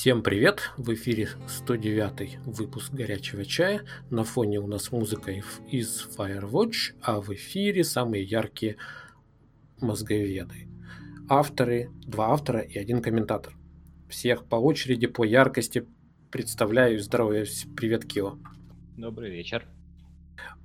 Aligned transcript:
Всем 0.00 0.22
привет! 0.22 0.70
В 0.78 0.94
эфире 0.94 1.28
109 1.46 2.38
выпуск 2.46 2.90
«Горячего 2.90 3.44
чая». 3.44 3.82
На 4.08 4.24
фоне 4.24 4.58
у 4.58 4.66
нас 4.66 4.92
музыка 4.92 5.30
из 5.70 6.08
Firewatch, 6.16 6.94
а 7.02 7.20
в 7.20 7.28
эфире 7.34 7.84
самые 7.84 8.24
яркие 8.24 8.78
мозговеды. 9.78 10.68
Авторы, 11.28 11.90
два 12.06 12.32
автора 12.32 12.60
и 12.60 12.78
один 12.78 13.02
комментатор. 13.02 13.52
Всех 14.08 14.46
по 14.46 14.56
очереди, 14.56 15.06
по 15.06 15.22
яркости 15.22 15.86
представляю. 16.30 16.98
Здоровья. 16.98 17.44
Привет, 17.76 18.06
Кио. 18.06 18.38
Добрый 18.96 19.30
вечер. 19.30 19.66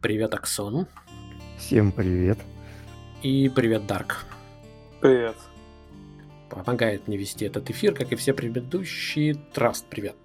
Привет, 0.02 0.34
Аксон. 0.34 0.88
Всем 1.58 1.92
привет. 1.92 2.38
И 3.22 3.52
привет, 3.54 3.86
Дарк. 3.86 4.24
Привет 5.02 5.36
помогает 6.56 7.08
мне 7.08 7.18
вести 7.18 7.46
этот 7.46 7.70
эфир, 7.70 7.94
как 7.94 8.12
и 8.12 8.16
все 8.16 8.34
предыдущие. 8.34 9.36
Траст, 9.54 9.86
привет. 9.90 10.16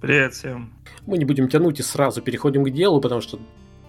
Привет 0.00 0.34
всем. 0.34 0.74
Мы 1.06 1.18
не 1.18 1.24
будем 1.24 1.48
тянуть 1.48 1.78
и 1.78 1.82
сразу 1.82 2.22
переходим 2.22 2.64
к 2.64 2.70
делу, 2.70 3.00
потому 3.00 3.20
что 3.20 3.38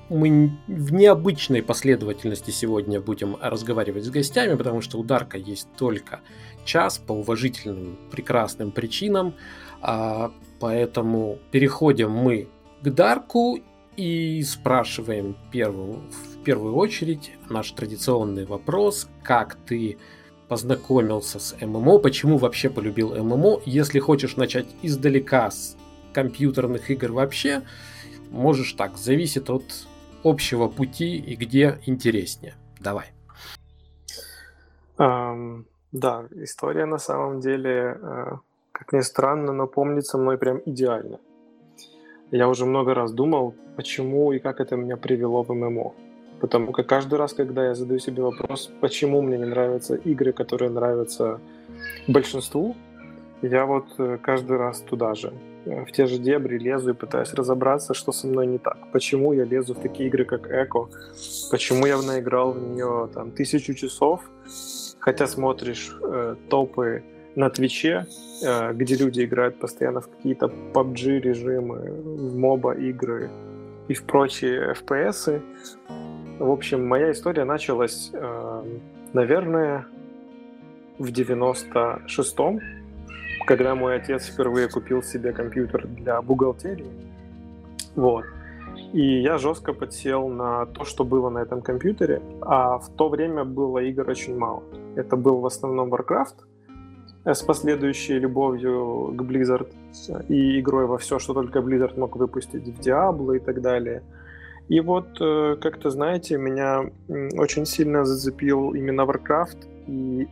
мы 0.10 0.52
в 0.68 0.94
необычной 0.94 1.64
последовательности 1.64 2.52
сегодня 2.52 3.00
будем 3.00 3.38
разговаривать 3.40 4.04
с 4.04 4.10
гостями, 4.10 4.56
потому 4.56 4.82
что 4.82 5.00
у 5.00 5.04
Дарка 5.04 5.38
есть 5.38 5.68
только 5.78 6.20
час 6.66 6.98
по 6.98 7.14
уважительным 7.14 7.98
прекрасным 8.12 8.72
причинам. 8.72 9.34
А, 9.82 10.32
поэтому 10.60 11.40
переходим 11.52 12.12
мы 12.12 12.50
к 12.82 12.90
Дарку 12.90 13.60
и 13.96 14.44
спрашиваем 14.44 15.38
первую, 15.52 16.02
в 16.12 16.44
первую 16.44 16.76
очередь 16.76 17.32
наш 17.50 17.72
традиционный 17.72 18.46
вопрос, 18.46 19.08
как 19.24 19.56
ты 19.56 19.98
познакомился 20.52 21.40
с 21.40 21.56
ММО, 21.62 22.00
почему 22.00 22.38
вообще 22.38 22.70
полюбил 22.70 23.16
ММО. 23.16 23.62
Если 23.66 24.00
хочешь 24.00 24.36
начать 24.36 24.66
издалека 24.82 25.50
с 25.50 25.78
компьютерных 26.12 26.92
игр 26.92 27.14
вообще, 27.14 27.62
можешь 28.32 28.74
так, 28.74 28.98
зависит 28.98 29.50
от 29.50 29.64
общего 30.26 30.68
пути 30.68 31.16
и 31.16 31.38
где 31.38 31.80
интереснее. 31.86 32.56
Давай. 32.82 33.06
Um, 34.98 35.64
да, 35.94 36.26
история 36.32 36.86
на 36.86 36.98
самом 36.98 37.40
деле, 37.40 37.98
uh, 38.02 38.40
как 38.74 38.92
ни 38.92 39.00
странно, 39.00 39.54
но 39.54 39.68
помнится 39.68 40.18
мной 40.18 40.38
прям 40.38 40.62
идеально. 40.66 41.22
Я 42.32 42.50
уже 42.50 42.66
много 42.66 42.94
раз 42.94 43.14
думал, 43.14 43.56
почему 43.78 44.34
и 44.34 44.40
как 44.40 44.60
это 44.60 44.76
меня 44.76 44.98
привело 44.98 45.44
в 45.44 45.54
ММО. 45.54 45.94
Потому 46.42 46.72
как 46.72 46.88
каждый 46.88 47.20
раз, 47.20 47.34
когда 47.34 47.68
я 47.68 47.76
задаю 47.76 48.00
себе 48.00 48.24
вопрос, 48.24 48.72
почему 48.82 49.22
мне 49.22 49.38
не 49.38 49.46
нравятся 49.46 49.96
игры, 49.96 50.34
которые 50.34 50.72
нравятся 50.72 51.40
большинству, 52.08 52.76
я 53.44 53.66
вот 53.66 53.86
э, 54.00 54.18
каждый 54.22 54.58
раз 54.58 54.82
туда 54.82 55.14
же, 55.14 55.34
э, 55.66 55.86
в 55.86 55.92
те 55.92 56.08
же 56.08 56.18
дебри 56.18 56.58
лезу 56.58 56.92
и 56.92 56.94
пытаюсь 56.94 57.34
разобраться, 57.34 57.94
что 57.94 58.12
со 58.12 58.28
мной 58.28 58.48
не 58.48 58.58
так. 58.58 58.78
Почему 58.92 59.34
я 59.34 59.46
лезу 59.46 59.74
в 59.74 59.80
такие 59.80 60.10
игры, 60.10 60.26
как 60.26 60.48
Эко? 60.52 60.90
Почему 61.52 61.86
я 61.86 62.02
наиграл 62.02 62.54
в 62.54 62.60
нее 62.60 63.10
там 63.14 63.32
тысячу 63.32 63.74
часов, 63.74 64.22
хотя 65.00 65.28
смотришь 65.28 65.96
э, 66.04 66.36
топы 66.50 67.04
на 67.36 67.50
Твиче, 67.50 68.06
э, 68.44 68.74
где 68.74 68.96
люди 68.96 69.24
играют 69.24 69.60
постоянно 69.60 70.02
в 70.02 70.10
какие-то 70.10 70.52
PUBG 70.74 71.20
режимы, 71.20 71.80
в 71.80 72.36
моба 72.36 72.74
игры 72.74 73.30
и 73.88 73.94
в 73.94 74.04
прочие 74.04 74.74
FPS, 74.74 75.42
в 76.42 76.52
общем, 76.52 76.88
моя 76.88 77.12
история 77.12 77.46
началась, 77.46 78.10
э, 78.14 78.64
наверное, 79.14 79.86
в 80.98 81.12
96-м, 81.12 82.60
когда 83.46 83.76
мой 83.76 83.96
отец 83.96 84.26
впервые 84.26 84.68
купил 84.68 85.04
себе 85.04 85.34
компьютер 85.34 85.88
для 85.88 86.22
бухгалтерии. 86.22 86.90
Вот. 87.96 88.26
И 88.94 89.22
я 89.22 89.38
жестко 89.38 89.74
подсел 89.74 90.30
на 90.30 90.66
то, 90.66 90.84
что 90.84 91.04
было 91.04 91.30
на 91.30 91.40
этом 91.40 91.62
компьютере. 91.62 92.22
А 92.42 92.80
в 92.80 92.90
то 92.90 93.10
время 93.10 93.44
было 93.44 93.78
игр 93.80 94.10
очень 94.10 94.36
мало. 94.36 94.64
Это 94.96 95.16
был 95.16 95.42
в 95.42 95.46
основном 95.46 95.94
Warcraft 95.94 96.36
э, 97.26 97.34
с 97.36 97.44
последующей 97.44 98.18
любовью 98.18 99.14
к 99.16 99.22
Blizzard 99.22 99.70
и 100.28 100.60
игрой 100.60 100.88
во 100.88 100.98
все, 100.98 101.20
что 101.20 101.34
только 101.34 101.60
Blizzard 101.60 102.00
мог 102.00 102.16
выпустить 102.16 102.68
в 102.68 102.80
Diablo 102.80 103.36
и 103.36 103.40
так 103.40 103.62
далее– 103.62 104.02
и 104.72 104.80
вот, 104.80 105.08
э, 105.20 105.58
как-то, 105.62 105.90
знаете, 105.90 106.38
меня 106.38 106.86
очень 107.38 107.66
сильно 107.66 108.06
зацепил 108.06 108.74
именно 108.74 109.02
Warcraft 109.02 109.58
и 109.88 110.28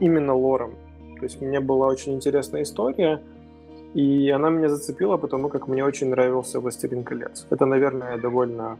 именно 0.00 0.34
лором. 0.34 0.70
То 1.18 1.24
есть 1.24 1.42
мне 1.42 1.60
была 1.60 1.88
очень 1.88 2.14
интересная 2.14 2.62
история, 2.62 3.20
и 3.92 4.30
она 4.30 4.48
меня 4.48 4.68
зацепила, 4.68 5.18
потому 5.18 5.50
как 5.50 5.68
мне 5.68 5.84
очень 5.84 6.08
нравился 6.08 6.60
«Властелин 6.60 7.04
колец». 7.04 7.46
Это, 7.50 7.66
наверное, 7.66 8.16
довольно 8.16 8.78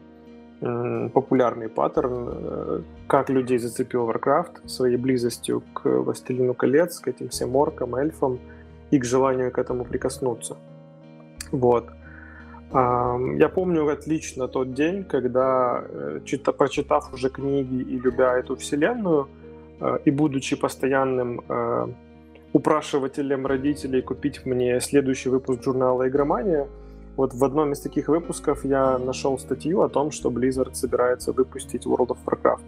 популярный 1.13 1.69
паттерн, 1.69 2.29
э, 2.29 2.81
как 3.07 3.29
людей 3.29 3.59
зацепил 3.59 4.09
Warcraft 4.09 4.67
своей 4.69 4.97
близостью 4.97 5.63
к 5.75 5.87
«Властелину 5.87 6.55
колец», 6.55 6.99
к 7.01 7.09
этим 7.09 7.29
всем 7.29 7.57
оркам, 7.57 7.95
эльфам 7.95 8.39
и 8.91 8.99
к 8.99 9.05
желанию 9.05 9.51
к 9.51 9.59
этому 9.59 9.85
прикоснуться. 9.85 10.57
Вот. 11.53 11.85
Я 12.73 13.49
помню 13.55 13.89
отлично 13.89 14.49
тот 14.49 14.75
день, 14.75 15.05
когда, 15.05 15.85
э, 15.89 16.21
прочитав 16.59 17.13
уже 17.15 17.29
книги 17.29 17.83
и 17.83 18.01
любя 18.01 18.37
эту 18.37 18.57
вселенную, 18.57 19.29
э, 19.81 19.99
и 20.05 20.11
будучи 20.11 20.57
постоянным 20.57 21.41
э, 21.49 21.87
упрашивателем 22.53 23.47
родителей 23.47 24.03
купить 24.03 24.47
мне 24.47 24.81
следующий 24.81 25.29
выпуск 25.29 25.63
журнала 25.63 26.09
«Игромания», 26.09 26.67
вот 27.17 27.33
в 27.33 27.45
одном 27.45 27.73
из 27.73 27.81
таких 27.81 28.09
выпусков 28.09 28.65
я 28.65 28.99
нашел 28.99 29.39
статью 29.39 29.83
о 29.83 29.89
том, 29.89 30.11
что 30.11 30.31
Blizzard 30.31 30.75
собирается 30.75 31.33
выпустить 31.33 31.87
World 31.87 32.09
of 32.09 32.19
Warcraft. 32.27 32.63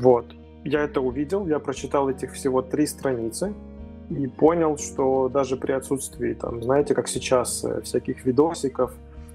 Вот. 0.00 0.26
Я 0.64 0.80
это 0.80 1.00
увидел, 1.02 1.46
я 1.46 1.58
прочитал 1.58 2.08
этих 2.08 2.32
всего 2.32 2.62
три 2.62 2.86
страницы, 2.86 3.52
и 4.10 4.26
понял, 4.26 4.78
что 4.78 5.28
даже 5.28 5.56
при 5.56 5.72
отсутствии, 5.72 6.34
там, 6.34 6.62
знаете, 6.62 6.94
как 6.94 7.08
сейчас, 7.08 7.64
э, 7.64 7.80
всяких 7.82 8.24
видосиков, 8.24 8.92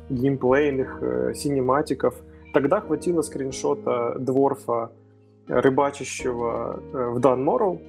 геймплейных, 0.10 1.00
э, 1.02 1.34
синематиков, 1.34 2.16
тогда 2.54 2.82
хватило 2.82 3.22
скриншота 3.22 4.16
дворфа, 4.20 4.92
рыбачащего 5.48 6.82
э, 6.94 7.10
в 7.10 7.20
Данмору, 7.20 7.82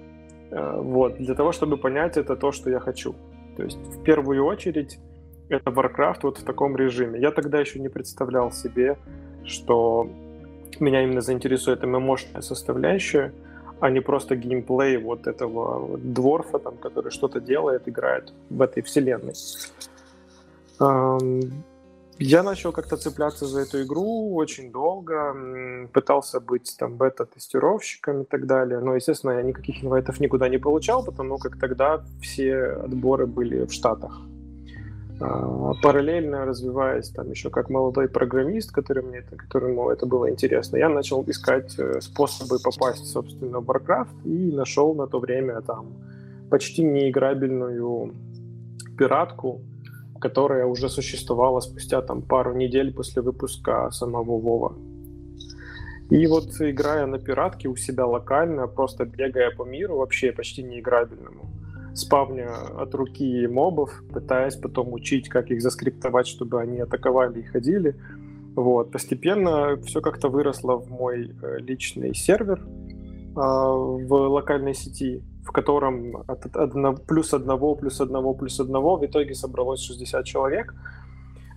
вот, 0.51 1.19
для 1.19 1.35
того, 1.35 1.53
чтобы 1.53 1.77
понять, 1.77 2.17
это 2.17 2.35
то, 2.35 2.53
что 2.53 2.71
я 2.71 2.81
хочу. 2.81 3.15
То 3.59 3.65
есть, 3.65 3.77
в 3.77 4.03
первую 4.03 4.47
очередь, 4.47 4.99
это 5.51 5.71
Warcraft 5.71 6.21
вот 6.23 6.39
в 6.39 6.43
таком 6.43 6.75
режиме. 6.75 7.21
Я 7.21 7.33
тогда 7.33 7.61
еще 7.61 7.79
не 7.81 7.91
представлял 7.91 8.51
себе, 8.51 8.97
что 9.45 10.09
меня 10.81 11.03
именно 11.03 11.21
заинтересует 11.21 11.85
ММОшная 11.85 12.41
составляющая— 12.41 13.35
а 13.81 13.91
не 13.91 14.01
просто 14.01 14.37
геймплей 14.37 14.97
вот 14.97 15.27
этого 15.27 15.99
дворфа, 15.99 16.59
там, 16.59 16.77
который 16.77 17.11
что-то 17.11 17.41
делает, 17.41 17.89
играет 17.89 18.33
в 18.51 18.63
этой 18.63 18.83
вселенной. 18.83 19.35
Я 22.21 22.43
начал 22.43 22.73
как-то 22.73 22.97
цепляться 22.97 23.47
за 23.47 23.61
эту 23.61 23.83
игру 23.85 24.35
очень 24.35 24.73
долго, 24.73 25.37
пытался 25.93 26.41
быть 26.41 26.75
там 26.77 26.97
бета-тестировщиком 26.97 28.23
и 28.23 28.25
так 28.25 28.47
далее, 28.47 28.81
но, 28.81 28.97
естественно, 28.97 29.33
я 29.33 29.43
никаких 29.43 29.85
инвайтов 29.85 30.19
никуда 30.19 30.49
не 30.49 30.59
получал, 30.59 31.05
потому 31.05 31.39
как 31.39 31.61
тогда 31.61 32.03
все 32.21 32.73
отборы 32.85 33.27
были 33.27 33.65
в 33.65 33.73
Штатах. 33.73 34.21
А, 35.21 35.73
параллельно 35.83 36.45
развиваясь 36.45 37.11
там 37.11 37.31
еще 37.31 37.51
как 37.51 37.71
молодой 37.71 38.09
программист, 38.09 38.71
который 38.71 39.03
мне 39.03 39.19
это, 39.19 39.37
которому 39.37 39.91
это 39.91 40.07
было 40.07 40.31
интересно, 40.31 40.77
я 40.77 40.89
начал 40.89 41.25
искать 41.27 41.77
э, 41.79 42.01
способы 42.01 42.59
попасть, 42.63 43.07
собственно, 43.07 43.59
в 43.61 43.69
Warcraft 43.69 44.25
и 44.25 44.53
нашел 44.53 44.95
на 44.95 45.07
то 45.07 45.19
время 45.19 45.61
там 45.63 45.97
почти 46.51 46.85
неиграбельную 46.85 48.15
пиратку, 48.97 49.61
которая 50.21 50.67
уже 50.67 50.89
существовала 50.89 51.61
спустя 51.61 52.01
там 52.01 52.23
пару 52.23 52.55
недель 52.55 52.93
после 52.93 53.23
выпуска 53.23 53.91
самого 53.91 54.39
Вова. 54.39 54.77
И 56.11 56.27
вот 56.27 56.49
играя 56.61 57.07
на 57.07 57.19
пиратке 57.19 57.69
у 57.69 57.77
себя 57.77 58.07
локально, 58.07 58.67
просто 58.67 59.05
бегая 59.05 59.51
по 59.51 59.65
миру, 59.65 59.97
вообще 59.97 60.33
почти 60.33 60.63
неиграбельному, 60.63 61.51
спавня 61.99 62.51
от 62.79 62.95
руки 62.95 63.47
мобов, 63.47 64.03
пытаясь 64.13 64.57
потом 64.57 64.93
учить, 64.93 65.29
как 65.29 65.51
их 65.51 65.61
заскриптовать, 65.61 66.27
чтобы 66.27 66.61
они 66.61 66.81
атаковали 66.81 67.41
и 67.41 67.45
ходили. 67.45 67.97
Вот. 68.55 68.91
Постепенно 68.91 69.77
все 69.83 70.01
как-то 70.01 70.29
выросло 70.29 70.77
в 70.77 70.91
мой 70.91 71.31
э, 71.43 71.59
личный 71.59 72.15
сервер 72.15 72.61
э, 72.61 73.35
в 73.37 74.29
локальной 74.29 74.75
сети, 74.75 75.23
в 75.45 75.53
котором 75.53 76.25
от 76.27 76.57
одно, 76.57 76.95
плюс 76.95 77.35
одного, 77.35 77.75
плюс 77.77 78.01
одного, 78.01 78.35
плюс 78.35 78.61
одного 78.61 78.97
в 78.97 79.07
итоге 79.07 79.35
собралось 79.35 79.81
60 79.81 80.25
человек. 80.25 80.75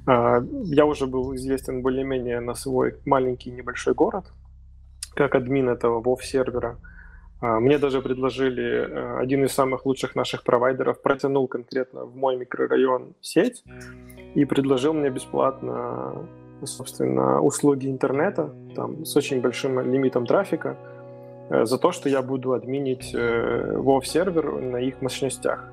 Э, 0.07 0.41
я 0.63 0.85
уже 0.85 1.07
был 1.07 1.33
известен 1.35 1.81
более-менее 1.81 2.39
на 2.39 2.53
свой 2.53 2.95
маленький 3.05 3.51
небольшой 3.51 3.93
город, 3.93 4.31
как 5.15 5.35
админ 5.35 5.69
этого 5.69 6.01
WoW 6.01 6.21
сервера. 6.21 6.77
А, 6.77 6.90
мне 7.41 7.79
даже 7.79 8.01
предложили 8.01 8.63
э, 8.63 9.17
один 9.17 9.43
из 9.43 9.51
самых 9.51 9.85
лучших 9.85 10.15
наших 10.15 10.43
провайдеров, 10.43 11.01
протянул 11.01 11.47
конкретно 11.47 12.05
в 12.05 12.15
мой 12.15 12.37
микрорайон 12.37 13.15
сеть 13.19 13.63
и 14.35 14.45
предложил 14.45 14.93
мне 14.93 15.09
бесплатно, 15.09 16.27
собственно, 16.63 17.41
услуги 17.41 17.87
интернета, 17.87 18.53
там, 18.75 19.05
с 19.05 19.15
очень 19.17 19.41
большим 19.41 19.79
лимитом 19.79 20.27
трафика, 20.27 20.77
э, 21.49 21.65
за 21.65 21.79
то, 21.79 21.91
что 21.91 22.09
я 22.09 22.21
буду 22.21 22.53
админить 22.53 23.11
э, 23.15 23.73
WoW 23.75 24.03
сервер 24.03 24.61
на 24.61 24.77
их 24.77 25.01
мощностях. 25.01 25.67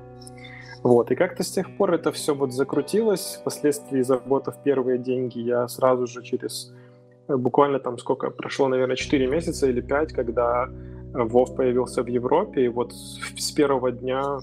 Вот, 0.81 1.11
и 1.11 1.15
как-то 1.15 1.43
с 1.43 1.51
тех 1.51 1.77
пор 1.77 1.93
это 1.93 2.11
все 2.11 2.33
вот 2.33 2.51
закрутилось. 2.51 3.37
Впоследствии, 3.41 4.01
заработав 4.01 4.55
первые 4.63 4.97
деньги, 4.97 5.39
я 5.39 5.67
сразу 5.67 6.07
же 6.07 6.23
через 6.23 6.73
буквально 7.27 7.79
там 7.79 7.97
сколько, 7.97 8.31
прошло, 8.31 8.67
наверное, 8.67 8.95
4 8.95 9.27
месяца 9.27 9.67
или 9.67 9.81
5, 9.81 10.13
когда 10.13 10.69
Вов 11.13 11.55
появился 11.55 12.03
в 12.03 12.07
Европе, 12.07 12.65
и 12.65 12.67
вот 12.67 12.93
с 12.93 13.51
первого 13.51 13.91
дня, 13.91 14.39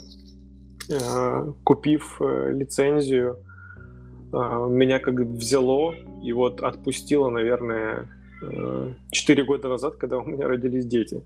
э, 0.90 1.52
купив 1.64 2.16
э, 2.20 2.52
лицензию, 2.52 3.38
э, 4.32 4.36
меня 4.68 4.98
как 4.98 5.14
взяло 5.14 5.94
и 6.22 6.32
вот 6.32 6.62
отпустило, 6.62 7.30
наверное, 7.30 8.08
э, 8.42 8.92
4 9.12 9.44
года 9.44 9.68
назад, 9.68 9.96
когда 9.96 10.18
у 10.18 10.24
меня 10.24 10.48
родились 10.48 10.86
дети. 10.86 11.22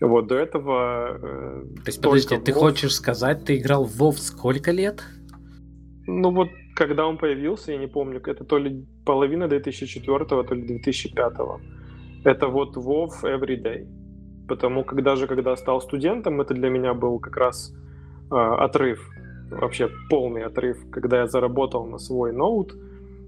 Вот, 0.00 0.28
до 0.28 0.36
этого... 0.36 1.18
То 1.84 1.86
есть, 1.86 2.00
подожди, 2.00 2.38
ты 2.38 2.52
WoW... 2.52 2.54
хочешь 2.54 2.94
сказать, 2.94 3.44
ты 3.44 3.58
играл 3.58 3.84
в 3.84 4.00
WoW 4.00 4.12
сколько 4.12 4.70
лет? 4.70 5.02
Ну 6.06 6.30
вот, 6.30 6.48
когда 6.74 7.06
он 7.06 7.18
появился, 7.18 7.72
я 7.72 7.78
не 7.78 7.88
помню, 7.88 8.22
это 8.24 8.44
то 8.44 8.58
ли 8.58 8.86
половина 9.04 9.48
2004, 9.48 10.24
то 10.24 10.54
ли 10.54 10.62
2005. 10.62 11.32
Это 12.24 12.46
вот 12.46 12.76
WoW 12.76 13.10
Everyday 13.24 13.97
потому 14.48 14.84
как 14.84 15.02
даже 15.02 15.26
когда 15.26 15.56
стал 15.56 15.80
студентом, 15.80 16.40
это 16.40 16.54
для 16.54 16.70
меня 16.70 16.94
был 16.94 17.18
как 17.18 17.36
раз 17.36 17.72
э, 18.30 18.34
отрыв, 18.34 19.08
вообще 19.50 19.90
полный 20.10 20.44
отрыв, 20.44 20.78
когда 20.90 21.20
я 21.20 21.26
заработал 21.26 21.86
на 21.86 21.98
свой 21.98 22.32
ноут, 22.32 22.74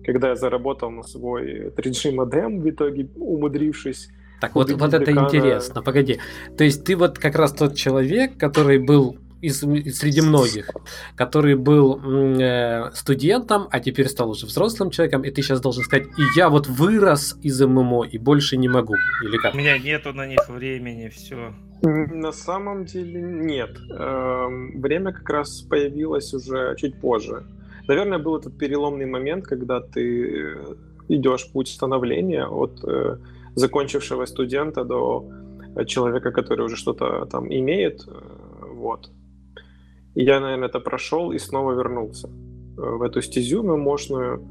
когда 0.04 0.30
я 0.30 0.36
заработал 0.36 0.90
на 0.90 1.02
свой 1.02 1.68
3G 1.76 2.12
модем, 2.12 2.60
в 2.60 2.68
итоге 2.68 3.08
умудрившись 3.16 4.10
так 4.40 4.54
вот, 4.54 4.72
вот 4.72 4.94
это 4.94 5.12
интересно, 5.12 5.82
погоди. 5.82 6.18
То 6.56 6.64
есть 6.64 6.84
ты 6.84 6.96
вот 6.96 7.18
как 7.18 7.34
раз 7.34 7.52
тот 7.52 7.74
человек, 7.74 8.38
который 8.38 8.78
был 8.78 9.18
из, 9.40 9.60
среди 9.60 10.20
многих, 10.20 10.70
который 11.16 11.54
был 11.54 12.00
э, 12.40 12.90
студентом, 12.94 13.68
а 13.70 13.80
теперь 13.80 14.08
стал 14.08 14.30
уже 14.30 14.46
взрослым 14.46 14.90
человеком, 14.90 15.22
и 15.22 15.30
ты 15.30 15.42
сейчас 15.42 15.60
должен 15.60 15.84
сказать, 15.84 16.06
и 16.18 16.22
я 16.36 16.48
вот 16.48 16.66
вырос 16.66 17.36
из 17.42 17.60
ММО 17.60 18.04
и 18.04 18.18
больше 18.18 18.56
не 18.56 18.68
могу, 18.68 18.94
или 19.24 19.36
как? 19.38 19.54
У 19.54 19.58
меня 19.58 19.78
нету 19.78 20.12
на 20.12 20.26
них 20.26 20.48
времени, 20.48 21.08
все. 21.08 21.54
На 21.82 22.32
самом 22.32 22.84
деле 22.84 23.22
нет. 23.22 23.78
Эм, 23.90 24.80
время 24.80 25.12
как 25.12 25.28
раз 25.30 25.62
появилось 25.62 26.34
уже 26.34 26.76
чуть 26.76 27.00
позже. 27.00 27.44
Наверное, 27.88 28.18
был 28.18 28.36
этот 28.36 28.58
переломный 28.58 29.06
момент, 29.06 29.46
когда 29.46 29.80
ты 29.80 30.58
идешь 31.08 31.50
путь 31.52 31.68
становления 31.68 32.46
от 32.46 32.84
э, 32.84 33.16
закончившего 33.54 34.26
студента 34.26 34.84
до 34.84 35.26
человека, 35.86 36.30
который 36.30 36.66
уже 36.66 36.76
что-то 36.76 37.26
там 37.26 37.48
имеет. 37.48 38.06
Э, 38.06 38.12
вот. 38.74 39.10
И 40.14 40.24
я, 40.24 40.40
наверное, 40.40 40.68
это 40.68 40.80
прошел 40.80 41.32
и 41.32 41.38
снова 41.38 41.72
вернулся 41.72 42.28
э, 42.28 42.30
в 42.76 43.02
эту 43.02 43.22
стезю 43.22 43.62
мощную. 43.62 44.42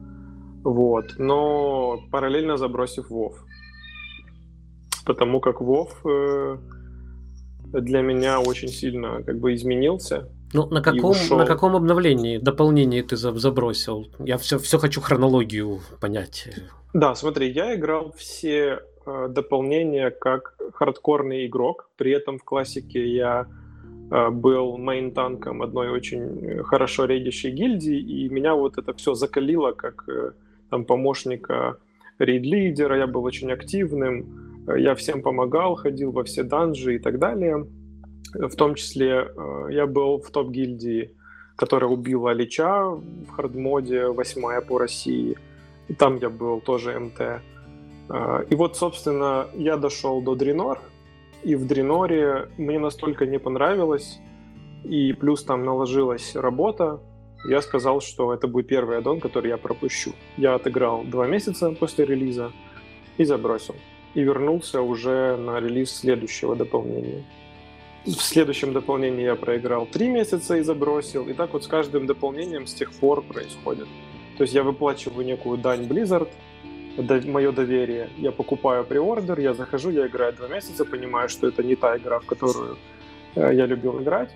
Вот. 0.63 1.15
Но 1.17 1.99
параллельно 2.11 2.57
забросив 2.57 3.09
Вов. 3.09 3.43
Потому 5.05 5.39
как 5.39 5.61
Вов 5.61 6.05
э, 6.05 6.57
для 7.73 8.01
меня 8.01 8.39
очень 8.39 8.69
сильно 8.69 9.23
как 9.23 9.39
бы 9.39 9.53
изменился. 9.53 10.29
Ну, 10.53 10.67
на 10.67 10.81
каком, 10.81 11.15
на 11.29 11.45
каком 11.45 11.75
обновлении, 11.75 12.39
дополнении 12.39 13.01
ты 13.01 13.15
забросил? 13.17 14.07
Я 14.19 14.37
все, 14.37 14.57
все 14.57 14.79
хочу 14.79 14.99
хронологию 14.99 15.79
понять. 16.01 16.47
Да, 16.93 17.13
смотри, 17.13 17.51
я 17.51 17.75
играл 17.75 18.13
все 18.17 18.79
э, 19.05 19.27
дополнения 19.29 20.09
как 20.09 20.55
хардкорный 20.73 21.45
игрок. 21.45 21.89
При 21.97 22.11
этом 22.11 22.39
в 22.39 22.43
классике 22.43 23.07
я 23.07 23.45
был 24.09 24.77
мейн-танком 24.77 25.61
одной 25.61 25.89
очень 25.89 26.63
хорошо 26.63 27.05
рейдящей 27.05 27.51
гильдии, 27.51 27.99
и 27.99 28.29
меня 28.29 28.55
вот 28.55 28.77
это 28.77 28.93
все 28.93 29.13
закалило 29.13 29.71
как 29.71 30.03
э, 30.07 30.31
там 30.71 30.83
помощника 30.83 31.77
рейд-лидера, 32.17 32.97
я 32.97 33.05
был 33.05 33.23
очень 33.23 33.51
активным, 33.51 34.65
э, 34.67 34.79
я 34.79 34.95
всем 34.95 35.21
помогал, 35.21 35.75
ходил 35.75 36.11
во 36.11 36.23
все 36.23 36.43
данжи 36.43 36.95
и 36.95 36.99
так 36.99 37.19
далее. 37.19 37.67
В 38.33 38.55
том 38.55 38.75
числе 38.75 39.27
я 39.69 39.87
был 39.87 40.19
в 40.19 40.29
топ-гильдии, 40.29 41.11
которая 41.55 41.89
убила 41.89 42.31
Лича 42.31 42.85
в 42.85 43.27
хардмоде, 43.29 44.05
восьмая 44.07 44.61
по 44.61 44.77
России. 44.77 45.35
И 45.87 45.93
там 45.93 46.17
я 46.17 46.29
был 46.29 46.61
тоже 46.61 46.99
МТ. 46.99 47.41
И 48.51 48.55
вот, 48.55 48.77
собственно, 48.77 49.47
я 49.55 49.77
дошел 49.77 50.21
до 50.21 50.35
Дренор, 50.35 50.79
и 51.43 51.55
в 51.55 51.65
Дреноре 51.65 52.49
мне 52.57 52.79
настолько 52.79 53.25
не 53.25 53.39
понравилось, 53.39 54.19
и 54.83 55.13
плюс 55.13 55.43
там 55.43 55.63
наложилась 55.63 56.35
работа, 56.35 56.99
я 57.45 57.61
сказал, 57.61 58.01
что 58.01 58.33
это 58.33 58.47
будет 58.47 58.67
первый 58.67 58.97
аддон, 58.97 59.19
который 59.19 59.49
я 59.49 59.57
пропущу. 59.57 60.11
Я 60.35 60.55
отыграл 60.55 61.03
два 61.03 61.25
месяца 61.27 61.71
после 61.71 62.05
релиза 62.05 62.51
и 63.17 63.23
забросил. 63.23 63.75
И 64.13 64.21
вернулся 64.21 64.81
уже 64.81 65.37
на 65.37 65.59
релиз 65.59 65.91
следующего 65.91 66.55
дополнения. 66.55 67.23
В 68.05 68.11
следующем 68.11 68.73
дополнении 68.73 69.23
я 69.23 69.35
проиграл 69.35 69.85
три 69.85 70.09
месяца 70.09 70.57
и 70.57 70.61
забросил. 70.61 71.27
И 71.27 71.33
так 71.33 71.53
вот 71.53 71.63
с 71.63 71.67
каждым 71.67 72.07
дополнением 72.07 72.65
с 72.65 72.73
тех 72.73 72.91
пор 72.91 73.21
происходит. 73.21 73.87
То 74.37 74.43
есть 74.43 74.53
я 74.53 74.63
выплачиваю 74.63 75.25
некую 75.25 75.57
дань 75.57 75.83
Blizzard, 75.83 76.29
мое 77.25 77.51
доверие. 77.51 78.09
Я 78.17 78.31
покупаю 78.31 78.85
приордер, 78.85 79.39
я 79.39 79.53
захожу, 79.53 79.89
я 79.89 80.07
играю 80.07 80.33
два 80.33 80.47
месяца, 80.47 80.85
понимаю, 80.85 81.29
что 81.29 81.47
это 81.47 81.63
не 81.63 81.75
та 81.75 81.97
игра, 81.97 82.19
в 82.19 82.25
которую 82.25 82.77
э, 83.35 83.53
я 83.53 83.65
любил 83.65 84.01
играть. 84.01 84.35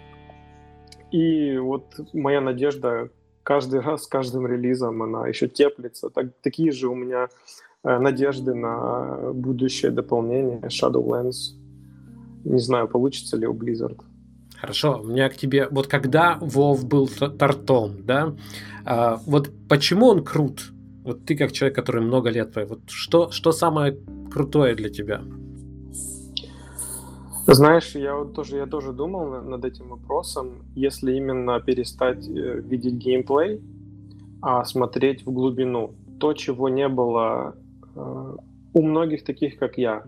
И 1.12 1.58
вот 1.58 2.00
моя 2.14 2.42
надежда 2.42 3.10
каждый 3.44 3.82
раз 3.82 4.04
с 4.04 4.08
каждым 4.08 4.48
релизом 4.48 5.04
она 5.04 5.28
еще 5.28 5.48
теплится. 5.48 6.10
Так, 6.10 6.28
такие 6.42 6.72
же 6.72 6.88
у 6.88 6.96
меня 6.96 7.30
э, 7.84 8.00
надежды 8.00 8.54
на 8.54 9.32
будущее 9.34 9.92
дополнение 9.92 10.60
Shadowlands. 10.62 11.56
Не 12.46 12.60
знаю, 12.60 12.88
получится 12.88 13.38
ли 13.38 13.48
у 13.48 13.54
Blizzard. 13.54 14.00
Хорошо, 14.60 15.02
у 15.02 15.08
меня 15.08 15.30
к 15.30 15.36
тебе... 15.36 15.68
Вот 15.70 15.88
когда 15.88 16.38
Вов 16.40 16.86
был 16.86 17.08
тортом, 17.08 17.98
да, 18.06 18.34
а, 18.86 19.20
вот 19.26 19.50
почему 19.68 20.08
он 20.08 20.24
крут? 20.24 20.73
Вот 21.04 21.26
ты 21.26 21.36
как 21.36 21.52
человек, 21.52 21.76
который 21.76 22.02
много 22.02 22.30
лет, 22.30 22.56
вот 22.56 22.80
что, 22.88 23.30
что 23.32 23.52
самое 23.52 23.98
крутое 24.32 24.76
для 24.76 24.90
тебя? 24.90 25.22
Знаешь, 27.46 27.96
я 27.96 28.16
вот 28.16 28.34
тоже, 28.34 28.56
я 28.56 28.66
тоже 28.66 28.94
думал 28.94 29.42
над 29.42 29.66
этим 29.66 29.90
вопросом, 29.90 30.64
если 30.76 31.14
именно 31.14 31.60
перестать 31.60 32.26
э, 32.26 32.62
видеть 32.62 32.94
геймплей, 32.94 33.62
а 34.42 34.64
смотреть 34.64 35.26
в 35.26 35.32
глубину. 35.32 35.94
То, 36.20 36.34
чего 36.34 36.70
не 36.70 36.88
было 36.88 37.54
э, 37.96 38.36
у 38.74 38.82
многих 38.82 39.26
таких, 39.26 39.60
как 39.60 39.78
я, 39.78 40.04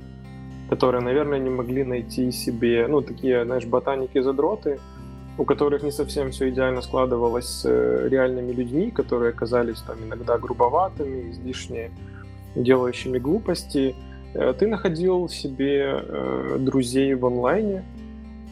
которые, 0.69 1.01
наверное, 1.03 1.39
не 1.39 1.49
могли 1.49 1.83
найти 1.83 2.31
себе, 2.31 2.87
ну, 2.87 3.01
такие, 3.01 3.43
знаешь, 3.43 3.65
ботаники-задроты, 3.65 4.79
у 5.37 5.43
которых 5.43 5.83
не 5.83 5.91
совсем 5.91 6.31
все 6.31 6.49
идеально 6.49 6.81
складывалось 6.81 7.47
с 7.47 7.65
э, 7.65 8.07
реальными 8.09 8.51
людьми, 8.51 8.91
которые 8.91 9.29
оказались 9.29 9.81
там 9.81 9.97
иногда 10.03 10.37
грубоватыми, 10.37 11.31
излишне 11.31 11.91
делающими 12.55 13.17
глупости. 13.17 13.95
Э, 14.33 14.53
ты 14.57 14.67
находил 14.67 15.27
себе 15.27 16.01
э, 16.01 16.57
друзей 16.59 17.13
в 17.15 17.25
онлайне. 17.25 17.83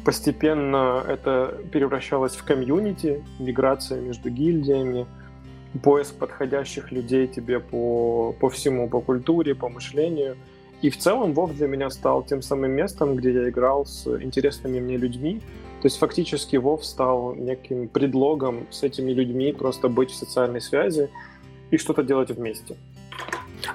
Постепенно 0.04 1.02
это 1.08 1.58
превращалось 1.72 2.36
в 2.36 2.44
комьюнити, 2.44 3.24
миграция 3.40 4.02
между 4.02 4.30
гильдиями, 4.30 5.06
поиск 5.82 6.16
подходящих 6.16 6.92
людей 6.92 7.28
тебе 7.28 7.62
по, 7.62 8.36
по 8.40 8.50
всему, 8.50 8.90
по 8.90 9.00
культуре, 9.00 9.56
по 9.56 9.70
мышлению. 9.70 10.36
И 10.82 10.90
в 10.90 10.98
целом 10.98 11.34
Вов 11.34 11.56
для 11.56 11.68
меня 11.68 11.90
стал 11.90 12.24
тем 12.24 12.42
самым 12.42 12.72
местом, 12.72 13.16
где 13.16 13.32
я 13.32 13.50
играл 13.50 13.86
с 13.86 14.06
интересными 14.22 14.82
мне 14.82 14.98
людьми. 14.98 15.42
То 15.84 15.88
есть 15.88 15.98
фактически 15.98 16.56
Вов 16.56 16.86
стал 16.86 17.36
неким 17.36 17.90
предлогом 17.90 18.68
с 18.72 18.84
этими 18.84 19.12
людьми 19.12 19.52
просто 19.52 19.90
быть 19.90 20.12
в 20.12 20.16
социальной 20.16 20.62
связи 20.62 21.10
и 21.72 21.78
что-то 21.78 22.04
делать 22.04 22.32
вместе. 22.32 22.78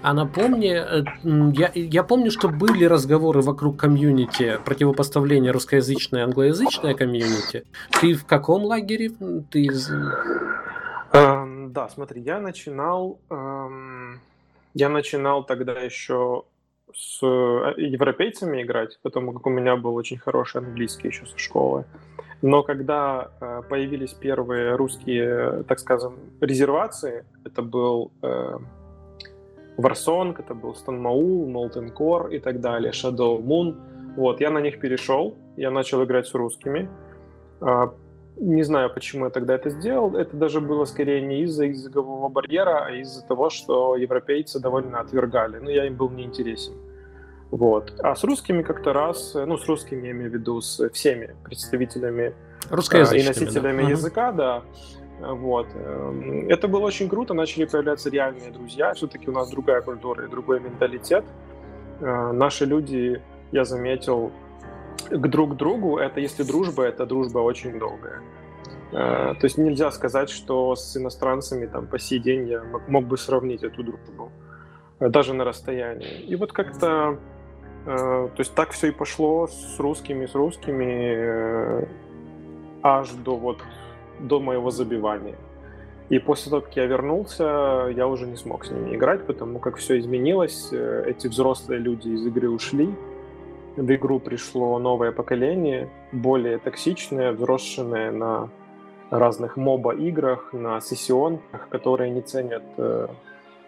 А 0.01 0.15
напомни, 0.15 0.71
э, 0.71 1.05
я, 1.53 1.71
я 1.75 2.03
помню, 2.03 2.31
что 2.31 2.49
были 2.49 2.87
разговоры 2.87 3.43
вокруг 3.43 3.77
комьюнити, 3.77 4.59
противопоставления 4.65 5.53
русскоязычное 5.53 6.23
и 6.23 6.25
англоязычное 6.25 6.95
комьюнити. 6.95 7.65
Ты 8.01 8.15
в 8.15 8.25
каком 8.25 8.63
лагере? 8.63 9.11
Ты 9.51 9.65
из... 9.65 9.91
Эм, 11.13 11.75
да, 11.75 11.91
смотри, 11.91 12.23
я 12.23 12.41
начинал, 12.41 13.19
эм, 13.29 14.19
я 14.73 14.89
начинал 14.89 15.45
тогда 15.45 15.75
еще 15.75 16.45
с 16.95 17.21
э, 17.23 17.75
европейцами 17.77 18.63
играть, 18.63 18.99
потому 19.03 19.33
как 19.33 19.47
у 19.47 19.51
меня 19.51 19.77
был 19.77 19.95
очень 19.95 20.19
хороший 20.19 20.61
английский 20.61 21.09
еще 21.09 21.27
со 21.27 21.39
школы. 21.39 21.85
Но 22.43 22.63
когда 22.63 23.31
э, 23.41 23.63
появились 23.69 24.13
первые 24.13 24.77
русские, 24.77 25.65
так 25.65 25.79
скажем, 25.79 26.17
резервации, 26.41 27.25
это 27.45 27.63
был 27.63 28.13
э, 28.23 28.59
Warsong, 29.77 30.37
это 30.39 30.55
был 30.55 30.73
Stanmaul, 30.73 31.47
Molten 31.47 31.93
Core 31.93 32.35
и 32.35 32.39
так 32.39 32.61
далее, 32.61 32.93
Shadow 32.93 33.43
Moon. 33.43 33.77
Вот, 34.17 34.41
я 34.41 34.51
на 34.51 34.61
них 34.61 34.81
перешел, 34.81 35.37
я 35.57 35.71
начал 35.71 36.05
играть 36.05 36.27
с 36.27 36.35
русскими. 36.35 36.89
А, 37.61 37.93
не 38.41 38.63
знаю, 38.63 38.93
почему 38.93 39.25
я 39.25 39.31
тогда 39.31 39.55
это 39.55 39.71
сделал. 39.71 40.17
Это 40.17 40.37
даже 40.37 40.61
было 40.61 40.85
скорее 40.85 41.21
не 41.21 41.43
из-за 41.43 41.65
языкового 41.65 42.29
барьера, 42.29 42.85
а 42.87 42.91
из-за 42.93 43.27
того, 43.27 43.51
что 43.51 43.97
европейцы 43.97 44.61
довольно 44.61 45.01
отвергали. 45.01 45.59
Ну, 45.59 45.71
я 45.71 45.87
им 45.87 45.97
был 45.97 46.11
неинтересен. 46.11 46.75
Вот. 47.51 47.95
А 48.01 48.15
с 48.15 48.25
русскими 48.25 48.63
как-то 48.63 48.93
раз, 48.93 49.35
ну, 49.35 49.57
с 49.57 49.67
русскими 49.67 50.07
я 50.07 50.13
имею 50.13 50.31
в 50.31 50.35
виду, 50.35 50.61
с 50.61 50.89
всеми 50.91 51.35
представителями 51.45 52.35
а, 52.71 52.75
и 53.15 53.27
носителями 53.27 53.83
да. 53.83 53.89
языка, 53.89 54.33
да, 54.33 54.63
вот. 55.21 55.67
Эм, 55.75 56.49
это 56.49 56.69
было 56.69 56.87
очень 56.87 57.09
круто, 57.09 57.35
начали 57.35 57.65
появляться 57.65 58.11
реальные 58.11 58.51
друзья, 58.51 58.93
все-таки 58.95 59.29
у 59.29 59.33
нас 59.33 59.51
другая 59.51 59.81
культура 59.81 60.27
и 60.27 60.29
другой 60.29 60.61
менталитет. 60.61 61.25
Э, 62.01 62.33
наши 62.33 62.65
люди, 62.65 63.21
я 63.51 63.65
заметил, 63.65 64.31
к 65.11 65.29
друг 65.29 65.57
другу, 65.57 65.99
это 65.99 66.21
если 66.21 66.43
дружба, 66.43 66.85
это 66.85 67.07
дружба 67.07 67.39
очень 67.39 67.79
долгая. 67.79 68.23
Э, 68.93 69.35
то 69.35 69.45
есть 69.45 69.59
нельзя 69.59 69.91
сказать, 69.91 70.31
что 70.31 70.75
с 70.75 70.97
иностранцами 70.97 71.67
там 71.67 71.87
по 71.87 71.99
сей 71.99 72.19
день 72.19 72.49
я 72.49 72.63
мог 72.89 73.05
бы 73.05 73.17
сравнить 73.17 73.63
эту 73.63 73.83
дружбу, 73.83 74.31
э, 75.01 75.09
даже 75.09 75.35
на 75.35 75.45
расстоянии. 75.45 76.21
И 76.21 76.37
вот 76.37 76.53
как-то, 76.53 77.19
то 77.85 78.31
есть 78.39 78.55
так 78.55 78.71
все 78.73 78.89
и 78.89 78.91
пошло 78.91 79.47
с 79.47 79.79
русскими, 79.79 80.27
с 80.27 80.35
русскими, 80.35 81.87
аж 82.83 83.11
до 83.13 83.37
вот 83.37 83.63
до 84.21 84.41
моего 84.41 84.71
забивания. 84.71 85.37
И 86.09 86.19
после 86.19 86.51
того, 86.51 86.63
как 86.63 86.75
я 86.77 86.87
вернулся, 86.87 87.93
я 87.95 88.07
уже 88.07 88.27
не 88.27 88.37
смог 88.37 88.65
с 88.65 88.71
ними 88.71 88.97
играть, 88.97 89.27
потому 89.27 89.59
как 89.59 89.77
все 89.77 89.99
изменилось. 89.99 90.71
Э, 90.73 91.05
эти 91.07 91.29
взрослые 91.29 91.81
люди 91.81 92.09
из 92.09 92.27
игры 92.27 92.49
ушли. 92.49 92.89
В 93.79 93.95
игру 93.95 94.19
пришло 94.19 94.77
новое 94.81 95.13
поколение, 95.13 95.89
более 96.11 96.59
токсичное, 96.59 97.31
взросшее 97.31 98.11
на 98.11 98.51
разных 99.09 99.57
моба-играх, 99.57 100.53
на 100.53 100.81
сессионках, 100.81 101.69
которые 101.69 102.11
не 102.11 102.21
ценят 102.21 102.65
э, 102.77 103.07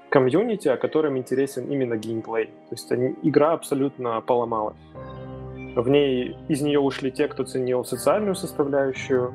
комьюнити, 0.08 0.66
а 0.66 0.76
которым 0.76 1.16
интересен 1.16 1.66
именно 1.66 1.96
геймплей. 1.96 2.46
То 2.46 2.72
есть 2.72 2.90
они, 2.90 3.14
игра 3.22 3.52
абсолютно 3.52 4.20
поломалась. 4.20 4.74
В 5.76 5.88
ней 5.88 6.36
из 6.48 6.60
нее 6.60 6.80
ушли 6.80 7.12
те, 7.12 7.28
кто 7.28 7.44
ценил 7.44 7.84
социальную 7.84 8.34
составляющую, 8.34 9.32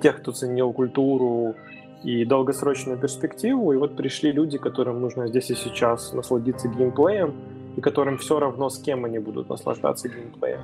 тех, 0.00 0.22
кто 0.22 0.32
ценил 0.32 0.72
культуру 0.72 1.56
и 2.02 2.24
долгосрочную 2.24 2.98
перспективу. 2.98 3.74
И 3.74 3.76
вот 3.76 3.96
пришли 3.96 4.32
люди, 4.32 4.56
которым 4.56 5.02
нужно 5.02 5.28
здесь 5.28 5.50
и 5.50 5.54
сейчас 5.54 6.14
насладиться 6.14 6.68
геймплеем, 6.68 7.57
и 7.78 7.80
которым 7.80 8.18
все 8.18 8.40
равно, 8.40 8.70
с 8.70 8.78
кем 8.78 9.04
они 9.04 9.20
будут 9.20 9.48
наслаждаться 9.48 10.08
геймплеем. 10.08 10.60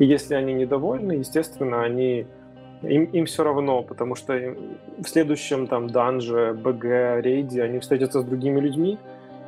И 0.00 0.04
если 0.04 0.34
они 0.34 0.52
недовольны, 0.54 1.12
естественно, 1.12 1.84
они 1.84 2.26
им, 2.82 3.04
им 3.04 3.26
все 3.26 3.44
равно, 3.44 3.82
потому 3.84 4.16
что 4.16 4.32
в 4.32 5.08
следующем 5.08 5.68
там 5.68 5.88
данже, 5.88 6.58
БГ, 6.64 7.22
рейде 7.22 7.62
они 7.62 7.78
встретятся 7.78 8.22
с 8.22 8.24
другими 8.24 8.58
людьми, 8.58 8.98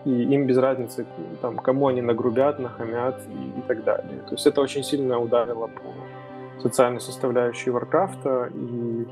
и 0.04 0.10
им 0.10 0.46
без 0.46 0.56
разницы, 0.58 1.04
там, 1.42 1.56
кому 1.56 1.88
они 1.88 2.00
нагрубят, 2.00 2.60
нахамят 2.60 3.20
и, 3.28 3.58
и 3.58 3.62
так 3.66 3.82
далее. 3.82 4.20
То 4.28 4.34
есть 4.34 4.46
это 4.46 4.60
очень 4.60 4.84
сильно 4.84 5.18
ударило 5.18 5.66
по 5.66 6.62
социальной 6.62 7.00
составляющей 7.00 7.70
Варкрафта, 7.70 8.50
и 8.54 9.06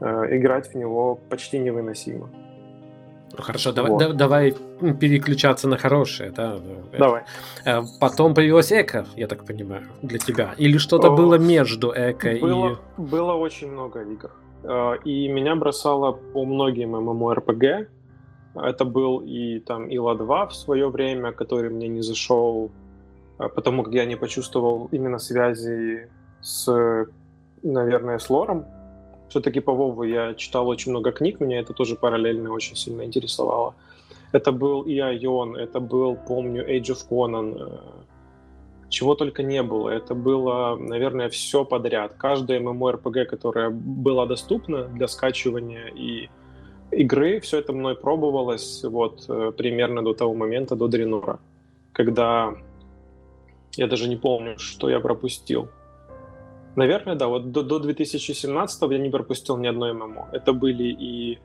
э, 0.00 0.36
играть 0.36 0.68
в 0.68 0.74
него 0.76 1.16
почти 1.28 1.58
невыносимо. 1.58 2.28
Ну, 3.36 3.42
хорошо, 3.42 3.72
давай, 3.72 3.90
вот. 3.90 3.98
да, 3.98 4.12
давай 4.12 4.54
переключаться 5.00 5.68
на 5.68 5.76
хорошее, 5.76 6.30
да. 6.30 6.58
Давай. 6.98 7.22
Э, 7.64 7.82
потом 8.00 8.34
появилась 8.34 8.72
эко, 8.72 9.06
я 9.16 9.26
так 9.26 9.44
понимаю, 9.44 9.82
для 10.02 10.18
тебя. 10.18 10.54
Или 10.56 10.78
что-то 10.78 11.08
О, 11.08 11.16
было 11.16 11.38
между 11.38 11.92
эко 11.94 12.38
было, 12.40 12.72
и. 12.96 13.00
Было 13.00 13.32
очень 13.32 13.72
много 13.72 14.02
игр. 14.02 14.30
Э, 14.62 14.96
и 15.04 15.28
меня 15.28 15.56
бросало 15.56 16.12
по 16.12 16.44
многим 16.44 16.94
MMORPG. 16.94 17.86
Это 18.54 18.84
был 18.84 19.20
и 19.26 19.58
там 19.58 19.88
Ила 19.88 20.14
2 20.14 20.46
в 20.46 20.54
свое 20.54 20.88
время, 20.88 21.32
который 21.32 21.70
мне 21.70 21.88
не 21.88 22.02
зашел, 22.02 22.70
э, 23.38 23.48
потому 23.48 23.82
как 23.82 23.94
я 23.94 24.04
не 24.04 24.16
почувствовал 24.16 24.88
именно 24.92 25.18
связи 25.18 26.08
с, 26.40 27.06
наверное, 27.62 28.18
с 28.18 28.30
лором. 28.30 28.64
Все-таки 29.28 29.60
по 29.60 29.72
Вову 29.72 30.04
я 30.04 30.34
читал 30.34 30.68
очень 30.68 30.90
много 30.90 31.12
книг, 31.12 31.40
меня 31.40 31.60
это 31.60 31.72
тоже 31.72 31.96
параллельно 31.96 32.52
очень 32.52 32.76
сильно 32.76 33.02
интересовало. 33.02 33.74
Это 34.32 34.52
был 34.52 34.82
и 34.82 34.98
Айон, 34.98 35.56
это 35.56 35.80
был, 35.80 36.16
помню, 36.16 36.68
Age 36.68 36.94
of 36.94 37.08
Conan, 37.08 37.56
э, 37.56 37.78
чего 38.88 39.14
только 39.14 39.42
не 39.42 39.62
было. 39.62 39.90
Это 39.90 40.14
было, 40.14 40.76
наверное, 40.76 41.28
все 41.28 41.64
подряд. 41.64 42.14
Каждая 42.16 42.60
MMORPG, 42.60 43.24
которая 43.24 43.70
была 43.70 44.26
доступна 44.26 44.84
для 44.84 45.08
скачивания 45.08 45.86
и 45.86 46.28
игры, 46.90 47.40
все 47.40 47.58
это 47.58 47.72
мной 47.72 47.96
пробовалось 47.96 48.84
вот 48.84 49.24
э, 49.28 49.52
примерно 49.56 50.02
до 50.02 50.14
того 50.14 50.34
момента, 50.34 50.76
до 50.76 50.88
Дренора, 50.88 51.38
когда 51.92 52.54
я 53.76 53.86
даже 53.86 54.08
не 54.08 54.16
помню, 54.16 54.58
что 54.58 54.88
я 54.88 55.00
пропустил. 55.00 55.68
Наверное, 56.76 57.14
да. 57.14 57.26
Вот 57.28 57.52
до, 57.52 57.62
до 57.62 57.78
2017 57.78 58.82
я 58.90 58.98
не 58.98 59.10
пропустил 59.10 59.56
ни 59.56 59.66
одной 59.66 59.92
ММО. 59.92 60.28
Это 60.32 60.52
были 60.52 60.84
и 60.84 61.38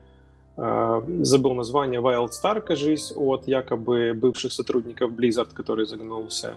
э, 0.56 1.02
забыл 1.22 1.54
название 1.54 2.00
Wild 2.00 2.30
Star, 2.30 2.60
кажись, 2.60 3.12
от 3.16 3.48
якобы 3.48 4.12
бывших 4.14 4.52
сотрудников 4.52 5.12
Blizzard, 5.12 5.52
который 5.54 5.86
загнулся. 5.86 6.54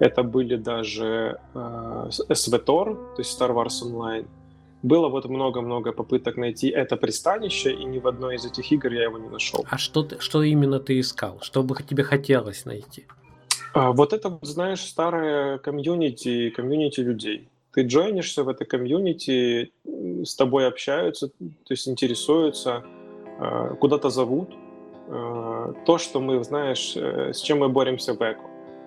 Это 0.00 0.22
были 0.24 0.56
даже 0.56 1.38
э, 1.54 2.08
SVTOR, 2.28 3.14
то 3.14 3.18
есть 3.18 3.40
Star 3.40 3.54
Wars 3.54 3.82
Online. 3.84 4.26
Было 4.82 5.08
вот 5.08 5.26
много-много 5.26 5.92
попыток 5.92 6.36
найти 6.36 6.68
это 6.68 6.96
пристанище, 6.96 7.72
и 7.72 7.84
ни 7.84 8.00
в 8.00 8.08
одной 8.08 8.34
из 8.34 8.44
этих 8.44 8.72
игр 8.72 8.92
я 8.92 9.04
его 9.04 9.18
не 9.18 9.28
нашел. 9.28 9.64
А 9.70 9.78
что, 9.78 10.02
ты, 10.02 10.18
что 10.18 10.42
именно 10.42 10.80
ты 10.80 10.98
искал? 10.98 11.38
Что 11.40 11.62
бы 11.62 11.76
тебе 11.88 12.02
хотелось 12.02 12.64
найти? 12.64 13.06
А, 13.74 13.92
вот 13.92 14.12
это, 14.12 14.40
знаешь, 14.42 14.80
старое 14.80 15.58
комьюнити, 15.58 16.50
комьюнити 16.50 17.00
людей 17.00 17.51
ты 17.72 17.82
джойнишься 17.82 18.44
в 18.44 18.48
это 18.48 18.64
комьюнити, 18.64 19.72
с 20.24 20.34
тобой 20.34 20.66
общаются, 20.66 21.28
то 21.28 21.70
есть 21.70 21.88
интересуются, 21.88 22.82
э, 23.40 23.74
куда-то 23.80 24.10
зовут. 24.10 24.50
Э, 25.08 25.72
то, 25.86 25.98
что 25.98 26.20
мы, 26.20 26.44
знаешь, 26.44 26.96
э, 26.96 27.32
с 27.32 27.40
чем 27.40 27.60
мы 27.60 27.68
боремся 27.68 28.12
в 28.12 28.20
эко. 28.20 28.42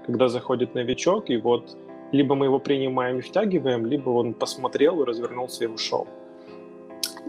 Когда 0.06 0.30
заходит 0.30 0.75
новичок, 0.75 1.30
и 1.30 1.38
вот 1.38 1.75
либо 2.12 2.36
мы 2.36 2.46
его 2.46 2.60
принимаем 2.60 3.18
и 3.18 3.22
втягиваем, 3.22 3.86
либо 3.88 4.10
он 4.12 4.34
посмотрел 4.34 5.04
развернулся 5.04 5.63
и 5.63 5.68
ушел. 5.68 6.08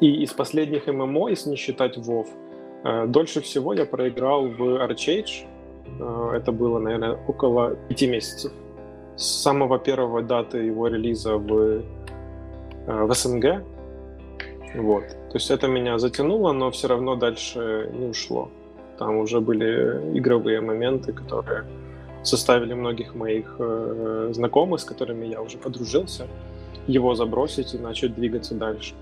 И 0.02 0.22
из 0.24 0.32
последних 0.32 0.86
ММО, 0.86 1.30
если 1.30 1.50
не 1.50 1.56
считать 1.56 1.96
WoW, 1.96 2.26
дольше 3.06 3.40
всего 3.40 3.72
я 3.72 3.86
проиграл 3.86 4.46
в 4.46 4.60
Archage. 4.60 5.46
Это 6.34 6.52
было, 6.52 6.78
наверное, 6.78 7.18
около 7.26 7.76
пяти 7.88 8.06
месяцев 8.06 8.52
с 9.16 9.24
самого 9.42 9.78
первого 9.78 10.22
даты 10.22 10.58
его 10.58 10.88
релиза 10.88 11.36
в, 11.36 11.52
э, 11.52 11.82
в 12.86 13.14
СНГ. 13.14 13.62
Вот. 14.74 15.04
То 15.08 15.34
есть 15.34 15.50
это 15.50 15.68
меня 15.68 15.98
затянуло, 15.98 16.52
но 16.52 16.70
все 16.70 16.88
равно 16.88 17.16
дальше 17.16 17.90
не 17.92 18.06
ушло. 18.06 18.50
Там 18.98 19.16
уже 19.16 19.40
были 19.40 20.18
игровые 20.18 20.60
моменты, 20.60 21.12
которые 21.12 21.64
составили 22.22 22.74
многих 22.74 23.14
моих 23.14 23.56
э, 23.58 24.30
знакомых, 24.32 24.80
с 24.80 24.84
которыми 24.84 25.26
я 25.26 25.40
уже 25.40 25.58
подружился, 25.58 26.26
его 26.86 27.14
забросить 27.14 27.74
и 27.74 27.78
начать 27.78 28.14
двигаться 28.14 28.54
дальше. 28.54 28.94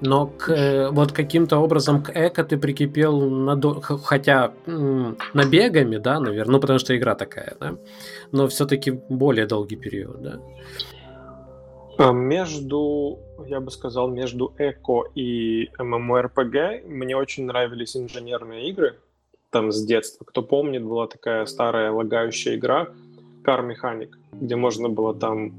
Но 0.00 0.26
к, 0.26 0.50
э, 0.50 0.90
вот 0.90 1.12
каким-то 1.12 1.58
образом 1.58 2.02
к 2.02 2.10
эко 2.10 2.42
ты 2.42 2.56
прикипел 2.56 3.20
на 3.28 3.60
хотя 3.80 4.52
набегами, 5.34 5.98
да, 5.98 6.20
наверное, 6.20 6.52
ну 6.52 6.60
потому 6.60 6.78
что 6.78 6.96
игра 6.96 7.14
такая, 7.14 7.54
да, 7.60 7.76
но 8.32 8.48
все-таки 8.48 8.92
более 9.08 9.46
долгий 9.46 9.76
период, 9.76 10.22
да. 10.22 10.40
А, 11.98 12.12
между, 12.12 13.18
я 13.46 13.60
бы 13.60 13.70
сказал, 13.70 14.08
между 14.08 14.54
эко 14.56 15.04
и 15.14 15.68
MMORPG 15.78 16.86
мне 16.86 17.14
очень 17.14 17.44
нравились 17.44 17.94
инженерные 17.94 18.70
игры, 18.70 18.98
там 19.50 19.70
с 19.70 19.84
детства. 19.84 20.24
Кто 20.24 20.42
помнит, 20.42 20.82
была 20.82 21.08
такая 21.08 21.44
старая 21.44 21.92
лагающая 21.92 22.54
игра 22.54 22.88
Car 23.44 23.68
Mechanic, 23.68 24.10
где 24.32 24.56
можно 24.56 24.88
было 24.88 25.14
там 25.14 25.52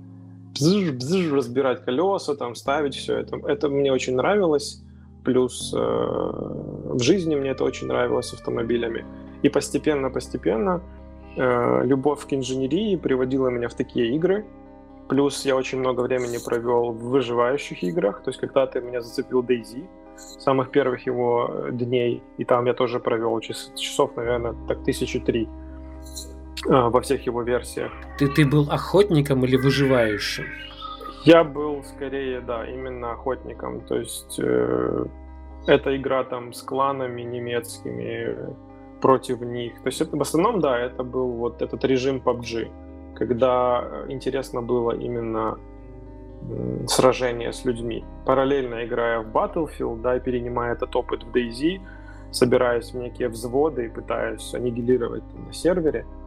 бзж, 0.53 0.91
бзж, 0.91 1.33
разбирать 1.33 1.85
колеса, 1.85 2.35
там 2.35 2.55
ставить 2.55 2.95
все 2.95 3.17
это. 3.17 3.37
Это 3.47 3.69
мне 3.69 3.91
очень 3.91 4.15
нравилось. 4.15 4.81
Плюс 5.23 5.73
э, 5.75 5.77
в 5.77 6.99
жизни 7.01 7.35
мне 7.35 7.51
это 7.51 7.63
очень 7.63 7.87
нравилось 7.87 8.29
с 8.29 8.33
автомобилями. 8.33 9.05
И 9.43 9.49
постепенно-постепенно 9.49 10.81
э, 11.37 11.85
любовь 11.85 12.25
к 12.27 12.33
инженерии 12.33 12.95
приводила 12.95 13.49
меня 13.49 13.67
в 13.67 13.75
такие 13.75 14.15
игры. 14.15 14.45
Плюс 15.09 15.45
я 15.45 15.55
очень 15.55 15.79
много 15.79 16.01
времени 16.01 16.37
провел 16.43 16.91
в 16.91 17.09
выживающих 17.09 17.83
играх. 17.83 18.23
То 18.23 18.29
есть 18.29 18.39
когда-то 18.39 18.81
меня 18.81 19.01
зацепил 19.01 19.43
DayZ, 19.43 19.85
самых 20.15 20.71
первых 20.71 21.05
его 21.05 21.49
э, 21.49 21.71
дней. 21.71 22.23
И 22.39 22.45
там 22.45 22.65
я 22.65 22.73
тоже 22.73 22.99
провел 22.99 23.39
час, 23.41 23.71
часов, 23.75 24.15
наверное, 24.15 24.55
так 24.67 24.83
тысячи 24.83 25.19
три 25.19 25.47
во 26.65 27.01
всех 27.01 27.25
его 27.25 27.41
версиях. 27.43 27.91
Ты, 28.17 28.27
ты 28.27 28.45
был 28.45 28.69
охотником 28.69 29.43
или 29.45 29.57
выживающим? 29.57 30.45
Я 31.23 31.43
был 31.43 31.83
скорее, 31.83 32.41
да, 32.41 32.65
именно 32.65 33.11
охотником. 33.11 33.81
То 33.81 33.95
есть 33.95 34.39
э, 34.39 35.05
эта 35.67 35.95
игра 35.95 36.23
там 36.23 36.53
с 36.53 36.61
кланами 36.63 37.21
немецкими 37.21 38.35
против 39.01 39.41
них. 39.41 39.73
То 39.81 39.87
есть 39.87 40.01
это 40.01 40.17
в 40.17 40.21
основном, 40.21 40.59
да, 40.59 40.79
это 40.79 41.03
был 41.03 41.31
вот 41.33 41.61
этот 41.61 41.83
режим 41.83 42.21
PUBG, 42.25 42.71
когда 43.15 43.83
э, 43.83 44.05
интересно 44.09 44.61
было 44.61 44.91
именно 44.91 45.57
сражение 46.87 47.53
с 47.53 47.65
людьми. 47.65 48.03
Параллельно 48.25 48.83
играя 48.85 49.19
в 49.19 49.27
Battlefield, 49.27 50.01
да, 50.01 50.19
перенимая 50.19 50.73
этот 50.73 50.95
опыт 50.95 51.23
в 51.23 51.31
DayZ, 51.31 51.79
собираясь 52.31 52.93
в 52.93 52.97
некие 52.97 53.29
взводы 53.29 53.85
и 53.85 53.89
пытаясь 53.89 54.53
аннигилировать 54.53 55.23
на 55.35 55.53
сервере. 55.53 56.03
А, 56.03 56.20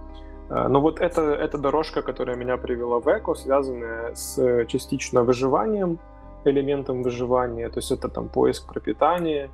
но 0.50 0.80
вот 0.80 1.00
это, 1.00 1.22
эта 1.22 1.58
дорожка, 1.58 2.02
которая 2.02 2.36
меня 2.36 2.56
привела 2.56 3.00
в 3.00 3.06
эко, 3.06 3.34
связанная 3.34 4.14
с 4.14 4.66
частично 4.66 5.22
выживанием, 5.22 5.98
элементом 6.44 7.02
выживания, 7.02 7.68
то 7.68 7.78
есть 7.78 7.90
это 7.90 8.08
там 8.08 8.28
поиск 8.28 8.66
пропитания, 8.66 9.50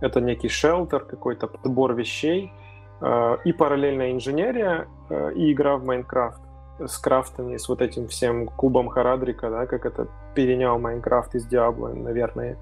это 0.00 0.20
некий 0.20 0.48
шелтер, 0.48 1.04
какой-то 1.04 1.46
подбор 1.46 1.94
вещей, 1.94 2.52
а, 3.00 3.38
и 3.44 3.52
параллельная 3.52 4.12
инженерия, 4.12 4.88
а, 5.08 5.30
и 5.30 5.52
игра 5.52 5.76
в 5.76 5.84
Майнкрафт 5.84 6.40
с 6.78 6.98
крафтами, 6.98 7.56
с 7.56 7.68
вот 7.68 7.82
этим 7.82 8.08
всем 8.08 8.46
кубом 8.46 8.88
Харадрика, 8.88 9.50
да, 9.50 9.66
как 9.66 9.84
это 9.84 10.08
перенял 10.34 10.78
Майнкрафт 10.78 11.34
из 11.34 11.46
Диабло, 11.46 11.88
наверное. 11.88 12.56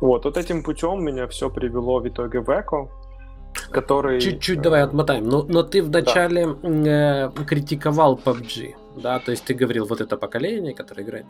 Вот, 0.00 0.24
вот 0.24 0.36
этим 0.38 0.62
путем 0.62 1.04
меня 1.04 1.26
все 1.26 1.50
привело 1.50 2.00
в 2.00 2.08
итоге 2.08 2.40
в 2.40 2.48
Эко, 2.48 2.88
который... 3.70 4.20
Чуть-чуть 4.20 4.58
э, 4.58 4.62
давай 4.62 4.82
отмотаем. 4.82 5.24
Но, 5.24 5.42
но 5.42 5.62
ты 5.62 5.82
вначале 5.82 6.46
да. 6.62 7.32
э, 7.38 7.44
критиковал 7.44 8.20
PUBG, 8.22 8.74
да? 8.96 9.18
То 9.18 9.30
есть 9.30 9.44
ты 9.44 9.54
говорил, 9.54 9.86
вот 9.86 10.00
это 10.00 10.16
поколение, 10.16 10.74
которое 10.74 11.02
играет. 11.02 11.26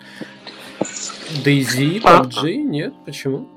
DayZ, 1.45 2.03
PUBG, 2.03 2.45
а, 2.45 2.57
нет? 2.57 2.95
Почему? 3.05 3.49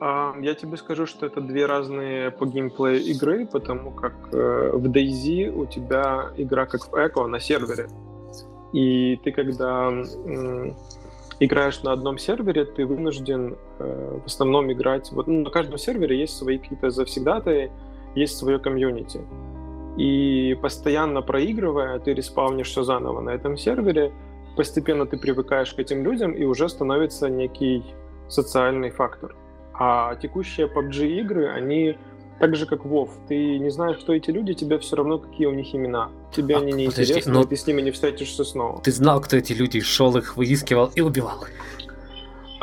А, 0.00 0.34
я 0.40 0.54
тебе 0.54 0.76
скажу, 0.76 1.06
что 1.06 1.26
это 1.26 1.40
две 1.40 1.66
разные 1.66 2.30
по 2.30 2.46
геймплею 2.46 3.00
игры, 3.02 3.46
потому 3.46 3.90
как 3.90 4.14
э, 4.32 4.70
в 4.72 4.86
DayZ 4.86 5.50
у 5.50 5.66
тебя 5.66 6.30
игра 6.36 6.66
как 6.66 6.88
в 6.88 6.94
Echo 6.94 7.26
на 7.26 7.40
сервере. 7.40 7.88
И 8.72 9.16
ты 9.22 9.30
когда 9.30 9.90
э, 9.92 10.72
играешь 11.40 11.82
на 11.82 11.92
одном 11.92 12.18
сервере, 12.18 12.64
ты 12.64 12.86
вынужден 12.86 13.56
э, 13.78 14.18
в 14.22 14.26
основном 14.26 14.72
играть... 14.72 15.10
Вот, 15.12 15.26
ну, 15.26 15.42
на 15.42 15.50
каждом 15.50 15.78
сервере 15.78 16.18
есть 16.18 16.36
свои 16.36 16.58
какие-то 16.58 16.90
завсегдатые, 16.90 17.70
есть 18.14 18.36
свое 18.36 18.58
комьюнити. 18.58 19.20
И 19.96 20.58
постоянно 20.60 21.22
проигрывая, 21.22 21.98
ты 21.98 22.14
респаунишься 22.14 22.82
заново 22.82 23.20
на 23.20 23.30
этом 23.30 23.56
сервере, 23.56 24.12
постепенно 24.56 25.06
ты 25.06 25.16
привыкаешь 25.16 25.72
к 25.72 25.78
этим 25.78 26.02
людям, 26.04 26.32
и 26.32 26.44
уже 26.44 26.68
становится 26.68 27.28
некий 27.28 27.84
социальный 28.28 28.90
фактор. 28.90 29.36
А 29.72 30.14
текущие 30.16 30.66
PUBG 30.66 31.20
игры, 31.20 31.48
они 31.48 31.96
так 32.40 32.56
же, 32.56 32.66
как 32.66 32.84
WoW. 32.84 33.08
Ты 33.28 33.58
не 33.58 33.70
знаешь, 33.70 33.98
кто 33.98 34.14
эти 34.14 34.30
люди, 34.30 34.54
тебе 34.54 34.78
все 34.78 34.96
равно, 34.96 35.18
какие 35.18 35.46
у 35.46 35.54
них 35.54 35.74
имена. 35.74 36.10
Тебе 36.32 36.56
а, 36.56 36.58
они 36.58 36.72
не 36.72 36.86
подожди, 36.86 37.12
интересны, 37.12 37.32
но... 37.32 37.44
ты 37.44 37.56
с 37.56 37.66
ними 37.66 37.82
не 37.82 37.90
встретишься 37.90 38.44
снова. 38.44 38.80
Ты 38.82 38.90
знал, 38.92 39.20
кто 39.20 39.36
эти 39.36 39.52
люди, 39.52 39.80
шел 39.80 40.16
их, 40.16 40.36
выискивал 40.36 40.90
и 40.94 41.00
убивал. 41.00 41.44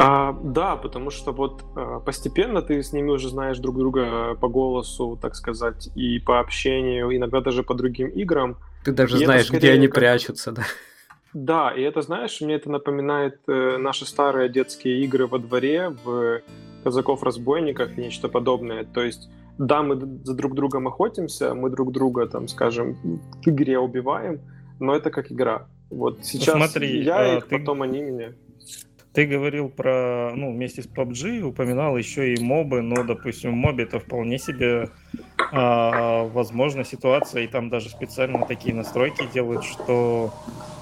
А, 0.01 0.37
да, 0.43 0.75
потому 0.75 1.11
что 1.11 1.31
вот 1.31 1.63
а, 1.75 1.99
постепенно 1.99 2.61
ты 2.61 2.81
с 2.81 2.93
ними 2.93 3.09
уже 3.09 3.29
знаешь 3.29 3.59
друг 3.59 3.77
друга 3.77 4.35
по 4.35 4.47
голосу, 4.47 5.17
так 5.21 5.35
сказать, 5.35 5.89
и 5.95 6.19
по 6.19 6.39
общению, 6.39 7.15
иногда 7.15 7.41
даже 7.41 7.63
по 7.63 7.73
другим 7.73 8.07
играм. 8.09 8.57
Ты 8.83 8.91
даже 8.91 9.21
и 9.21 9.25
знаешь, 9.25 9.51
где 9.51 9.71
они 9.71 9.87
как... 9.87 9.95
прячутся, 9.95 10.51
да. 10.51 10.63
Да, 11.33 11.71
и 11.71 11.81
это, 11.81 12.01
знаешь, 12.01 12.41
мне 12.41 12.55
это 12.55 12.69
напоминает 12.69 13.39
э, 13.47 13.77
наши 13.77 14.05
старые 14.05 14.49
детские 14.49 15.01
игры 15.03 15.27
во 15.27 15.39
дворе, 15.39 15.95
в 16.03 16.41
казаков-разбойниках 16.83 17.97
и 17.97 18.01
нечто 18.01 18.27
подобное. 18.27 18.83
То 18.83 19.01
есть, 19.01 19.29
да, 19.57 19.81
мы 19.81 19.95
за 20.25 20.33
друг 20.33 20.55
другом 20.55 20.87
охотимся, 20.87 21.53
мы 21.53 21.69
друг 21.69 21.93
друга, 21.93 22.27
там, 22.27 22.47
скажем, 22.47 22.95
в 23.43 23.47
игре 23.47 23.79
убиваем, 23.79 24.41
но 24.79 24.93
это 24.93 25.09
как 25.09 25.31
игра. 25.31 25.67
Вот 25.89 26.25
сейчас 26.25 26.55
смотри, 26.55 27.01
я 27.03 27.19
а, 27.19 27.37
их, 27.37 27.47
ты... 27.47 27.59
потом 27.59 27.81
они 27.81 28.01
меня. 28.01 28.33
Ты 29.13 29.25
говорил 29.25 29.67
про, 29.67 30.31
ну, 30.35 30.53
вместе 30.53 30.81
с 30.81 30.87
PUBG 30.87 31.41
упоминал 31.41 31.97
еще 31.97 32.33
и 32.33 32.41
мобы, 32.41 32.81
но, 32.81 33.03
допустим, 33.03 33.51
в 33.51 33.55
мобе 33.55 33.83
это 33.83 33.99
вполне 33.99 34.39
себе 34.39 34.89
а, 35.51 36.23
возможна 36.23 36.85
ситуация, 36.85 37.43
и 37.43 37.47
там 37.47 37.69
даже 37.69 37.89
специально 37.89 38.45
такие 38.45 38.73
настройки 38.73 39.27
делают, 39.33 39.65
что 39.65 40.33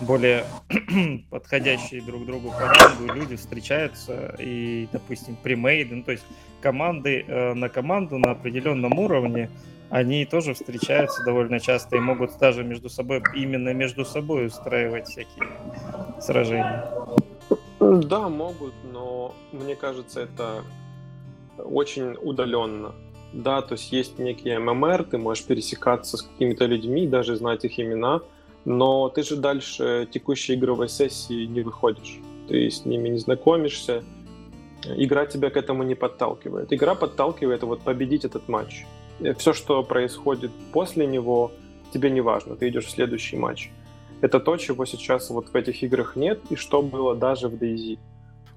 более 0.02 0.46
подходящие 1.32 2.04
друг 2.04 2.28
другу 2.28 2.52
по 2.52 3.14
люди 3.14 3.36
встречаются 3.36 4.36
и, 4.38 4.88
допустим, 4.92 5.36
примейды, 5.36 5.96
ну, 5.96 6.04
то 6.04 6.12
есть 6.12 6.26
команды 6.62 7.26
э, 7.28 7.54
на 7.56 7.68
команду 7.68 8.20
на 8.20 8.32
определенном 8.32 9.00
уровне, 9.00 9.50
они 9.90 10.24
тоже 10.26 10.54
встречаются 10.54 11.24
довольно 11.24 11.60
часто 11.60 11.96
и 11.96 12.00
могут 12.00 12.38
даже 12.38 12.64
между 12.64 12.90
собой, 12.90 13.24
именно 13.34 13.74
между 13.74 14.06
собой 14.06 14.46
устраивать 14.46 15.08
всякие 15.08 15.48
сражения. 16.22 16.86
Да, 17.80 18.28
могут, 18.30 18.74
но 18.92 19.34
мне 19.52 19.76
кажется, 19.76 20.22
это 20.22 20.64
очень 21.58 22.16
удаленно. 22.22 22.94
Да, 23.32 23.62
то 23.62 23.74
есть 23.74 23.92
есть 23.92 24.18
некий 24.20 24.58
ММР, 24.58 25.04
ты 25.04 25.18
можешь 25.18 25.46
пересекаться 25.46 26.18
с 26.18 26.24
какими-то 26.24 26.66
людьми, 26.66 27.08
даже 27.08 27.36
знать 27.36 27.64
их 27.64 27.80
имена, 27.80 28.22
но 28.66 29.10
ты 29.10 29.24
же 29.24 29.36
дальше 29.36 30.08
текущей 30.12 30.56
игровой 30.56 30.90
сессии 30.90 31.46
не 31.46 31.62
выходишь. 31.62 32.20
Ты 32.48 32.70
с 32.70 32.86
ними 32.86 33.10
не 33.10 33.20
знакомишься, 33.20 34.04
игра 34.84 35.28
тебя 35.28 35.52
к 35.52 35.58
этому 35.58 35.84
не 35.84 35.96
подталкивает. 35.96 36.74
Игра 36.74 36.96
подталкивает 36.96 37.62
вот 37.64 37.82
победить 37.82 38.26
этот 38.26 38.48
матч. 38.50 38.86
Все, 39.38 39.54
что 39.54 39.84
происходит 39.84 40.52
после 40.74 41.06
него, 41.06 41.52
тебе 41.94 42.10
не 42.10 42.22
важно, 42.22 42.56
ты 42.56 42.70
идешь 42.70 42.86
в 42.86 42.92
следующий 42.92 43.38
матч 43.38 43.70
это 44.22 44.40
то, 44.40 44.58
чего 44.58 44.86
сейчас 44.86 45.30
вот 45.30 45.50
в 45.50 45.56
этих 45.56 45.84
играх 45.84 46.16
нет, 46.16 46.40
и 46.50 46.56
что 46.56 46.82
было 46.82 47.16
даже 47.16 47.48
в 47.48 47.56
DayZ. 47.56 47.98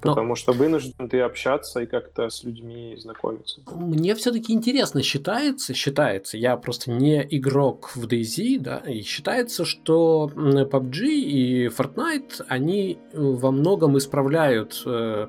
Потому 0.03 0.31
Но... 0.31 0.35
что 0.35 0.53
вынужден 0.53 1.09
ты 1.09 1.21
общаться 1.21 1.81
и 1.81 1.87
как-то 1.87 2.29
с 2.29 2.43
людьми 2.43 2.97
знакомиться. 2.99 3.61
Мне 3.73 4.17
все-таки 4.17 4.53
интересно, 4.53 5.01
считается, 5.01 5.75
считается, 5.75 6.37
я 6.37 6.57
просто 6.57 6.91
не 6.91 7.25
игрок 7.31 7.93
в 7.95 8.07
DayZ, 8.07 8.59
да, 8.59 8.79
и 8.79 9.03
считается, 9.03 9.65
что 9.65 10.29
PUBG 10.35 11.07
и 11.07 11.67
Fortnite, 11.69 12.45
они 12.49 12.99
э, 13.13 13.17
во 13.17 13.53
многом 13.53 13.97
исправляют 13.97 14.83
э, 14.85 15.29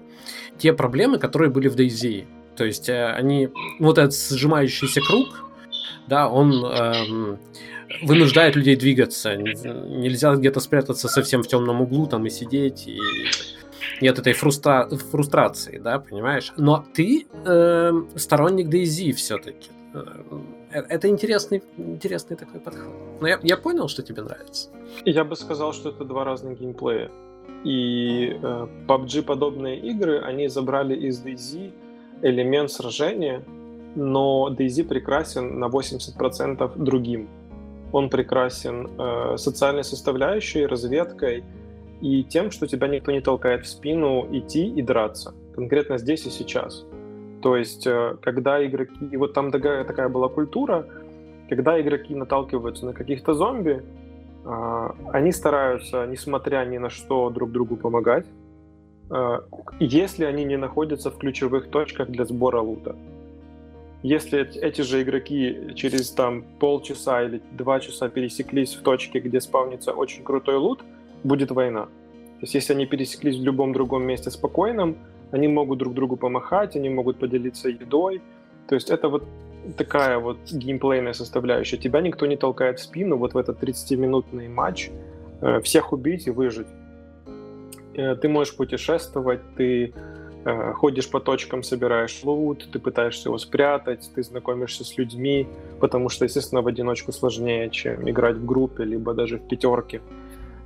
те 0.57 0.73
проблемы, 0.73 1.19
которые 1.19 1.51
были 1.51 1.67
в 1.67 1.75
DayZ. 1.75 2.25
То 2.55 2.65
есть 2.65 2.89
э, 2.89 3.13
они, 3.13 3.49
вот 3.79 3.99
этот 3.99 4.15
сжимающийся 4.15 5.01
круг, 5.01 5.45
да, 6.07 6.27
он 6.27 6.65
э, 6.65 7.37
вынуждает 8.01 8.55
людей 8.55 8.75
двигаться. 8.75 9.35
Нельзя 9.35 10.35
где-то 10.35 10.59
спрятаться 10.59 11.07
совсем 11.07 11.43
в 11.43 11.47
темном 11.47 11.81
углу 11.81 12.07
там 12.07 12.25
и 12.25 12.29
сидеть, 12.29 12.87
и 12.87 12.99
нет 14.01 14.19
этой 14.19 14.33
фрустра... 14.33 14.89
фрустрации, 14.89 15.77
да, 15.77 15.99
понимаешь? 15.99 16.51
Но 16.57 16.85
ты 16.93 17.27
э, 17.45 17.91
сторонник 18.15 18.67
DayZ 18.67 19.13
все-таки. 19.13 19.69
Это 20.71 21.07
интересный, 21.07 21.61
интересный 21.77 22.35
такой 22.35 22.59
подход. 22.59 22.93
Но 23.21 23.27
я, 23.27 23.39
я 23.43 23.57
понял, 23.57 23.87
что 23.87 24.01
тебе 24.01 24.23
нравится. 24.23 24.69
Я 25.05 25.23
бы 25.23 25.35
сказал, 25.35 25.71
что 25.73 25.89
это 25.89 26.03
два 26.03 26.23
разных 26.23 26.59
геймплея. 26.59 27.11
И 27.63 28.37
э, 28.41 28.67
PUBG-подобные 28.87 29.79
игры, 29.79 30.19
они 30.19 30.47
забрали 30.47 30.95
из 30.95 31.23
DayZ 31.23 31.71
элемент 32.23 32.71
сражения, 32.71 33.43
но 33.95 34.49
DayZ 34.49 34.85
прекрасен 34.85 35.59
на 35.59 35.65
80% 35.65 36.71
другим. 36.75 37.29
Он 37.93 38.09
прекрасен 38.09 38.89
э, 38.97 39.37
социальной 39.37 39.83
составляющей, 39.83 40.65
разведкой 40.65 41.43
и 42.01 42.23
тем, 42.23 42.51
что 42.51 42.67
тебя 42.67 42.87
никто 42.87 43.11
не 43.11 43.21
толкает 43.21 43.65
в 43.65 43.69
спину 43.69 44.27
идти 44.31 44.67
и 44.67 44.81
драться. 44.81 45.33
Конкретно 45.55 45.97
здесь 45.97 46.25
и 46.25 46.29
сейчас. 46.29 46.85
То 47.41 47.55
есть, 47.55 47.87
э, 47.87 48.17
когда 48.21 48.65
игроки... 48.65 48.93
И 49.11 49.17
вот 49.17 49.33
там 49.33 49.51
такая, 49.51 49.83
такая 49.83 50.09
была 50.09 50.27
культура, 50.27 50.85
когда 51.49 51.79
игроки 51.79 52.15
наталкиваются 52.15 52.85
на 52.85 52.93
каких-то 52.93 53.33
зомби, 53.33 53.83
э, 54.45 54.89
они 55.13 55.31
стараются, 55.31 56.07
несмотря 56.07 56.65
ни 56.65 56.79
на 56.79 56.89
что, 56.89 57.29
друг 57.29 57.51
другу 57.51 57.75
помогать, 57.75 58.25
э, 59.11 59.39
если 59.79 60.25
они 60.25 60.45
не 60.45 60.57
находятся 60.57 61.11
в 61.11 61.17
ключевых 61.17 61.69
точках 61.69 62.09
для 62.09 62.25
сбора 62.25 62.61
лута. 62.61 62.95
Если 64.03 64.59
эти 64.59 64.81
же 64.81 65.01
игроки 65.01 65.71
через 65.75 66.11
там 66.11 66.43
полчаса 66.59 67.23
или 67.23 67.41
два 67.51 67.79
часа 67.79 68.09
пересеклись 68.09 68.75
в 68.75 68.81
точке, 68.81 69.19
где 69.19 69.39
спавнится 69.39 69.93
очень 69.93 70.23
крутой 70.23 70.57
лут, 70.57 70.83
будет 71.23 71.51
война. 71.51 71.85
То 71.85 72.41
есть 72.41 72.53
если 72.53 72.73
они 72.73 72.85
пересеклись 72.85 73.37
в 73.37 73.43
любом 73.43 73.71
другом 73.71 74.03
месте 74.03 74.29
спокойном, 74.29 74.97
они 75.31 75.47
могут 75.47 75.79
друг 75.79 75.93
другу 75.93 76.17
помахать, 76.17 76.75
они 76.75 76.89
могут 76.89 77.17
поделиться 77.17 77.69
едой. 77.69 78.21
То 78.67 78.75
есть 78.75 78.89
это 78.89 79.07
вот 79.07 79.23
такая 79.77 80.19
вот 80.19 80.37
геймплейная 80.51 81.13
составляющая. 81.13 81.77
Тебя 81.77 82.01
никто 82.01 82.25
не 82.25 82.35
толкает 82.35 82.79
в 82.79 82.83
спину 82.83 83.15
вот 83.15 83.33
в 83.33 83.37
этот 83.37 83.63
30-минутный 83.63 84.49
матч, 84.49 84.89
э, 85.41 85.61
всех 85.61 85.93
убить 85.93 86.27
и 86.27 86.31
выжить. 86.31 86.67
Э, 87.95 88.15
ты 88.15 88.27
можешь 88.27 88.55
путешествовать, 88.55 89.39
ты 89.55 89.93
ходишь 90.73 91.09
по 91.09 91.19
точкам, 91.19 91.63
собираешь 91.63 92.23
лут, 92.23 92.67
ты 92.71 92.79
пытаешься 92.79 93.29
его 93.29 93.37
спрятать, 93.37 94.09
ты 94.13 94.23
знакомишься 94.23 94.83
с 94.83 94.97
людьми, 94.97 95.47
потому 95.79 96.09
что, 96.09 96.25
естественно, 96.25 96.61
в 96.61 96.67
одиночку 96.67 97.11
сложнее, 97.11 97.69
чем 97.69 98.09
играть 98.09 98.35
в 98.35 98.45
группе, 98.45 98.83
либо 98.83 99.13
даже 99.13 99.37
в 99.37 99.47
пятерке. 99.47 100.01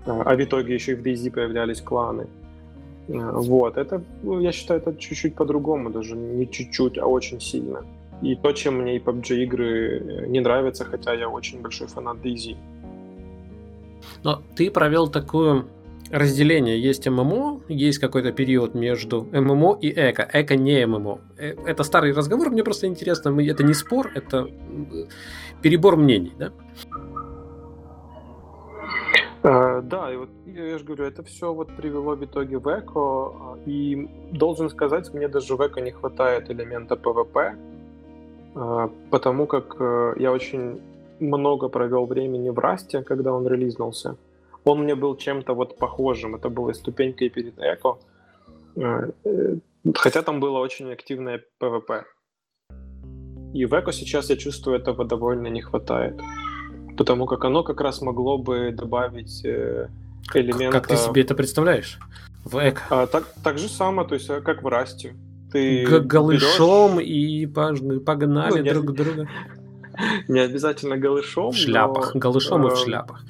А 0.06 0.36
в 0.36 0.44
итоге 0.44 0.74
еще 0.74 0.94
и 0.94 0.96
в 0.96 1.04
DayZ 1.04 1.32
появлялись 1.32 1.82
кланы. 1.82 2.28
Вот, 3.08 3.78
это, 3.78 4.02
ну, 4.24 4.40
я 4.40 4.52
считаю, 4.52 4.82
это 4.82 4.96
чуть-чуть 4.96 5.36
по-другому, 5.36 5.90
даже 5.90 6.16
не 6.16 6.50
чуть-чуть, 6.50 6.98
а 6.98 7.06
очень 7.06 7.40
сильно. 7.40 7.86
И 8.22 8.36
то, 8.36 8.52
чем 8.52 8.82
мне 8.82 8.98
и 8.98 9.00
PUBG 9.00 9.44
игры 9.44 10.00
э, 10.00 10.28
не 10.28 10.40
нравятся, 10.40 10.86
хотя 10.86 11.13
я 11.13 11.30
очень 11.30 11.62
большой 11.62 11.88
фанат 11.88 12.18
DayZ. 12.18 12.58
Но 14.24 14.42
ты 14.56 14.72
провел 14.72 15.08
такое 15.08 15.66
разделение. 16.12 16.80
Есть 16.80 17.08
ММО, 17.08 17.62
есть 17.67 18.00
какой-то 18.00 18.32
период 18.32 18.76
между 18.76 19.28
ММО 19.32 19.78
и 19.82 19.91
эко. 19.91 20.30
Эко 20.34 20.56
не 20.56 20.86
ММО. 20.86 21.20
Э, 21.38 21.56
это 21.65 21.84
старый 21.84 22.13
разговор, 22.13 22.50
мне 22.50 22.63
просто 22.63 22.88
интересно. 22.88 23.30
Это 23.41 23.63
не 23.63 23.74
спор, 23.74 24.12
это 24.15 24.48
перебор 25.62 25.98
мнений, 25.98 26.34
да? 26.38 26.52
Uh, 29.43 29.82
да, 29.82 30.12
и 30.12 30.17
вот 30.17 30.30
я 30.46 30.78
же 30.78 30.84
говорю, 30.84 31.06
это 31.06 31.24
все 31.24 31.54
вот 31.54 31.70
привело 31.78 32.15
в 32.15 32.26
итоге 32.26 32.58
в 32.58 32.67
Эко, 32.67 33.00
а, 33.00 33.58
и 33.65 34.10
должен 34.32 34.70
сказать, 34.70 35.13
мне 35.13 35.28
даже 35.28 35.56
в 35.56 35.65
Эко 35.65 35.80
не 35.80 35.91
хватает 35.91 36.50
элемента 36.50 36.96
PvP, 36.96 37.56
а, 38.56 38.89
потому 39.12 39.46
как 39.46 39.76
э, 39.80 40.15
я 40.17 40.32
очень 40.32 40.82
много 41.20 41.70
провел 41.70 42.06
времени 42.08 42.50
в 42.50 42.60
Расте, 42.60 43.04
когда 43.04 43.32
он 43.32 43.48
релизнулся. 43.48 44.17
Он 44.68 44.84
мне 44.84 44.96
был 44.96 45.16
чем-то 45.16 45.54
вот 45.54 45.78
похожим, 45.78 46.36
это 46.36 46.50
было 46.50 46.74
ступенькой 46.74 47.30
перед 47.30 47.58
Эко, 47.60 47.98
а, 48.76 49.10
э, 49.24 49.56
хотя 49.96 50.22
там 50.22 50.40
было 50.40 50.60
очень 50.60 50.92
активное 50.92 51.42
PvP. 51.62 52.04
И 53.54 53.66
в 53.66 53.74
Эко 53.74 53.92
сейчас 53.92 54.30
я 54.30 54.36
чувствую, 54.36 54.78
этого 54.78 55.06
довольно 55.06 55.48
не 55.48 55.62
хватает. 55.62 56.20
Потому 56.98 57.28
как 57.28 57.46
оно 57.46 57.64
как 57.64 57.82
раз 57.82 58.02
могло 58.02 58.38
бы 58.38 58.72
добавить 58.72 59.46
э, 59.46 59.88
элемента... 60.34 60.80
Как 60.80 60.88
ты 60.88 60.98
себе 60.98 61.22
это 61.22 61.36
представляешь? 61.36 62.00
В 62.44 62.58
эко. 62.58 62.82
А, 62.90 63.08
так, 63.08 63.26
так 63.44 63.58
же 63.58 63.68
самое, 63.68 64.08
то 64.08 64.16
есть 64.16 64.30
э, 64.30 64.42
как 64.42 64.64
в 64.64 64.68
Расте. 64.68 65.16
Ты 65.52 65.86
голышом 65.86 66.98
берешь... 66.98 67.08
и 67.08 67.46
погнали 68.00 68.62
ну, 68.62 68.74
друг 68.74 68.94
друга. 68.94 69.28
Не 70.28 70.40
обязательно 70.40 70.98
голышом. 70.98 71.52
В 71.52 71.56
шляпах. 71.56 72.14
Но, 72.14 72.20
голышом 72.20 72.66
э, 72.66 72.70
и 72.70 72.72
в 72.72 72.78
шляпах. 72.78 73.24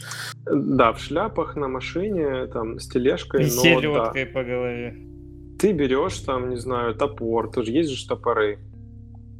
Да, 0.46 0.94
в 0.94 1.00
шляпах, 1.00 1.56
на 1.56 1.68
машине, 1.68 2.48
там, 2.48 2.80
с 2.80 2.88
тележкой. 2.88 3.44
И 3.44 3.50
селедкой 3.50 4.26
да. 4.26 4.32
по 4.34 4.44
голове. 4.44 4.98
Ты 5.60 5.74
берешь 5.74 6.20
там, 6.20 6.50
не 6.50 6.58
знаю, 6.58 6.94
топор, 6.96 7.52
тоже 7.52 7.72
есть 7.72 7.90
же 7.90 8.08
топоры. 8.08 8.60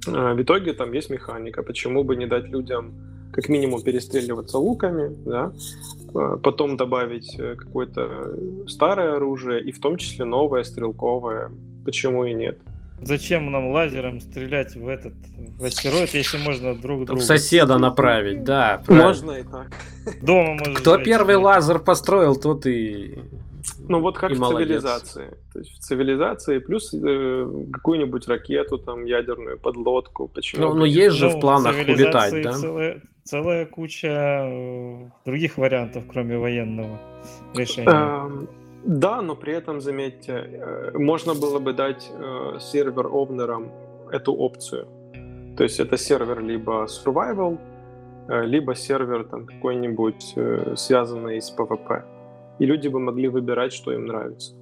А, 0.08 0.34
в 0.34 0.42
итоге 0.42 0.74
там 0.74 0.92
есть 0.94 1.10
механика. 1.10 1.64
Почему 1.64 2.04
бы 2.04 2.16
не 2.16 2.26
дать 2.26 2.46
людям 2.46 2.94
как 3.32 3.50
минимум 3.50 3.84
перестреливаться 3.84 4.58
луками, 4.58 5.16
да, 5.26 5.52
а, 6.16 6.38
потом 6.38 6.76
добавить 6.78 7.38
э, 7.38 7.56
какое-то 7.56 8.36
старое 8.68 9.16
оружие 9.16 9.62
и 9.62 9.72
в 9.72 9.80
том 9.80 9.98
числе 9.98 10.26
новое 10.26 10.64
стрелковое. 10.64 11.52
Почему 11.86 12.26
и 12.26 12.34
нет? 12.34 12.58
Зачем 13.02 13.52
нам 13.52 13.70
лазером 13.72 14.20
стрелять 14.20 14.76
в 14.76 14.88
этот 14.88 15.14
в 15.58 15.64
астероид, 15.64 16.14
если 16.14 16.38
можно 16.38 16.76
друг 16.76 17.06
друга... 17.06 17.20
В 17.20 17.24
соседа 17.24 17.78
направить, 17.78 18.44
да. 18.44 18.82
Можно 18.88 19.32
и 19.32 19.44
так. 19.44 19.72
Дома 20.22 20.56
можно. 20.56 20.76
Кто 20.76 20.98
первый 20.98 21.36
лазер 21.36 21.80
построил, 21.80 22.36
тот 22.36 22.66
и 22.66 23.20
ну 23.88 24.00
вот 24.02 24.18
как 24.18 24.32
и 24.32 24.36
в 24.36 24.40
молодец. 24.40 24.68
цивилизации. 24.68 25.38
То 25.54 25.60
есть 25.60 25.72
в 25.72 25.80
цивилизации 25.80 26.60
плюс 26.60 26.94
э, 26.94 27.66
какую-нибудь 27.74 28.28
ракету, 28.28 28.78
там, 28.78 29.06
ядерную 29.06 29.60
подлодку. 29.60 30.28
Почему? 30.28 30.68
Ну, 30.68 30.74
но 30.74 30.86
есть 30.86 31.16
же 31.16 31.30
ну, 31.30 31.38
в 31.38 31.40
планах 31.40 31.76
улетать, 31.76 32.44
да? 32.44 32.54
Целая, 32.54 33.02
целая 33.24 33.66
куча 33.66 34.08
э, 34.08 35.10
других 35.26 35.58
вариантов, 35.58 36.04
кроме 36.10 36.38
военного 36.38 37.00
решения. 37.54 37.90
Эм, 37.90 38.50
да, 38.88 39.22
но 39.22 39.36
при 39.36 39.54
этом, 39.54 39.82
заметьте, 39.82 40.32
э, 40.32 40.98
можно 40.98 41.34
было 41.34 41.60
бы 41.60 41.74
дать 41.74 42.10
э, 42.10 42.58
сервер-овнерам 42.60 43.70
эту 44.14 44.34
опцию. 44.34 44.88
То 45.58 45.64
есть 45.64 45.82
это 45.82 45.98
сервер 45.98 46.40
либо 46.40 46.86
survival, 46.86 47.58
э, 48.30 48.46
либо 48.46 48.76
сервер 48.76 49.26
там 49.26 49.46
какой-нибудь 49.46 50.36
связанный 50.76 51.42
с 51.42 51.54
PvP 51.58 52.02
и 52.60 52.66
люди 52.66 52.88
бы 52.88 53.00
могли 53.00 53.28
выбирать, 53.28 53.74
что 53.74 53.92
им 53.92 54.06
нравится. 54.06 54.54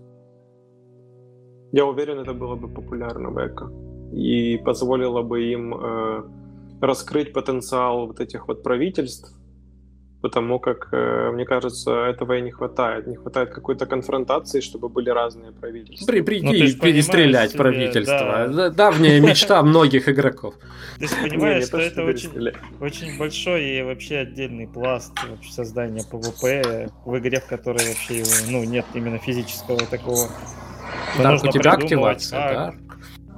Я 1.71 1.85
уверен, 1.85 2.19
это 2.19 2.33
было 2.33 2.55
бы 2.55 2.67
популярно 2.67 3.29
в 3.29 3.37
эко 3.37 3.71
и 4.11 4.57
позволило 4.65 5.21
бы 5.21 5.53
им 5.53 5.75
раскрыть 6.81 7.31
потенциал 7.31 8.07
вот 8.07 8.19
этих 8.19 8.47
вот 8.47 8.63
правительств, 8.63 9.31
потому 10.21 10.59
как, 10.59 10.89
э, 10.91 11.31
мне 11.33 11.45
кажется, 11.45 11.91
этого 12.05 12.37
и 12.37 12.41
не 12.41 12.51
хватает. 12.51 13.07
Не 13.07 13.15
хватает 13.15 13.51
какой-то 13.51 13.85
конфронтации, 13.85 14.59
чтобы 14.59 14.89
были 14.89 15.09
разные 15.09 15.51
правительства. 15.51 16.05
При, 16.05 16.21
прийти 16.21 16.45
ну, 16.45 16.53
и 16.53 16.73
перестрелять 16.73 17.51
себе, 17.51 17.59
правительство. 17.59 18.47
Да. 18.49 18.69
Давняя 18.69 19.19
мечта 19.19 19.61
многих 19.61 20.09
игроков. 20.09 20.55
Ты 20.99 21.07
же 21.07 21.15
понимаешь, 21.21 21.65
что 21.65 21.77
это 21.77 22.03
очень, 22.03 23.17
большой 23.17 23.63
и 23.65 23.81
вообще 23.83 24.17
отдельный 24.17 24.67
пласт 24.67 25.13
создания 25.49 26.03
PvP 26.11 26.91
в 27.05 27.17
игре, 27.19 27.39
в 27.39 27.45
которой 27.45 27.87
вообще 27.87 28.23
ну, 28.49 28.63
нет 28.63 28.85
именно 28.93 29.19
физического 29.19 29.79
такого. 29.85 30.29
Да, 31.17 31.35
у 31.35 31.51
тебя 31.51 31.71
активация, 31.71 32.39
да? 32.39 32.75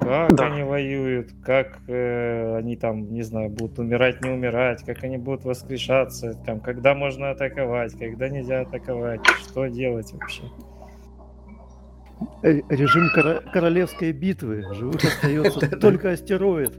Как 0.08 0.36
да. 0.36 0.46
они 0.48 0.64
воюют, 0.64 1.32
как 1.44 1.80
э, 1.88 2.58
они 2.58 2.76
там, 2.76 3.14
не 3.14 3.22
знаю, 3.22 3.50
будут 3.50 3.80
умирать, 3.80 4.24
не 4.24 4.30
умирать, 4.30 4.84
как 4.84 5.04
они 5.04 5.18
будут 5.18 5.46
воскрешаться, 5.46 6.34
там, 6.46 6.60
когда 6.60 6.94
можно 6.94 7.32
атаковать, 7.32 7.94
когда 7.98 8.30
нельзя 8.30 8.62
атаковать, 8.62 9.22
что 9.26 9.68
делать 9.68 10.12
вообще. 10.14 10.44
Э, 12.44 12.62
режим 12.70 13.10
кор- 13.14 13.44
королевской 13.52 14.12
битвы. 14.12 14.66
Живых 14.74 15.04
остается 15.04 15.78
только 15.80 16.12
астероид. 16.12 16.74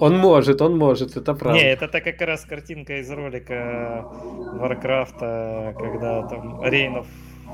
Он 0.00 0.18
может, 0.18 0.60
он 0.60 0.76
может, 0.76 1.16
это 1.16 1.34
правда. 1.34 1.58
Не, 1.58 1.72
это 1.72 1.88
так 1.88 2.04
как 2.04 2.20
раз 2.20 2.44
картинка 2.44 3.00
из 3.00 3.10
ролика 3.10 4.04
Варкрафта, 4.54 5.74
когда 5.78 6.22
там 6.28 6.62
Reign 6.62 6.93
of 6.93 7.06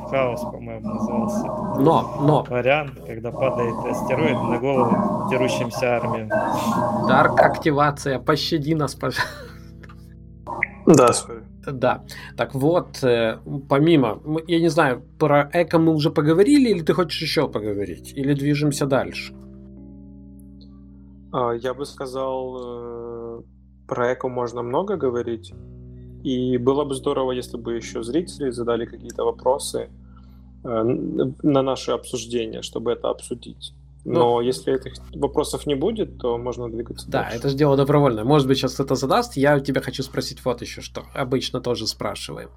Chaos, 0.06 0.40
по-моему, 0.42 0.88
назывался. 0.88 1.46
Но, 1.80 2.16
но. 2.20 2.44
Вариант, 2.48 2.92
когда 3.06 3.30
падает 3.30 3.74
астероид 3.84 4.40
на 4.42 4.58
голову 4.58 5.28
дерущимся 5.30 5.96
армиям. 5.96 6.28
Дарк 7.08 7.40
активация, 7.40 8.18
пощади 8.18 8.74
нас, 8.74 8.94
пожалуйста. 8.94 9.28
Да, 10.86 11.08
sorry. 11.08 11.44
Да. 11.72 12.04
Так 12.36 12.54
вот, 12.54 13.02
э, 13.02 13.38
помимо, 13.68 14.20
я 14.46 14.60
не 14.60 14.68
знаю, 14.68 15.02
про 15.18 15.50
эко 15.52 15.78
мы 15.78 15.92
уже 15.92 16.10
поговорили, 16.10 16.70
или 16.70 16.80
ты 16.80 16.94
хочешь 16.94 17.20
еще 17.20 17.48
поговорить? 17.48 18.12
Или 18.16 18.34
движемся 18.34 18.86
дальше? 18.86 19.34
А, 21.32 21.52
я 21.52 21.74
бы 21.74 21.84
сказал, 21.84 23.40
э, 23.40 23.42
про 23.86 24.14
эко 24.14 24.28
можно 24.28 24.62
много 24.62 24.96
говорить. 24.96 25.52
И 26.22 26.58
было 26.58 26.84
бы 26.84 26.94
здорово, 26.94 27.32
если 27.32 27.56
бы 27.56 27.74
еще 27.74 28.02
зрители 28.02 28.50
задали 28.50 28.86
какие-то 28.86 29.24
вопросы 29.24 29.90
э, 30.64 30.82
на 31.42 31.62
наше 31.62 31.92
обсуждение, 31.92 32.62
чтобы 32.62 32.92
это 32.92 33.10
обсудить. 33.10 33.72
Но 34.04 34.36
ну, 34.36 34.40
если 34.40 34.74
этих 34.74 34.94
вопросов 35.14 35.66
не 35.66 35.74
будет, 35.74 36.18
то 36.18 36.38
можно 36.38 36.70
двигаться 36.70 37.10
Да, 37.10 37.24
дальше. 37.24 37.36
это 37.36 37.48
же 37.50 37.56
дело 37.56 37.76
добровольное. 37.76 38.24
Может 38.24 38.48
быть, 38.48 38.56
сейчас 38.56 38.74
кто-то 38.74 38.94
задаст. 38.94 39.36
Я 39.36 39.56
у 39.56 39.60
тебя 39.60 39.80
хочу 39.80 40.02
спросить 40.02 40.42
вот 40.44 40.62
еще 40.62 40.80
что. 40.80 41.04
Обычно 41.14 41.60
тоже 41.60 41.86
спрашиваем. 41.86 42.50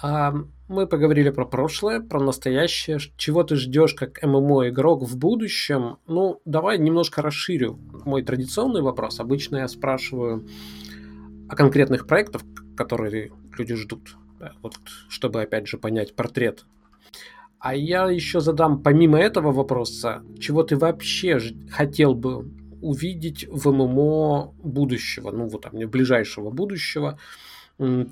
А, 0.00 0.34
мы 0.68 0.86
поговорили 0.86 1.30
про 1.30 1.46
прошлое, 1.46 2.00
про 2.00 2.20
настоящее. 2.20 2.98
Чего 3.16 3.42
ты 3.42 3.56
ждешь 3.56 3.94
как 3.94 4.22
ММО-игрок 4.22 5.02
в 5.02 5.16
будущем? 5.16 5.96
Ну, 6.06 6.40
давай 6.44 6.78
немножко 6.78 7.22
расширю 7.22 7.78
мой 8.04 8.22
традиционный 8.22 8.82
вопрос. 8.82 9.18
Обычно 9.18 9.58
я 9.58 9.68
спрашиваю 9.68 10.46
о 11.48 11.56
конкретных 11.56 12.06
проектах, 12.06 12.42
которые 12.76 13.32
люди 13.56 13.74
ждут. 13.74 14.16
Вот, 14.62 14.74
чтобы, 15.08 15.42
опять 15.42 15.68
же, 15.68 15.78
понять 15.78 16.14
портрет 16.14 16.66
а 17.64 17.74
я 17.74 18.10
еще 18.10 18.40
задам 18.42 18.82
помимо 18.82 19.18
этого 19.18 19.50
вопроса, 19.50 20.22
чего 20.38 20.62
ты 20.64 20.76
вообще 20.76 21.40
хотел 21.70 22.14
бы 22.14 22.46
увидеть 22.82 23.48
в 23.48 23.72
ММО 23.72 24.52
будущего, 24.62 25.30
ну 25.30 25.48
вот 25.48 25.62
там, 25.62 25.72
ближайшего 25.88 26.50
будущего, 26.50 27.18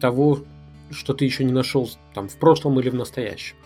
того, 0.00 0.38
что 0.90 1.12
ты 1.12 1.26
еще 1.26 1.44
не 1.44 1.52
нашел 1.52 1.86
там 2.14 2.30
в 2.30 2.36
прошлом 2.38 2.80
или 2.80 2.88
в 2.88 2.94
настоящем? 2.94 3.56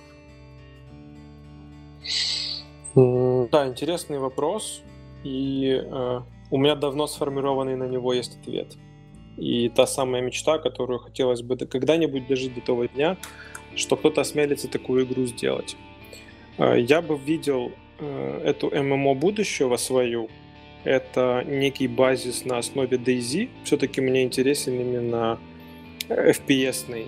Да, 2.97 3.69
интересный 3.69 4.19
вопрос, 4.19 4.83
и 5.23 5.81
э, 5.85 6.21
у 6.51 6.59
меня 6.59 6.75
давно 6.75 7.07
сформированный 7.07 7.77
на 7.77 7.85
него 7.85 8.13
есть 8.13 8.37
ответ. 8.41 8.77
И 9.37 9.69
та 9.69 9.87
самая 9.87 10.23
мечта, 10.23 10.59
которую 10.59 10.99
хотелось 10.99 11.43
бы 11.43 11.57
когда-нибудь 11.57 12.27
дожить 12.27 12.55
до 12.55 12.61
того 12.61 12.87
дня, 12.87 13.17
что 13.75 13.97
кто-то 13.97 14.21
осмелится 14.23 14.69
такую 14.69 15.05
игру 15.05 15.27
сделать. 15.27 15.77
Э, 16.59 16.81
я 16.81 17.03
бы 17.03 17.17
видел 17.17 17.73
э, 17.99 18.41
эту 18.45 18.71
ММО 18.71 19.15
будущего 19.15 19.77
свою, 19.77 20.29
это 20.85 21.43
некий 21.47 21.89
базис 21.89 22.45
на 22.45 22.59
основе 22.59 22.97
DayZ. 22.97 23.49
Все-таки 23.65 24.01
мне 24.01 24.23
интересен 24.23 24.81
именно 24.81 25.39
FPS-ный 26.09 27.07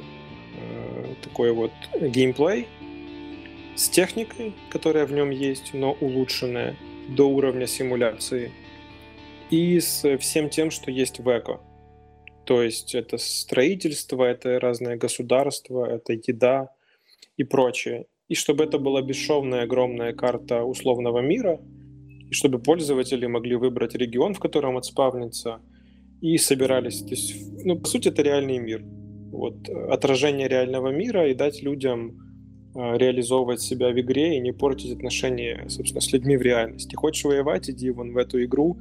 э, 0.57 1.15
такой 1.23 1.53
вот 1.53 1.71
геймплей 2.01 2.67
с 3.77 3.89
техникой, 3.89 4.53
которая 4.71 5.07
в 5.07 5.13
нем 5.13 5.31
есть, 5.31 5.73
но 5.73 5.93
улучшенная 6.01 6.75
до 7.09 7.29
уровня 7.29 7.69
симуляции, 7.69 8.51
и 9.51 9.79
с 9.79 10.19
всем 10.19 10.51
тем, 10.51 10.71
что 10.73 10.91
есть 10.91 11.21
в 11.21 11.39
Эко. 11.39 11.61
То 12.49 12.63
есть 12.63 12.95
это 12.95 13.19
строительство, 13.19 14.25
это 14.25 14.59
разные 14.59 14.97
государства, 14.97 15.85
это 15.85 16.15
еда 16.15 16.71
и 17.37 17.45
прочее. 17.45 18.07
И 18.29 18.35
чтобы 18.35 18.65
это 18.65 18.79
была 18.79 19.03
бесшовная 19.03 19.65
огромная 19.65 20.15
карта 20.15 20.65
условного 20.65 21.19
мира, 21.19 21.61
и 22.31 22.33
чтобы 22.33 22.59
пользователи 22.59 23.27
могли 23.27 23.57
выбрать 23.57 23.95
регион, 23.95 24.33
в 24.33 24.39
котором 24.39 24.79
отспавнится, 24.79 25.61
и 26.23 26.39
собирались. 26.39 27.03
То 27.03 27.11
есть, 27.11 27.35
ну, 27.67 27.79
по 27.79 27.87
сути, 27.87 28.09
это 28.09 28.23
реальный 28.23 28.57
мир. 28.57 28.83
Вот, 29.31 29.69
отражение 29.69 30.49
реального 30.49 30.89
мира 30.89 31.29
и 31.29 31.35
дать 31.35 31.63
людям 31.63 32.17
э, 32.75 32.97
реализовывать 32.97 33.61
себя 33.61 33.91
в 33.91 34.01
игре 34.01 34.39
и 34.39 34.41
не 34.41 34.53
портить 34.53 34.97
отношения, 34.97 35.67
собственно, 35.69 36.01
с 36.01 36.11
людьми 36.15 36.39
в 36.39 36.41
реальности. 36.41 36.95
Хочешь 36.95 37.25
воевать, 37.25 37.69
иди 37.69 37.91
вон 37.91 38.15
в 38.15 38.17
эту 38.17 38.43
игру, 38.43 38.79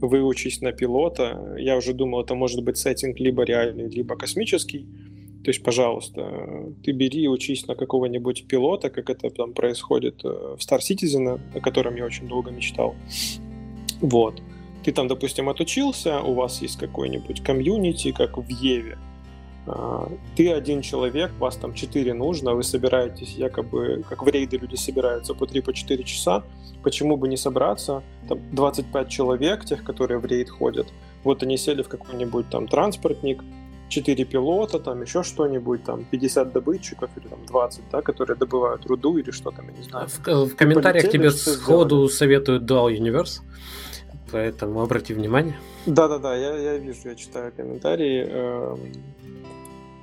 выучись 0.00 0.60
на 0.60 0.72
пилота. 0.72 1.56
Я 1.58 1.76
уже 1.76 1.92
думал, 1.92 2.22
это 2.22 2.34
может 2.34 2.62
быть 2.62 2.76
сеттинг 2.76 3.18
либо 3.20 3.42
реальный, 3.42 3.88
либо 3.88 4.16
космический. 4.16 4.86
То 5.44 5.50
есть, 5.50 5.62
пожалуйста, 5.62 6.72
ты 6.82 6.92
бери 6.92 7.24
и 7.24 7.28
учись 7.28 7.66
на 7.66 7.74
какого-нибудь 7.74 8.46
пилота, 8.46 8.88
как 8.88 9.10
это 9.10 9.28
там 9.28 9.52
происходит 9.52 10.24
э, 10.24 10.28
в 10.28 10.58
Star 10.58 10.78
Citizen, 10.78 11.38
о 11.54 11.60
котором 11.60 11.96
я 11.96 12.06
очень 12.06 12.26
долго 12.26 12.50
мечтал. 12.50 12.94
Вот. 14.00 14.42
Ты 14.82 14.92
там, 14.92 15.06
допустим, 15.06 15.50
отучился, 15.50 16.20
у 16.20 16.32
вас 16.32 16.62
есть 16.62 16.78
какой-нибудь 16.78 17.42
комьюнити, 17.42 18.12
как 18.12 18.38
в 18.38 18.48
Еве. 18.48 18.98
А, 19.66 20.10
ты 20.36 20.52
один 20.52 20.82
человек, 20.82 21.32
вас 21.38 21.56
там 21.56 21.74
четыре 21.74 22.12
нужно, 22.12 22.54
вы 22.54 22.62
собираетесь 22.62 23.34
якобы, 23.34 24.04
как 24.08 24.22
в 24.22 24.28
рейды 24.28 24.58
люди 24.58 24.76
собираются 24.76 25.34
по 25.34 25.44
3-4 25.44 25.62
по 25.62 26.04
часа, 26.04 26.42
почему 26.82 27.16
бы 27.16 27.28
не 27.28 27.36
собраться, 27.36 28.02
там 28.28 28.38
25 28.52 29.08
человек, 29.08 29.64
тех, 29.64 29.82
которые 29.82 30.18
в 30.18 30.26
рейд 30.26 30.50
ходят, 30.50 30.86
вот 31.24 31.42
они 31.42 31.56
сели 31.56 31.82
в 31.82 31.88
какой-нибудь 31.88 32.50
там 32.50 32.68
транспортник, 32.68 33.42
4 33.88 34.24
пилота, 34.24 34.78
там 34.78 35.02
еще 35.02 35.22
что-нибудь, 35.22 35.84
там 35.84 36.04
50 36.04 36.52
добытчиков 36.52 37.10
или 37.16 37.28
там 37.28 37.38
20, 37.46 37.82
да, 37.90 38.02
которые 38.02 38.36
добывают 38.36 38.86
руду 38.86 39.16
или 39.18 39.30
что 39.30 39.50
там, 39.50 39.66
я 39.68 39.76
не 39.76 39.82
знаю. 39.82 40.08
В, 40.08 40.28
э, 40.28 40.44
в 40.44 40.56
комментариях 40.56 41.10
тебе 41.10 41.30
сходу 41.30 41.96
сделали. 41.96 42.08
советуют 42.08 42.62
Dual 42.64 42.96
Universe, 42.98 43.40
поэтому 44.30 44.82
обрати 44.82 45.14
внимание. 45.14 45.56
Да-да-да, 45.86 46.34
я, 46.34 46.56
я 46.56 46.76
вижу, 46.76 47.08
я 47.08 47.14
читаю 47.14 47.52
комментарии. 47.56 48.26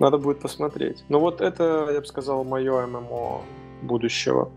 Надо 0.02 0.18
будет 0.18 0.40
посмотреть. 0.40 1.04
Но 1.10 1.20
вот 1.20 1.42
это, 1.42 1.90
я 1.94 2.00
бы 2.00 2.06
сказал, 2.08 2.44
мое 2.44 2.88
ММО 2.88 3.42
будущего. 3.84 4.52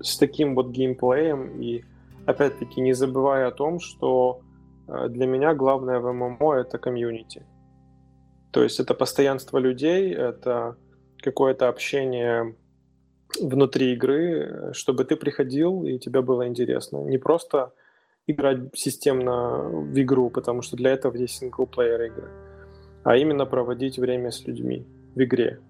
С 0.00 0.16
таким 0.16 0.54
вот 0.54 0.70
геймплеем 0.70 1.60
и, 1.60 1.84
опять-таки, 2.24 2.80
не 2.80 2.94
забывая 2.94 3.48
о 3.48 3.50
том, 3.50 3.78
что 3.78 4.40
э, 4.88 5.08
для 5.08 5.26
меня 5.26 5.54
главное 5.54 6.00
в 6.00 6.10
ММО— 6.10 6.54
это 6.60 6.78
комьюнити. 6.78 7.44
То 8.52 8.62
есть 8.62 8.80
это 8.80 8.94
постоянство 8.94 9.58
людей, 9.58 10.14
это 10.14 10.76
какое-то 11.18 11.68
общение 11.68 12.56
внутри 13.38 13.92
игры, 13.92 14.72
чтобы 14.72 15.04
ты 15.04 15.16
приходил 15.16 15.84
и 15.84 15.98
тебе 15.98 16.22
было 16.22 16.48
интересно. 16.48 17.04
Не 17.04 17.18
просто 17.18 17.74
играть 18.26 18.58
системно 18.74 19.58
в 19.68 20.00
игру, 20.00 20.30
потому 20.30 20.62
что 20.62 20.74
для 20.74 20.92
этого 20.92 21.14
есть 21.16 21.36
синглплеер 21.36 22.00
игры, 22.02 22.30
а 23.06 23.16
именно 23.16 23.46
проводить 23.46 23.98
время 23.98 24.32
с 24.32 24.44
людьми 24.46 24.84
в 25.14 25.22
игре. 25.22 25.60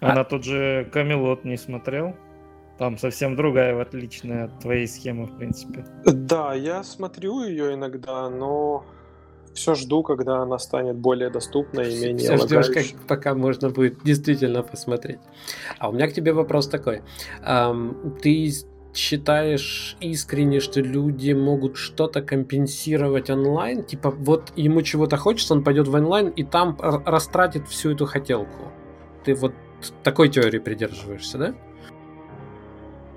А, 0.00 0.10
а 0.10 0.14
на 0.16 0.24
тот 0.24 0.42
же 0.42 0.90
Камелот 0.92 1.44
не 1.44 1.56
смотрел? 1.56 2.16
Там 2.78 2.98
совсем 2.98 3.36
другая, 3.36 3.80
отличная 3.80 4.46
от 4.46 4.58
твоей 4.58 4.88
схемы, 4.88 5.26
в 5.26 5.36
принципе. 5.38 5.86
Да, 6.04 6.52
я 6.52 6.82
смотрю 6.82 7.44
ее 7.44 7.74
иногда, 7.74 8.28
но 8.28 8.84
все 9.54 9.76
жду, 9.76 10.02
когда 10.02 10.42
она 10.42 10.58
станет 10.58 10.96
более 10.96 11.30
доступной 11.30 11.94
и 11.94 12.00
менее 12.00 12.26
Все 12.26 12.36
ждешь, 12.38 12.70
как, 12.70 13.06
пока 13.06 13.34
можно 13.34 13.70
будет 13.70 14.02
действительно 14.02 14.64
посмотреть. 14.64 15.20
А 15.78 15.88
у 15.88 15.92
меня 15.92 16.08
к 16.08 16.12
тебе 16.12 16.32
вопрос 16.32 16.66
такой. 16.66 17.02
Um, 17.46 18.18
ты 18.20 18.50
считаешь 18.96 19.96
искренне, 20.00 20.60
что 20.60 20.80
люди 20.80 21.32
могут 21.32 21.76
что-то 21.76 22.22
компенсировать 22.22 23.30
онлайн? 23.30 23.84
Типа, 23.84 24.10
вот 24.10 24.52
ему 24.56 24.82
чего-то 24.82 25.16
хочется, 25.16 25.54
он 25.54 25.62
пойдет 25.62 25.88
в 25.88 25.94
онлайн 25.94 26.28
и 26.28 26.42
там 26.44 26.76
растратит 26.80 27.68
всю 27.68 27.92
эту 27.92 28.06
хотелку. 28.06 28.72
Ты 29.24 29.34
вот 29.34 29.52
такой 30.02 30.28
теории 30.28 30.58
придерживаешься, 30.58 31.38
да? 31.38 31.54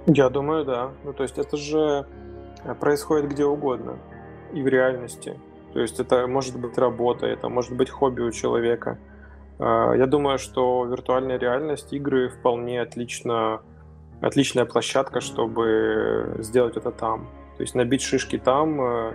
Я 0.08 0.30
думаю, 0.30 0.65
да. 0.65 0.92
Ну, 1.04 1.13
то 1.13 1.24
есть 1.24 1.38
это 1.38 1.58
же 1.58 2.06
происходит 2.80 3.32
где 3.32 3.46
угодно. 3.46 3.98
И 4.54 4.62
в 4.62 4.68
реальности. 4.68 5.39
То 5.74 5.80
есть 5.80 6.00
это 6.00 6.26
может 6.28 6.60
быть 6.60 6.78
работа, 6.78 7.28
это 7.28 7.48
может 7.50 7.76
быть 7.76 7.89
хобби 7.89 8.22
у 8.22 8.32
человека. 8.32 8.98
А, 9.60 9.94
я 9.94 10.08
думаю, 10.08 10.39
что 10.39 10.86
виртуальная 10.86 11.38
реальность, 11.38 11.94
игры 11.94 12.30
вполне 12.30 12.82
отлично, 12.82 13.62
отличная 14.21 14.65
площадка, 14.65 15.21
чтобы 15.21 16.36
сделать 16.39 16.77
это 16.77 16.91
там. 16.91 17.27
То 17.58 17.63
есть 17.63 17.75
набить 17.75 18.01
шишки 18.01 18.38
там, 18.38 18.82
э, 18.82 19.13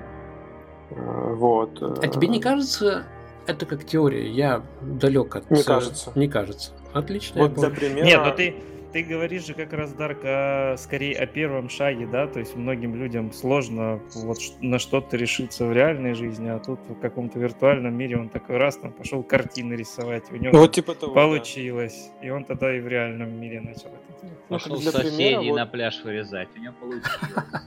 э, 0.90 1.34
вот. 1.34 1.82
А 1.82 2.08
тебе 2.08 2.28
не 2.28 2.40
кажется, 2.40 3.04
это 3.46 3.66
как 3.66 3.84
теория? 3.84 4.28
Я 4.30 4.62
далек 4.82 5.36
от... 5.36 5.50
Не 5.50 5.62
кажется. 5.62 6.12
Не 6.14 6.28
кажется. 6.28 6.72
Отлично. 6.92 7.42
Вот 7.42 7.54
для 7.54 7.70
примера... 7.70 8.04
Нет, 8.04 8.20
но 8.24 8.30
ты, 8.30 8.54
ты 8.94 9.02
говоришь 9.02 9.44
же 9.46 9.54
как 9.54 9.72
раз, 9.72 9.92
Дарк, 9.92 10.20
о, 10.22 10.76
скорее 10.78 11.18
о 11.18 11.26
первом 11.26 11.68
шаге, 11.68 12.06
да, 12.06 12.28
то 12.28 12.38
есть 12.38 12.54
многим 12.54 12.94
людям 12.94 13.32
сложно 13.32 14.00
вот 14.14 14.38
на 14.60 14.78
что-то 14.78 15.16
решиться 15.16 15.66
в 15.66 15.72
реальной 15.72 16.14
жизни, 16.14 16.48
а 16.48 16.60
тут 16.60 16.78
в 16.88 17.00
каком-то 17.00 17.40
виртуальном 17.40 17.92
мире 17.92 18.18
он 18.18 18.28
такой 18.28 18.56
раз 18.56 18.76
там 18.76 18.92
пошел 18.92 19.24
картины 19.24 19.74
рисовать, 19.74 20.30
у 20.30 20.36
него 20.36 20.56
вот 20.56 20.72
типа 20.72 20.94
того, 20.94 21.12
получилось, 21.12 22.12
да. 22.20 22.26
и 22.28 22.30
он 22.30 22.44
тогда 22.44 22.72
и 22.72 22.78
в 22.78 22.86
реальном 22.86 23.36
мире 23.36 23.60
начал 23.60 23.88
это 23.88 24.22
делать. 24.22 24.38
Пошел 24.48 24.76
для 24.78 24.92
соседей 24.92 25.16
примера, 25.16 25.42
вот... 25.42 25.56
на 25.56 25.66
пляж 25.66 26.04
вырезать, 26.04 26.48
у 26.54 26.60
него 26.60 26.74
получилось. 26.80 27.08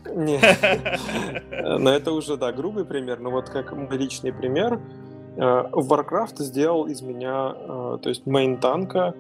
Нет, 0.16 1.80
но 1.82 1.92
это 1.92 2.14
уже, 2.14 2.38
да, 2.38 2.54
грубый 2.54 2.86
пример, 2.86 3.20
но 3.20 3.32
вот 3.32 3.50
как 3.50 3.74
личный 3.92 4.32
пример, 4.32 4.80
э, 5.36 5.40
Warcraft 5.42 6.38
сделал 6.38 6.88
из 6.88 7.02
меня, 7.02 7.54
э, 7.54 7.98
то 8.02 8.08
есть 8.08 8.26
мейн 8.26 8.56
танка, 8.56 9.14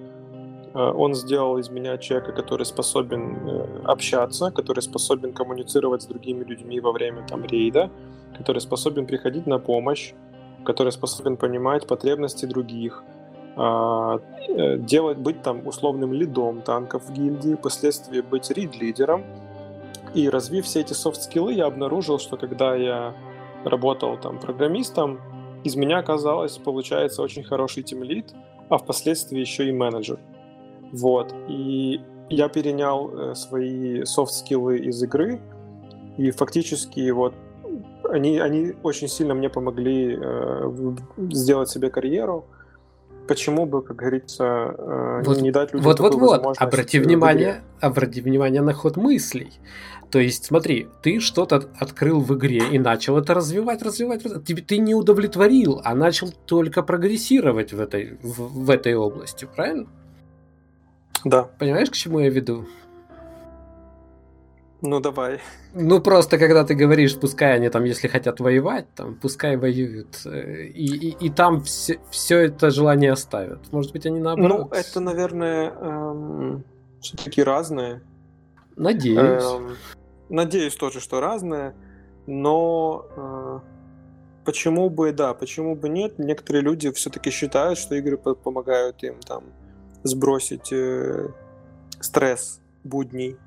он 0.79 1.15
сделал 1.15 1.57
из 1.57 1.69
меня 1.69 1.97
человека, 1.97 2.33
который 2.33 2.65
способен 2.65 3.35
э, 3.35 3.81
общаться, 3.85 4.51
который 4.51 4.81
способен 4.81 5.33
коммуницировать 5.33 6.03
с 6.03 6.05
другими 6.05 6.43
людьми 6.43 6.79
во 6.79 6.91
время 6.91 7.25
там 7.27 7.43
рейда, 7.43 7.89
который 8.37 8.61
способен 8.61 9.07
приходить 9.07 9.47
на 9.47 9.57
помощь, 9.57 10.13
который 10.65 10.91
способен 10.91 11.35
понимать 11.35 11.87
потребности 11.87 12.45
других. 12.45 13.03
а, 13.59 14.19
э, 14.49 14.77
делать, 14.77 15.17
быть 15.17 15.41
там 15.41 15.65
условным 15.65 16.13
лидом 16.13 16.61
танков 16.61 17.05
в 17.07 17.11
гильдии, 17.11 17.55
впоследствии 17.55 18.21
быть 18.21 18.51
рид-лидером. 18.51 19.23
И 20.13 20.29
развив 20.29 20.65
все 20.65 20.81
эти 20.81 20.93
софт-скиллы, 20.93 21.53
я 21.53 21.65
обнаружил, 21.65 22.19
что 22.19 22.37
когда 22.37 22.75
я 22.75 23.15
работал 23.63 24.15
там 24.17 24.39
программистом, 24.39 25.19
из 25.63 25.75
меня 25.75 25.97
оказалось, 25.97 26.57
получается, 26.59 27.23
очень 27.23 27.43
хороший 27.43 27.81
тимлид, 27.81 28.35
а 28.69 28.77
впоследствии 28.77 29.39
еще 29.39 29.67
и 29.67 29.71
менеджер. 29.71 30.19
Вот. 30.91 31.33
И 31.47 32.01
я 32.29 32.49
перенял 32.49 33.11
э, 33.13 33.35
свои 33.35 34.03
софт-скиллы 34.03 34.79
из 34.79 35.01
игры, 35.03 35.39
и 36.17 36.31
фактически 36.31 37.09
вот 37.11 37.33
они, 38.09 38.39
они 38.39 38.73
очень 38.83 39.07
сильно 39.07 39.33
мне 39.33 39.49
помогли 39.49 40.17
э, 40.19 40.95
сделать 41.31 41.69
себе 41.69 41.89
карьеру. 41.89 42.45
Почему 43.27 43.65
бы, 43.65 43.81
как 43.81 43.97
говорится, 43.97 44.43
э, 44.77 45.23
вот, 45.25 45.41
не 45.41 45.51
дать 45.51 45.73
людям 45.73 45.85
Вот, 45.85 45.99
вот, 45.99 46.15
вот. 46.15 46.57
Обрати 46.57 46.99
внимание, 46.99 47.61
обрати 47.81 48.21
внимание 48.21 48.61
на 48.61 48.73
ход 48.73 48.95
мыслей. 48.95 49.51
То 50.09 50.19
есть, 50.19 50.45
смотри, 50.45 50.87
ты 51.03 51.19
что-то 51.19 51.63
открыл 51.77 52.21
в 52.21 52.33
игре 52.37 52.61
и 52.71 52.79
начал 52.79 53.17
это 53.17 53.33
развивать, 53.33 53.81
развивать, 53.81 54.23
развивать. 54.23 54.45
Ты, 54.45 54.55
ты 54.55 54.77
не 54.77 54.95
удовлетворил, 54.95 55.81
а 55.83 55.93
начал 55.95 56.29
только 56.45 56.81
прогрессировать 56.81 57.73
в 57.73 57.81
этой, 57.81 58.17
в, 58.23 58.65
в 58.65 58.69
этой 58.69 58.95
области, 58.95 59.47
правильно? 59.53 59.87
Да. 61.25 61.43
Понимаешь, 61.57 61.89
к 61.89 61.93
чему 61.93 62.19
я 62.19 62.29
веду? 62.29 62.65
Ну 64.81 64.99
давай. 64.99 65.39
Ну 65.73 66.01
просто 66.01 66.37
когда 66.37 66.63
ты 66.63 66.75
говоришь, 66.75 67.19
пускай 67.19 67.55
они 67.55 67.69
там, 67.69 67.83
если 67.83 68.07
хотят 68.07 68.39
воевать, 68.39 68.85
там, 68.95 69.15
пускай 69.15 69.57
воюют, 69.57 70.21
э, 70.25 70.65
и, 70.65 71.09
и, 71.09 71.25
и 71.25 71.29
там 71.31 71.63
все, 71.63 71.99
все 72.11 72.39
это 72.45 72.69
желание 72.69 73.11
оставят. 73.11 73.71
Может 73.71 73.91
быть, 73.91 74.05
они 74.05 74.19
наоборот. 74.19 74.67
Ну 74.69 74.77
это, 74.77 74.99
наверное, 74.99 75.71
эм, 75.71 76.63
все-таки 77.01 77.41
разное. 77.41 78.03
Надеюсь. 78.75 79.43
Эм, 79.43 79.75
надеюсь 80.29 80.75
тоже, 80.75 80.99
что 80.99 81.21
разное, 81.21 81.73
но 82.27 83.07
э, 83.15 83.59
почему 84.45 84.91
бы, 84.91 85.11
да, 85.11 85.33
почему 85.33 85.75
бы 85.75 85.89
нет? 85.89 86.19
Некоторые 86.19 86.61
люди 86.61 86.91
все-таки 86.91 87.31
считают, 87.31 87.79
что 87.79 87.95
игры 87.95 88.17
помогают 88.17 89.01
им 89.03 89.19
там 89.21 89.43
сбросить 90.07 90.71
э, 90.71 91.29
стресс 91.99 92.59
будней 92.83 93.37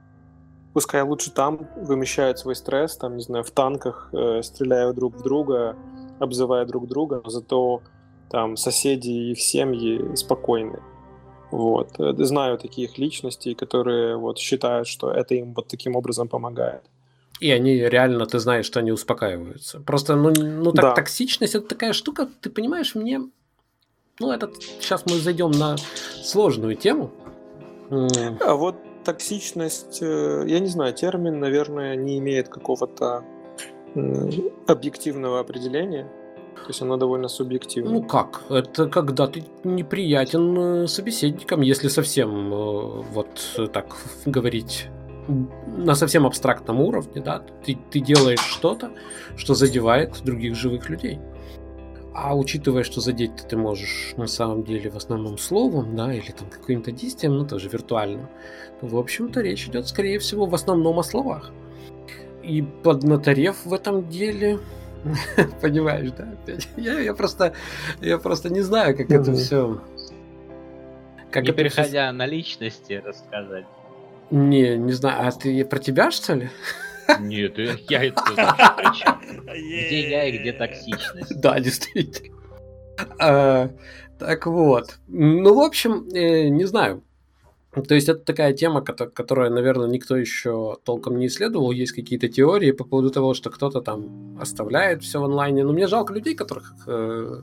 пускай 0.73 1.03
лучше 1.03 1.31
там 1.31 1.69
вымещают 1.77 2.39
свой 2.39 2.55
стресс, 2.55 2.97
там, 2.97 3.17
не 3.17 3.23
знаю, 3.23 3.45
в 3.45 3.51
танках, 3.51 4.11
э, 4.13 4.43
стреляя 4.43 4.93
друг 4.93 5.17
в 5.17 5.23
друга, 5.23 5.77
обзывая 6.19 6.65
друг 6.67 6.87
друга, 6.87 7.21
но 7.25 7.31
зато 7.31 7.83
там 8.31 8.57
соседи 8.57 9.11
и 9.11 9.33
их 9.33 9.41
семьи 9.41 10.15
спокойны. 10.15 10.81
Вот. 11.51 11.99
Э, 11.99 12.15
знаю 12.25 12.59
таких 12.59 12.99
личностей, 12.99 13.55
которые 13.55 14.17
вот 14.17 14.39
считают, 14.39 14.87
что 14.87 15.11
это 15.11 15.35
им 15.35 15.55
вот 15.55 15.69
таким 15.69 15.97
образом 15.97 16.29
помогает. 16.29 16.83
И 17.41 17.51
они 17.51 17.77
реально, 17.77 18.27
ты 18.27 18.39
знаешь, 18.39 18.67
что 18.67 18.81
они 18.81 18.93
успокаиваются. 18.93 19.81
Просто, 19.81 20.15
ну, 20.15 20.31
ну 20.31 20.73
так, 20.73 20.83
да. 20.83 20.95
токсичность 20.95 21.55
это 21.55 21.67
такая 21.67 21.95
штука, 21.95 22.29
ты 22.41 22.51
понимаешь, 22.51 22.95
мне... 22.95 23.21
Ну, 24.21 24.31
этот... 24.31 24.63
Сейчас 24.63 25.05
мы 25.07 25.17
зайдем 25.17 25.51
на 25.51 25.77
сложную 26.23 26.77
тему. 26.77 27.11
А 27.91 28.55
вот 28.55 28.77
токсичность, 29.05 30.03
э, 30.03 30.45
я 30.47 30.61
не 30.61 30.69
знаю, 30.69 30.93
термин, 30.93 31.41
наверное, 31.41 31.97
не 31.97 32.19
имеет 32.19 32.49
какого-то 32.49 33.25
объективного 34.69 35.41
определения. 35.41 36.05
То 36.55 36.69
есть 36.69 36.83
оно 36.83 36.97
довольно 36.97 37.29
субъективно. 37.29 37.91
Ну 37.91 38.03
как? 38.03 38.43
Это 38.51 38.89
когда 38.89 39.27
ты 39.27 39.45
неприятен 39.65 40.85
э, 40.85 40.87
собеседникам, 40.87 41.63
если 41.63 41.89
совсем 41.89 42.53
э, 42.53 43.03
вот 43.13 43.71
так 43.73 43.97
говорить 44.27 44.89
на 45.67 45.95
совсем 45.95 46.27
абстрактном 46.27 46.81
уровне, 46.81 47.23
да, 47.23 47.43
ты, 47.65 47.79
ты 47.91 48.01
делаешь 48.01 48.41
что-то, 48.41 48.91
что 49.37 49.55
задевает 49.55 50.23
других 50.23 50.55
живых 50.55 50.91
людей. 50.91 51.19
А 52.13 52.37
учитывая, 52.37 52.83
что 52.83 53.01
задеть 53.01 53.37
ты 53.49 53.57
можешь 53.57 54.15
на 54.17 54.27
самом 54.27 54.65
деле 54.65 54.91
в 54.91 54.97
основном 54.97 55.39
словом, 55.39 55.95
да, 55.95 56.13
или 56.13 56.33
там 56.33 56.49
каким-то 56.51 56.91
действием, 56.91 57.37
ну 57.37 57.47
тоже 57.47 57.69
виртуальным, 57.69 58.29
то, 58.81 58.87
в 58.87 58.97
общем-то, 58.97 59.41
речь 59.41 59.67
идет, 59.69 59.87
скорее 59.87 60.19
всего, 60.19 60.47
в 60.47 60.55
основном 60.55 60.99
о 60.99 61.05
словах. 61.05 61.53
И 62.43 62.63
поднаторев 62.63 63.65
в 63.65 63.73
этом 63.73 64.09
деле, 64.09 64.59
понимаешь, 65.61 66.11
да, 66.13 66.29
Я, 66.77 66.99
я 66.99 67.15
просто, 67.15 67.55
я 68.01 68.19
просто 68.19 68.51
не 68.51 68.61
знаю, 68.61 68.97
как 68.97 69.11
это 69.11 69.33
все. 69.33 69.81
Как 71.31 71.45
не 71.45 71.53
переходя 71.53 72.09
все... 72.09 72.13
на 72.13 72.27
личности 72.27 73.01
рассказать. 73.05 73.67
Не, 74.33 74.77
не 74.77 74.93
знаю, 74.93 75.29
а 75.29 75.31
ты 75.31 75.65
про 75.65 75.79
тебя 75.79 76.11
что 76.11 76.35
ли? 76.35 76.51
Нет, 77.19 77.59
я 77.89 78.05
это 78.05 78.23
Где 79.55 80.11
я 80.11 80.25
и 80.25 80.39
где 80.39 80.53
токсичность? 80.53 81.41
Да, 81.41 81.59
действительно. 81.61 82.37
А, 83.19 83.71
так 84.19 84.47
вот. 84.47 84.99
Ну, 85.09 85.55
в 85.55 85.61
общем, 85.61 86.09
э, 86.13 86.49
не 86.49 86.65
знаю. 86.65 87.03
То 87.73 87.95
есть 87.95 88.09
это 88.09 88.21
такая 88.25 88.53
тема, 88.53 88.83
которая, 88.83 89.49
наверное, 89.49 89.87
никто 89.87 90.17
еще 90.17 90.79
толком 90.85 91.19
не 91.19 91.29
исследовал. 91.29 91.71
Есть 91.71 91.93
какие-то 91.93 92.29
теории 92.29 92.73
по 92.73 92.83
поводу 92.83 93.11
того, 93.11 93.33
что 93.33 93.51
кто-то 93.51 93.81
там 93.81 94.37
оставляет 94.41 95.05
все 95.05 95.21
в 95.21 95.25
онлайне. 95.25 95.63
Но 95.63 95.73
мне 95.73 95.87
жалко 95.87 96.13
людей, 96.13 96.35
которых, 96.35 96.75
э, 96.89 97.43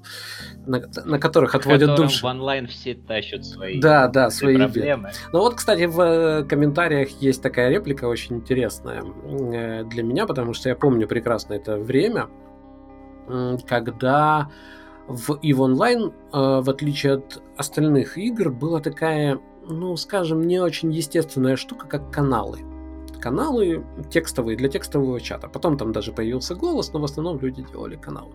на, 0.65 0.81
на 1.05 1.19
которых 1.19 1.55
отводят 1.55 1.95
душу. 1.95 2.27
в 2.27 2.29
онлайн 2.29 2.67
все 2.67 2.93
тащат 2.95 3.45
свои, 3.45 3.79
да, 3.79 4.09
да, 4.09 4.29
свои 4.29 4.57
проблемы. 4.57 5.11
Ну 5.31 5.39
вот, 5.39 5.55
кстати, 5.55 5.85
в 5.85 6.01
э, 6.01 6.43
комментариях 6.43 7.09
есть 7.21 7.41
такая 7.41 7.69
реплика 7.69 8.05
очень 8.05 8.37
интересная 8.37 9.03
э, 9.03 9.85
для 9.85 10.03
меня, 10.03 10.25
потому 10.25 10.53
что 10.53 10.67
я 10.67 10.75
помню 10.75 11.07
прекрасно 11.07 11.53
это 11.53 11.77
время, 11.77 12.27
когда 13.67 14.49
в 15.07 15.31
EVE 15.41 15.57
Online, 15.57 16.13
э, 16.33 16.61
в 16.61 16.69
отличие 16.69 17.13
от 17.13 17.41
остальных 17.55 18.17
игр, 18.17 18.51
была 18.51 18.81
такая 18.81 19.39
ну, 19.67 19.95
скажем, 19.97 20.41
не 20.47 20.59
очень 20.59 20.91
естественная 20.91 21.55
штука, 21.55 21.87
как 21.87 22.11
каналы. 22.11 22.59
Каналы 23.19 23.83
текстовые, 24.09 24.57
для 24.57 24.69
текстового 24.69 25.19
чата. 25.19 25.47
Потом 25.47 25.77
там 25.77 25.91
даже 25.91 26.11
появился 26.11 26.55
голос, 26.55 26.93
но 26.93 26.99
в 26.99 27.03
основном 27.03 27.39
люди 27.39 27.65
делали 27.71 27.95
каналы. 27.95 28.31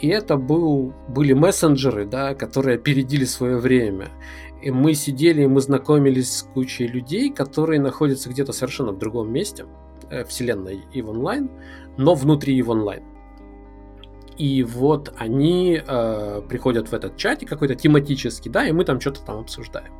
И 0.00 0.08
это 0.08 0.36
был, 0.36 0.94
были 1.08 1.34
мессенджеры, 1.34 2.06
да, 2.06 2.34
которые 2.34 2.76
опередили 2.76 3.24
свое 3.24 3.58
время. 3.58 4.08
И 4.62 4.70
мы 4.70 4.94
сидели, 4.94 5.42
и 5.42 5.46
мы 5.46 5.60
знакомились 5.60 6.38
с 6.38 6.42
кучей 6.42 6.86
людей, 6.86 7.30
которые 7.30 7.80
находятся 7.80 8.30
где-то 8.30 8.52
совершенно 8.52 8.92
в 8.92 8.98
другом 8.98 9.30
месте, 9.30 9.66
э, 10.10 10.24
вселенной 10.24 10.80
и 10.92 11.02
в 11.02 11.10
онлайн, 11.10 11.50
но 11.98 12.14
внутри 12.14 12.56
и 12.56 12.62
в 12.62 12.70
онлайн. 12.70 13.02
И 14.38 14.62
вот 14.62 15.12
они 15.18 15.80
э, 15.86 16.42
приходят 16.48 16.88
в 16.88 16.94
этот 16.94 17.18
чатик 17.18 17.48
какой-то 17.48 17.74
тематический, 17.74 18.50
да, 18.50 18.66
и 18.66 18.72
мы 18.72 18.84
там 18.84 18.98
что-то 19.00 19.20
там 19.22 19.40
обсуждаем. 19.40 19.92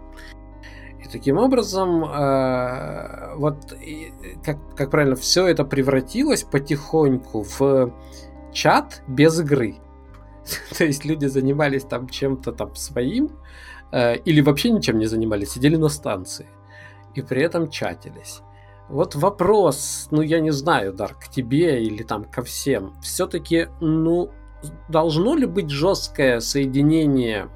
Таким 1.12 1.38
образом, 1.38 2.04
э, 2.04 3.34
вот 3.36 3.76
как, 4.44 4.58
как 4.76 4.90
правильно, 4.90 5.16
все 5.16 5.46
это 5.46 5.64
превратилось 5.64 6.44
потихоньку 6.44 7.42
в 7.42 7.92
чат 8.52 9.02
без 9.08 9.40
игры. 9.40 9.76
То 10.78 10.84
есть 10.84 11.04
люди 11.04 11.26
занимались 11.26 11.84
там 11.84 12.08
чем-то 12.08 12.52
там 12.52 12.74
своим, 12.76 13.30
э, 13.92 14.16
или 14.18 14.40
вообще 14.40 14.70
ничем 14.70 14.98
не 14.98 15.06
занимались, 15.06 15.50
сидели 15.50 15.76
на 15.76 15.88
станции. 15.88 16.46
И 17.14 17.22
при 17.22 17.42
этом 17.42 17.70
чатились. 17.70 18.42
Вот 18.88 19.14
вопрос, 19.14 20.08
ну 20.10 20.20
я 20.22 20.40
не 20.40 20.50
знаю, 20.50 20.92
Дар, 20.92 21.14
к 21.14 21.28
тебе 21.28 21.82
или 21.84 22.02
там 22.02 22.24
ко 22.24 22.42
всем. 22.42 22.94
Все-таки, 23.00 23.68
ну, 23.80 24.30
должно 24.88 25.36
ли 25.36 25.46
быть 25.46 25.70
жесткое 25.70 26.40
соединение 26.40 27.48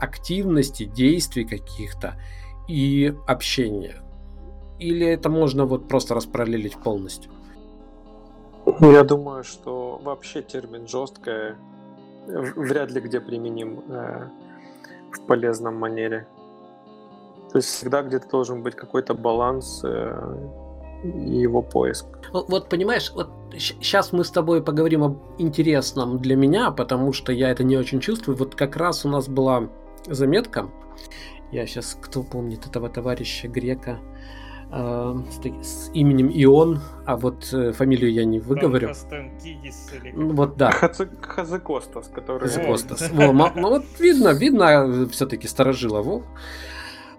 активности, 0.00 0.84
действий 0.84 1.44
каких-то 1.44 2.18
и 2.68 3.14
общение? 3.26 3.96
Или 4.78 5.06
это 5.06 5.28
можно 5.28 5.64
вот 5.64 5.88
просто 5.88 6.14
распараллелить 6.14 6.76
полностью? 6.76 7.32
Я 8.80 9.02
думаю, 9.02 9.44
что 9.44 10.00
вообще 10.04 10.42
термин 10.42 10.86
жесткое 10.86 11.56
вряд 12.28 12.90
ли 12.90 13.00
где 13.00 13.20
применим 13.20 13.80
э, 13.88 14.28
в 15.12 15.20
полезном 15.26 15.76
манере. 15.76 16.26
То 17.50 17.58
есть 17.58 17.68
всегда 17.68 18.02
где-то 18.02 18.28
должен 18.28 18.62
быть 18.62 18.74
какой-то 18.74 19.14
баланс 19.14 19.80
э, 19.84 20.48
и 21.02 21.38
его 21.38 21.62
поиск. 21.62 22.06
Вот, 22.32 22.48
вот 22.50 22.68
понимаешь, 22.68 23.10
вот 23.14 23.30
сейчас 23.56 24.12
мы 24.12 24.24
с 24.24 24.30
тобой 24.30 24.62
поговорим 24.62 25.04
об 25.04 25.18
интересном 25.38 26.18
для 26.18 26.36
меня, 26.36 26.70
потому 26.70 27.12
что 27.12 27.32
я 27.32 27.50
это 27.50 27.64
не 27.64 27.76
очень 27.76 28.00
чувствую. 28.00 28.36
Вот 28.36 28.54
как 28.54 28.76
раз 28.76 29.06
у 29.06 29.08
нас 29.08 29.28
была 29.28 29.68
заметка, 30.06 30.68
я 31.52 31.66
сейчас, 31.66 31.96
кто 32.00 32.22
помнит 32.22 32.66
этого 32.66 32.88
товарища 32.88 33.48
Грека, 33.48 33.98
э, 34.70 35.14
с, 35.30 35.66
с 35.66 35.90
именем 35.94 36.30
Ион, 36.30 36.80
а 37.06 37.16
вот 37.16 37.48
э, 37.52 37.72
фамилию 37.72 38.12
я 38.12 38.24
не 38.24 38.38
выговорю. 38.38 38.92
Вот 40.14 40.56
да. 40.56 40.70
Хазекостас, 40.70 42.08
который... 42.08 42.48
Хазекостас. 42.48 43.10
Во, 43.12 43.32
ну 43.32 43.68
вот 43.68 43.84
видно, 43.98 44.28
видно 44.30 45.08
все-таки 45.10 45.48
старожила. 45.48 46.02
Во. 46.02 46.22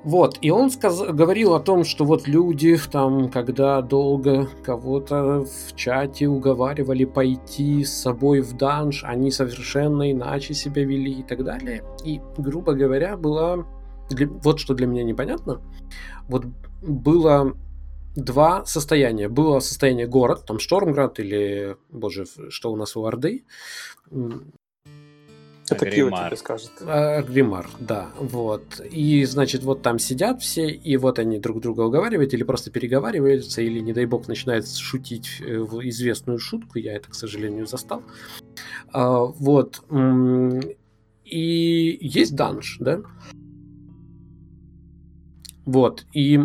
Вот, 0.03 0.38
и 0.41 0.49
он 0.49 0.69
сказ... 0.69 1.01
говорил 1.01 1.53
о 1.53 1.59
том, 1.59 1.84
что 1.84 2.05
вот 2.05 2.27
люди 2.27 2.77
там, 2.89 3.30
когда 3.30 3.82
долго 3.82 4.47
кого-то 4.63 5.43
в 5.43 5.75
чате 5.75 6.27
уговаривали 6.27 7.03
пойти 7.03 7.84
с 7.84 8.01
собой 8.01 8.39
в 8.39 8.55
данж, 8.55 9.03
они 9.03 9.30
совершенно 9.30 10.09
иначе 10.09 10.53
себя 10.53 10.86
вели 10.86 11.11
и 11.11 11.23
так 11.23 11.43
далее. 11.43 11.84
И, 12.05 12.21
грубо 12.38 12.73
говоря, 12.73 13.17
было... 13.17 13.65
Для... 14.10 14.28
Вот 14.28 14.60
что 14.60 14.74
для 14.74 14.88
меня 14.88 15.03
непонятно. 15.03 15.62
Вот 16.28 16.45
было 16.82 17.55
два 18.16 18.66
состояния. 18.66 19.30
Было 19.30 19.60
состояние 19.60 20.07
город, 20.07 20.45
там 20.45 20.60
Штормград 20.60 21.20
или, 21.20 21.78
боже, 21.89 22.26
что 22.49 22.72
у 22.72 22.76
нас 22.76 22.95
у 22.95 23.05
Орды, 23.05 23.45
это 25.72 25.86
Кио 25.86 26.10
тебе 26.10 26.36
скажет. 26.36 26.72
А, 26.82 27.22
Гримар, 27.22 27.70
да, 27.80 28.10
вот. 28.18 28.80
И, 28.80 29.24
значит, 29.26 29.64
вот 29.64 29.82
там 29.82 29.99
сидят 29.99 30.41
все, 30.41 30.68
и 30.70 30.97
вот 30.97 31.20
они 31.20 31.39
друг 31.39 31.62
друга 31.62 31.82
уговаривают, 31.82 32.34
или 32.34 32.43
просто 32.43 32.72
переговариваются, 32.72 33.62
или, 33.62 33.80
не 33.80 33.93
дай 33.93 34.05
бог, 34.05 34.28
начинают 34.28 34.68
шутить 34.68 35.41
э, 35.41 35.60
в 35.60 35.88
известную 35.88 36.39
шутку, 36.39 36.80
я 36.80 36.95
это, 36.95 37.10
к 37.10 37.16
сожалению, 37.16 37.68
застал. 37.68 38.01
А, 38.91 39.20
вот. 39.26 39.84
И 41.26 41.97
есть 42.01 42.36
данж, 42.36 42.78
да? 42.80 43.01
Вот. 45.70 46.05
И 46.13 46.39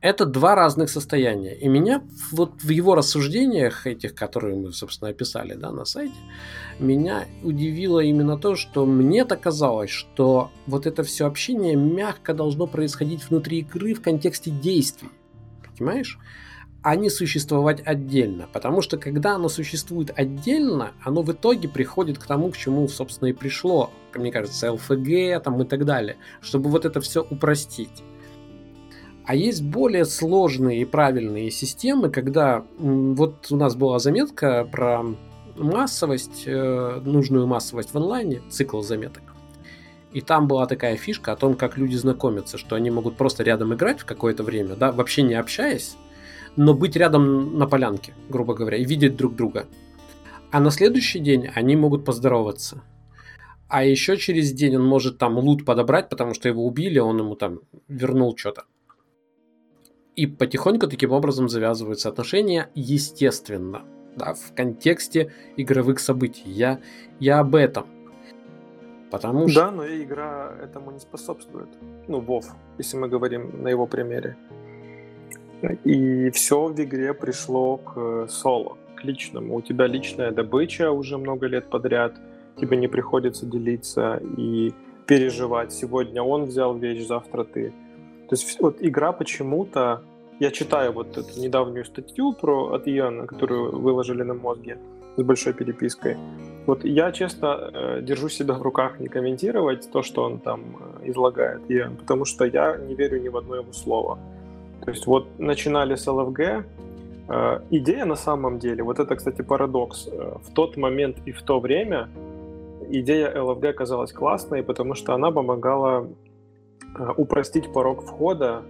это 0.00 0.26
два 0.26 0.56
разных 0.56 0.90
состояния. 0.90 1.54
И 1.54 1.68
меня 1.68 2.02
вот 2.32 2.60
в 2.60 2.68
его 2.70 2.96
рассуждениях, 2.96 3.86
этих, 3.86 4.16
которые 4.16 4.56
мы, 4.56 4.72
собственно, 4.72 5.10
описали 5.10 5.54
да, 5.54 5.70
на 5.70 5.84
сайте, 5.84 6.16
меня 6.80 7.26
удивило 7.44 8.00
именно 8.00 8.36
то, 8.36 8.56
что 8.56 8.84
мне-то 8.84 9.36
казалось, 9.36 9.90
что 9.90 10.50
вот 10.66 10.86
это 10.86 11.04
все 11.04 11.26
общение 11.26 11.76
мягко 11.76 12.34
должно 12.34 12.66
происходить 12.66 13.28
внутри 13.30 13.60
игры 13.60 13.94
в 13.94 14.02
контексте 14.02 14.50
действий. 14.50 15.10
Понимаешь? 15.78 16.18
А 16.82 16.96
не 16.96 17.10
существовать 17.10 17.82
отдельно. 17.84 18.48
Потому 18.52 18.80
что 18.82 18.98
когда 18.98 19.34
оно 19.34 19.48
существует 19.48 20.12
отдельно, 20.16 20.92
оно 21.02 21.22
в 21.22 21.32
итоге 21.32 21.68
приходит 21.68 22.18
к 22.18 22.26
тому, 22.26 22.50
к 22.50 22.56
чему, 22.56 22.86
собственно, 22.88 23.28
и 23.28 23.32
пришло. 23.32 23.90
Мне 24.14 24.32
кажется, 24.32 24.72
ЛФГ 24.72 25.42
там, 25.42 25.60
и 25.62 25.64
так 25.64 25.84
далее. 25.84 26.16
Чтобы 26.40 26.70
вот 26.70 26.84
это 26.84 27.00
все 27.00 27.22
упростить. 27.28 28.02
А 29.26 29.34
есть 29.34 29.62
более 29.62 30.06
сложные 30.06 30.80
и 30.80 30.84
правильные 30.86 31.50
системы, 31.50 32.08
когда 32.08 32.64
вот 32.78 33.48
у 33.50 33.56
нас 33.56 33.76
была 33.76 33.98
заметка 33.98 34.64
про 34.64 35.04
массовость, 35.54 36.44
э, 36.46 37.00
нужную 37.04 37.46
массовость 37.46 37.92
в 37.92 37.96
онлайне, 37.96 38.40
цикл 38.48 38.80
заметок. 38.80 39.22
И 40.12 40.22
там 40.22 40.48
была 40.48 40.66
такая 40.66 40.96
фишка 40.96 41.32
о 41.32 41.36
том, 41.36 41.56
как 41.56 41.76
люди 41.76 41.94
знакомятся, 41.94 42.56
что 42.56 42.76
они 42.76 42.90
могут 42.90 43.16
просто 43.16 43.42
рядом 43.42 43.74
играть 43.74 44.00
в 44.00 44.06
какое-то 44.06 44.42
время, 44.42 44.76
да, 44.76 44.92
вообще 44.92 45.20
не 45.20 45.34
общаясь, 45.34 45.96
но 46.58 46.74
быть 46.74 46.96
рядом 46.96 47.56
на 47.56 47.68
полянке, 47.68 48.14
грубо 48.28 48.52
говоря, 48.52 48.78
и 48.78 48.84
видеть 48.84 49.16
друг 49.16 49.36
друга. 49.36 49.66
А 50.50 50.58
на 50.58 50.72
следующий 50.72 51.20
день 51.20 51.46
они 51.54 51.76
могут 51.76 52.04
поздороваться. 52.04 52.82
А 53.68 53.84
еще 53.84 54.16
через 54.16 54.52
день 54.52 54.76
он 54.76 54.84
может 54.84 55.18
там 55.18 55.38
лут 55.38 55.64
подобрать, 55.64 56.08
потому 56.08 56.34
что 56.34 56.48
его 56.48 56.66
убили, 56.66 56.98
он 56.98 57.18
ему 57.18 57.36
там 57.36 57.60
вернул 57.86 58.36
что-то. 58.36 58.64
И 60.16 60.26
потихоньку 60.26 60.88
таким 60.88 61.12
образом 61.12 61.48
завязываются 61.48 62.08
отношения, 62.08 62.70
естественно, 62.74 63.82
да, 64.16 64.34
в 64.34 64.52
контексте 64.52 65.32
игровых 65.56 66.00
событий. 66.00 66.42
Я, 66.44 66.80
я 67.20 67.38
об 67.38 67.54
этом. 67.54 67.86
Потому 69.12 69.46
что... 69.46 69.60
Да, 69.60 69.70
но 69.70 69.84
и 69.84 70.02
игра 70.02 70.52
этому 70.60 70.90
не 70.90 70.98
способствует. 70.98 71.68
Ну, 72.08 72.20
Вов, 72.20 72.46
если 72.78 72.96
мы 72.96 73.06
говорим 73.06 73.62
на 73.62 73.68
его 73.68 73.86
примере. 73.86 74.36
И 75.84 76.30
все 76.30 76.66
в 76.66 76.80
игре 76.80 77.14
пришло 77.14 77.78
к 77.78 78.28
соло, 78.28 78.76
к 78.96 79.04
личному. 79.04 79.56
У 79.56 79.62
тебя 79.62 79.86
личная 79.86 80.30
добыча 80.30 80.90
уже 80.90 81.18
много 81.18 81.46
лет 81.46 81.68
подряд, 81.70 82.14
тебе 82.60 82.76
не 82.76 82.88
приходится 82.88 83.46
делиться 83.46 84.20
и 84.36 84.72
переживать. 85.06 85.72
Сегодня 85.72 86.22
он 86.22 86.44
взял 86.44 86.76
вещь, 86.76 87.06
завтра 87.06 87.44
ты. 87.44 87.72
То 88.28 88.34
есть 88.34 88.60
вот 88.60 88.76
игра 88.80 89.12
почему-то... 89.12 90.02
Я 90.40 90.50
читаю 90.52 90.92
вот 90.92 91.18
эту 91.18 91.40
недавнюю 91.40 91.84
статью 91.84 92.32
про 92.32 92.72
от 92.72 92.86
Иоанна, 92.86 93.26
которую 93.26 93.76
выложили 93.80 94.22
на 94.22 94.34
мозге 94.34 94.78
с 95.16 95.22
большой 95.22 95.52
перепиской. 95.52 96.16
Вот 96.66 96.84
я 96.84 97.10
честно 97.10 97.70
э, 97.72 98.02
держу 98.02 98.28
себя 98.28 98.54
в 98.54 98.62
руках 98.62 99.00
не 99.00 99.08
комментировать 99.08 99.90
то, 99.90 100.02
что 100.02 100.22
он 100.22 100.38
там 100.38 100.60
э, 101.02 101.10
излагает, 101.10 101.62
Иоанн, 101.68 101.96
потому 101.96 102.24
что 102.24 102.44
я 102.44 102.76
не 102.76 102.94
верю 102.94 103.20
ни 103.20 103.28
в 103.28 103.36
одно 103.36 103.56
его 103.56 103.72
слово. 103.72 104.18
То 104.84 104.90
есть 104.90 105.06
вот 105.06 105.26
начинали 105.38 105.94
с 105.94 106.06
ЛФГ, 106.06 106.40
э, 106.40 107.60
идея 107.70 108.04
на 108.04 108.16
самом 108.16 108.58
деле, 108.58 108.82
вот 108.82 108.98
это, 108.98 109.16
кстати, 109.16 109.42
парадокс, 109.42 110.08
э, 110.10 110.34
в 110.42 110.52
тот 110.54 110.76
момент 110.76 111.18
и 111.26 111.32
в 111.32 111.42
то 111.42 111.60
время 111.60 112.08
идея 112.90 113.42
ЛФГ 113.42 113.74
казалась 113.74 114.12
классной, 114.12 114.62
потому 114.62 114.94
что 114.94 115.14
она 115.14 115.30
помогала 115.30 116.08
Э, 116.96 117.12
упростить 117.16 117.72
порог 117.72 118.02
входа 118.02 118.62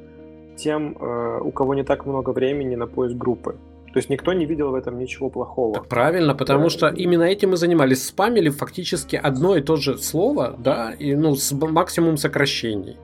тем, 0.57 0.97
у 1.41 1.53
кого 1.53 1.75
не 1.75 1.85
так 1.85 2.05
много 2.05 2.31
времени 2.31 2.75
на 2.75 2.89
поиск 2.89 3.15
группы. 3.15 3.55
То 3.93 3.99
есть 3.99 4.11
никто 4.11 4.33
не 4.33 4.45
видел 4.45 4.71
в 4.71 4.75
этом 4.75 4.99
ничего 4.99 5.31
плохого. 5.31 5.75
Так 5.75 5.87
правильно, 5.87 6.35
потому 6.35 6.65
да. 6.65 6.71
что 6.71 6.89
именно 6.89 7.23
этим 7.23 7.51
мы 7.51 7.57
занимались. 7.57 8.07
Спамили 8.07 8.49
фактически 8.49 9.15
одно 9.15 9.57
и 9.57 9.63
то 9.63 9.77
же 9.77 9.99
слово, 9.99 10.57
да, 10.59 10.93
и 10.99 11.15
ну, 11.15 11.37
с 11.37 11.53
максимум 11.53 12.17
сокращений. 12.17 12.97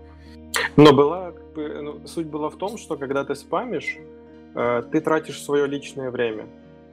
Но 0.76 0.92
была, 0.92 1.32
ну, 1.56 2.06
суть 2.06 2.26
была 2.26 2.48
в 2.48 2.56
том, 2.56 2.76
что 2.78 2.96
когда 2.96 3.24
ты 3.24 3.34
спамишь, 3.34 3.98
э, 4.54 4.82
ты 4.90 5.00
тратишь 5.00 5.42
свое 5.42 5.66
личное 5.66 6.10
время. 6.10 6.46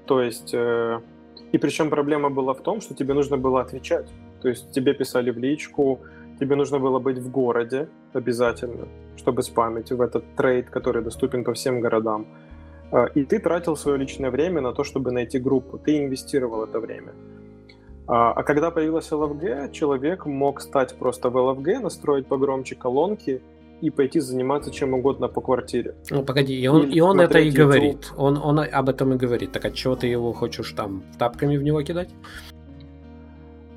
То 0.06 0.22
есть, 0.22 0.54
э, 0.54 1.00
и 1.52 1.58
причем 1.58 1.90
проблема 1.90 2.30
была 2.30 2.54
в 2.54 2.62
том, 2.62 2.82
что 2.82 2.94
тебе 2.94 3.14
нужно 3.14 3.38
было 3.38 3.62
отвечать. 3.62 4.08
То 4.42 4.50
есть 4.50 4.72
тебе 4.72 4.94
писали 4.94 5.32
в 5.32 5.38
личку, 5.38 6.00
тебе 6.40 6.56
нужно 6.56 6.80
было 6.80 7.00
быть 7.00 7.18
в 7.18 7.30
городе 7.30 7.88
обязательно, 8.14 8.88
чтобы 9.18 9.44
спамить 9.44 9.92
в 9.92 10.02
этот 10.02 10.24
трейд, 10.36 10.70
который 10.70 11.04
доступен 11.04 11.44
по 11.44 11.54
всем 11.54 11.82
городам. 11.82 12.26
А, 12.92 13.06
и 13.06 13.24
ты 13.24 13.40
тратил 13.40 13.76
свое 13.76 13.98
личное 13.98 14.32
время 14.32 14.62
на 14.62 14.74
то, 14.74 14.84
чтобы 14.84 15.12
найти 15.12 15.40
группу. 15.40 15.78
Ты 15.78 15.98
инвестировал 15.98 16.64
это 16.64 16.80
время. 16.80 17.14
А, 18.08 18.34
а 18.34 18.44
когда 18.44 18.72
появилась 18.72 19.12
LFG, 19.12 19.72
человек 19.72 20.26
мог 20.26 20.62
стать 20.62 20.96
просто 20.96 21.30
в 21.30 21.38
LFG, 21.38 21.80
настроить 21.80 22.28
погромче 22.28 22.76
колонки 22.76 23.42
и 23.82 23.90
пойти 23.90 24.20
заниматься 24.20 24.72
чем 24.72 24.94
угодно 24.94 25.28
по 25.28 25.42
квартире. 25.42 25.96
Ну, 26.10 26.24
погоди, 26.24 26.60
и 26.60 26.68
он, 26.68 26.90
и 26.90 27.00
он 27.00 27.20
это 27.20 27.40
и 27.40 27.52
говорит. 27.52 28.12
Он, 28.18 28.38
он 28.38 28.60
об 28.60 28.90
этом 28.90 29.14
и 29.14 29.18
говорит. 29.18 29.52
Так 29.52 29.66
от 29.66 29.74
чего 29.74 29.96
ты 29.96 30.08
его 30.08 30.34
хочешь 30.34 30.72
там 30.72 31.04
тапками 31.18 31.58
в 31.58 31.64
него 31.64 31.82
кидать? 31.84 32.10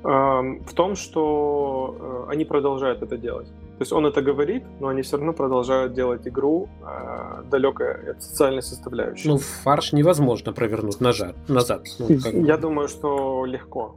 в 0.05 0.73
том, 0.75 0.95
что 0.95 2.25
э, 2.27 2.31
они 2.31 2.45
продолжают 2.45 3.01
это 3.01 3.17
делать. 3.17 3.47
То 3.47 3.81
есть 3.81 3.91
он 3.91 4.05
это 4.05 4.21
говорит, 4.21 4.63
но 4.79 4.89
они 4.89 5.01
все 5.01 5.17
равно 5.17 5.33
продолжают 5.33 5.93
делать 5.93 6.27
игру 6.27 6.69
э, 6.83 7.43
далекой 7.49 8.11
от 8.11 8.23
социальной 8.23 8.61
составляющей. 8.61 9.27
Ну, 9.27 9.37
фарш 9.37 9.93
невозможно 9.93 10.53
провернуть 10.53 11.01
нажат, 11.01 11.35
назад. 11.49 11.87
Ну, 11.97 12.07
как... 12.23 12.33
Я 12.33 12.57
думаю, 12.57 12.87
что 12.87 13.45
легко. 13.45 13.95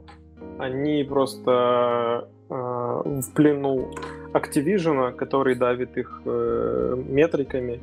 Они 0.57 1.03
просто 1.03 2.27
э, 2.49 2.53
в 2.53 3.33
плену 3.35 3.91
Activision, 4.33 5.11
который 5.13 5.55
давит 5.55 5.97
их 5.97 6.21
э, 6.25 7.03
метриками, 7.07 7.81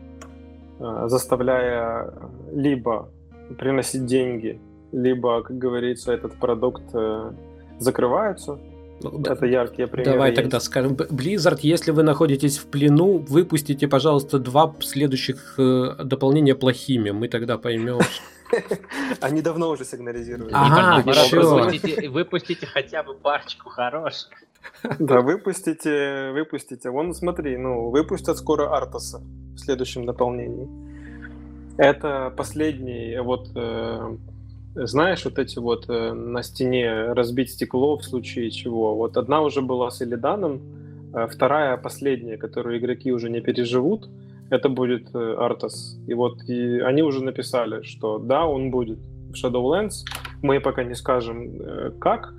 э, 0.79 1.05
заставляя 1.09 2.13
либо 2.53 3.09
приносить 3.59 4.07
деньги, 4.07 4.61
либо, 4.93 5.43
как 5.43 5.59
говорится, 5.59 6.13
этот 6.13 6.35
продукт 6.35 6.85
э, 6.95 7.33
закрываются. 7.79 8.59
Ну, 9.03 9.23
Это 9.23 9.45
яркие 9.45 9.89
примеры. 9.89 10.13
Давай 10.13 10.31
есть. 10.31 10.41
тогда 10.41 10.59
скажем, 10.59 10.95
Blizzard, 10.95 11.59
если 11.63 11.91
вы 11.91 12.03
находитесь 12.03 12.59
в 12.59 12.67
плену, 12.67 13.19
выпустите, 13.19 13.89
пожалуйста, 13.89 14.39
два 14.39 14.75
следующих 14.81 15.55
э, 15.59 15.97
дополнения 16.03 16.55
плохими. 16.55 17.11
Мы 17.11 17.29
тогда 17.29 17.59
поймем. 17.59 17.99
Они 19.21 19.43
давно 19.43 19.71
уже 19.71 19.85
сигнализируют. 19.85 20.51
Ага, 20.55 21.03
выпустите, 21.03 22.09
выпустите 22.09 22.67
хотя 22.67 23.03
бы 23.03 23.15
парочку 23.15 23.69
хороших. 23.69 24.31
Да, 24.99 25.21
выпустите, 25.21 26.31
выпустите. 26.33 26.91
Вон, 26.91 27.14
смотри, 27.14 27.57
ну, 27.57 27.91
выпустят 27.91 28.39
скоро 28.39 28.77
Артаса 28.77 29.21
в 29.55 29.59
следующем 29.59 30.07
дополнении. 30.07 30.69
Это 31.79 32.33
последний 32.37 33.19
вот 33.21 33.51
э, 33.55 34.17
знаешь, 34.75 35.25
вот 35.25 35.39
эти 35.39 35.59
вот 35.59 35.89
э, 35.89 36.12
на 36.12 36.43
стене 36.43 37.12
разбить 37.12 37.51
стекло 37.51 37.97
в 37.97 38.05
случае 38.05 38.51
чего. 38.51 38.95
Вот 38.95 39.17
одна 39.17 39.43
уже 39.43 39.61
была 39.61 39.91
с 39.91 40.03
Элиданом, 40.03 40.61
а 41.12 41.27
вторая, 41.27 41.77
последняя, 41.77 42.37
которую 42.37 42.79
игроки 42.79 43.12
уже 43.12 43.31
не 43.31 43.41
переживут, 43.41 44.09
это 44.51 44.69
будет 44.69 45.14
Артас. 45.14 45.99
И 46.07 46.14
вот 46.14 46.43
и 46.49 46.79
они 46.81 47.03
уже 47.03 47.23
написали, 47.25 47.83
что 47.83 48.19
да, 48.19 48.47
он 48.47 48.71
будет 48.71 48.99
в 48.99 49.33
Shadowlands. 49.33 50.05
Мы 50.43 50.61
пока 50.61 50.85
не 50.85 50.95
скажем 50.95 51.99
как, 51.99 52.33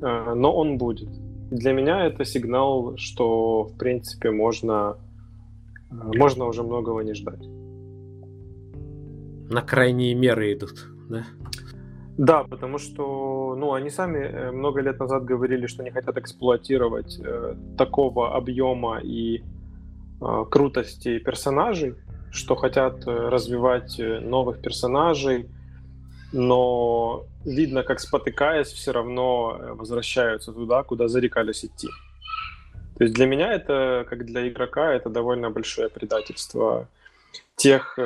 но 0.00 0.52
он 0.52 0.76
будет. 0.76 1.08
Для 1.50 1.72
меня 1.72 2.06
это 2.06 2.24
сигнал, 2.24 2.96
что 2.96 3.64
в 3.64 3.76
принципе 3.76 4.30
можно, 4.30 4.96
можно 5.90 6.46
уже 6.46 6.62
многого 6.62 7.02
не 7.02 7.14
ждать. 7.14 7.46
На 9.48 9.62
крайние 9.62 10.14
меры 10.14 10.52
идут, 10.52 10.88
да? 11.08 11.24
Да, 12.18 12.44
потому 12.44 12.78
что, 12.78 13.54
ну, 13.58 13.74
они 13.74 13.90
сами 13.90 14.18
э, 14.18 14.50
много 14.50 14.80
лет 14.80 14.98
назад 14.98 15.24
говорили, 15.24 15.66
что 15.66 15.82
не 15.82 15.90
хотят 15.90 16.16
эксплуатировать 16.16 17.20
э, 17.20 17.54
такого 17.76 18.34
объема 18.34 19.00
и 19.00 19.42
э, 20.20 20.44
крутости 20.50 21.18
персонажей, 21.18 21.94
что 22.32 22.56
хотят 22.56 23.06
э, 23.06 23.10
развивать 23.10 24.00
э, 24.00 24.20
новых 24.20 24.62
персонажей, 24.62 25.46
но 26.36 27.24
видно, 27.44 27.82
как 27.82 28.00
спотыкаясь, 28.00 28.68
все 28.68 28.92
равно 28.92 29.58
возвращаются 29.74 30.52
туда, 30.52 30.82
куда 30.82 31.08
зарекались 31.08 31.64
идти. 31.64 31.88
То 32.98 33.04
есть 33.04 33.14
для 33.14 33.26
меня 33.26 33.52
это, 33.52 34.06
как 34.08 34.24
для 34.24 34.48
игрока, 34.48 34.92
это 34.92 35.10
довольно 35.10 35.50
большое 35.50 35.88
предательство 35.88 36.88
тех 37.56 37.98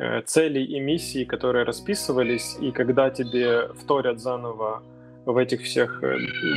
Э, 0.00 0.22
целей 0.22 0.64
и 0.64 0.78
миссий, 0.78 1.24
которые 1.24 1.64
расписывались, 1.64 2.56
и 2.60 2.70
когда 2.70 3.10
тебе 3.10 3.68
вторят 3.74 4.20
заново 4.20 4.80
в 5.26 5.36
этих 5.36 5.62
всех 5.62 6.00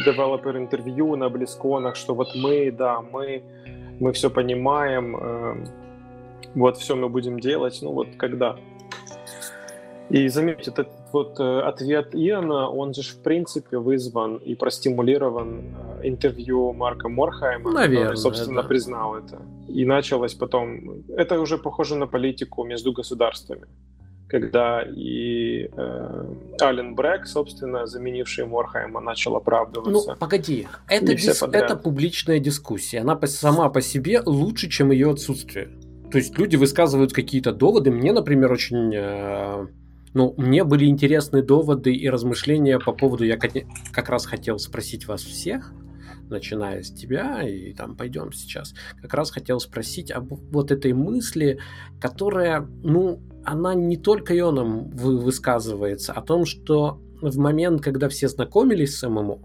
девелопер-интервью 0.05 1.15
на 1.15 1.27
Близконах, 1.27 1.95
что 1.95 2.13
вот 2.13 2.35
мы, 2.35 2.69
да, 2.69 3.01
мы, 3.01 3.41
мы 3.99 4.13
все 4.13 4.29
понимаем, 4.29 5.17
э, 5.17 5.55
вот 6.53 6.77
все 6.77 6.95
мы 6.95 7.09
будем 7.09 7.39
делать, 7.39 7.79
ну 7.81 7.91
вот 7.93 8.09
когда. 8.17 8.57
И 10.11 10.27
заметьте, 10.27 10.71
этот 10.71 10.89
вот 11.13 11.39
э, 11.39 11.61
ответ 11.61 12.09
Иона, 12.13 12.69
он 12.69 12.93
же 12.93 13.01
в 13.01 13.23
принципе 13.23 13.77
вызван 13.77 14.37
и 14.37 14.55
простимулирован 14.55 15.61
интервью 16.03 16.73
Марка 16.73 17.07
Морхайма, 17.07 17.71
Наверное, 17.71 18.09
который, 18.09 18.17
собственно, 18.17 18.61
да. 18.61 18.67
признал 18.67 19.15
это. 19.15 19.41
И 19.69 19.85
началось 19.85 20.33
потом... 20.33 21.03
Это 21.15 21.39
уже 21.39 21.57
похоже 21.57 21.95
на 21.95 22.07
политику 22.07 22.65
между 22.65 22.91
государствами, 22.91 23.67
когда 24.27 24.81
и 24.81 25.69
э, 25.71 26.25
Ален 26.61 26.93
Брэк, 26.93 27.25
собственно, 27.25 27.85
заменивший 27.85 28.45
Морхайма, 28.45 28.99
начал 28.99 29.37
оправдываться. 29.37 30.11
Ну, 30.11 30.17
погоди, 30.17 30.67
это, 30.89 31.15
дис... 31.15 31.41
это 31.41 31.77
публичная 31.77 32.39
дискуссия. 32.39 32.99
Она 32.99 33.17
сама 33.27 33.69
по 33.69 33.81
себе 33.81 34.21
лучше, 34.25 34.69
чем 34.69 34.91
ее 34.91 35.11
отсутствие. 35.11 35.69
То 36.11 36.17
есть 36.17 36.37
люди 36.37 36.57
высказывают 36.57 37.13
какие-то 37.13 37.53
доводы. 37.53 37.91
Мне, 37.91 38.11
например, 38.11 38.51
очень... 38.51 38.91
Э... 38.93 39.67
Ну, 40.13 40.33
мне 40.37 40.63
были 40.63 40.85
интересны 40.85 41.41
доводы 41.41 41.93
и 41.93 42.09
размышления 42.09 42.79
по 42.79 42.91
поводу, 42.91 43.23
я 43.23 43.37
как 43.37 44.09
раз 44.09 44.25
хотел 44.25 44.59
спросить 44.59 45.07
вас 45.07 45.21
всех, 45.21 45.73
начиная 46.29 46.83
с 46.83 46.91
тебя, 46.91 47.43
и 47.47 47.73
там 47.73 47.95
пойдем 47.95 48.31
сейчас, 48.33 48.73
как 49.01 49.13
раз 49.13 49.31
хотел 49.31 49.59
спросить 49.59 50.11
об 50.11 50.33
вот 50.51 50.71
этой 50.71 50.93
мысли, 50.93 51.59
которая, 51.99 52.67
ну, 52.83 53.21
она 53.45 53.73
не 53.73 53.97
только 53.97 54.37
Ионом 54.37 54.89
высказывается, 54.89 56.13
о 56.13 56.21
том, 56.21 56.45
что 56.45 57.01
в 57.21 57.37
момент, 57.37 57.81
когда 57.81 58.09
все 58.09 58.27
знакомились 58.27 58.97
с 58.97 59.07
ММО, 59.07 59.39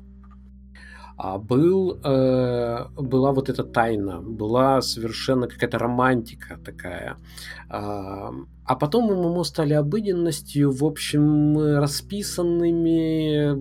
а 1.19 1.39
был, 1.39 1.99
э, 2.05 2.89
была 2.95 3.33
вот 3.33 3.49
эта 3.49 3.65
тайна, 3.65 4.21
была 4.21 4.83
совершенно 4.83 5.49
какая-то 5.49 5.79
романтика 5.79 6.59
такая. 6.63 7.17
А, 7.71 8.33
а 8.67 8.75
потом 8.77 9.07
ММО 9.07 9.45
стали 9.45 9.75
обыденностью, 9.75 10.71
в 10.71 10.85
общем, 10.85 11.59
расписанными 11.79 13.55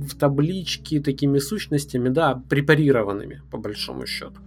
в 0.00 0.16
табличке 0.18 1.00
такими 1.00 1.38
сущностями, 1.38 2.08
да, 2.08 2.42
препарированными, 2.48 3.42
по 3.50 3.58
большому 3.58 4.06
счету. 4.06 4.40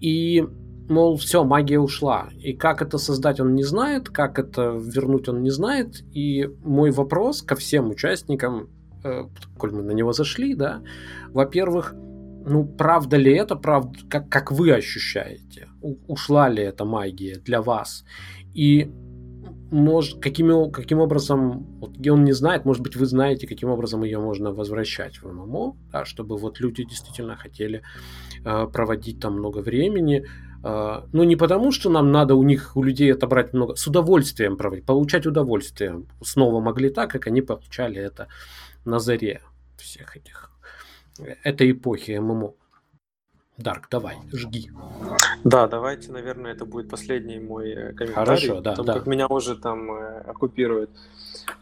И 0.00 0.44
мол, 0.88 1.16
все, 1.16 1.44
магия 1.44 1.78
ушла. 1.78 2.28
И 2.38 2.52
как 2.52 2.82
это 2.82 2.98
создать, 2.98 3.40
он 3.40 3.54
не 3.54 3.64
знает, 3.64 4.10
как 4.10 4.38
это 4.38 4.78
вернуть, 4.78 5.28
он 5.28 5.42
не 5.42 5.50
знает. 5.50 6.04
И 6.12 6.50
мой 6.62 6.90
вопрос 6.90 7.42
ко 7.42 7.54
всем 7.54 7.90
участникам 7.90 8.68
Э, 9.04 9.24
коль 9.58 9.72
мы 9.72 9.82
на 9.82 9.92
него 9.92 10.12
зашли, 10.12 10.54
да, 10.54 10.82
во-первых, 11.28 11.94
ну, 12.46 12.64
правда 12.64 13.18
ли 13.18 13.34
это, 13.34 13.54
правда, 13.54 13.98
как, 14.08 14.30
как 14.30 14.50
вы 14.50 14.72
ощущаете? 14.72 15.68
У, 15.82 15.96
ушла 16.08 16.48
ли 16.48 16.62
эта 16.62 16.86
магия 16.86 17.36
для 17.36 17.60
вас? 17.60 18.04
И 18.54 18.90
может, 19.70 20.20
каким, 20.20 20.70
каким 20.70 21.00
образом, 21.00 21.66
вот 21.80 22.06
он 22.06 22.24
не 22.24 22.32
знает, 22.32 22.64
может 22.64 22.82
быть, 22.82 22.96
вы 22.96 23.06
знаете, 23.06 23.46
каким 23.46 23.70
образом 23.70 24.04
ее 24.04 24.20
можно 24.20 24.52
возвращать 24.52 25.16
в 25.22 25.26
ММО, 25.26 25.76
да, 25.92 26.04
чтобы 26.04 26.36
вот 26.36 26.60
люди 26.60 26.84
действительно 26.84 27.36
хотели 27.36 27.82
э, 28.44 28.66
проводить 28.72 29.20
там 29.20 29.34
много 29.34 29.58
времени. 29.58 30.26
Э, 30.62 31.02
ну, 31.12 31.24
не 31.24 31.36
потому, 31.36 31.72
что 31.72 31.90
нам 31.90 32.12
надо 32.12 32.36
у 32.36 32.44
них, 32.44 32.76
у 32.76 32.82
людей 32.82 33.12
отобрать 33.12 33.52
много, 33.52 33.74
с 33.74 33.86
удовольствием 33.86 34.56
проводить, 34.56 34.86
получать 34.86 35.26
удовольствие. 35.26 36.04
Снова 36.22 36.60
могли 36.60 36.90
так, 36.90 37.10
как 37.10 37.26
они 37.26 37.42
получали 37.42 38.00
это 38.00 38.28
на 38.84 39.00
заре 39.00 39.40
всех 39.76 40.16
этих 40.16 40.50
этой 41.42 41.72
эпохи 41.72 42.12
ММО. 42.18 42.54
Дарк, 43.56 43.88
давай, 43.90 44.16
жги. 44.32 44.70
Да, 45.44 45.68
давайте, 45.68 46.10
наверное, 46.10 46.52
это 46.52 46.64
будет 46.64 46.88
последний 46.88 47.38
мой 47.38 47.70
э, 47.70 47.92
комментарий. 47.92 48.14
Хорошо, 48.14 48.60
да, 48.60 48.70
потому 48.70 48.86
да. 48.86 48.94
как 48.94 49.06
меня 49.06 49.26
уже 49.28 49.56
там 49.56 49.92
э, 49.92 50.20
оккупируют. 50.22 50.90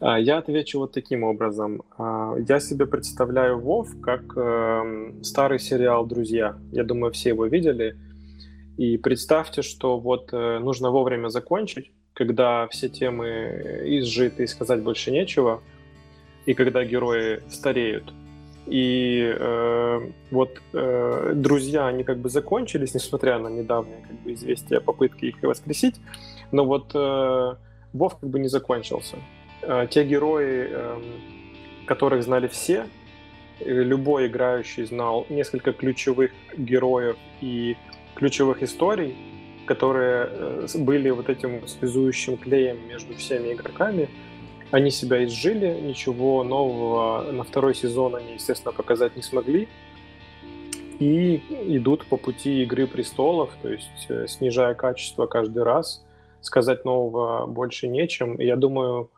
А, 0.01 0.19
я 0.19 0.39
отвечу 0.39 0.79
вот 0.79 0.93
таким 0.93 1.23
образом. 1.23 1.83
А, 1.99 2.35
я 2.49 2.61
себе 2.61 2.87
представляю 2.87 3.61
Вов 3.61 3.89
как 4.01 4.23
э, 4.37 5.13
старый 5.23 5.59
сериал 5.59 6.07
«Друзья». 6.07 6.57
Я 6.73 6.85
думаю, 6.85 7.13
все 7.13 7.31
его 7.31 7.45
видели. 7.45 7.97
И 8.79 8.97
представьте, 8.97 9.61
что 9.61 9.99
вот 9.99 10.33
э, 10.33 10.59
нужно 10.61 10.91
вовремя 10.91 11.29
закончить, 11.29 11.93
когда 12.15 12.69
все 12.69 12.89
темы 12.89 13.83
изжиты 13.85 14.45
и 14.45 14.47
сказать 14.47 14.83
больше 14.83 15.11
нечего– 15.11 15.63
и 16.47 16.55
когда 16.55 16.85
герои 16.85 17.43
стареют. 17.49 18.13
И 18.67 19.35
э, 19.37 20.11
вот 20.31 20.63
э, 20.73 21.33
друзья, 21.35 21.87
они 21.89 22.05
как 22.05 22.19
бы 22.19 22.29
закончились, 22.29 22.95
несмотря 22.95 23.39
на 23.39 23.49
недавнее 23.49 24.05
как 24.07 24.21
бы, 24.21 24.33
известие 24.35 24.79
о 24.79 24.81
попытке 24.81 25.29
их 25.29 25.43
воскресить. 25.43 25.97
Но 26.53 26.65
вот 26.65 26.93
э, 26.95 27.55
Вов 27.93 28.19
как 28.19 28.31
бы 28.31 28.39
не 28.39 28.49
закончился. 28.49 29.17
Э, 29.63 29.87
те 29.91 30.05
герои, 30.05 30.69
э, 30.71 31.01
которых 31.87 32.23
знали 32.23 32.47
все, 32.47 32.87
любой 33.59 34.29
играющий 34.29 34.85
знал 34.85 35.27
несколько 35.29 35.73
ключевых 35.73 36.31
героев 36.57 37.17
и 37.41 37.77
ключевых 38.15 38.63
историй, 38.63 39.17
которые 39.67 40.29
э, 40.31 40.67
были 40.79 41.11
вот 41.11 41.29
этим 41.29 41.67
связующим 41.67 42.37
клеем 42.37 42.79
между 42.87 43.15
всеми 43.17 43.53
игроками– 43.53 44.09
они 44.73 44.91
себя 44.91 45.23
изжили, 45.25 45.79
ничего 45.81 46.43
нового 46.43 47.31
на 47.31 47.45
второй 47.45 47.75
сезон 47.75 48.17
они, 48.17 48.35
естественно, 48.35 48.73
показать 48.73 49.15
не 49.17 49.23
смогли. 49.23 49.69
И 50.99 51.43
идут 51.67 52.07
по 52.07 52.17
пути 52.17 52.63
Игры 52.63 52.87
престолов, 52.87 53.51
то 53.61 53.69
есть 53.69 54.07
э, 54.09 54.27
снижая 54.29 54.75
качество 54.75 55.27
каждый 55.27 55.63
раз. 55.63 56.05
Сказать 56.41 56.85
нового 56.85 57.47
больше 57.47 57.87
нечем. 57.87 58.37
И 58.37 58.47
я 58.47 58.57
думаю, 58.57 59.11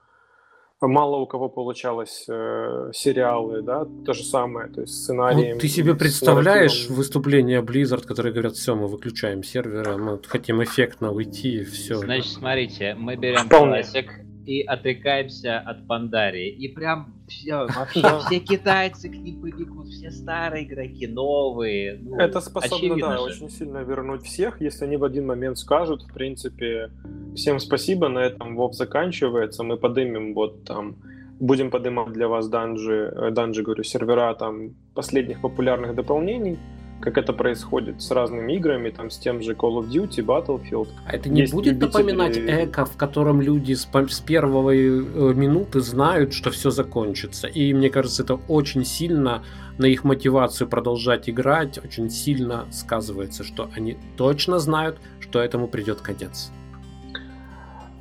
мало 0.80 1.16
у 1.18 1.26
кого 1.26 1.48
получалось 1.48 2.24
э, 2.28 2.90
сериалы, 2.92 3.62
да, 3.62 3.86
то 4.04 4.12
же 4.12 4.24
самое, 4.24 4.68
то 4.68 4.80
есть 4.80 4.94
сценарий. 4.94 5.52
Ну, 5.52 5.60
ты 5.60 5.68
себе 5.68 5.94
представляешь 5.94 6.88
выступление 6.88 7.62
Blizzard, 7.62 8.04
которые 8.04 8.32
говорят, 8.32 8.54
все, 8.54 8.74
мы 8.74 8.88
выключаем 8.88 9.44
сервер, 9.44 9.98
мы 9.98 10.20
хотим 10.26 10.62
эффектно 10.64 11.12
уйти, 11.12 11.60
и 11.60 11.64
все. 11.64 11.96
Значит, 11.96 12.32
смотрите, 12.32 12.94
мы 12.94 13.16
берем 13.16 13.48
классик, 13.48 14.24
и 14.46 14.62
отрекаемся 14.62 15.58
от 15.58 15.86
Пандарии. 15.86 16.48
И 16.48 16.68
прям 16.68 17.14
все, 17.28 17.66
вообще 17.74 18.02
все 18.26 18.38
китайцы 18.38 19.08
к 19.08 19.14
ним 19.14 19.40
побегут, 19.40 19.88
все 19.88 20.10
старые 20.10 20.64
игроки, 20.64 21.06
новые. 21.06 21.98
Ну, 22.02 22.16
Это 22.16 22.40
способно, 22.40 22.96
да, 22.96 23.16
же. 23.16 23.22
очень 23.22 23.50
сильно 23.50 23.78
вернуть 23.78 24.22
всех, 24.22 24.60
если 24.60 24.84
они 24.84 24.96
в 24.96 25.04
один 25.04 25.26
момент 25.26 25.58
скажут, 25.58 26.02
в 26.02 26.12
принципе, 26.12 26.90
всем 27.34 27.58
спасибо, 27.58 28.08
на 28.08 28.20
этом 28.20 28.56
ВОВ 28.56 28.74
заканчивается, 28.74 29.62
мы 29.62 29.76
подымем 29.76 30.34
вот 30.34 30.64
там 30.64 30.96
будем 31.40 31.70
поднимать 31.70 32.12
для 32.12 32.28
вас 32.28 32.48
данжи, 32.48 33.12
э, 33.14 33.30
данжи, 33.30 33.62
говорю, 33.62 33.82
сервера 33.82 34.34
там 34.34 34.74
последних 34.94 35.40
популярных 35.40 35.94
дополнений, 35.94 36.58
как 37.04 37.18
это 37.18 37.34
происходит 37.34 38.00
с 38.00 38.10
разными 38.10 38.54
играми, 38.54 38.88
там 38.88 39.10
с 39.10 39.18
тем 39.18 39.42
же 39.42 39.52
Call 39.52 39.78
of 39.78 39.90
Duty, 39.90 40.24
Battlefield. 40.24 40.88
А 41.06 41.14
это 41.14 41.28
не 41.28 41.42
Есть 41.42 41.52
будет 41.52 41.74
любители... 41.74 41.86
напоминать 41.86 42.38
эко, 42.38 42.86
в 42.86 42.96
котором 42.96 43.42
люди 43.42 43.74
с, 43.74 43.86
с 43.92 44.20
первой 44.20 44.78
э, 44.78 45.34
минуты 45.34 45.80
знают, 45.80 46.32
что 46.32 46.50
все 46.50 46.70
закончится. 46.70 47.46
И 47.46 47.74
мне 47.74 47.90
кажется, 47.90 48.22
это 48.22 48.36
очень 48.48 48.86
сильно 48.86 49.44
на 49.76 49.84
их 49.84 50.04
мотивацию 50.04 50.66
продолжать 50.66 51.28
играть, 51.28 51.78
очень 51.84 52.08
сильно 52.08 52.64
сказывается, 52.70 53.44
что 53.44 53.68
они 53.76 53.98
точно 54.16 54.58
знают, 54.58 54.96
что 55.20 55.40
этому 55.40 55.68
придет 55.68 56.00
конец. 56.00 56.50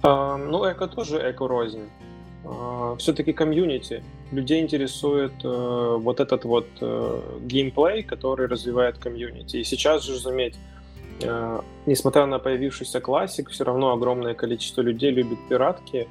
А, 0.02 0.38
ну, 0.38 0.64
эко 0.72 0.88
тоже 0.88 1.18
эко-рознь. 1.18 1.90
А, 2.46 2.96
все-таки 2.98 3.34
комьюнити. 3.34 4.04
Людей 4.32 4.62
интересует 4.62 5.34
э, 5.44 5.98
вот 6.00 6.20
этот 6.20 6.44
вот 6.44 6.68
э, 6.82 7.22
геймплей, 7.42 8.04
который 8.04 8.48
развивает 8.48 8.98
комьюнити. 8.98 9.58
И 9.58 9.64
сейчас 9.64 10.04
же, 10.04 10.20
заметь, 10.20 10.56
э, 11.22 11.60
несмотря 11.86 12.26
на 12.26 12.40
появившийся 12.40 13.00
Classic, 13.00 13.50
все 13.50 13.64
равно 13.64 13.92
огромное 13.92 14.34
количество 14.34 14.82
людей 14.82 15.12
любит 15.12 15.38
пиратки. 15.48 16.08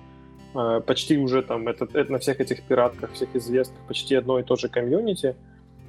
Э, 0.54 0.80
почти 0.86 1.18
уже 1.18 1.42
там 1.42 1.68
это, 1.68 1.86
это 1.92 2.12
на 2.12 2.18
всех 2.18 2.40
этих 2.40 2.62
пиратках, 2.62 3.12
всех 3.12 3.34
известных, 3.36 3.78
почти 3.86 4.14
одно 4.14 4.38
и 4.38 4.42
то 4.42 4.56
же 4.56 4.68
комьюнити. 4.68 5.36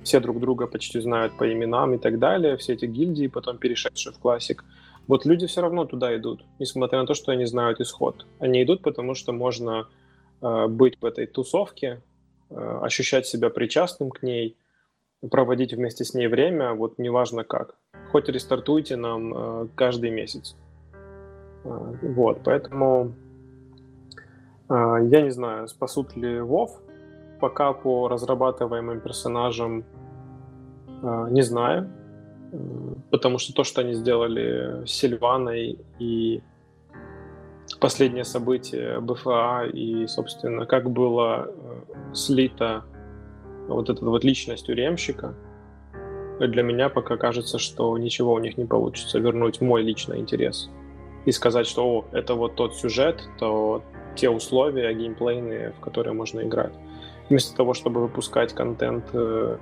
Все 0.04 0.20
друг 0.20 0.41
друга 0.41 0.68
почти 0.68 1.00
знают 1.00 1.38
по 1.38 1.50
именам 1.52 1.94
и 1.94 1.98
так 1.98 2.20
далее. 2.20 2.58
Все 2.58 2.74
эти 2.74 2.86
гильдии, 2.86 3.28
потом 3.28 3.58
перешедшие 3.58 4.12
в 4.12 4.20
классик. 4.20 4.66
Вот 5.08 5.26
люди 5.26 5.48
все 5.48 5.62
равно 5.62 5.86
туда 5.86 6.16
идут, 6.18 6.44
несмотря 6.60 7.00
на 7.00 7.06
то, 7.06 7.14
что 7.14 7.32
они 7.32 7.46
знают 7.46 7.80
исход. 7.80 8.26
Они 8.39 8.64
идут, 8.64 8.82
потому 8.82 9.16
что 9.16 9.32
можно 9.32 9.88
быть 10.68 10.98
в 11.02 11.06
этой 11.06 11.26
тусовке, 11.26 12.02
э, 12.50 12.80
ощущать 12.82 13.26
себя 13.26 13.50
причастным 13.50 14.10
к 14.10 14.24
ней, 14.24 14.58
проводить 15.32 15.74
вместе 15.74 16.04
с 16.04 16.14
ней 16.14 16.28
время, 16.28 16.74
вот 16.74 17.00
неважно 17.00 17.46
как. 17.46 17.76
Хоть 18.12 18.28
рестартуйте 18.28 18.98
нам 18.98 19.34
э, 19.34 19.68
каждый 19.76 20.10
месяц. 20.10 20.56
Вот, 21.64 22.41
поэтому 22.44 23.14
я 24.70 25.22
не 25.22 25.30
знаю, 25.30 25.70
спасут 25.70 26.18
ли 26.18 26.41
Вов. 26.41 26.82
Пока 27.39 27.72
по 27.72 28.10
разрабатываемым 28.10 29.00
персонажам 29.00 29.86
не 31.30 31.41
знаю. 31.41 31.89
Потому 33.12 33.38
что 33.38 33.54
то, 33.54 33.64
что 33.64 33.80
они 33.80 33.94
сделали 33.94 34.86
с 34.86 34.91
Сильваной 34.91 35.80
и 36.00 36.41
последнее 37.80 38.24
событие 38.24 39.00
БФА 39.00 39.66
и, 39.72 40.08
собственно, 40.08 40.66
как 40.66 40.90
было 40.90 41.48
э, 41.48 42.14
слито 42.14 42.84
вот 43.68 43.90
эта 43.90 44.04
вот 44.06 44.24
личность 44.24 44.68
тюремщика. 44.68 45.34
Для 46.40 46.64
меня 46.64 46.90
пока 46.90 47.16
кажется, 47.18 47.60
что 47.60 47.98
ничего 47.98 48.34
у 48.34 48.40
них 48.40 48.58
не 48.58 48.66
получится 48.66 49.20
вернуть 49.20 49.62
мой 49.62 49.82
личный 49.84 50.20
интерес 50.20 50.70
и 51.26 51.32
сказать, 51.32 51.68
что 51.68 51.86
О, 51.86 52.06
это 52.12 52.36
вот 52.36 52.56
тот 52.56 52.76
сюжет, 52.76 53.24
то 53.40 53.84
те 54.16 54.30
условия 54.30 54.94
геймплейные, 54.94 55.72
в 55.72 55.80
которые 55.80 56.14
можно 56.14 56.42
играть. 56.42 56.74
Вместо 57.30 57.56
того, 57.56 57.74
чтобы 57.74 58.02
выпускать 58.02 58.54
контент, 58.54 59.06
э, 59.14 59.58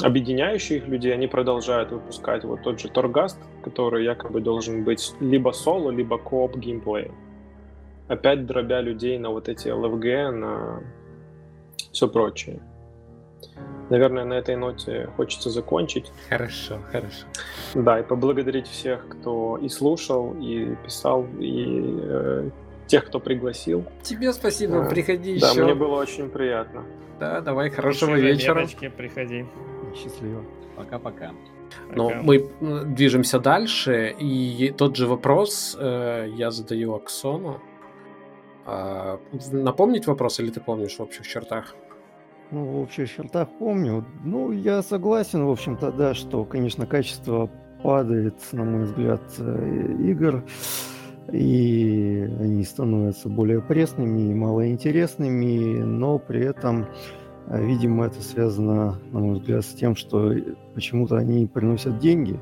объединяющий 0.00 0.76
их 0.76 0.86
людей, 0.86 1.12
они 1.12 1.26
продолжают 1.26 1.90
выпускать 1.90 2.44
вот 2.44 2.62
тот 2.62 2.78
же 2.78 2.88
Торгаст, 2.88 3.38
который 3.64 4.04
якобы 4.04 4.40
должен 4.40 4.84
быть 4.84 5.12
либо 5.18 5.50
соло, 5.50 5.90
либо 5.90 6.18
кооп 6.18 6.56
геймплеем 6.56 7.14
опять 8.08 8.46
дробя 8.46 8.80
людей 8.80 9.18
на 9.18 9.30
вот 9.30 9.48
эти 9.48 9.68
LFG, 9.68 10.30
на 10.30 10.82
все 11.92 12.08
прочее. 12.08 12.60
Наверное, 13.88 14.24
на 14.24 14.34
этой 14.34 14.56
ноте 14.56 15.08
хочется 15.16 15.50
закончить. 15.50 16.10
Хорошо, 16.28 16.78
хорошо. 16.90 17.26
Да, 17.74 18.00
и 18.00 18.02
поблагодарить 18.02 18.66
всех, 18.66 19.06
кто 19.08 19.56
и 19.58 19.68
слушал, 19.68 20.34
и 20.40 20.74
писал, 20.84 21.24
и 21.38 21.98
э, 22.02 22.50
тех, 22.88 23.06
кто 23.06 23.20
пригласил. 23.20 23.84
Тебе 24.02 24.32
спасибо, 24.32 24.86
а, 24.86 24.88
приходи 24.88 25.38
да, 25.38 25.50
еще. 25.50 25.60
Да, 25.60 25.64
мне 25.64 25.74
было 25.74 26.00
очень 26.00 26.28
приятно. 26.28 26.84
Да, 27.20 27.40
давай, 27.40 27.70
хорошего 27.70 28.16
вечера. 28.16 28.66
Девочки, 28.66 28.88
приходи. 28.88 29.46
Счастливо. 29.94 30.44
Пока-пока. 30.76 31.30
Но 31.94 32.10
мы 32.10 32.50
движемся 32.60 33.38
дальше, 33.38 34.14
и 34.18 34.74
тот 34.76 34.96
же 34.96 35.06
вопрос 35.06 35.76
э, 35.78 36.28
я 36.36 36.50
задаю 36.50 36.94
Аксону. 36.94 37.60
А, 38.66 39.20
напомнить 39.52 40.06
вопрос 40.06 40.40
или 40.40 40.50
ты 40.50 40.60
помнишь 40.60 40.96
в 40.96 41.00
общих 41.00 41.26
чертах? 41.26 41.76
Ну, 42.50 42.64
в 42.64 42.80
общих 42.80 43.12
чертах 43.12 43.48
помню. 43.58 44.04
Ну, 44.24 44.50
я 44.52 44.82
согласен, 44.82 45.44
в 45.44 45.50
общем-то, 45.50 45.92
да, 45.92 46.14
что, 46.14 46.44
конечно, 46.44 46.86
качество 46.86 47.50
падает, 47.82 48.34
на 48.52 48.64
мой 48.64 48.84
взгляд, 48.84 49.22
э, 49.38 49.96
игр, 50.00 50.44
и 51.32 52.28
они 52.40 52.64
становятся 52.64 53.28
более 53.28 53.60
пресными 53.60 54.30
и 54.30 54.34
малоинтересными, 54.34 55.82
но 55.82 56.18
при 56.18 56.44
этом, 56.44 56.86
э, 57.46 57.64
видимо, 57.64 58.06
это 58.06 58.20
связано, 58.22 58.98
на 59.12 59.18
мой 59.18 59.38
взгляд, 59.38 59.64
с 59.64 59.72
тем, 59.74 59.94
что 59.94 60.32
почему-то 60.74 61.16
они 61.16 61.46
приносят 61.46 61.98
деньги, 61.98 62.40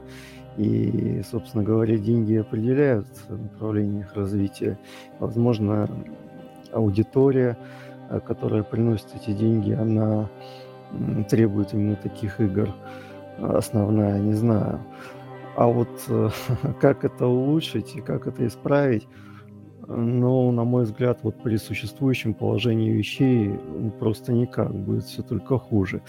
и, 0.57 1.23
собственно 1.29 1.65
говоря, 1.65 1.97
деньги 1.97 2.37
определяют 2.37 3.07
направление 3.29 4.03
их 4.03 4.15
развития. 4.15 4.79
Возможно, 5.19 5.89
аудитория, 6.73 7.57
э, 8.11 8.21
которая 8.21 8.63
приносит 8.63 9.09
эти 9.15 9.33
деньги, 9.33 9.73
она 9.73 10.29
требует 11.29 11.75
именно 11.75 11.97
таких 11.97 12.41
игр. 12.41 12.69
Основная, 13.39 14.21
не 14.21 14.35
знаю. 14.35 14.81
А 15.57 15.67
вот 15.67 15.89
э, 16.09 16.31
как 16.81 17.05
это 17.05 17.27
улучшить 17.27 17.97
и 17.97 18.01
как 18.01 18.27
это 18.27 18.47
исправить, 18.47 19.07
ну, 19.87 20.51
на 20.51 20.65
мой 20.65 20.85
взгляд, 20.85 21.21
вот 21.23 21.43
при 21.43 21.57
существующем 21.57 22.33
положении 22.35 22.91
вещей 22.91 23.55
просто 23.99 24.33
никак, 24.33 24.75
будет 24.75 25.05
все 25.05 25.23
только 25.23 25.59
хуже, 25.59 26.03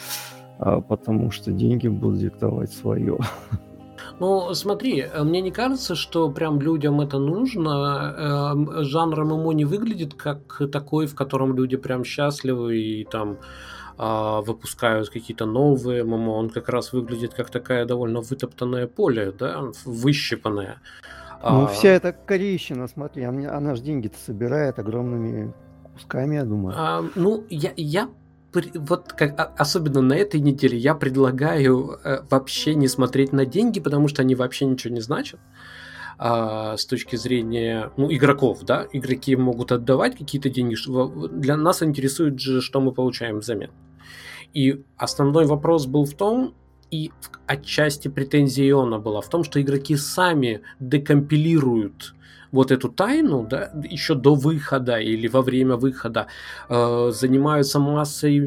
а 0.59 0.79
потому 0.81 1.31
что 1.31 1.51
деньги 1.51 1.87
будут 1.87 2.19
диктовать 2.19 2.71
свое. 2.71 3.17
Ну, 4.19 4.53
смотри, 4.53 5.01
э, 5.01 5.23
мне 5.23 5.41
не 5.41 5.51
кажется, 5.51 5.95
что 5.95 6.29
прям 6.29 6.61
людям 6.61 7.01
это 7.01 7.19
нужно. 7.19 8.15
Эм, 8.17 8.83
жанр 8.83 9.25
ММО 9.25 9.51
не 9.51 9.65
выглядит 9.65 10.13
как 10.13 10.61
такой, 10.71 11.05
в 11.07 11.15
котором 11.15 11.55
люди 11.55 11.77
прям 11.77 12.03
счастливы 12.03 12.77
и 12.77 13.05
там 13.05 13.37
а, 13.97 14.41
выпускают 14.41 15.09
какие-то 15.09 15.45
новые 15.45 16.03
ММО. 16.03 16.31
Он 16.31 16.49
как 16.49 16.69
раз 16.69 16.93
выглядит 16.93 17.33
как 17.33 17.49
такая 17.49 17.85
довольно 17.85 18.21
вытоптанное 18.21 18.87
поле, 18.87 19.31
да, 19.31 19.63
выщипанное. 19.85 20.81
Ну, 21.43 21.63
а... 21.63 21.67
вся 21.67 21.89
эта 21.89 22.11
корейщина, 22.11 22.87
смотри, 22.87 23.23
она, 23.23 23.55
она 23.55 23.75
же 23.75 23.83
деньги-то 23.83 24.17
собирает 24.17 24.79
огромными 24.79 25.53
кусками, 25.93 26.35
я 26.35 26.43
думаю. 26.43 26.75
А, 26.77 27.03
ну, 27.15 27.45
я, 27.49 27.71
я 27.77 28.09
вот 28.75 29.13
как, 29.13 29.39
а, 29.39 29.53
особенно 29.57 30.01
на 30.01 30.13
этой 30.13 30.39
неделе 30.39 30.77
я 30.77 30.95
предлагаю 30.95 31.99
э, 32.03 32.21
вообще 32.29 32.75
не 32.75 32.87
смотреть 32.87 33.33
на 33.33 33.45
деньги, 33.45 33.79
потому 33.79 34.07
что 34.07 34.21
они 34.21 34.35
вообще 34.35 34.65
ничего 34.65 34.93
не 34.93 35.01
значат. 35.01 35.39
А, 36.17 36.77
с 36.77 36.85
точки 36.85 37.17
зрения 37.17 37.91
ну, 37.97 38.11
игроков, 38.11 38.63
да, 38.63 38.87
игроки 38.93 39.35
могут 39.35 39.71
отдавать 39.71 40.17
какие-то 40.17 40.49
деньги. 40.49 40.75
Для 41.29 41.57
нас 41.57 41.83
интересует 41.83 42.39
же, 42.39 42.61
что 42.61 42.79
мы 42.79 42.93
получаем 42.93 43.39
взамен. 43.39 43.71
И 44.53 44.83
основной 44.95 45.45
вопрос 45.45 45.85
был 45.85 46.05
в 46.05 46.13
том, 46.13 46.53
и 46.89 47.11
отчасти 47.47 48.07
претензия 48.07 48.69
Иона 48.69 48.99
была 48.99 49.19
в 49.19 49.29
том, 49.29 49.43
что 49.43 49.61
игроки 49.61 49.97
сами 49.97 50.61
декомпилируют 50.79 52.14
вот 52.55 52.71
эту 52.71 52.89
тайну, 52.89 53.45
да, 53.45 53.71
еще 53.83 54.15
до 54.15 54.35
выхода 54.35 54.97
или 54.97 55.27
во 55.27 55.41
время 55.41 55.75
выхода, 55.75 56.27
э, 56.69 57.11
занимаются 57.11 57.79
массой 57.79 58.37
э, 58.39 58.41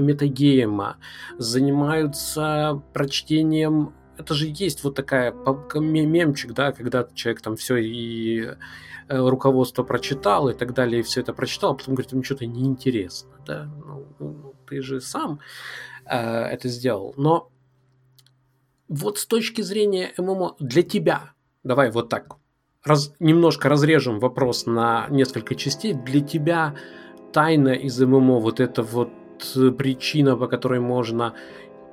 метагейма, 0.00 0.96
занимаются 1.38 2.82
прочтением 2.92 3.92
это 4.18 4.34
же 4.34 4.52
есть 4.52 4.84
вот 4.84 4.96
такая 4.96 5.32
мемчик, 5.76 6.52
да, 6.52 6.72
когда 6.72 7.06
человек 7.14 7.40
там 7.40 7.56
все 7.56 7.76
и 7.76 8.40
э, 8.40 8.56
руководство 9.08 9.84
прочитал 9.84 10.48
и 10.48 10.54
так 10.54 10.74
далее, 10.74 11.00
и 11.00 11.02
все 11.02 11.20
это 11.20 11.32
прочитал, 11.32 11.72
а 11.72 11.74
потом 11.74 11.94
говорит, 11.94 12.12
мне 12.12 12.24
что-то 12.24 12.46
неинтересно, 12.46 13.30
да, 13.46 13.70
ну, 13.86 14.06
ну, 14.18 14.54
ты 14.66 14.82
же 14.82 15.00
сам 15.00 15.38
э, 16.04 16.16
это 16.16 16.68
сделал. 16.68 17.14
Но 17.16 17.50
вот 18.88 19.18
с 19.18 19.26
точки 19.26 19.62
зрения 19.62 20.12
ММО 20.18 20.56
для 20.58 20.82
тебя, 20.82 21.32
давай 21.62 21.90
вот 21.90 22.08
так 22.08 22.37
раз, 22.84 23.14
немножко 23.20 23.68
разрежем 23.68 24.18
вопрос 24.18 24.66
на 24.66 25.06
несколько 25.10 25.54
частей. 25.54 25.94
Для 25.94 26.20
тебя 26.20 26.74
тайна 27.32 27.70
из 27.70 28.00
ММО, 28.00 28.40
вот 28.40 28.60
это 28.60 28.82
вот 28.82 29.10
причина, 29.76 30.36
по 30.36 30.46
которой 30.46 30.80
можно 30.80 31.34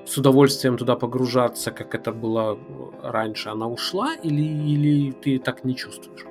с 0.06 0.18
удовольствием 0.18 0.78
туда 0.78 0.96
погружаться, 0.96 1.72
как 1.72 1.96
это 1.96 2.12
было 2.12 2.58
раньше, 3.02 3.50
она 3.50 3.68
ушла 3.68 4.14
или, 4.16 4.42
или 4.42 5.12
ты 5.12 5.40
так 5.40 5.64
не 5.64 5.76
чувствуешь? 5.76 6.26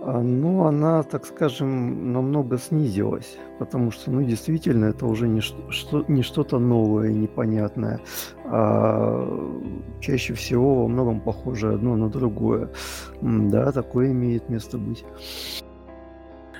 А, 0.00 0.20
ну, 0.20 0.64
она, 0.64 1.02
так 1.02 1.26
скажем, 1.26 2.12
намного 2.12 2.56
снизилась, 2.56 3.36
потому 3.58 3.90
что, 3.90 4.12
ну, 4.12 4.22
действительно, 4.22 4.86
это 4.86 5.06
уже 5.06 5.26
не, 5.26 5.40
что, 5.40 6.04
не 6.06 6.22
что-то 6.22 6.60
новое, 6.60 7.12
непонятное, 7.12 8.00
а 8.44 9.28
чаще 10.00 10.34
всего 10.34 10.82
во 10.82 10.88
многом 10.88 11.20
похоже 11.20 11.74
одно 11.74 11.96
на 11.96 12.08
другое. 12.08 12.70
Да, 13.20 13.72
такое 13.72 14.12
имеет 14.12 14.48
место 14.48 14.78
быть. 14.78 15.04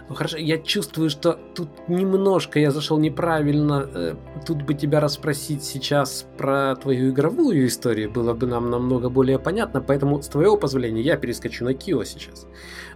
Ну 0.09 0.15
хорошо, 0.15 0.39
я 0.39 0.59
чувствую, 0.59 1.11
что 1.11 1.39
тут 1.55 1.69
немножко 1.89 2.59
я 2.59 2.71
зашел 2.71 2.99
неправильно. 2.99 3.89
Э, 3.95 4.15
тут 4.47 4.63
бы 4.63 4.73
тебя 4.73 5.01
расспросить 5.01 5.63
сейчас 5.63 6.27
про 6.39 6.77
твою 6.77 7.11
игровую 7.11 7.67
историю 7.67 8.11
было 8.11 8.33
бы 8.33 8.47
нам 8.47 8.71
намного 8.71 9.11
более 9.11 9.39
понятно, 9.39 9.83
поэтому 9.83 10.23
с 10.23 10.29
твоего 10.29 10.57
позволения 10.57 11.03
я 11.03 11.19
перескочу 11.19 11.65
на 11.65 11.75
Кио 11.75 12.05
сейчас. 12.05 12.47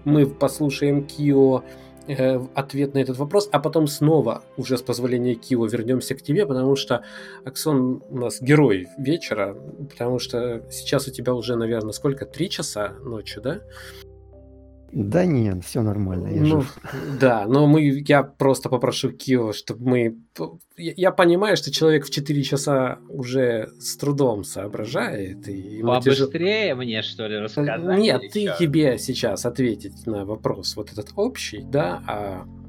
Мы 0.04 0.26
послушаем 0.26 1.06
Кио 1.06 1.64
э, 2.06 2.40
ответ 2.54 2.94
на 2.94 2.98
этот 3.00 3.18
вопрос, 3.18 3.46
а 3.52 3.60
потом 3.60 3.88
снова, 3.88 4.42
уже 4.56 4.78
с 4.78 4.82
позволения 4.82 5.34
Кио, 5.34 5.66
вернемся 5.66 6.14
к 6.14 6.22
тебе, 6.22 6.46
потому 6.46 6.76
что 6.76 7.04
Аксон 7.44 8.02
у 8.08 8.16
нас 8.16 8.40
герой 8.40 8.88
вечера, 8.96 9.54
потому 9.90 10.18
что 10.18 10.62
сейчас 10.70 11.08
у 11.08 11.10
тебя 11.10 11.34
уже, 11.34 11.56
наверное, 11.56 11.92
сколько? 11.92 12.24
Три 12.24 12.48
часа 12.48 12.94
ночи, 13.04 13.38
да? 13.38 13.60
Да 14.92 15.24
нет, 15.24 15.64
все 15.64 15.80
нормально, 15.80 16.28
я 16.28 16.42
ну, 16.42 16.60
жив. 16.60 16.78
Да, 17.18 17.46
но 17.46 17.66
мы, 17.66 18.02
я 18.06 18.22
просто 18.22 18.68
попрошу 18.68 19.10
Кио, 19.10 19.52
чтобы 19.52 19.88
мы... 19.88 20.18
Я 20.76 21.12
понимаю, 21.12 21.56
что 21.56 21.72
человек 21.72 22.04
в 22.04 22.10
4 22.10 22.42
часа 22.42 22.98
уже 23.08 23.70
с 23.80 23.96
трудом 23.96 24.44
соображает. 24.44 25.48
И 25.48 25.80
Побыстрее 25.80 26.64
тяжел... 26.64 26.76
мне, 26.76 27.02
что 27.02 27.26
ли, 27.26 27.38
рассказать? 27.38 27.82
Нет, 27.98 28.20
ты 28.32 28.48
что? 28.48 28.58
тебе 28.58 28.98
сейчас 28.98 29.46
ответить 29.46 30.06
на 30.06 30.26
вопрос 30.26 30.76
вот 30.76 30.92
этот 30.92 31.12
общий, 31.16 31.62
да, 31.62 32.02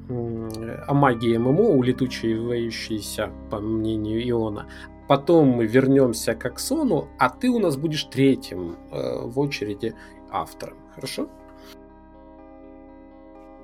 о, 0.08 0.88
о 0.88 0.94
магии 0.94 1.36
ММО, 1.36 1.74
улетучивающейся, 1.76 3.30
по 3.50 3.60
мнению 3.60 4.26
Иона. 4.30 4.66
Потом 5.08 5.48
мы 5.48 5.66
вернемся 5.66 6.34
к 6.34 6.46
Аксону, 6.46 7.08
а 7.18 7.28
ты 7.28 7.50
у 7.50 7.58
нас 7.58 7.76
будешь 7.76 8.04
третьим 8.04 8.76
э, 8.90 9.26
в 9.26 9.38
очереди 9.38 9.94
автором. 10.30 10.78
Хорошо? 10.94 11.28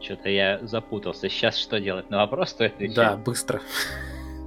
Что-то 0.01 0.31
я 0.31 0.59
запутался. 0.63 1.29
Сейчас 1.29 1.57
что 1.57 1.79
делать? 1.79 2.11
На 2.11 2.19
вопрос 2.19 2.51
стоит 2.51 2.75
отвечать? 2.75 2.97
Да, 2.97 3.17
быстро. 3.17 3.61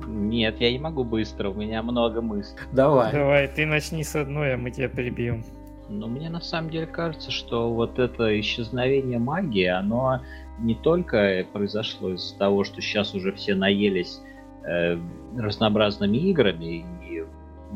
Нет, 0.07 0.59
я 0.59 0.71
не 0.71 0.79
могу 0.79 1.03
быстро, 1.03 1.49
у 1.49 1.53
меня 1.53 1.81
много 1.81 2.21
мыслей. 2.21 2.59
Давай. 2.71 3.11
Давай, 3.11 3.47
ты 3.47 3.65
начни 3.65 4.03
с 4.03 4.15
одной, 4.15 4.55
а 4.55 4.57
мы 4.57 4.71
тебя 4.71 4.89
перебьем. 4.89 5.43
Ну, 5.89 6.07
мне 6.07 6.29
на 6.29 6.41
самом 6.41 6.69
деле 6.69 6.87
кажется, 6.87 7.31
что 7.31 7.71
вот 7.71 7.99
это 7.99 8.39
исчезновение 8.39 9.19
магии, 9.19 9.65
оно 9.65 10.21
не 10.59 10.75
только 10.75 11.45
произошло 11.51 12.11
из-за 12.11 12.37
того, 12.37 12.63
что 12.63 12.81
сейчас 12.81 13.13
уже 13.13 13.31
все 13.33 13.53
наелись 13.53 14.19
э, 14.63 14.97
разнообразными 15.37 16.17
играми 16.17 16.85
и 17.05 17.25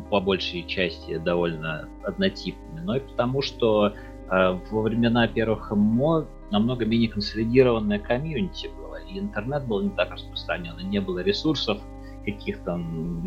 по 0.10 0.20
большей 0.20 0.64
части 0.64 1.18
довольно 1.18 1.90
однотипными, 2.04 2.80
но 2.82 2.98
и 2.98 3.00
потому, 3.00 3.42
что 3.42 3.94
э, 4.30 4.60
во 4.72 4.82
времена 4.82 5.28
первых 5.28 5.72
ММО 5.72 6.28
намного 6.52 6.86
менее 6.86 7.10
консолидированное 7.10 8.00
комьюнити 8.00 8.68
было, 8.78 8.96
и 8.96 9.20
интернет 9.20 9.66
был 9.66 9.82
не 9.82 9.90
так 9.90 10.12
распространен, 10.12 10.78
и 10.80 10.84
не 10.84 11.00
было 11.00 11.20
ресурсов, 11.20 11.80
каких-то 12.26 12.80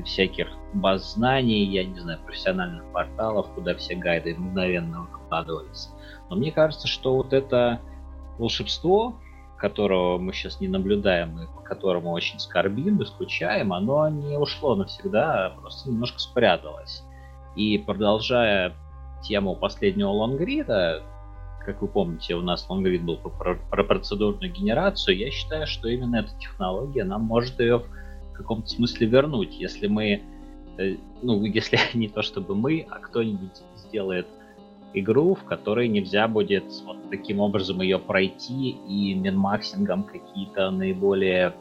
всяких 0.05 0.49
баз 0.75 1.15
знаний, 1.15 1.65
я 1.65 1.85
не 1.85 1.99
знаю, 1.99 2.21
профессиональных 2.25 2.85
порталов, 2.93 3.49
куда 3.55 3.75
все 3.75 3.95
гайды 3.95 4.35
мгновенно 4.37 5.09
выкладывались. 5.11 5.89
Но 6.29 6.37
мне 6.37 6.53
кажется, 6.53 6.87
что 6.87 7.17
вот 7.17 7.33
это 7.33 7.81
волшебство, 8.39 9.17
которого 9.57 10.19
мы 10.19 10.33
сейчас 10.33 10.61
не 10.61 10.69
наблюдаем 10.69 11.39
и 11.41 11.47
по 11.47 11.63
которому 11.63 12.11
очень 12.11 12.39
скорбим 12.39 13.01
и 13.01 13.07
скучаем, 13.07 13.73
оно 13.73 14.09
не 14.09 14.39
ушло 14.39 14.75
навсегда, 14.75 15.47
а 15.47 15.51
просто 15.59 15.91
немножко 15.91 16.19
спряталось. 16.19 17.03
И 17.57 17.79
продолжая 17.79 18.75
тему 19.23 19.57
последнего 19.57 20.11
лонгрида, 20.11 21.03
как 21.73 21.83
вы 21.83 21.89
помните, 21.89 22.35
у 22.35 22.43
нас 22.43 22.69
лонгрид 22.69 23.05
был 23.05 23.17
про, 23.17 23.57
про 23.71 23.85
процедурную 23.85 24.53
генерацию. 24.53 25.17
Я 25.17 25.31
считаю, 25.31 25.67
что 25.67 25.89
именно 25.89 26.17
эта 26.17 26.31
технология 26.39 27.05
нам 27.05 27.23
может 27.23 27.61
ее 27.61 27.79
в 27.79 28.33
каком-то 28.33 28.69
смысле 28.69 29.07
вернуть, 29.07 29.55
если 29.55 29.87
мы, 29.87 30.23
э, 30.79 30.97
ну, 31.23 31.45
если 31.45 31.79
не 31.95 32.09
то 32.09 32.23
чтобы 32.23 32.55
мы, 32.55 32.87
а 32.91 32.99
кто-нибудь 32.99 33.63
сделает 33.77 34.27
игру, 34.95 35.35
в 35.35 35.45
которой 35.45 35.87
нельзя 35.87 36.27
будет 36.27 36.65
вот 36.85 36.97
таким 37.11 37.39
образом 37.39 37.81
ее 37.81 38.01
пройти 38.01 38.71
и 38.89 39.15
минмаксингом 39.15 40.03
какие-то 40.03 40.71
наиболее 40.71 41.55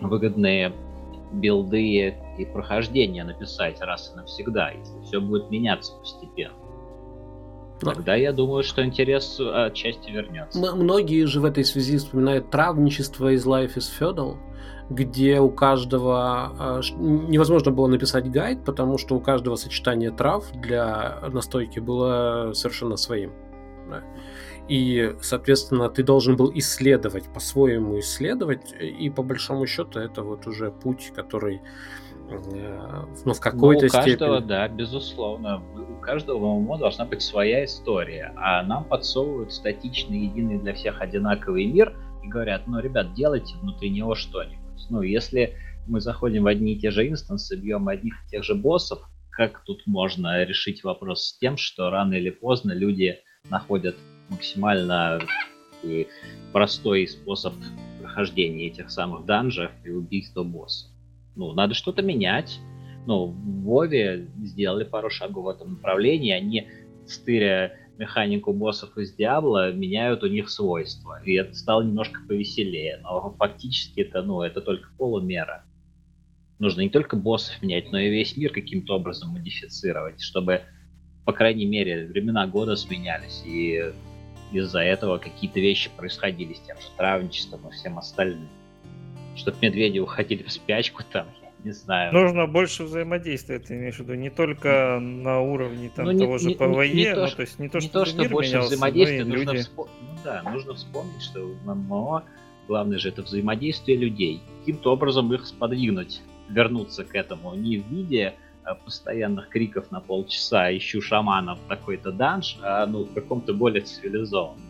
выгодные 0.00 0.72
билды 1.32 2.14
и 2.38 2.44
прохождения 2.44 3.24
написать 3.24 3.80
раз 3.80 4.12
и 4.12 4.16
навсегда, 4.16 4.70
если 4.70 5.00
все 5.02 5.20
будет 5.20 5.50
меняться 5.50 5.96
постепенно. 5.96 6.54
Но... 7.82 7.92
Тогда 7.92 8.14
я 8.14 8.32
думаю, 8.32 8.62
что 8.62 8.84
интерес 8.84 9.38
э, 9.40 9.66
отчасти 9.66 10.10
вернется. 10.10 10.58
Многие 10.58 11.24
же 11.24 11.40
в 11.40 11.44
этой 11.44 11.64
связи 11.64 11.98
вспоминают 11.98 12.50
травничество 12.50 13.32
из 13.32 13.46
Life 13.46 13.76
is 13.76 13.90
Feudal, 13.98 14.36
где 14.90 15.40
у 15.40 15.50
каждого 15.50 16.80
э, 16.80 16.94
невозможно 16.98 17.70
было 17.70 17.86
написать 17.86 18.30
гайд, 18.30 18.64
потому 18.64 18.98
что 18.98 19.16
у 19.16 19.20
каждого 19.20 19.56
сочетание 19.56 20.10
трав 20.10 20.50
для 20.52 21.20
настойки 21.32 21.78
было 21.78 22.52
совершенно 22.54 22.96
своим. 22.96 23.32
И, 24.68 25.16
соответственно, 25.20 25.88
ты 25.88 26.04
должен 26.04 26.36
был 26.36 26.52
исследовать, 26.54 27.24
по-своему 27.32 27.98
исследовать, 27.98 28.72
и 28.78 29.10
по 29.10 29.22
большому 29.24 29.66
счету 29.66 29.98
это 29.98 30.22
вот 30.22 30.46
уже 30.46 30.70
путь, 30.70 31.12
который 31.14 31.60
ну, 33.24 33.34
в 33.34 33.40
какой-то 33.40 33.82
ну, 33.82 33.88
у 33.88 33.90
каждого, 33.90 34.36
степени. 34.36 34.48
да, 34.48 34.68
безусловно. 34.68 35.62
У 35.74 36.00
каждого 36.00 36.58
ММО 36.58 36.78
должна 36.78 37.04
быть 37.04 37.22
своя 37.22 37.64
история, 37.64 38.32
а 38.36 38.62
нам 38.62 38.84
подсовывают 38.84 39.52
статичный, 39.52 40.26
единый 40.26 40.58
для 40.58 40.74
всех 40.74 41.00
одинаковый 41.00 41.66
мир 41.66 41.96
и 42.22 42.28
говорят, 42.28 42.66
ну, 42.66 42.78
ребят, 42.78 43.14
делайте 43.14 43.54
внутри 43.60 43.90
него 43.90 44.14
что-нибудь. 44.14 44.86
Ну, 44.88 45.02
если 45.02 45.54
мы 45.86 46.00
заходим 46.00 46.44
в 46.44 46.46
одни 46.46 46.74
и 46.74 46.78
те 46.78 46.90
же 46.90 47.08
инстансы, 47.08 47.56
бьем 47.56 47.88
одних 47.88 48.14
и 48.26 48.30
тех 48.30 48.44
же 48.44 48.54
боссов, 48.54 49.00
как 49.30 49.64
тут 49.64 49.86
можно 49.86 50.44
решить 50.44 50.84
вопрос 50.84 51.24
с 51.24 51.38
тем, 51.38 51.56
что 51.56 51.90
рано 51.90 52.14
или 52.14 52.30
поздно 52.30 52.72
люди 52.72 53.18
находят 53.48 53.96
максимально 54.28 55.20
э, 55.82 56.04
простой 56.52 57.06
способ 57.08 57.54
прохождения 58.00 58.66
этих 58.66 58.90
самых 58.90 59.24
данжев 59.24 59.70
и 59.84 59.90
убийства 59.90 60.42
босса? 60.42 60.86
Ну, 61.36 61.52
надо 61.52 61.74
что-то 61.74 62.02
менять. 62.02 62.60
Ну, 63.06 63.26
в 63.26 63.62
Вове 63.62 64.28
сделали 64.42 64.84
пару 64.84 65.10
шагов 65.10 65.44
в 65.44 65.48
этом 65.48 65.74
направлении. 65.74 66.32
Они, 66.32 66.68
стыря 67.06 67.72
механику 67.98 68.52
боссов 68.52 68.96
из 68.98 69.12
Диабло, 69.14 69.72
меняют 69.72 70.22
у 70.22 70.26
них 70.26 70.50
свойства. 70.50 71.22
И 71.24 71.34
это 71.34 71.54
стало 71.54 71.82
немножко 71.82 72.20
повеселее. 72.26 73.00
Но 73.02 73.34
фактически 73.38 74.00
это, 74.00 74.22
ну, 74.22 74.42
это 74.42 74.60
только 74.60 74.90
полумера. 74.96 75.64
Нужно 76.58 76.82
не 76.82 76.90
только 76.90 77.16
боссов 77.16 77.62
менять, 77.62 77.90
но 77.90 77.98
и 77.98 78.10
весь 78.10 78.36
мир 78.36 78.52
каким-то 78.52 78.96
образом 78.96 79.30
модифицировать, 79.30 80.20
чтобы, 80.20 80.62
по 81.24 81.32
крайней 81.32 81.64
мере, 81.64 82.06
времена 82.06 82.46
года 82.46 82.76
сменялись. 82.76 83.42
И 83.46 83.92
из-за 84.52 84.80
этого 84.80 85.18
какие-то 85.18 85.58
вещи 85.60 85.90
происходили 85.96 86.54
с 86.54 86.60
тем 86.60 86.76
же 86.76 86.86
травничеством 86.96 87.66
и 87.68 87.72
всем 87.72 87.98
остальным 87.98 88.48
чтобы 89.36 89.56
медведи 89.60 89.98
уходили 89.98 90.42
в 90.42 90.52
спячку 90.52 91.02
там, 91.10 91.26
не 91.64 91.72
знаю. 91.72 92.12
Нужно 92.12 92.46
больше 92.46 92.84
взаимодействия, 92.84 93.58
ты 93.58 93.74
имеешь 93.74 93.96
в 93.96 94.00
виду, 94.00 94.14
не 94.14 94.30
только 94.30 94.98
на 95.00 95.40
уровне 95.40 95.90
там, 95.94 96.06
ну, 96.06 96.18
того 96.18 96.32
не, 96.34 96.38
же 96.38 96.50
PvE, 96.50 96.88
не, 96.88 96.94
не 96.94 97.14
то, 97.14 97.26
ну, 97.26 97.30
то 97.30 97.42
есть 97.42 97.58
не 97.58 97.68
то, 97.68 97.78
не 97.78 97.86
что, 97.86 98.00
то, 98.00 98.04
что 98.06 98.28
больше 98.28 98.50
менялся, 98.50 98.68
взаимодействия, 98.68 99.24
нужно, 99.24 99.50
люди... 99.52 99.62
вспом... 99.62 99.88
ну, 100.00 100.18
да, 100.24 100.42
нужно 100.42 100.74
вспомнить, 100.74 101.22
что 101.22 101.40
в 101.46 101.74
ММО 101.74 102.24
главное 102.66 102.98
же 102.98 103.08
это 103.08 103.22
взаимодействие 103.22 103.98
людей. 103.98 104.42
Каким-то 104.60 104.92
образом 104.92 105.32
их 105.34 105.46
сподвигнуть, 105.46 106.22
вернуться 106.48 107.04
к 107.04 107.14
этому, 107.14 107.54
не 107.54 107.78
в 107.78 107.88
виде 107.88 108.34
а, 108.64 108.74
постоянных 108.74 109.48
криков 109.48 109.90
на 109.90 110.00
полчаса 110.00 110.76
ищу 110.76 111.02
шаманов 111.02 111.58
такой-то 111.68 112.12
данж, 112.12 112.58
а 112.62 112.86
ну 112.86 113.04
в 113.04 113.12
каком-то 113.12 113.54
более 113.54 113.82
цивилизованном. 113.82 114.69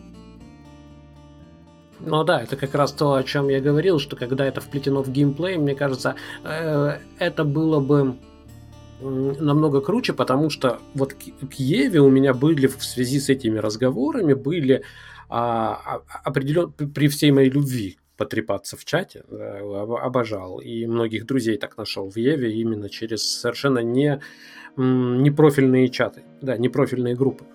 Ну 2.03 2.23
да, 2.23 2.41
это 2.41 2.55
как 2.55 2.73
раз 2.73 2.91
то, 2.91 3.13
о 3.13 3.23
чем 3.23 3.49
я 3.49 3.59
говорил, 3.59 3.99
что 3.99 4.15
когда 4.15 4.45
это 4.45 4.59
вплетено 4.59 5.03
в 5.03 5.09
геймплей, 5.09 5.57
мне 5.57 5.75
кажется, 5.75 6.15
э, 6.43 6.97
это 7.19 7.43
было 7.43 7.79
бы 7.79 8.15
намного 9.01 9.81
круче, 9.81 10.13
потому 10.13 10.49
что 10.49 10.79
вот 10.93 11.13
к 11.13 11.53
Еве 11.53 11.99
у 12.01 12.09
меня 12.09 12.33
были 12.33 12.67
в 12.67 12.83
связи 12.83 13.19
с 13.19 13.29
этими 13.29 13.57
разговорами 13.57 14.33
были 14.33 14.83
а, 15.29 15.79
а 15.85 16.01
определен 16.23 16.71
при 16.71 17.07
всей 17.07 17.31
моей 17.31 17.49
любви 17.49 17.97
потрепаться 18.17 18.77
в 18.77 18.85
чате, 18.85 19.23
обожал. 20.03 20.59
И 20.59 20.85
многих 20.85 21.25
друзей 21.25 21.57
так 21.57 21.77
нашел 21.77 22.11
в 22.11 22.17
Еве 22.17 22.53
именно 22.53 22.89
через 22.89 23.23
совершенно 23.23 23.79
не, 23.79 24.21
не 24.77 25.31
профильные 25.31 25.89
чаты, 25.89 26.23
да, 26.41 26.57
не 26.57 26.69
профильные 26.69 27.15
группы. 27.15 27.45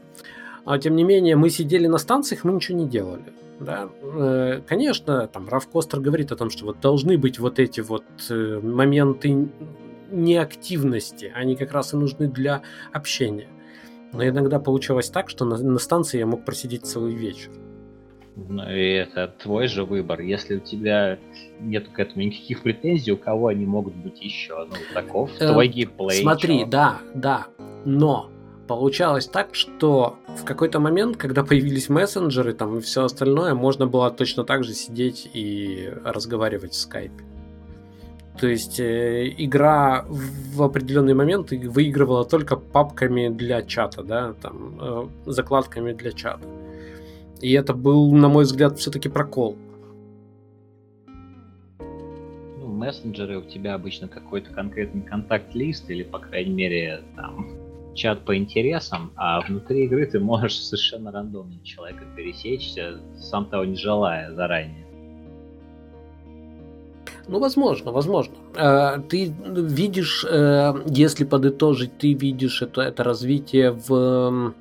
а 0.64 0.78
тем 0.78 0.96
не 0.96 1.04
менее 1.04 1.36
мы 1.36 1.50
сидели 1.50 1.86
на 1.86 1.98
станциях, 1.98 2.42
мы 2.44 2.52
ничего 2.52 2.78
не 2.78 2.88
делали. 2.88 3.32
Да? 3.60 3.88
Э, 4.02 4.60
конечно, 4.66 5.26
там 5.28 5.48
Раф 5.48 5.68
Костер 5.68 6.00
говорит 6.00 6.32
о 6.32 6.36
том, 6.36 6.50
что 6.50 6.66
вот 6.66 6.80
должны 6.80 7.16
быть 7.16 7.38
вот 7.38 7.58
эти 7.58 7.80
вот 7.80 8.04
э, 8.28 8.60
моменты 8.62 9.48
неактивности, 10.10 11.32
они 11.34 11.56
как 11.56 11.72
раз 11.72 11.94
и 11.94 11.96
нужны 11.96 12.28
для 12.28 12.62
общения. 12.92 13.48
Но 14.12 14.26
иногда 14.26 14.60
получалось 14.60 15.10
так, 15.10 15.28
что 15.30 15.44
на, 15.44 15.56
на 15.58 15.78
станции 15.78 16.18
я 16.18 16.26
мог 16.26 16.44
просидеть 16.44 16.86
целый 16.86 17.14
вечер. 17.14 17.50
Ну 18.36 18.70
и 18.70 18.90
это 18.90 19.28
твой 19.28 19.66
же 19.66 19.84
выбор. 19.84 20.20
Если 20.20 20.56
у 20.56 20.60
тебя 20.60 21.18
нет 21.58 21.88
к 21.88 21.98
этому 21.98 22.24
никаких 22.24 22.62
претензий, 22.62 23.12
у 23.12 23.16
кого 23.16 23.48
они 23.48 23.64
могут 23.64 23.94
быть 23.94 24.20
еще? 24.20 24.66
Ну, 24.68 24.76
таков 24.92 25.30
э, 25.40 25.48
твой 25.48 25.68
геймплей. 25.68 26.20
Смотри, 26.20 26.60
чё? 26.60 26.66
да, 26.66 26.98
да. 27.14 27.46
Но 27.86 28.30
получалось 28.66 29.26
так, 29.26 29.54
что 29.54 30.16
в 30.28 30.44
какой-то 30.44 30.80
момент, 30.80 31.16
когда 31.16 31.44
появились 31.44 31.88
мессенджеры 31.88 32.52
там 32.52 32.78
и 32.78 32.80
все 32.80 33.04
остальное, 33.04 33.54
можно 33.54 33.86
было 33.86 34.10
точно 34.10 34.44
так 34.44 34.64
же 34.64 34.74
сидеть 34.74 35.30
и 35.32 35.92
разговаривать 36.04 36.72
в 36.72 36.76
скайпе. 36.76 37.24
То 38.38 38.48
есть 38.48 38.78
э, 38.80 39.32
игра 39.38 40.04
в 40.08 40.62
определенный 40.62 41.14
момент 41.14 41.52
выигрывала 41.52 42.24
только 42.24 42.56
папками 42.56 43.28
для 43.28 43.62
чата, 43.62 44.02
да, 44.02 44.34
там, 44.34 44.78
э, 44.80 45.30
закладками 45.30 45.92
для 45.92 46.12
чата. 46.12 46.46
И 47.40 47.52
это 47.52 47.72
был, 47.72 48.12
на 48.12 48.28
мой 48.28 48.44
взгляд, 48.44 48.78
все-таки 48.78 49.08
прокол. 49.08 49.56
Ну, 51.08 52.66
мессенджеры 52.66 53.38
у 53.38 53.42
тебя 53.42 53.74
обычно 53.74 54.08
какой-то 54.08 54.52
конкретный 54.52 55.02
контакт-лист 55.02 55.90
или, 55.90 56.02
по 56.02 56.18
крайней 56.18 56.54
мере, 56.54 57.02
там, 57.14 57.46
чат 57.96 58.24
по 58.24 58.36
интересам, 58.36 59.12
а 59.16 59.40
внутри 59.40 59.84
игры 59.84 60.06
ты 60.06 60.20
можешь 60.20 60.58
совершенно 60.60 61.10
рандомно 61.10 61.58
человека 61.64 62.04
пересечься, 62.16 62.98
сам 63.18 63.46
того 63.46 63.64
не 63.64 63.76
желая 63.76 64.32
заранее. 64.32 64.86
Ну, 67.28 67.40
возможно, 67.40 67.90
возможно. 67.90 68.34
Э, 68.54 69.00
ты 69.08 69.34
видишь, 69.46 70.24
э, 70.24 70.74
если 70.86 71.24
подытожить, 71.24 71.98
ты 71.98 72.12
видишь 72.12 72.62
это, 72.62 72.82
это 72.82 73.02
развитие 73.02 73.72
в 73.72 74.54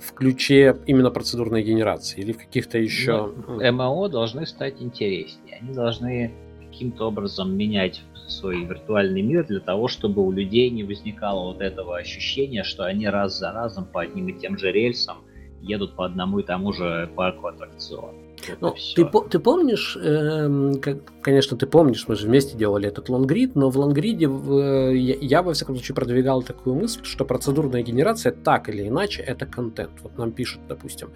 в 0.00 0.14
ключе 0.14 0.78
именно 0.86 1.10
процедурной 1.10 1.62
генерации 1.62 2.22
или 2.22 2.32
в 2.32 2.38
каких-то 2.38 2.78
еще... 2.78 3.32
Ну, 3.46 3.72
МО 3.72 4.08
должны 4.08 4.46
стать 4.46 4.80
интереснее. 4.80 5.58
Они 5.60 5.74
должны 5.74 6.32
каким-то 6.70 7.08
образом 7.08 7.54
менять 7.54 8.00
свой 8.30 8.64
виртуальный 8.64 9.22
мир 9.22 9.46
для 9.46 9.60
того, 9.60 9.88
чтобы 9.88 10.24
у 10.24 10.30
людей 10.30 10.70
не 10.70 10.84
возникало 10.84 11.52
вот 11.52 11.60
этого 11.60 11.96
ощущения, 11.96 12.64
что 12.64 12.84
они 12.84 13.08
раз 13.08 13.38
за 13.38 13.52
разом 13.52 13.84
по 13.86 14.02
одним 14.02 14.28
и 14.28 14.32
тем 14.32 14.58
же 14.58 14.72
рельсам 14.72 15.18
едут 15.60 15.96
по 15.96 16.06
одному 16.06 16.38
и 16.38 16.42
тому 16.42 16.72
же 16.72 17.10
парку 17.14 17.48
аттракционов. 17.48 18.14
Ну, 18.60 18.74
ты, 18.96 19.04
ты 19.28 19.38
помнишь, 19.38 19.98
э, 20.00 20.72
как, 20.80 20.98
конечно, 21.20 21.56
ты 21.56 21.66
помнишь, 21.66 22.06
мы 22.08 22.16
же 22.16 22.26
вместе 22.26 22.56
делали 22.56 22.88
этот 22.88 23.08
лонгрид, 23.08 23.54
но 23.54 23.70
в 23.70 23.76
лонгриде 23.76 24.26
э, 24.26 24.96
я, 24.96 25.16
я, 25.20 25.42
во 25.42 25.52
всяком 25.52 25.76
случае, 25.76 25.94
продвигал 25.94 26.42
такую 26.42 26.76
мысль, 26.76 27.00
что 27.04 27.24
процедурная 27.24 27.82
генерация 27.82 28.32
так 28.32 28.68
или 28.68 28.88
иначе 28.88 29.22
это 29.22 29.46
контент. 29.46 29.92
Вот 30.02 30.16
нам 30.16 30.32
пишут, 30.32 30.62
допустим, 30.68 31.10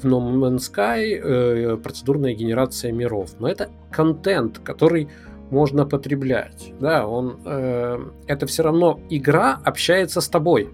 в 0.00 0.06
No 0.06 0.20
Man's 0.20 0.70
Sky 0.72 1.20
э, 1.22 1.76
процедурная 1.76 2.34
генерация 2.34 2.92
миров, 2.92 3.34
но 3.38 3.48
это 3.48 3.68
контент, 3.90 4.58
который 4.58 5.08
можно 5.50 5.86
потреблять. 5.86 6.72
Да, 6.80 7.06
он, 7.06 7.38
э, 7.44 7.98
это 8.26 8.46
все 8.46 8.62
равно 8.62 9.00
игра 9.10 9.60
общается 9.64 10.20
с 10.20 10.28
тобой 10.28 10.70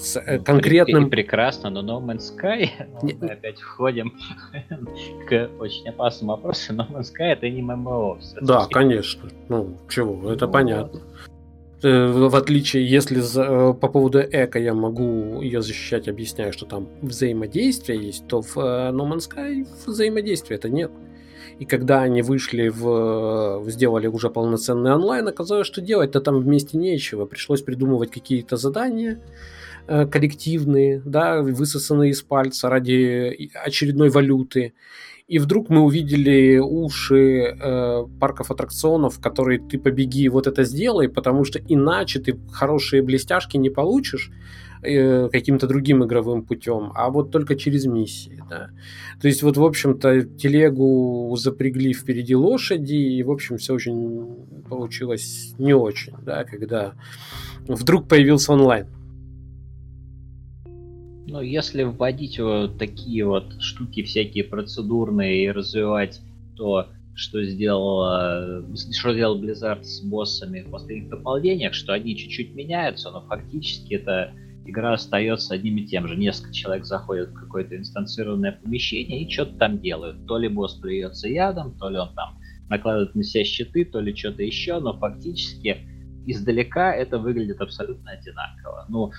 с 0.00 0.16
э, 0.16 0.38
ну, 0.38 0.44
конкретным... 0.44 1.06
И 1.06 1.10
прекрасно, 1.10 1.70
но 1.70 1.82
No 1.82 2.04
Man's 2.04 2.32
Sky, 2.36 2.68
ну, 3.02 3.10
мы 3.20 3.28
опять 3.28 3.60
входим 3.60 4.14
к 5.28 5.50
очень 5.58 5.88
опасному 5.88 6.32
вопросу, 6.32 6.72
No 6.72 6.88
Man's 6.90 7.12
Sky 7.12 7.32
это 7.32 7.48
не 7.48 7.62
ММО. 7.62 8.18
Да, 8.40 8.66
конечно. 8.70 9.28
Ну, 9.48 9.76
чего, 9.88 10.32
это 10.32 10.46
ну, 10.46 10.52
понятно. 10.52 11.00
Э, 11.82 12.06
в 12.12 12.34
отличие, 12.34 12.88
если 12.88 13.20
за, 13.20 13.42
э, 13.42 13.74
по 13.74 13.88
поводу 13.88 14.20
эко 14.20 14.58
я 14.58 14.74
могу 14.74 15.40
ее 15.40 15.62
защищать, 15.62 16.08
объясняю, 16.08 16.52
что 16.52 16.66
там 16.66 16.88
взаимодействие 17.02 18.06
есть, 18.06 18.26
то 18.26 18.42
в 18.42 18.56
No 18.56 19.08
Man's 19.08 19.28
Sky 19.30 19.66
взаимодействия 19.86 20.56
это 20.56 20.68
нет. 20.68 20.90
И 21.60 21.64
когда 21.66 22.02
они 22.02 22.22
вышли 22.22 22.68
в... 22.68 23.62
сделали 23.68 24.08
уже 24.08 24.30
полноценный 24.30 24.92
онлайн, 24.92 25.28
оказалось, 25.28 25.66
что 25.66 25.80
делать-то 25.80 26.20
там 26.20 26.40
вместе 26.40 26.78
нечего. 26.78 27.26
Пришлось 27.26 27.62
придумывать 27.62 28.10
какие-то 28.10 28.56
задания, 28.56 29.20
Э, 29.92 30.06
коллективные, 30.06 31.02
да, 31.04 31.42
высосанные 31.42 32.10
из 32.10 32.22
пальца 32.22 32.68
ради 32.68 33.50
очередной 33.64 34.08
валюты. 34.10 34.72
И 35.26 35.40
вдруг 35.40 35.68
мы 35.68 35.80
увидели 35.80 36.58
уши 36.58 37.56
э, 37.60 38.04
парков 38.20 38.52
аттракционов, 38.52 39.20
которые 39.20 39.58
ты 39.58 39.78
побеги, 39.78 40.28
вот 40.28 40.46
это 40.46 40.62
сделай, 40.62 41.08
потому 41.08 41.44
что 41.44 41.58
иначе 41.58 42.20
ты 42.20 42.38
хорошие 42.52 43.02
блестяшки 43.02 43.56
не 43.56 43.70
получишь 43.70 44.30
э, 44.82 45.28
каким-то 45.28 45.66
другим 45.66 46.04
игровым 46.04 46.42
путем, 46.42 46.92
а 46.94 47.10
вот 47.10 47.30
только 47.30 47.56
через 47.56 47.86
миссии, 47.86 48.42
да. 48.48 48.70
То 49.20 49.28
есть 49.28 49.42
вот, 49.42 49.56
в 49.56 49.64
общем-то, 49.64 50.22
телегу 50.22 51.34
запрягли 51.36 51.92
впереди 51.92 52.34
лошади, 52.34 52.94
и, 52.94 53.22
в 53.22 53.30
общем, 53.30 53.58
все 53.58 53.74
очень 53.74 54.46
получилось 54.68 55.54
не 55.58 55.74
очень, 55.74 56.14
да, 56.22 56.44
когда 56.44 56.94
вдруг 57.66 58.08
появился 58.08 58.52
онлайн. 58.52 58.86
Ну, 61.26 61.40
если 61.40 61.84
вводить 61.84 62.40
вот 62.40 62.76
такие 62.78 63.24
вот 63.24 63.60
штуки 63.60 64.02
всякие 64.02 64.42
процедурные 64.42 65.44
и 65.44 65.50
развивать 65.50 66.20
то, 66.56 66.88
что 67.14 67.44
сделала, 67.44 68.64
что 68.74 69.12
делал 69.12 69.40
Blizzard 69.40 69.84
с 69.84 70.00
боссами 70.00 70.62
в 70.62 70.70
последних 70.70 71.10
дополнениях, 71.10 71.74
что 71.74 71.92
они 71.92 72.16
чуть-чуть 72.16 72.54
меняются, 72.54 73.10
но 73.10 73.20
фактически 73.20 73.94
эта 73.94 74.32
игра 74.64 74.92
остается 74.92 75.54
одним 75.54 75.78
и 75.78 75.86
тем 75.86 76.06
же. 76.06 76.16
Несколько 76.16 76.52
человек 76.52 76.84
заходят 76.84 77.30
в 77.30 77.34
какое-то 77.34 77.76
инстанцированное 77.76 78.52
помещение 78.52 79.22
и 79.22 79.30
что-то 79.30 79.56
там 79.58 79.80
делают. 79.80 80.26
То 80.26 80.38
ли 80.38 80.48
босс 80.48 80.74
плюется 80.74 81.28
ядом, 81.28 81.76
то 81.78 81.88
ли 81.88 81.98
он 81.98 82.14
там 82.14 82.38
накладывает 82.68 83.14
на 83.14 83.22
себя 83.22 83.44
щиты, 83.44 83.84
то 83.84 84.00
ли 84.00 84.14
что-то 84.14 84.42
еще, 84.42 84.78
но 84.78 84.96
фактически 84.96 85.86
издалека 86.26 86.94
это 86.94 87.18
выглядит 87.18 87.60
абсолютно 87.60 88.12
одинаково. 88.12 88.86
Ну, 88.88 89.12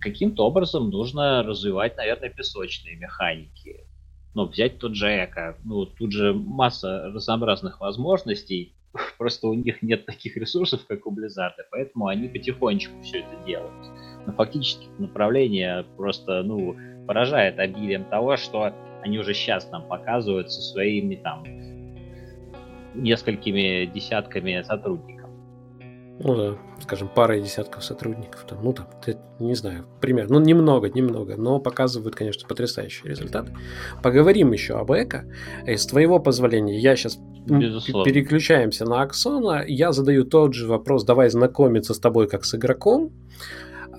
каким-то 0.00 0.46
образом 0.46 0.90
нужно 0.90 1.42
развивать, 1.42 1.96
наверное, 1.96 2.30
песочные 2.30 2.96
механики. 2.96 3.86
Ну, 4.34 4.46
взять 4.46 4.78
тот 4.78 4.94
же 4.94 5.08
Эко. 5.08 5.58
Ну, 5.64 5.86
тут 5.86 6.12
же 6.12 6.32
масса 6.32 7.10
разнообразных 7.12 7.80
возможностей. 7.80 8.74
Просто 9.18 9.48
у 9.48 9.54
них 9.54 9.82
нет 9.82 10.06
таких 10.06 10.36
ресурсов, 10.36 10.86
как 10.86 11.06
у 11.06 11.14
Blizzard, 11.14 11.52
поэтому 11.70 12.06
они 12.06 12.28
потихонечку 12.28 13.00
все 13.02 13.18
это 13.18 13.44
делают. 13.46 13.86
Но 14.26 14.32
фактически 14.32 14.86
направление 14.98 15.84
просто, 15.96 16.42
ну, 16.42 16.76
поражает 17.06 17.58
обилием 17.58 18.04
того, 18.04 18.36
что 18.36 18.72
они 19.02 19.18
уже 19.18 19.34
сейчас 19.34 19.70
нам 19.70 19.82
показывают 19.82 20.52
со 20.52 20.60
своими 20.60 21.16
там 21.16 21.44
несколькими 22.94 23.86
десятками 23.86 24.62
сотрудников 24.62 25.22
ну 26.24 26.36
да, 26.36 26.58
скажем, 26.80 27.08
пара 27.08 27.36
и 27.36 27.42
десятков 27.42 27.84
сотрудников, 27.84 28.44
там, 28.46 28.58
ну 28.62 28.72
там, 28.72 28.86
не 29.40 29.54
знаю, 29.54 29.86
примерно, 30.00 30.38
ну 30.38 30.44
немного, 30.44 30.88
немного, 30.88 31.36
но 31.36 31.58
показывают, 31.58 32.14
конечно, 32.14 32.46
потрясающие 32.46 33.10
результаты. 33.10 33.52
Поговорим 34.02 34.52
еще 34.52 34.74
об 34.74 34.92
Эко. 34.92 35.24
И 35.66 35.76
с 35.76 35.86
твоего 35.86 36.20
позволения 36.20 36.78
я 36.78 36.96
сейчас 36.96 37.18
Безусловно. 37.46 38.04
переключаемся 38.04 38.84
на 38.84 39.02
Аксона, 39.02 39.64
я 39.66 39.92
задаю 39.92 40.24
тот 40.24 40.54
же 40.54 40.68
вопрос, 40.68 41.04
давай 41.04 41.28
знакомиться 41.28 41.94
с 41.94 41.98
тобой 41.98 42.28
как 42.28 42.44
с 42.44 42.54
игроком, 42.54 43.10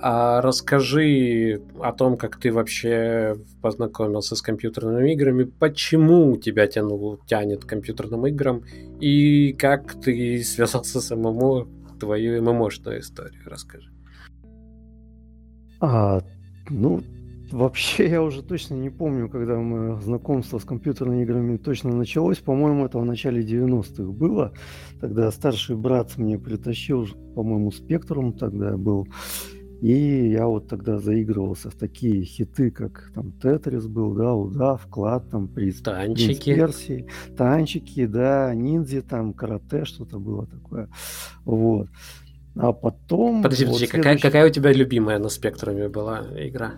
а 0.06 0.41
расскажи 0.41 1.62
о 1.80 1.93
том, 1.93 2.18
как 2.18 2.38
ты 2.38 2.51
вообще 2.51 3.38
познакомился 3.62 4.36
с 4.36 4.41
компьютерными 4.41 5.14
играми, 5.14 5.45
почему 5.45 6.36
тебя 6.36 6.68
тянул, 6.68 7.22
тянет 7.26 7.64
к 7.64 7.70
компьютерным 7.70 8.28
играм, 8.28 8.64
и 8.99 9.54
как 9.54 9.93
ты 10.01 10.43
связался 10.43 10.99
с 10.99 11.16
ММО, 11.16 11.68
твою 12.01 12.43
ММОшную 12.43 12.99
историю 12.99 13.43
расскажи. 13.45 13.93
А, 15.80 16.22
ну, 16.70 17.01
вообще 17.51 18.10
я 18.10 18.24
уже 18.24 18.43
точно 18.43 18.74
не 18.74 18.89
помню, 18.89 19.30
когда 19.30 19.56
мое 19.56 20.01
знакомство 20.01 20.60
с 20.60 20.66
компьютерными 20.66 21.24
играми 21.24 21.56
точно 21.56 21.95
началось. 21.95 22.39
По-моему, 22.39 22.88
это 22.88 22.99
в 22.99 23.06
начале 23.06 23.41
90-х 23.41 24.04
было. 24.12 24.51
Тогда 24.99 25.32
старший 25.32 25.78
брат 25.78 26.18
мне 26.18 26.38
притащил, 26.38 27.08
по-моему, 27.36 27.72
Спектрум 27.72 28.34
тогда 28.34 28.76
был. 28.76 29.08
И 29.84 30.30
я 30.30 30.48
вот 30.48 30.70
тогда 30.70 30.98
заигрывался 30.98 31.70
в 31.70 31.76
такие 31.76 32.24
хиты, 32.24 32.72
как 32.72 33.12
там 33.14 33.34
Тетрис 33.34 33.86
был, 33.86 34.14
да, 34.14 34.34
Удав, 34.34 34.84
Вклад, 34.84 35.30
там, 35.30 35.50
Приз, 35.50 35.82
Танчики. 35.82 36.56
Персии, 36.56 37.06
Танчики, 37.36 38.06
да, 38.06 38.56
Ниндзя, 38.56 39.02
там, 39.02 39.34
Карате, 39.34 39.84
что-то 39.84 40.20
было 40.20 40.46
такое. 40.46 40.88
Вот. 41.44 41.90
А 42.56 42.72
потом... 42.72 43.44
Подожди, 43.44 43.66
подожди, 43.66 43.86
вот 43.88 43.92
какая, 43.92 44.18
какая 44.18 44.48
у 44.48 44.50
тебя 44.50 44.72
любимая 44.72 45.20
на 45.20 45.28
спектруме 45.28 45.90
была 45.90 46.28
игра? 46.38 46.76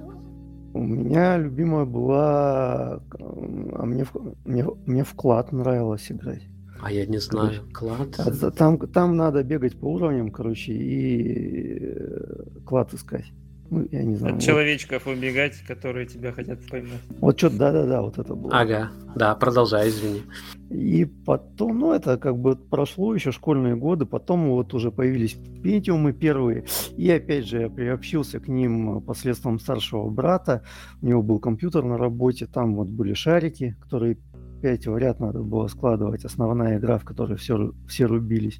У 0.73 0.81
меня 0.81 1.37
любимая 1.37 1.85
была... 1.85 3.03
А 3.19 3.85
мне, 3.85 4.07
мне, 4.45 4.65
мне 4.87 5.03
вклад 5.03 5.51
нравилось 5.51 6.11
играть. 6.11 6.41
А 6.85 6.91
я 6.91 7.07
не 7.07 7.17
знаю. 7.17 7.63
Клад? 7.73 8.09
А, 8.19 8.51
там, 8.51 8.77
там 8.77 9.17
надо 9.17 9.43
бегать 9.43 9.75
по 9.75 9.85
уровням, 9.85 10.29
короче, 10.29 10.71
и 10.71 11.79
э, 11.81 12.59
клад 12.63 12.93
искать. 12.93 13.25
Ну, 13.71 13.87
я 13.91 14.03
не 14.03 14.13
знаю. 14.13 14.35
От 14.35 14.41
вот. 14.41 14.45
человечков 14.45 15.07
убегать, 15.07 15.55
которые 15.67 16.05
тебя 16.05 16.31
хотят 16.31 16.59
поймать. 16.69 17.01
Вот 17.19 17.39
что-то, 17.39 17.57
да-да-да, 17.57 18.03
вот 18.03 18.19
это 18.19 18.35
было. 18.35 18.55
Ага, 18.55 18.91
да, 19.15 19.33
продолжай, 19.33 19.89
извини. 19.89 20.21
И 20.69 21.05
потом, 21.05 21.79
ну, 21.79 21.91
это 21.91 22.19
как 22.19 22.37
бы 22.37 22.55
прошло 22.55 23.15
еще 23.15 23.31
школьные 23.31 23.75
годы, 23.75 24.05
потом 24.05 24.51
вот 24.51 24.71
уже 24.75 24.91
появились 24.91 25.35
пентиумы 25.63 26.13
первые, 26.13 26.65
и 26.97 27.09
опять 27.09 27.47
же 27.47 27.61
я 27.61 27.69
приобщился 27.69 28.39
к 28.39 28.47
ним 28.47 29.01
посредством 29.01 29.59
старшего 29.59 30.07
брата, 30.07 30.61
у 31.01 31.07
него 31.07 31.23
был 31.23 31.39
компьютер 31.39 31.83
на 31.83 31.97
работе, 31.97 32.45
там 32.45 32.75
вот 32.75 32.89
были 32.89 33.15
шарики, 33.15 33.75
которые 33.81 34.19
пять 34.65 34.87
в 34.87 34.97
ряд 34.97 35.19
надо 35.19 35.43
было 35.43 35.67
складывать, 35.67 36.25
основная 36.25 36.79
игра, 36.79 36.97
в 36.97 37.05
которой 37.05 37.37
все, 37.37 37.71
все 37.87 38.05
рубились. 38.05 38.59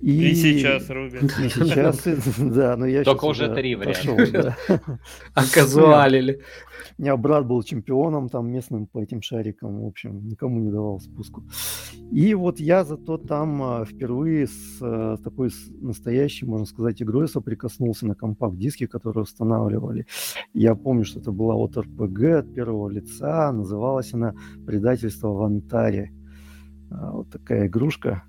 И, 0.00 0.30
и 0.30 0.34
сейчас 0.34 0.90
рубят. 0.90 1.22
И 1.40 1.48
сейчас, 1.48 2.02
да, 2.38 2.76
но 2.76 2.86
я 2.86 3.04
Только 3.04 3.24
уже 3.24 3.54
три 3.54 3.74
варианта. 3.74 4.56
Оказуалили. 5.34 6.42
У 6.98 7.02
меня 7.02 7.16
брат 7.16 7.46
был 7.46 7.62
чемпионом 7.62 8.28
там 8.28 8.52
местным 8.52 8.86
по 8.86 9.02
этим 9.02 9.22
шарикам, 9.22 9.82
в 9.82 9.86
общем, 9.86 10.28
никому 10.28 10.60
не 10.60 10.70
давал 10.70 11.00
спуску. 11.00 11.44
И 12.12 12.34
вот 12.34 12.60
я 12.60 12.84
зато 12.84 13.18
там 13.18 13.62
а, 13.62 13.84
впервые 13.84 14.46
с 14.46 14.78
а, 14.80 15.16
такой 15.16 15.50
настоящей, 15.80 16.46
можно 16.46 16.66
сказать, 16.66 17.02
игрой 17.02 17.26
соприкоснулся 17.26 18.06
на 18.06 18.14
компакт-диске, 18.14 18.86
которые 18.86 19.22
устанавливали. 19.22 20.06
Я 20.52 20.74
помню, 20.74 21.04
что 21.04 21.18
это 21.18 21.32
была 21.32 21.54
вот 21.54 21.76
РПГ 21.76 22.22
от 22.38 22.54
первого 22.54 22.88
лица, 22.88 23.50
называлась 23.52 24.12
она 24.14 24.34
«Предательство 24.66 25.28
в 25.28 25.42
Антаре». 25.42 26.12
А, 26.90 27.10
вот 27.12 27.30
такая 27.30 27.66
игрушка, 27.66 28.22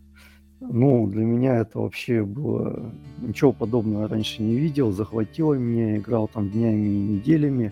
ну, 0.60 1.08
для 1.08 1.24
меня 1.24 1.58
это 1.58 1.80
вообще 1.80 2.24
было... 2.24 2.92
Ничего 3.22 3.52
подобного 3.52 4.08
раньше 4.08 4.42
не 4.42 4.56
видел. 4.56 4.92
Захватило 4.92 5.54
меня, 5.54 5.98
играл 5.98 6.28
там 6.28 6.50
днями 6.50 6.88
и 6.88 6.98
неделями. 7.00 7.72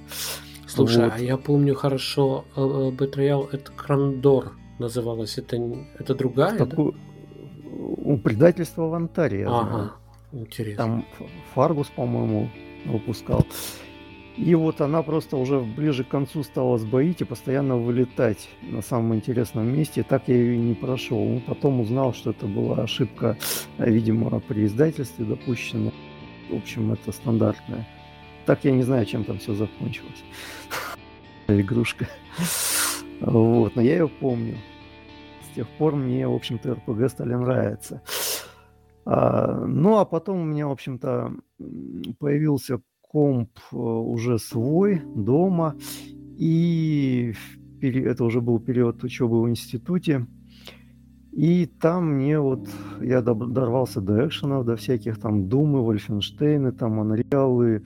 Слушай, 0.67 1.05
вот. 1.05 1.13
а 1.15 1.19
я 1.19 1.37
помню 1.37 1.75
хорошо, 1.75 2.45
Betrayal 2.55 3.47
это 3.51 3.71
Крандор 3.71 4.53
называлось. 4.79 5.37
Это, 5.37 5.57
это 5.99 6.15
другая? 6.15 6.57
Такую... 6.57 6.93
Да? 6.93 8.17
Предательство 8.17 8.87
в 8.87 8.93
Антаре. 8.93 9.45
Ага, 9.47 9.69
знаю. 9.69 9.91
интересно. 10.31 10.83
Там 10.83 11.05
Фаргус, 11.53 11.87
по-моему, 11.95 12.49
выпускал. 12.85 13.45
И 14.37 14.55
вот 14.55 14.81
она 14.81 15.03
просто 15.03 15.37
уже 15.37 15.59
ближе 15.59 16.03
к 16.03 16.07
концу 16.07 16.43
стала 16.43 16.77
сбоить 16.79 17.21
и 17.21 17.25
постоянно 17.25 17.77
вылетать 17.77 18.49
на 18.63 18.81
самом 18.81 19.15
интересном 19.15 19.67
месте. 19.67 20.03
Так 20.03 20.27
я 20.27 20.35
ее 20.35 20.55
и 20.55 20.59
не 20.59 20.73
прошел. 20.73 21.39
Потом 21.45 21.81
узнал, 21.81 22.13
что 22.13 22.31
это 22.31 22.47
была 22.47 22.77
ошибка, 22.83 23.37
видимо, 23.77 24.39
при 24.39 24.65
издательстве 24.65 25.25
допущена. 25.25 25.91
В 26.49 26.55
общем, 26.55 26.93
это 26.93 27.11
стандартная. 27.11 27.87
Так 28.45 28.63
я 28.65 28.71
не 28.71 28.83
знаю, 28.83 29.05
чем 29.05 29.23
там 29.23 29.37
все 29.37 29.53
закончилось. 29.53 30.23
Игрушка. 31.47 32.07
Вот, 33.21 33.75
но 33.75 33.81
я 33.81 33.93
ее 33.93 34.07
помню. 34.07 34.57
С 35.51 35.55
тех 35.55 35.67
пор 35.77 35.95
мне, 35.95 36.27
в 36.27 36.33
общем-то, 36.33 36.73
РПГ 36.73 37.09
стали 37.09 37.35
нравиться. 37.35 38.01
А, 39.05 39.65
ну, 39.65 39.99
а 39.99 40.05
потом 40.05 40.41
у 40.41 40.43
меня, 40.43 40.67
в 40.67 40.71
общем-то, 40.71 41.33
появился 42.19 42.81
комп 43.13 43.51
э, 43.71 43.75
уже 43.75 44.39
свой 44.39 45.01
дома, 45.15 45.75
и 46.37 47.33
это 47.79 48.23
уже 48.23 48.41
был 48.41 48.59
период 48.59 49.03
учебы 49.03 49.41
в 49.43 49.49
институте, 49.49 50.25
и 51.31 51.65
там 51.65 52.13
мне 52.13 52.39
вот, 52.39 52.67
я 53.01 53.21
дорвался 53.21 54.01
до 54.01 54.27
экшенов, 54.27 54.65
до 54.65 54.75
всяких 54.75 55.19
там 55.19 55.47
Думы, 55.47 55.83
Вольфенштейны, 55.83 56.71
там 56.71 56.99
Unreal, 57.01 57.83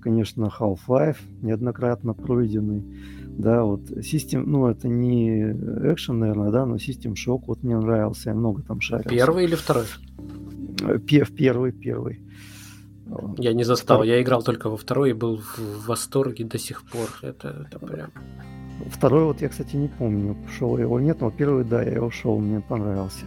конечно, 0.00 0.50
Half-Life 0.58 1.16
неоднократно 1.42 2.14
пройденный. 2.14 2.82
Да, 3.26 3.64
вот 3.64 3.82
систем, 4.02 4.44
ну 4.50 4.66
это 4.66 4.88
не 4.88 5.52
экшен, 5.92 6.18
наверное, 6.18 6.50
да, 6.50 6.66
но 6.66 6.76
System 6.76 7.14
Shock 7.14 7.44
вот 7.46 7.62
мне 7.62 7.78
нравился, 7.78 8.30
я 8.30 8.34
много 8.34 8.62
там 8.62 8.80
шарил. 8.80 9.10
Первый 9.10 9.44
или 9.44 9.54
второй? 9.54 9.84
Э, 10.82 10.98
первый, 10.98 11.72
первый. 11.72 12.20
Я 13.38 13.52
не 13.52 13.64
застал, 13.64 14.02
я 14.02 14.20
играл 14.20 14.42
только 14.42 14.68
во 14.68 14.76
второй 14.76 15.10
и 15.10 15.14
был 15.14 15.38
в 15.38 15.86
восторге 15.86 16.44
до 16.44 16.58
сих 16.58 16.82
пор. 16.82 17.08
Это, 17.22 17.66
это 17.66 17.78
прям... 17.78 18.10
Второй 18.90 19.24
вот 19.24 19.42
я, 19.42 19.48
кстати, 19.48 19.76
не 19.76 19.88
помню, 19.88 20.36
шел 20.58 20.78
его 20.78 20.98
нет, 21.00 21.20
но 21.20 21.30
первый, 21.30 21.64
да, 21.64 21.82
я 21.82 21.92
его 21.92 22.10
шел, 22.10 22.38
мне 22.38 22.60
понравился. 22.60 23.26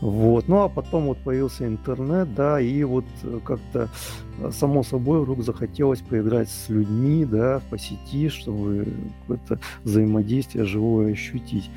Вот. 0.00 0.48
Ну 0.48 0.62
а 0.62 0.68
потом 0.68 1.06
вот 1.06 1.18
появился 1.18 1.66
интернет, 1.66 2.34
да, 2.34 2.60
и 2.60 2.82
вот 2.84 3.04
э, 3.22 3.38
как-то 3.44 3.90
э, 4.38 4.50
само 4.50 4.82
собой 4.82 5.20
вдруг 5.20 5.42
захотелось 5.42 6.00
поиграть 6.00 6.48
с 6.48 6.70
людьми, 6.70 7.26
да, 7.26 7.60
по 7.68 7.78
сети, 7.78 8.30
чтобы 8.30 8.88
какое-то 9.20 9.58
взаимодействие 9.84 10.64
живое 10.64 11.12
ощутить, 11.12 11.70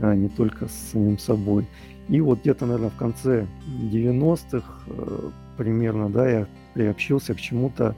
а 0.00 0.14
не 0.14 0.28
только 0.28 0.68
с 0.68 0.92
самим 0.92 1.18
собой. 1.18 1.66
И 2.08 2.20
вот 2.20 2.40
где-то, 2.40 2.66
наверное, 2.66 2.90
в 2.90 2.96
конце 2.96 3.46
90-х 3.66 4.64
э, 4.86 5.30
примерно, 5.56 6.08
да, 6.08 6.28
я 6.28 6.46
приобщился 6.74 7.34
к 7.34 7.40
чему-то. 7.40 7.94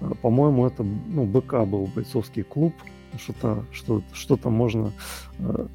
Э, 0.00 0.12
по-моему, 0.22 0.66
это 0.66 0.82
ну, 0.82 1.24
БК 1.26 1.64
был 1.64 1.88
бойцовский 1.94 2.42
клуб. 2.42 2.74
Что-то 3.18 3.64
что, 3.72 4.02
что 4.12 4.38
можно, 4.50 4.92
э, 5.38 5.66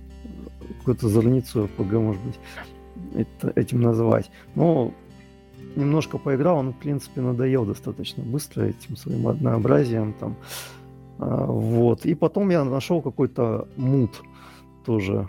какую-то 0.78 1.10
зорницу 1.10 1.66
РПГ, 1.66 1.94
может 1.94 2.22
быть, 2.22 2.40
это, 3.16 3.52
этим 3.60 3.82
назвать. 3.82 4.30
Но 4.56 4.94
немножко 5.76 6.18
поиграл, 6.18 6.58
он, 6.58 6.74
в 6.74 6.78
принципе, 6.78 7.22
надоел 7.22 7.66
достаточно 7.66 8.24
быстро 8.24 8.66
этим 8.66 8.96
своим 8.96 9.28
однообразием 9.28 10.14
там. 10.14 10.36
А, 11.20 11.46
вот. 11.46 12.06
И 12.06 12.16
потом 12.16 12.50
я 12.50 12.64
нашел 12.64 13.02
какой-то 13.02 13.68
мут 13.76 14.22
тоже 14.86 15.28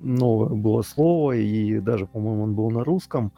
новое 0.00 0.48
было 0.48 0.82
слово, 0.82 1.36
и 1.36 1.78
даже, 1.78 2.06
по-моему, 2.06 2.42
он 2.42 2.54
был 2.54 2.70
на 2.70 2.84
русском. 2.84 3.32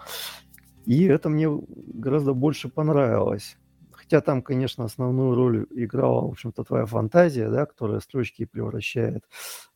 И 0.87 1.05
это 1.05 1.29
мне 1.29 1.49
гораздо 1.49 2.35
больше 2.35 2.69
понравилось. 2.69 3.57
Хотя 3.93 4.21
там, 4.21 4.43
конечно, 4.43 4.85
основную 4.85 5.35
роль 5.35 5.67
играла, 5.71 6.27
в 6.27 6.33
общем-то, 6.33 6.63
твоя 6.65 6.85
фантазия, 6.85 7.49
да, 7.49 7.65
которая 7.65 8.01
строчки 8.01 8.45
превращает 8.45 9.25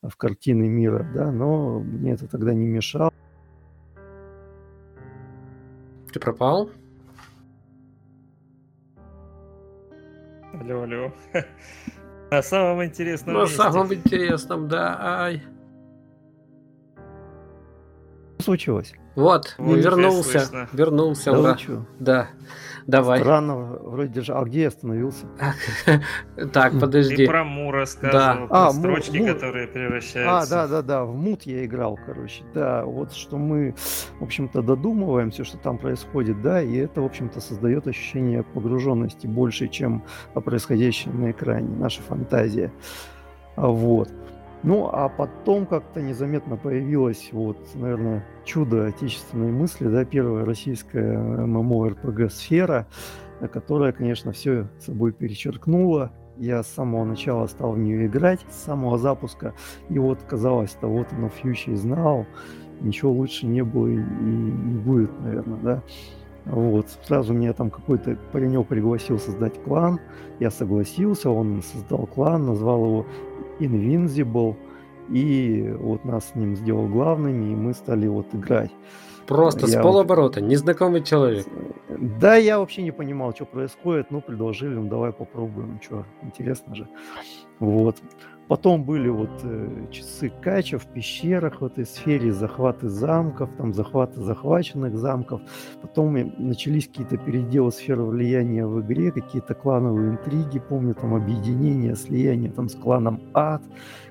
в 0.02 0.14
картины 0.16 0.68
мира, 0.68 1.08
да, 1.14 1.32
но 1.32 1.80
мне 1.80 2.12
это 2.12 2.26
тогда 2.28 2.52
не 2.52 2.66
мешало. 2.66 3.12
Ты 6.12 6.20
пропал? 6.20 6.70
Алло, 10.52 10.82
алло. 10.82 11.12
На 12.30 12.42
самом 12.42 12.84
интересном 12.84 13.34
На 13.34 13.46
самом 13.46 13.94
интересном, 13.94 14.68
да, 14.68 14.98
ай. 15.00 15.42
Случилось. 18.48 18.94
Вот, 19.14 19.56
вот 19.58 19.76
вернулся, 19.76 20.68
вернулся, 20.72 21.32
да, 21.32 21.38
ура. 21.38 21.56
Да, 21.98 22.28
давай. 22.86 23.20
Странно, 23.20 23.56
вроде 23.56 24.08
держал. 24.10 24.40
А 24.40 24.44
где 24.46 24.62
я 24.62 24.68
остановился? 24.68 25.26
Так, 26.54 26.80
подожди. 26.80 27.16
Ты 27.16 27.26
про 27.26 27.44
Му 27.44 27.70
рассказывал, 27.70 28.48
про 28.48 28.68
а, 28.68 28.72
строчки, 28.72 29.22
которые 29.22 29.68
превращаются. 29.68 30.38
А, 30.38 30.46
да, 30.46 30.66
да, 30.66 30.80
да, 30.80 31.04
в 31.04 31.14
мут 31.14 31.42
я 31.42 31.62
играл, 31.66 31.98
короче. 32.06 32.42
Да, 32.54 32.86
вот 32.86 33.12
что 33.12 33.36
мы, 33.36 33.74
в 34.18 34.22
общем-то, 34.22 34.62
додумываемся, 34.62 35.44
что 35.44 35.58
там 35.58 35.76
происходит, 35.76 36.40
да, 36.40 36.62
и 36.62 36.74
это, 36.76 37.02
в 37.02 37.04
общем-то, 37.04 37.42
создает 37.42 37.86
ощущение 37.86 38.44
погруженности 38.44 39.26
больше, 39.26 39.68
чем 39.68 40.04
происходящее 40.32 41.12
на 41.12 41.32
экране, 41.32 41.68
наша 41.76 42.00
фантазия. 42.00 42.72
Вот. 43.56 44.08
Ну, 44.64 44.88
а 44.92 45.08
потом 45.08 45.66
как-то 45.66 46.02
незаметно 46.02 46.56
появилось, 46.56 47.28
вот, 47.32 47.58
наверное, 47.74 48.24
чудо 48.44 48.86
отечественной 48.86 49.52
мысли, 49.52 49.86
да, 49.86 50.04
первая 50.04 50.44
российская 50.44 51.16
ММО-РПГ 51.16 52.28
«Сфера», 52.28 52.88
которая, 53.52 53.92
конечно, 53.92 54.32
все 54.32 54.68
собой 54.80 55.12
перечеркнула. 55.12 56.10
Я 56.36 56.62
с 56.62 56.68
самого 56.68 57.04
начала 57.04 57.46
стал 57.46 57.72
в 57.72 57.78
нее 57.78 58.06
играть, 58.06 58.44
с 58.50 58.64
самого 58.64 58.98
запуска. 58.98 59.54
И 59.88 59.98
вот, 59.98 60.18
казалось-то, 60.22 60.88
вот 60.88 61.06
оно, 61.12 61.28
фьючи 61.28 61.74
знал. 61.74 62.26
Ничего 62.80 63.12
лучше 63.12 63.46
не 63.46 63.62
было 63.62 63.88
и 63.88 63.96
не 63.96 64.78
будет, 64.78 65.10
наверное, 65.20 65.58
да. 65.58 65.82
Вот, 66.46 66.86
сразу 67.02 67.34
меня 67.34 67.52
там 67.52 67.70
какой-то 67.70 68.16
паренек 68.32 68.68
пригласил 68.68 69.18
создать 69.18 69.62
клан. 69.64 70.00
Я 70.40 70.50
согласился, 70.50 71.28
он 71.28 71.62
создал 71.62 72.06
клан, 72.06 72.46
назвал 72.46 72.84
его 72.84 73.06
Invincible. 73.60 74.56
И 75.10 75.74
вот 75.78 76.04
нас 76.04 76.30
с 76.30 76.34
ним 76.34 76.54
сделал 76.54 76.86
главными, 76.86 77.52
и 77.52 77.56
мы 77.56 77.72
стали 77.72 78.06
вот 78.08 78.34
играть. 78.34 78.70
Просто 79.26 79.66
я 79.66 79.80
с 79.80 79.82
полоборота, 79.82 80.40
незнакомый 80.40 81.02
человек. 81.02 81.46
Да, 81.88 82.36
я 82.36 82.58
вообще 82.58 82.82
не 82.82 82.92
понимал, 82.92 83.34
что 83.34 83.44
происходит. 83.44 84.10
Ну, 84.10 84.20
предложили, 84.20 84.74
ну 84.74 84.88
давай 84.88 85.12
попробуем. 85.12 85.78
Что, 85.82 86.04
интересно 86.22 86.74
же. 86.74 86.88
Вот. 87.58 87.96
Потом 88.48 88.84
были 88.84 89.10
вот 89.10 89.30
э, 89.42 89.86
часы 89.90 90.32
Кача 90.40 90.78
в 90.78 90.86
пещерах 90.86 91.60
в 91.60 91.66
этой 91.66 91.84
сфере, 91.84 92.32
захваты 92.32 92.88
замков, 92.88 93.50
там 93.58 93.74
захваты 93.74 94.22
захваченных 94.22 94.96
замков. 94.96 95.42
Потом 95.82 96.14
начались 96.38 96.88
какие-то 96.88 97.18
переделы 97.18 97.70
сферы 97.70 98.04
влияния 98.04 98.66
в 98.66 98.80
игре, 98.80 99.12
какие-то 99.12 99.54
клановые 99.54 100.12
интриги, 100.12 100.58
помню, 100.58 100.94
там 100.94 101.14
объединение, 101.14 101.94
слияние 101.94 102.50
там 102.50 102.70
с 102.70 102.74
кланом 102.74 103.20
Ад, 103.34 103.62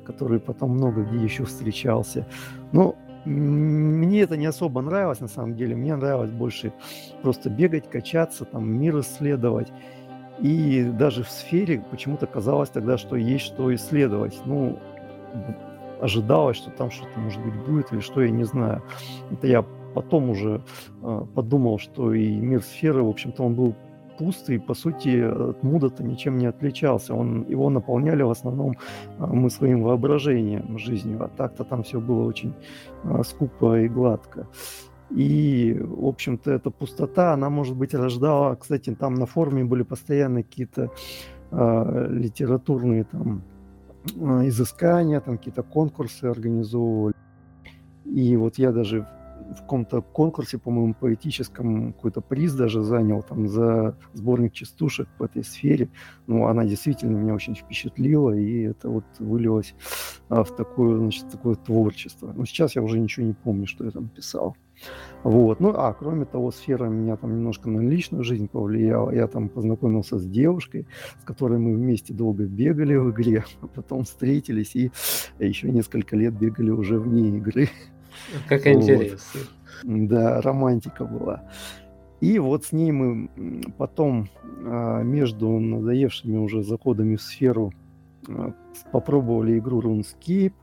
который 0.06 0.40
потом 0.40 0.72
много 0.72 1.04
где 1.04 1.24
еще 1.24 1.44
встречался. 1.44 2.28
Но 2.72 2.96
мне 3.26 4.22
это 4.22 4.38
не 4.38 4.46
особо 4.46 4.82
нравилось, 4.82 5.20
на 5.20 5.28
самом 5.28 5.56
деле. 5.56 5.76
Мне 5.76 5.96
нравилось 5.96 6.32
больше 6.32 6.72
просто 7.24 7.50
бегать, 7.50 7.90
качаться, 7.90 8.46
там 8.46 8.70
мир 8.70 9.00
исследовать. 9.00 9.72
И 10.40 10.84
даже 10.84 11.24
в 11.24 11.30
сфере 11.30 11.84
почему-то 11.90 12.28
казалось 12.28 12.70
тогда, 12.70 12.98
что 12.98 13.16
есть 13.16 13.46
что 13.46 13.74
исследовать. 13.74 14.40
Ну, 14.46 14.78
ожидалось, 16.02 16.58
что 16.58 16.70
там 16.72 16.92
что-то, 16.92 17.20
может 17.20 17.42
быть, 17.42 17.56
будет 17.66 17.92
или 17.92 18.00
что, 18.00 18.22
я 18.22 18.30
не 18.30 18.44
знаю. 18.44 18.84
Это 19.32 19.48
я 19.48 19.66
потом 19.94 20.30
уже 20.30 20.62
э, 21.02 21.26
подумал, 21.34 21.80
что 21.80 22.14
и 22.14 22.36
мир 22.36 22.62
сферы, 22.62 23.04
в 23.04 23.10
общем-то, 23.10 23.44
он 23.44 23.56
был 23.56 23.76
пустый, 24.18 24.60
по 24.60 24.74
сути, 24.74 25.22
от 25.22 25.64
Муда-то 25.64 26.04
ничем 26.04 26.38
не 26.38 26.48
отличался. 26.48 27.14
Он, 27.14 27.46
его 27.48 27.70
наполняли 27.70 28.24
в 28.24 28.30
основном 28.30 28.72
э, 28.72 29.26
мы 29.26 29.50
своим 29.50 29.84
воображением 29.84 30.78
жизнью, 30.78 31.24
а 31.24 31.30
так-то 31.30 31.64
там 31.64 31.84
все 31.84 32.00
было 32.00 32.28
очень 32.28 32.54
э, 33.04 33.24
скупо 33.24 33.80
и 33.80 33.88
гладко. 33.88 34.48
И, 35.10 35.78
в 35.80 36.06
общем-то, 36.06 36.52
эта 36.52 36.70
пустота, 36.70 37.34
она, 37.34 37.50
может 37.50 37.76
быть, 37.76 37.94
рождала... 37.94 38.56
Кстати, 38.56 38.94
там 38.94 39.16
на 39.16 39.26
форуме 39.26 39.64
были 39.64 39.84
постоянно 39.84 40.44
какие-то 40.44 40.92
э, 41.52 42.08
литературные 42.10 43.06
там 43.06 43.44
э, 44.16 44.48
изыскания, 44.48 45.22
там 45.22 45.38
какие-то 45.38 45.64
конкурсы 45.64 46.26
организовывали. 46.26 47.16
И 48.06 48.36
вот 48.36 48.58
я 48.58 48.72
даже 48.72 49.08
в 49.52 49.62
каком-то 49.62 50.02
конкурсе, 50.02 50.58
по-моему, 50.58 50.94
поэтическом 50.94 51.94
какой-то 51.94 52.22
приз 52.22 52.54
даже 52.54 52.84
занял 52.84 53.24
там 53.24 53.48
за 53.48 53.98
сборник 54.14 54.54
частушек 54.54 55.08
в 55.20 55.24
этой 55.24 55.44
сфере. 55.44 55.90
Ну, 56.28 56.48
она 56.48 56.66
действительно 56.66 57.18
меня 57.18 57.34
очень 57.34 57.56
впечатлила, 57.56 58.32
и 58.32 58.64
это 58.64 58.90
вот 58.90 59.06
вылилось 59.20 59.74
а, 60.30 60.44
в 60.44 60.56
такое, 60.56 60.98
значит, 60.98 61.30
такое 61.30 61.56
творчество. 61.56 62.34
Но 62.36 62.46
сейчас 62.46 62.76
я 62.76 62.82
уже 62.82 63.00
ничего 63.00 63.26
не 63.26 63.34
помню, 63.34 63.68
что 63.68 63.86
я 63.86 63.92
там 63.92 64.10
писал. 64.10 64.56
Вот. 65.24 65.60
Ну, 65.60 65.74
а 65.76 65.94
кроме 65.94 66.26
того, 66.26 66.52
сфера 66.52 66.86
меня 66.86 67.18
там 67.18 67.36
немножко 67.36 67.70
на 67.70 67.82
личную 67.82 68.24
жизнь 68.24 68.48
повлияла. 68.48 69.12
Я 69.12 69.28
там 69.28 69.50
познакомился 69.50 70.18
с 70.18 70.26
девушкой, 70.26 70.88
с 71.20 71.24
которой 71.24 71.60
мы 71.60 71.74
вместе 71.74 72.14
долго 72.14 72.46
бегали 72.46 72.96
в 72.96 73.12
игре, 73.12 73.44
а 73.62 73.68
потом 73.68 74.04
встретились 74.04 74.76
и 74.76 74.92
еще 75.40 75.70
несколько 75.70 76.16
лет 76.16 76.34
бегали 76.34 76.70
уже 76.70 77.00
вне 77.00 77.38
игры. 77.38 77.70
Как 78.48 78.66
вот. 78.66 78.76
интересно. 78.76 79.42
Да, 79.84 80.42
романтика 80.42 81.06
была. 81.06 81.44
И 82.20 82.40
вот 82.40 82.66
с 82.66 82.72
ней 82.72 82.92
мы 82.92 83.30
потом 83.78 84.30
а, 84.66 85.04
между 85.04 85.50
надоевшими 85.60 86.38
уже 86.38 86.64
заходами 86.64 87.16
в 87.16 87.22
сферу 87.22 87.72
а, 88.28 88.54
попробовали 88.92 89.60
игру 89.60 89.82
RuneScape, 89.82 90.54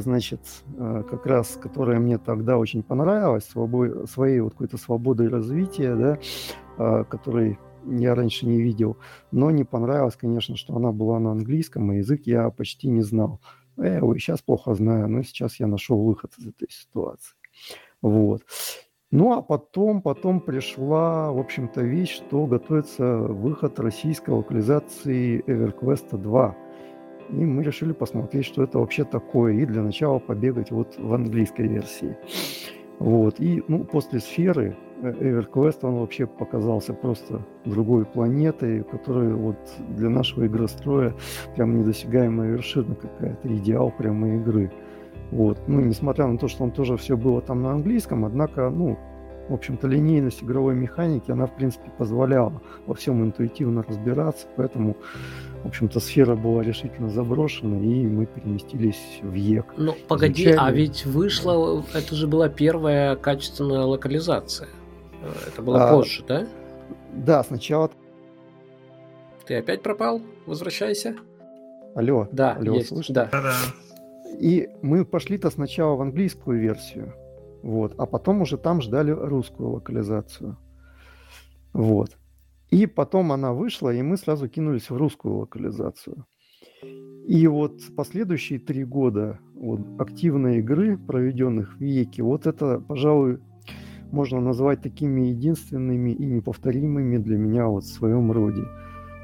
значит, 0.00 0.40
а, 0.78 1.02
как 1.02 1.26
раз, 1.26 1.58
которая 1.60 1.98
мне 1.98 2.18
тогда 2.18 2.58
очень 2.58 2.82
понравилась, 2.82 3.44
свобо... 3.44 4.06
своей 4.06 4.40
вот 4.40 4.52
какой-то 4.52 4.76
свободой 4.76 5.28
развития, 5.28 5.94
да, 5.94 6.18
а, 6.76 7.04
которой 7.04 7.58
я 7.86 8.14
раньше 8.14 8.46
не 8.46 8.60
видел, 8.60 8.98
но 9.32 9.50
не 9.50 9.64
понравилось, 9.64 10.16
конечно, 10.16 10.56
что 10.56 10.76
она 10.76 10.92
была 10.92 11.18
на 11.18 11.32
английском, 11.32 11.92
и 11.92 11.98
язык 11.98 12.22
я 12.26 12.50
почти 12.50 12.88
не 12.88 13.02
знал. 13.02 13.40
Я 13.78 13.96
его 13.96 14.14
и 14.14 14.18
сейчас 14.18 14.42
плохо 14.42 14.74
знаю, 14.74 15.08
но 15.08 15.22
сейчас 15.22 15.58
я 15.58 15.66
нашел 15.66 16.02
выход 16.02 16.32
из 16.36 16.48
этой 16.48 16.70
ситуации. 16.70 17.34
Вот. 18.02 18.42
Ну, 19.10 19.32
а 19.32 19.42
потом, 19.42 20.02
потом 20.02 20.40
пришла, 20.40 21.32
в 21.32 21.38
общем-то, 21.38 21.80
вещь, 21.80 22.16
что 22.16 22.46
готовится 22.46 23.16
выход 23.16 23.80
российской 23.80 24.30
локализации 24.30 25.42
EverQuest 25.46 26.16
2. 26.16 26.56
И 27.32 27.44
мы 27.44 27.62
решили 27.62 27.92
посмотреть, 27.92 28.44
что 28.46 28.62
это 28.62 28.78
вообще 28.78 29.04
такое, 29.04 29.54
и 29.54 29.66
для 29.66 29.82
начала 29.82 30.18
побегать 30.18 30.70
вот 30.70 30.98
в 30.98 31.12
английской 31.14 31.66
версии. 31.66 32.16
Вот. 32.98 33.40
И 33.40 33.62
ну, 33.66 33.84
после 33.84 34.20
сферы 34.20 34.76
э, 35.02 35.10
EverQuest, 35.10 35.78
он 35.82 35.96
вообще 35.96 36.26
показался 36.26 36.92
просто 36.92 37.40
другой 37.64 38.04
планетой, 38.04 38.84
которая 38.84 39.34
вот 39.34 39.56
для 39.88 40.10
нашего 40.10 40.46
игростроя 40.46 41.14
прям 41.56 41.78
недосягаемая 41.78 42.50
вершина 42.50 42.94
какая-то, 42.94 43.56
идеал 43.56 43.90
прямо 43.90 44.36
игры. 44.36 44.70
Вот. 45.30 45.60
Ну, 45.66 45.80
несмотря 45.80 46.26
на 46.26 46.36
то, 46.36 46.48
что 46.48 46.64
он 46.64 46.72
тоже 46.72 46.96
все 46.96 47.16
было 47.16 47.40
там 47.40 47.62
на 47.62 47.72
английском, 47.72 48.24
однако, 48.24 48.68
ну, 48.68 48.98
в 49.50 49.54
общем-то, 49.54 49.88
линейность 49.88 50.44
игровой 50.44 50.76
механики, 50.76 51.32
она, 51.32 51.46
в 51.46 51.56
принципе, 51.56 51.90
позволяла 51.98 52.62
во 52.86 52.94
всем 52.94 53.22
интуитивно 53.24 53.82
разбираться, 53.82 54.46
поэтому, 54.56 54.96
в 55.64 55.66
общем-то, 55.66 55.98
сфера 55.98 56.36
была 56.36 56.62
решительно 56.62 57.10
заброшена, 57.10 57.76
и 57.80 58.06
мы 58.06 58.26
переместились 58.26 59.18
в 59.22 59.34
ЕК. 59.34 59.66
Ну, 59.76 59.96
погоди, 60.06 60.44
Изучали... 60.44 60.58
а 60.60 60.70
ведь 60.70 61.04
вышла, 61.04 61.84
это 61.92 62.14
же 62.14 62.28
была 62.28 62.48
первая 62.48 63.16
качественная 63.16 63.80
локализация. 63.80 64.68
Это 65.48 65.62
было 65.62 65.88
а, 65.88 65.96
позже, 65.96 66.22
да? 66.28 66.46
Да, 67.12 67.42
сначала... 67.42 67.90
Ты 69.46 69.56
опять 69.56 69.82
пропал? 69.82 70.22
Возвращайся. 70.46 71.16
Алло. 71.96 72.28
Да, 72.30 72.52
алло, 72.52 72.74
есть. 72.74 72.90
слышно? 72.90 73.28
Да. 73.32 73.52
И 74.38 74.70
мы 74.80 75.04
пошли-то 75.04 75.50
сначала 75.50 75.96
в 75.96 76.02
английскую 76.02 76.60
версию. 76.60 77.14
Вот. 77.62 77.94
А 77.98 78.06
потом 78.06 78.42
уже 78.42 78.56
там 78.56 78.80
ждали 78.80 79.10
русскую 79.10 79.70
локализацию. 79.70 80.56
Вот. 81.72 82.16
И 82.70 82.86
потом 82.86 83.32
она 83.32 83.52
вышла, 83.52 83.90
и 83.90 84.02
мы 84.02 84.16
сразу 84.16 84.48
кинулись 84.48 84.90
в 84.90 84.96
русскую 84.96 85.38
локализацию. 85.38 86.26
И 87.26 87.46
вот 87.46 87.80
последующие 87.96 88.58
три 88.58 88.84
года 88.84 89.38
вот, 89.54 89.80
активной 89.98 90.58
игры, 90.58 90.96
проведенных 90.96 91.76
в 91.76 91.80
Веке, 91.80 92.22
вот 92.22 92.46
это, 92.46 92.80
пожалуй, 92.80 93.40
можно 94.10 94.40
назвать 94.40 94.82
такими 94.82 95.22
единственными 95.22 96.10
и 96.10 96.26
неповторимыми 96.26 97.18
для 97.18 97.36
меня 97.36 97.66
вот 97.66 97.84
в 97.84 97.92
своем 97.92 98.32
роде. 98.32 98.62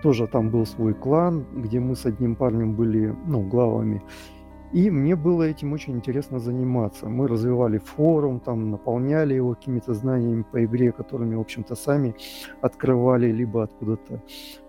Тоже 0.03 0.27
там 0.27 0.51
был 0.51 0.67
свой 0.67 0.95
клан, 0.95 1.47
где 1.57 1.81
мы 1.81 1.97
с 1.97 2.07
одним 2.07 2.37
парнем 2.37 2.77
были, 2.77 3.15
ну, 3.27 3.49
главами. 3.49 4.03
И 4.73 4.91
мне 4.91 5.17
было 5.17 5.45
этим 5.45 5.73
очень 5.73 5.95
интересно 5.95 6.39
заниматься. 6.39 7.09
Мы 7.09 7.29
развивали 7.29 7.79
форум, 7.79 8.41
там, 8.41 8.71
наполняли 8.71 9.35
его 9.35 9.55
какими-то 9.55 9.95
знаниями 9.95 10.43
по 10.43 10.65
игре, 10.65 10.93
которыми, 10.93 11.37
в 11.37 11.41
общем-то, 11.41 11.77
сами 11.77 12.15
открывали, 12.61 13.31
либо 13.31 13.63
откуда-то 13.63 14.21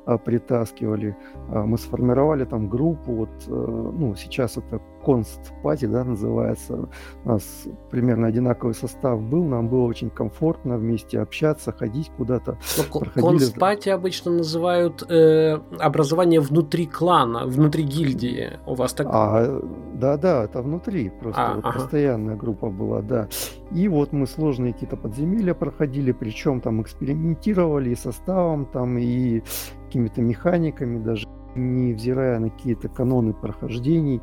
а, 0.05 0.17
притаскивали. 0.17 1.15
А, 1.49 1.65
мы 1.65 1.77
сформировали 1.77 2.45
там 2.45 2.69
группу, 2.69 3.11
вот, 3.13 3.29
а, 3.47 3.91
ну, 3.99 4.15
сейчас 4.15 4.57
это 4.57 4.81
Конст 5.07 5.53
Пати, 5.63 5.85
да, 5.85 6.03
называется. 6.03 6.89
У 7.23 7.29
нас 7.29 7.65
примерно 7.89 8.27
одинаковый 8.27 8.73
состав 8.73 9.21
был, 9.21 9.45
нам 9.45 9.69
было 9.69 9.85
очень 9.85 10.09
комфортно 10.09 10.77
вместе 10.77 11.21
общаться, 11.21 11.71
ходить 11.71 12.11
куда-то. 12.17 12.57
Ну, 12.77 12.99
Конст 13.21 13.57
Пати 13.57 13.87
обычно 13.87 14.31
называют 14.31 15.09
э, 15.09 15.61
образование 15.79 16.41
внутри 16.41 16.87
клана, 16.87 17.45
внутри 17.45 17.83
гильдии. 17.83 18.59
У 18.65 18.75
вас 18.75 18.93
так? 18.93 19.07
А, 19.09 19.61
да, 19.93 20.17
да, 20.17 20.43
это 20.43 20.61
внутри, 20.61 21.09
просто 21.09 21.41
а, 21.41 21.55
вот 21.55 21.65
ага. 21.65 21.79
постоянная 21.79 22.35
группа 22.35 22.69
была, 22.69 23.01
да. 23.01 23.29
И 23.71 23.87
вот 23.87 24.11
мы 24.11 24.27
сложные 24.27 24.73
какие-то 24.73 24.97
подземелья 24.97 25.53
проходили, 25.53 26.11
причем 26.11 26.59
там 26.59 26.81
экспериментировали 26.81 27.91
и 27.91 27.95
составом, 27.95 28.65
там 28.65 28.97
и 28.97 29.41
какими-то 29.85 30.21
механиками, 30.21 31.01
даже 31.01 31.27
невзирая 31.57 32.39
на 32.39 32.49
какие-то 32.49 32.89
каноны 32.89 33.33
прохождений. 33.33 34.21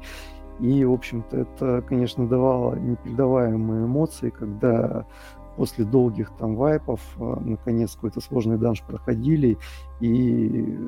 И, 0.60 0.85
в 0.85 0.93
общем-то, 0.93 1.36
это, 1.36 1.82
конечно, 1.82 2.28
давало 2.28 2.76
непередаваемые 2.76 3.86
эмоции, 3.86 4.31
когда 4.31 5.06
после 5.56 5.85
долгих 5.85 6.32
там 6.39 6.56
вайпов 6.56 7.01
а, 7.18 7.40
наконец 7.40 7.94
какой-то 7.94 8.20
сложный 8.20 8.59
данж 8.59 8.82
проходили, 8.82 9.56
и 10.01 10.78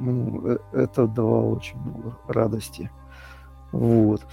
ну, 0.00 0.46
э, 0.46 0.58
это 0.72 1.06
давало 1.06 1.56
очень 1.56 1.78
много 1.78 2.16
радости. 2.26 2.90
Вот. 3.72 4.26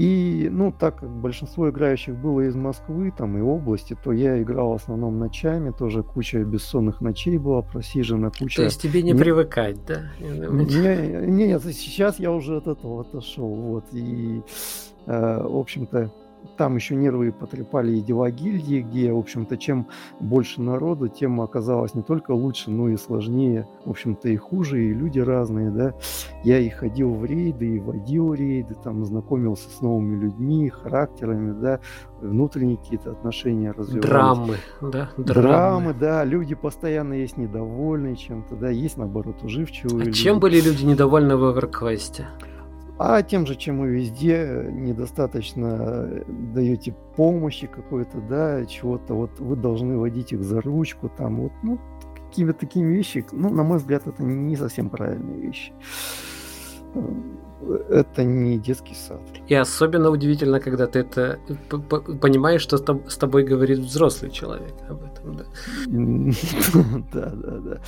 И, 0.00 0.48
ну, 0.50 0.72
так 0.72 1.00
как 1.00 1.10
большинство 1.10 1.68
играющих 1.68 2.16
было 2.16 2.40
из 2.48 2.54
Москвы, 2.54 3.12
там, 3.14 3.36
и 3.36 3.42
области, 3.42 3.94
то 4.02 4.12
я 4.12 4.40
играл 4.40 4.70
в 4.70 4.76
основном 4.76 5.18
ночами, 5.18 5.72
тоже 5.78 6.02
куча 6.02 6.42
бессонных 6.42 7.02
ночей 7.02 7.36
была 7.36 7.60
просижена, 7.60 8.30
куча... 8.30 8.56
То 8.56 8.62
есть 8.62 8.80
тебе 8.80 9.02
не, 9.02 9.12
не... 9.12 9.18
привыкать, 9.18 9.76
да? 9.84 10.04
Не, 10.18 11.48
нет, 11.48 11.62
сейчас 11.64 12.18
я 12.18 12.32
уже 12.32 12.56
от 12.56 12.66
этого 12.66 13.02
отошел, 13.02 13.54
вот, 13.54 13.84
и, 13.92 14.40
э, 15.04 15.42
в 15.42 15.58
общем-то, 15.58 16.10
там 16.60 16.76
еще 16.76 16.94
нервы 16.94 17.32
потрепали 17.32 17.92
и 17.96 18.02
дела 18.02 18.30
гильдии, 18.30 18.82
где, 18.82 19.10
в 19.14 19.16
общем-то, 19.16 19.56
чем 19.56 19.86
больше 20.20 20.60
народу, 20.60 21.08
тем 21.08 21.40
оказалось 21.40 21.94
не 21.94 22.02
только 22.02 22.32
лучше, 22.32 22.70
но 22.70 22.90
и 22.90 22.98
сложнее, 22.98 23.66
в 23.86 23.88
общем-то, 23.88 24.28
и 24.28 24.36
хуже, 24.36 24.84
и 24.84 24.92
люди 24.92 25.20
разные, 25.20 25.70
да. 25.70 25.94
Я 26.44 26.58
и 26.58 26.68
ходил 26.68 27.14
в 27.14 27.24
рейды, 27.24 27.76
и 27.76 27.80
водил 27.80 28.34
рейды, 28.34 28.74
там, 28.74 29.06
знакомился 29.06 29.70
с 29.70 29.80
новыми 29.80 30.20
людьми, 30.20 30.68
характерами, 30.68 31.58
да, 31.58 31.80
внутренние 32.20 32.76
какие-то 32.76 33.12
отношения 33.12 33.70
развивались. 33.72 34.06
Драмы, 34.10 34.56
да? 34.82 35.08
Драмы. 35.16 35.24
Драмы, 35.24 35.94
да, 35.94 36.24
люди 36.24 36.54
постоянно 36.54 37.14
есть 37.14 37.38
недовольные 37.38 38.16
чем-то, 38.16 38.54
да, 38.56 38.68
есть, 38.68 38.98
наоборот, 38.98 39.36
уживчивые 39.42 40.02
А 40.02 40.04
люди. 40.04 40.18
чем 40.18 40.40
были 40.40 40.60
люди 40.60 40.84
недовольны 40.84 41.38
в 41.38 41.52
Эверквесте? 41.52 42.28
А 43.02 43.22
тем 43.22 43.46
же, 43.46 43.56
чем 43.56 43.82
и 43.82 43.88
везде, 43.88 44.68
недостаточно 44.70 46.22
даете 46.54 46.94
помощи 47.16 47.66
какой-то, 47.66 48.20
да, 48.20 48.66
чего-то, 48.66 49.14
вот 49.14 49.40
вы 49.40 49.56
должны 49.56 49.96
водить 49.96 50.34
их 50.34 50.44
за 50.44 50.60
ручку, 50.60 51.08
там, 51.08 51.40
вот, 51.40 51.52
ну, 51.62 51.80
какими-то 52.28 52.58
такими 52.58 52.92
вещи, 52.92 53.24
ну, 53.32 53.48
на 53.48 53.62
мой 53.62 53.78
взгляд, 53.78 54.06
это 54.06 54.22
не 54.22 54.54
совсем 54.54 54.90
правильные 54.90 55.40
вещи. 55.40 55.72
Это 57.88 58.22
не 58.22 58.58
детский 58.58 58.94
сад. 58.94 59.22
И 59.48 59.54
особенно 59.54 60.10
удивительно, 60.10 60.60
когда 60.60 60.86
ты 60.86 60.98
это 60.98 61.38
понимаешь, 62.20 62.60
что 62.60 62.76
с 62.76 63.16
тобой 63.16 63.44
говорит 63.44 63.78
взрослый 63.78 64.30
человек 64.30 64.74
об 64.90 65.02
этом, 65.04 65.09
да. 65.24 65.44
Да, 67.12 67.30
да, 67.30 67.58
да. 67.58 67.80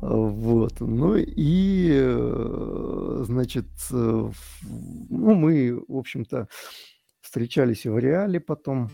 Вот. 0.00 0.80
Ну 0.80 1.16
и, 1.16 2.02
значит, 3.24 3.66
ну 3.90 4.32
мы, 5.10 5.82
в 5.88 5.96
общем-то, 5.96 6.48
встречались 7.20 7.86
и 7.86 7.88
в 7.88 7.98
реале 7.98 8.40
потом. 8.40 8.90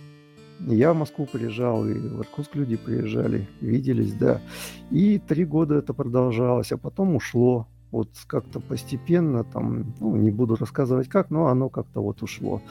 Я 0.61 0.93
в 0.93 0.97
Москву 0.97 1.27
приезжал, 1.27 1.89
и 1.89 1.95
в 1.95 2.21
Иркутск 2.21 2.55
люди 2.55 2.77
приезжали, 2.77 3.49
виделись, 3.61 4.15
да. 4.15 4.41
И 4.91 5.19
три 5.19 5.45
года 5.45 5.77
это 5.77 5.93
продолжалось, 5.93 6.71
а 6.71 6.79
потом 6.79 7.17
ушло 7.17 7.67
вот 7.91 8.09
как-то 8.27 8.61
постепенно, 8.61 9.45
там, 9.45 9.95
ну, 10.01 10.17
не 10.17 10.31
буду 10.31 10.57
рассказывать 10.57 11.09
как, 11.09 11.31
но 11.31 11.49
оно 11.49 11.69
как-то 11.69 12.01
вот 12.01 12.23
ушло. 12.23 12.63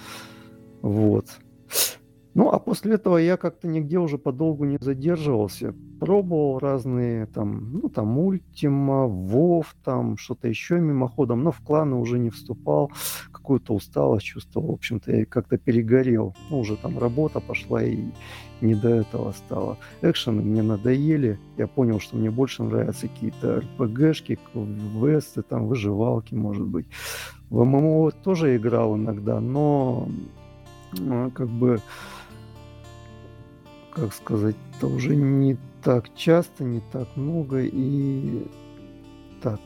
Вот. 0.81 1.27
Ну, 2.33 2.49
а 2.49 2.59
после 2.59 2.95
этого 2.95 3.17
я 3.17 3.35
как-то 3.35 3.67
нигде 3.67 3.99
уже 3.99 4.17
подолгу 4.17 4.63
не 4.63 4.77
задерживался. 4.79 5.75
Пробовал 5.99 6.59
разные 6.59 7.25
там, 7.25 7.73
ну, 7.73 7.89
там, 7.89 8.17
Ультима, 8.17 9.05
Вов, 9.05 9.75
там, 9.83 10.17
что-то 10.17 10.47
еще 10.47 10.79
мимоходом, 10.79 11.43
но 11.43 11.51
в 11.51 11.59
кланы 11.59 11.97
уже 11.97 12.19
не 12.19 12.29
вступал. 12.29 12.89
Какую-то 13.31 13.73
усталость 13.73 14.25
чувствовал, 14.25 14.69
в 14.69 14.75
общем-то, 14.75 15.11
я 15.11 15.25
как-то 15.25 15.57
перегорел. 15.57 16.33
Ну, 16.49 16.59
уже 16.59 16.77
там 16.77 16.97
работа 16.97 17.41
пошла 17.41 17.83
и 17.83 17.99
не 18.61 18.75
до 18.75 18.89
этого 18.89 19.33
стало. 19.33 19.77
Экшены 20.01 20.41
мне 20.41 20.63
надоели. 20.63 21.37
Я 21.57 21.67
понял, 21.67 21.99
что 21.99 22.15
мне 22.15 22.31
больше 22.31 22.63
нравятся 22.63 23.09
какие-то 23.09 23.61
РПГшки, 23.61 24.39
квесты, 24.53 25.41
там, 25.41 25.67
выживалки, 25.67 26.33
может 26.33 26.65
быть. 26.65 26.85
В 27.49 27.65
ММО 27.65 28.11
тоже 28.23 28.55
играл 28.55 28.95
иногда, 28.95 29.41
но 29.41 30.07
как 31.33 31.47
бы 31.47 31.81
как 33.93 34.13
сказать, 34.13 34.55
это 34.77 34.87
уже 34.87 35.15
не 35.15 35.57
так 35.83 36.13
часто, 36.15 36.63
не 36.63 36.81
так 36.91 37.07
много 37.15 37.61
и 37.61 38.45
так 39.41 39.59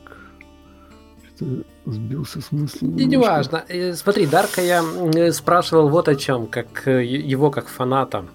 что 1.35 1.45
сбился 1.85 2.41
с 2.41 2.52
мысли. 2.52 2.85
И 2.85 3.06
не 3.06 3.18
важно. 3.18 3.64
Э, 3.68 3.93
смотри, 3.93 4.26
Дарка 4.26 4.61
я 4.61 4.84
э, 4.84 5.31
спрашивал 5.31 5.89
вот 5.89 6.07
о 6.07 6.15
чем, 6.15 6.47
как 6.47 6.88
э, 6.88 7.03
его 7.03 7.52
как 7.52 7.68
фаната 7.68 8.26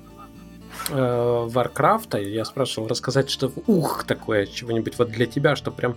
Варкрафта, 0.88 2.18
я 2.18 2.44
спрашивал 2.44 2.88
рассказать, 2.88 3.28
что 3.30 3.52
ух 3.66 4.04
такое, 4.04 4.46
чего-нибудь 4.46 4.98
вот 4.98 5.10
для 5.10 5.26
тебя, 5.26 5.54
что 5.54 5.70
прям 5.70 5.96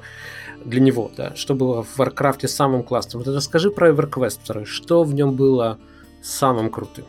для 0.65 0.81
него, 0.81 1.09
да, 1.15 1.35
что 1.35 1.55
было 1.55 1.83
в 1.83 1.97
Варкрафте 1.97 2.47
самым 2.47 2.83
классным. 2.83 3.23
Вот 3.23 3.33
расскажи 3.33 3.71
про 3.71 3.89
EverQuest 3.89 4.39
2, 4.45 4.65
что 4.65 5.03
в 5.03 5.13
нем 5.13 5.35
было 5.35 5.79
самым 6.21 6.69
крутым? 6.69 7.05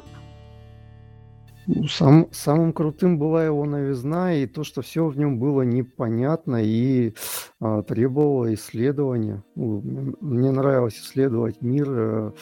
Ну, 1.66 1.88
сам, 1.88 2.28
самым 2.30 2.72
крутым 2.72 3.18
была 3.18 3.44
его 3.44 3.64
новизна 3.64 4.34
и 4.34 4.46
то, 4.46 4.64
что 4.64 4.82
все 4.82 5.06
в 5.06 5.16
нем 5.16 5.38
было 5.38 5.62
непонятно 5.62 6.62
и 6.62 7.14
а, 7.60 7.82
требовало 7.82 8.52
исследования. 8.54 9.42
Ну, 9.54 9.82
мне 10.20 10.50
нравилось 10.50 10.98
исследовать 10.98 11.62
мир, 11.62 11.86
а, 11.88 12.32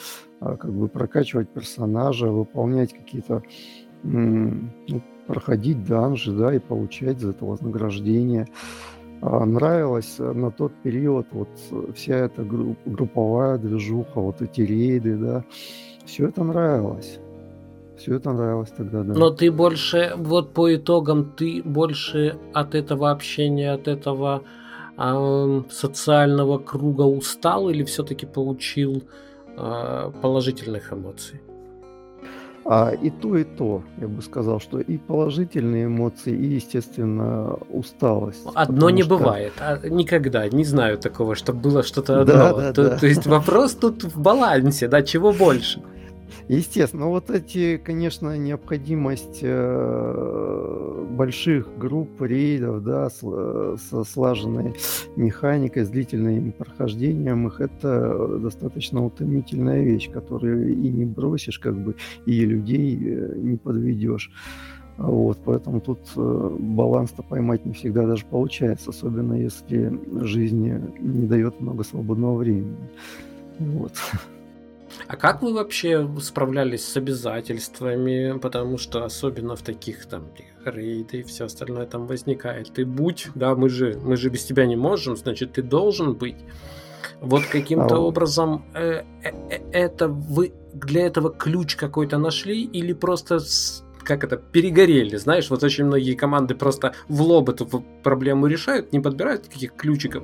а, 0.41 0.57
как 0.57 0.73
бы 0.73 0.89
прокачивать 0.89 1.49
персонажа, 1.49 2.27
выполнять 2.27 2.93
какие-то, 2.93 3.43
ну, 4.03 5.01
проходить 5.27 5.85
данжи, 5.85 6.33
да, 6.33 6.53
и 6.53 6.59
получать 6.59 7.19
за 7.19 7.29
это 7.29 7.45
вознаграждение. 7.45 8.47
А, 9.21 9.45
нравилось 9.45 10.17
на 10.19 10.51
тот 10.51 10.73
период 10.83 11.27
вот 11.31 11.47
вся 11.95 12.17
эта 12.17 12.43
групповая 12.43 13.57
движуха, 13.57 14.19
вот 14.19 14.41
эти 14.41 14.59
рейды, 14.61 15.15
да, 15.15 15.45
все 16.05 16.27
это 16.27 16.43
нравилось. 16.43 17.19
Все 17.97 18.15
это 18.15 18.31
нравилось 18.31 18.71
тогда, 18.77 19.03
да. 19.03 19.13
Но 19.13 19.29
ты 19.29 19.51
больше, 19.51 20.13
вот 20.17 20.53
по 20.53 20.75
итогам, 20.75 21.31
ты 21.37 21.61
больше 21.63 22.37
от 22.53 22.75
этого 22.75 23.11
общения, 23.11 23.71
от 23.71 23.87
этого 23.87 24.43
э, 24.97 25.61
социального 25.69 26.57
круга 26.57 27.03
устал 27.03 27.69
или 27.69 27.83
все-таки 27.83 28.25
получил 28.25 29.03
э, 29.57 30.11
положительных 30.21 30.91
эмоций? 30.91 31.41
А, 32.65 32.91
и 32.91 33.09
то, 33.09 33.37
и 33.37 33.43
то, 33.43 33.83
я 33.99 34.07
бы 34.07 34.21
сказал, 34.21 34.61
что 34.61 34.79
и 34.79 34.97
положительные 34.97 35.85
эмоции, 35.85 36.33
и, 36.33 36.55
естественно, 36.55 37.57
усталость. 37.69 38.45
Одно 38.55 38.89
не 38.89 39.01
что... 39.03 39.17
бывает, 39.17 39.51
а 39.59 39.85
никогда, 39.89 40.47
не 40.47 40.63
знаю 40.63 40.97
такого, 40.97 41.35
чтобы 41.35 41.59
было 41.59 41.83
что-то 41.83 42.21
одно. 42.21 42.33
Да, 42.33 42.53
да, 42.53 42.73
то, 42.73 42.89
да. 42.89 42.97
то 42.97 43.05
есть 43.05 43.27
вопрос 43.27 43.73
тут 43.73 44.03
в 44.03 44.19
балансе, 44.19 44.87
да, 44.87 45.01
чего 45.01 45.33
больше. 45.33 45.81
Естественно, 46.47 47.07
вот 47.07 47.29
эти, 47.29 47.77
конечно, 47.77 48.37
необходимость 48.37 49.39
э, 49.41 51.05
больших 51.11 51.77
групп 51.77 52.21
рейдов, 52.21 52.83
да, 52.83 53.09
с, 53.09 53.19
со 53.89 54.03
слаженной 54.03 54.75
механикой, 55.15 55.85
с 55.85 55.89
длительным 55.89 56.51
прохождением 56.51 57.47
их, 57.47 57.61
это 57.61 58.37
достаточно 58.39 59.05
утомительная 59.05 59.83
вещь, 59.83 60.11
которую 60.11 60.73
и 60.73 60.89
не 60.89 61.05
бросишь, 61.05 61.59
как 61.59 61.77
бы, 61.77 61.95
и 62.25 62.45
людей 62.45 62.99
э, 63.01 63.35
не 63.37 63.57
подведешь. 63.57 64.31
Вот, 64.97 65.39
поэтому 65.43 65.81
тут 65.81 65.99
э, 66.15 66.57
баланс-то 66.59 67.23
поймать 67.23 67.65
не 67.65 67.73
всегда 67.73 68.05
даже 68.05 68.25
получается, 68.25 68.91
особенно 68.91 69.33
если 69.33 69.99
жизнь 70.23 70.71
не 70.99 71.25
дает 71.25 71.59
много 71.59 71.83
свободного 71.83 72.37
времени. 72.37 72.77
Вот. 73.59 73.93
А 75.07 75.15
как 75.15 75.41
вы 75.41 75.53
вообще 75.53 76.09
справлялись 76.21 76.85
с 76.85 76.97
обязательствами? 76.97 78.37
Потому 78.39 78.77
что 78.77 79.05
особенно 79.05 79.55
в 79.55 79.61
таких 79.61 80.05
там 80.05 80.29
рейды 80.65 81.19
и 81.19 81.23
все 81.23 81.45
остальное 81.45 81.85
там 81.85 82.07
возникает. 82.07 82.73
Ты 82.73 82.85
будь, 82.85 83.27
да, 83.35 83.55
мы 83.55 83.69
же, 83.69 83.99
мы 84.03 84.17
же 84.17 84.29
без 84.29 84.45
тебя 84.45 84.65
не 84.65 84.75
можем, 84.75 85.15
значит, 85.17 85.53
ты 85.53 85.61
должен 85.61 86.13
быть. 86.13 86.37
Вот 87.21 87.45
каким-то 87.45 87.95
а 87.95 87.99
образом 87.99 88.65
э, 88.73 89.03
э, 89.23 89.31
э, 89.49 89.59
это 89.71 90.07
вы 90.07 90.53
для 90.73 91.05
этого 91.05 91.31
ключ 91.31 91.75
какой-то 91.75 92.17
нашли 92.17 92.63
или 92.63 92.93
просто 92.93 93.39
с, 93.39 93.83
как 94.03 94.23
это, 94.23 94.37
перегорели, 94.37 95.17
знаешь, 95.17 95.49
вот 95.49 95.63
очень 95.63 95.85
многие 95.85 96.15
команды 96.15 96.55
просто 96.55 96.93
в 97.07 97.21
лоб 97.21 97.49
эту 97.49 97.83
проблему 98.03 98.47
решают, 98.47 98.91
не 98.93 98.99
подбирают 98.99 99.47
каких 99.47 99.73
ключиков, 99.75 100.23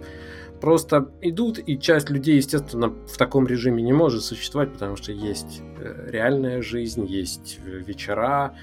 просто 0.61 1.11
идут, 1.21 1.59
и 1.59 1.79
часть 1.79 2.09
людей, 2.09 2.37
естественно, 2.37 2.89
в 2.89 3.17
таком 3.17 3.47
режиме 3.47 3.83
не 3.83 3.93
может 3.93 4.23
существовать, 4.23 4.73
потому 4.73 4.95
что 4.95 5.11
есть 5.11 5.61
э, 5.79 6.09
реальная 6.11 6.61
жизнь, 6.61 7.05
есть 7.05 7.59
э, 7.65 7.79
вечера. 7.79 8.55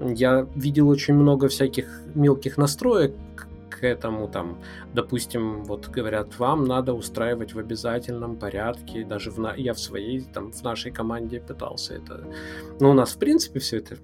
Я 0.00 0.46
видел 0.54 0.88
очень 0.88 1.14
много 1.14 1.48
всяких 1.48 1.86
мелких 2.14 2.56
настроек 2.56 3.14
к 3.70 3.84
этому, 3.84 4.28
там, 4.28 4.58
допустим, 4.94 5.64
вот 5.64 5.88
говорят, 5.88 6.38
вам 6.38 6.64
надо 6.64 6.94
устраивать 6.94 7.54
в 7.54 7.58
обязательном 7.58 8.36
порядке, 8.36 9.04
даже 9.04 9.30
в 9.30 9.38
на... 9.38 9.54
я 9.54 9.72
в 9.72 9.78
своей, 9.78 10.20
там, 10.20 10.52
в 10.52 10.62
нашей 10.62 10.90
команде 10.90 11.40
пытался 11.40 11.94
это. 11.94 12.24
Но 12.80 12.90
у 12.90 12.94
нас, 12.94 13.12
в 13.12 13.18
принципе, 13.18 13.60
все 13.60 13.78
это 13.78 13.96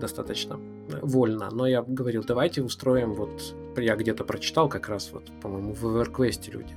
достаточно 0.00 0.58
вольно, 1.02 1.48
но 1.50 1.66
я 1.66 1.82
говорил, 1.82 2.24
давайте 2.26 2.62
устроим 2.62 3.14
вот, 3.14 3.54
я 3.76 3.96
где-то 3.96 4.24
прочитал 4.24 4.68
как 4.68 4.88
раз 4.88 5.10
вот, 5.12 5.30
по-моему, 5.40 5.72
в 5.72 5.84
EverQuest 5.84 6.50
люди 6.50 6.74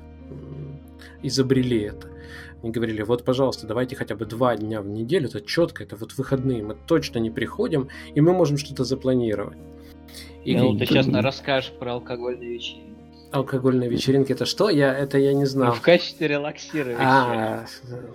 изобрели 1.22 1.82
это. 1.82 2.10
Они 2.62 2.72
говорили, 2.72 3.02
вот, 3.02 3.24
пожалуйста, 3.26 3.68
давайте 3.68 3.96
хотя 3.96 4.16
бы 4.16 4.26
два 4.26 4.56
дня 4.56 4.82
в 4.82 4.88
неделю, 4.88 5.28
это 5.28 5.42
четко, 5.42 5.84
это 5.84 5.96
вот 5.96 6.14
выходные, 6.18 6.64
мы 6.64 6.76
точно 6.88 7.20
не 7.20 7.30
приходим, 7.30 7.90
и 8.14 8.22
мы 8.22 8.34
можем 8.34 8.58
что-то 8.58 8.84
запланировать. 8.84 9.58
И 10.46 10.56
ну, 10.56 10.78
ты 10.78 10.86
сейчас 10.86 11.08
расскажешь 11.08 11.72
про 11.80 11.94
алкогольные 11.94 12.54
вечеринки. 12.54 12.93
Алкогольные 13.34 13.90
вечеринки 13.90 14.32
это 14.32 14.46
что? 14.46 14.70
Я 14.70 14.94
это 14.94 15.18
я 15.18 15.34
не 15.34 15.46
знал. 15.46 15.70
Ну, 15.70 15.74
в 15.74 15.82
качестве 15.82 16.28
релаксирования 16.28 17.00
а, 17.00 17.66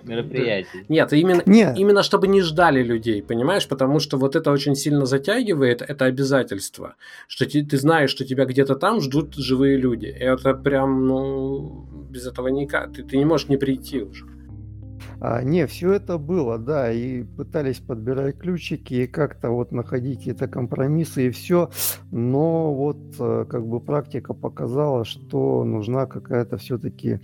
мероприятий. 0.03 0.85
Нет, 0.87 1.11
именно, 1.11 1.43
Нет. 1.45 1.77
именно 1.77 2.03
чтобы 2.03 2.27
не 2.27 2.41
ждали 2.41 2.81
людей, 2.81 3.21
понимаешь? 3.21 3.67
Потому 3.67 3.99
что 3.99 4.17
вот 4.17 4.37
это 4.37 4.49
очень 4.49 4.75
сильно 4.75 5.05
затягивает, 5.05 5.81
это 5.81 6.05
обязательство. 6.05 6.95
Что 7.27 7.45
ты, 7.45 7.65
ты 7.65 7.77
знаешь, 7.77 8.09
что 8.11 8.25
тебя 8.25 8.45
где-то 8.45 8.75
там 8.75 9.01
ждут 9.01 9.35
живые 9.35 9.77
люди. 9.77 10.05
И 10.05 10.23
это 10.23 10.53
прям, 10.53 11.05
ну, 11.05 11.85
без 12.09 12.25
этого 12.25 12.47
никак. 12.47 12.93
Ты, 12.93 13.03
ты 13.03 13.17
не 13.17 13.25
можешь 13.25 13.49
не 13.49 13.57
прийти 13.57 14.01
уже. 14.01 14.25
А, 15.21 15.43
не, 15.43 15.67
все 15.67 15.93
это 15.93 16.17
было, 16.17 16.57
да, 16.57 16.91
и 16.91 17.23
пытались 17.23 17.79
подбирать 17.79 18.37
ключики 18.37 18.93
и 18.93 19.07
как-то 19.07 19.49
вот 19.49 19.71
находить 19.73 20.19
какие-то 20.19 20.47
компромиссы 20.47 21.27
и 21.27 21.29
все, 21.29 21.69
но 22.11 22.73
вот 22.73 22.97
э, 23.19 23.45
как 23.49 23.67
бы 23.67 23.81
практика 23.81 24.33
показала, 24.33 25.03
что 25.03 25.65
нужна 25.65 26.05
какая-то 26.05 26.57
все-таки 26.57 27.19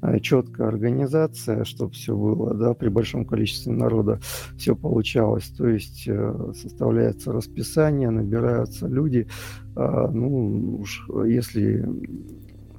э, 0.00 0.20
четкая 0.20 0.68
организация, 0.68 1.64
чтобы 1.64 1.92
все 1.92 2.16
было, 2.16 2.54
да, 2.54 2.72
при 2.74 2.88
большом 2.88 3.24
количестве 3.24 3.72
народа 3.72 4.20
все 4.56 4.76
получалось. 4.76 5.48
То 5.48 5.66
есть 5.66 6.04
э, 6.06 6.52
составляется 6.54 7.32
расписание, 7.32 8.10
набираются 8.10 8.86
люди. 8.86 9.26
А, 9.74 10.08
ну, 10.08 10.78
уж 10.80 11.04
если 11.26 11.84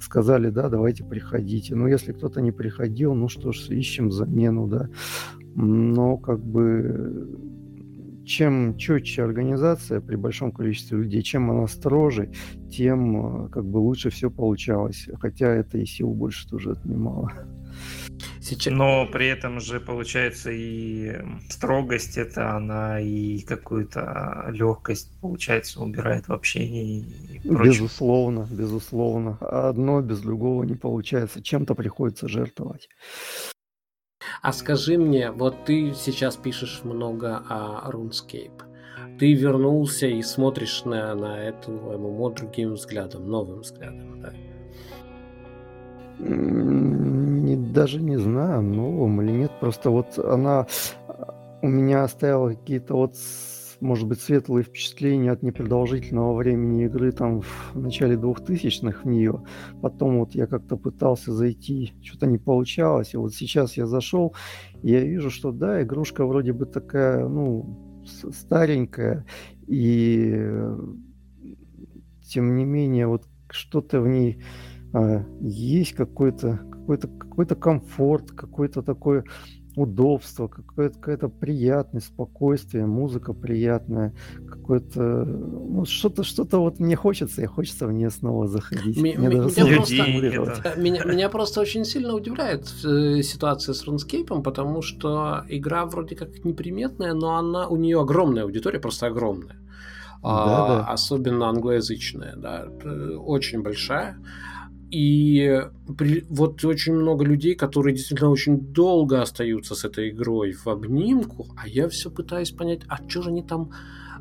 сказали, 0.02 0.50
да, 0.50 0.68
давайте 0.68 1.04
приходите. 1.04 1.74
Но 1.74 1.88
если 1.88 2.12
кто-то 2.12 2.40
не 2.40 2.52
приходил, 2.52 3.14
ну 3.14 3.28
что 3.28 3.52
ж, 3.52 3.68
ищем 3.70 4.10
замену, 4.10 4.66
да. 4.66 4.88
Но 5.54 6.16
как 6.16 6.44
бы 6.44 7.28
чем 8.24 8.76
четче 8.76 9.22
организация 9.22 10.00
при 10.00 10.16
большом 10.16 10.52
количестве 10.52 10.98
людей, 10.98 11.22
чем 11.22 11.50
она 11.50 11.66
строже, 11.66 12.30
тем 12.70 13.48
как 13.50 13.64
бы 13.64 13.78
лучше 13.78 14.10
все 14.10 14.30
получалось. 14.30 15.08
Хотя 15.20 15.48
это 15.48 15.78
и 15.78 15.84
сил 15.84 16.10
больше 16.14 16.48
тоже 16.48 16.72
отнимало. 16.72 17.30
Сейчас... 18.42 18.72
Но 18.72 19.06
при 19.06 19.28
этом 19.28 19.60
же 19.60 19.78
получается 19.78 20.50
и 20.50 21.12
строгость 21.48 22.18
это 22.18 22.56
она 22.56 23.00
и 23.00 23.38
какую-то 23.42 24.48
легкость 24.50 25.08
получается 25.20 25.80
убирает 25.80 26.26
в 26.26 26.32
общении. 26.32 27.04
И 27.44 27.48
безусловно, 27.48 28.48
безусловно. 28.50 29.38
Одно 29.40 30.00
без 30.00 30.20
другого 30.20 30.64
не 30.64 30.74
получается. 30.74 31.40
Чем-то 31.40 31.76
приходится 31.76 32.26
жертвовать. 32.26 32.88
А 34.42 34.52
скажи 34.52 34.98
мне, 34.98 35.30
вот 35.30 35.64
ты 35.64 35.94
сейчас 35.94 36.36
пишешь 36.36 36.80
много 36.82 37.44
о 37.48 37.88
RuneScape. 37.92 38.62
Ты 39.20 39.34
вернулся 39.34 40.08
и 40.08 40.20
смотришь 40.20 40.84
на, 40.84 41.14
на 41.14 41.44
эту 41.44 41.70
ММО 41.70 42.30
другим 42.30 42.72
взглядом, 42.72 43.28
новым 43.28 43.60
взглядом, 43.60 44.20
да? 44.20 44.32
Не, 47.52 47.72
даже 47.72 48.00
не 48.00 48.16
знаю, 48.16 48.62
новым 48.62 49.20
или 49.20 49.32
нет. 49.32 49.52
Просто 49.60 49.90
вот 49.90 50.18
она 50.18 50.66
у 51.60 51.68
меня 51.68 52.04
оставила 52.04 52.50
какие-то 52.50 52.94
вот, 52.94 53.14
может 53.80 54.08
быть, 54.08 54.20
светлые 54.20 54.64
впечатления 54.64 55.30
от 55.30 55.42
непродолжительного 55.42 56.34
времени 56.34 56.86
игры 56.86 57.12
там 57.12 57.42
в 57.42 57.74
начале 57.74 58.16
2000-х 58.16 59.00
в 59.02 59.04
нее. 59.04 59.44
Потом 59.82 60.20
вот 60.20 60.34
я 60.34 60.46
как-то 60.46 60.76
пытался 60.76 61.32
зайти, 61.32 61.92
что-то 62.02 62.26
не 62.26 62.38
получалось. 62.38 63.12
И 63.12 63.18
вот 63.18 63.34
сейчас 63.34 63.76
я 63.76 63.86
зашел, 63.86 64.34
и 64.82 64.90
я 64.90 65.00
вижу, 65.00 65.30
что 65.30 65.52
да, 65.52 65.82
игрушка 65.82 66.24
вроде 66.24 66.54
бы 66.54 66.64
такая, 66.64 67.28
ну, 67.28 68.02
старенькая. 68.32 69.26
И 69.66 70.42
тем 72.26 72.56
не 72.56 72.64
менее, 72.64 73.08
вот 73.08 73.24
что-то 73.50 74.00
в 74.00 74.08
ней 74.08 74.42
а, 74.94 75.22
есть 75.40 75.92
какой-то 75.92 76.60
какой-то 76.82 77.08
какой-то 77.08 77.54
комфорт, 77.54 78.32
какое-то 78.32 78.82
такое 78.82 79.24
удобство, 79.76 80.48
какое-то 80.48 80.98
какая-то 80.98 81.28
приятность, 81.28 82.08
спокойствие, 82.08 82.86
музыка 82.86 83.32
приятная, 83.32 84.14
какое-то 84.46 85.24
ну, 85.24 85.84
что-то 85.86 86.24
что-то 86.24 86.58
вот 86.58 86.78
мне 86.78 86.96
хочется, 86.96 87.42
и 87.42 87.46
хочется 87.46 87.86
в 87.86 87.92
нее 87.92 88.10
снова 88.10 88.46
заходить. 88.48 88.96
М- 88.96 89.02
мне 89.02 89.16
меня, 89.16 89.30
просто, 89.40 90.74
меня, 90.76 91.04
меня 91.04 91.28
просто 91.28 91.60
очень 91.60 91.84
сильно 91.84 92.14
удивляет 92.14 92.70
э, 92.84 93.22
ситуация 93.22 93.72
с 93.74 93.86
RuneScape, 93.86 94.42
потому 94.42 94.82
что 94.82 95.44
игра 95.48 95.86
вроде 95.86 96.16
как 96.16 96.44
неприметная, 96.44 97.14
но 97.14 97.36
она 97.36 97.68
у 97.68 97.76
нее 97.76 98.00
огромная 98.00 98.42
аудитория, 98.42 98.78
просто 98.78 99.06
огромная. 99.06 99.56
Да, 100.22 100.28
а, 100.30 100.68
да. 100.68 100.84
Особенно 100.86 101.48
англоязычная, 101.48 102.36
да, 102.36 102.66
э, 102.84 103.16
очень 103.16 103.62
большая. 103.62 104.18
И 104.92 105.58
при, 105.96 106.26
вот 106.28 106.62
очень 106.66 106.92
много 106.92 107.24
людей, 107.24 107.54
которые 107.54 107.96
действительно 107.96 108.28
очень 108.28 108.60
долго 108.60 109.22
остаются 109.22 109.74
с 109.74 109.86
этой 109.86 110.10
игрой 110.10 110.52
в 110.52 110.66
обнимку, 110.66 111.46
а 111.56 111.66
я 111.66 111.88
все 111.88 112.10
пытаюсь 112.10 112.50
понять, 112.50 112.82
а 112.88 112.98
что 113.08 113.22
же 113.22 113.30
они 113.30 113.42
там 113.42 113.72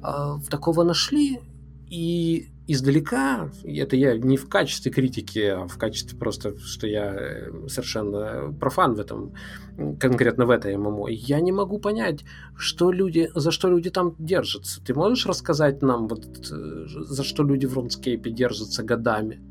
э, 0.02 0.35
такого 0.49 0.84
нашли? 0.84 1.41
И 1.89 2.48
издалека, 2.68 3.49
это 3.65 3.98
я 3.98 4.18
не 4.18 4.38
в 4.38 4.48
качестве 4.48 4.93
критики, 4.93 5.39
а 5.39 5.68
в 5.68 5.77
качестве 5.77 6.18
просто, 6.18 6.57
что 6.57 6.88
я 6.88 7.15
э, 7.15 7.68
совершенно 7.68 8.53
профан 8.57 8.93
в 8.95 8.99
этом, 9.02 9.34
конкретно 9.99 10.45
в 10.45 10.52
этой 10.52 10.77
ММО, 10.77 11.10
я 11.10 11.41
не 11.41 11.52
могу 11.52 11.80
понять, 11.80 12.23
что 12.56 12.93
люди, 12.93 13.30
за 13.35 13.52
что 13.52 13.68
люди 13.68 13.89
там 13.89 14.15
держатся. 14.19 14.81
Ты 14.81 14.93
можешь 14.93 15.26
рассказать 15.26 15.81
нам, 15.81 16.07
вот, 16.07 16.26
э, 16.49 16.85
за 16.88 17.26
что 17.26 17.43
люди 17.43 17.65
в 17.65 17.77
RuneScape 17.77 18.30
держатся 18.30 18.84
годами? 18.84 19.50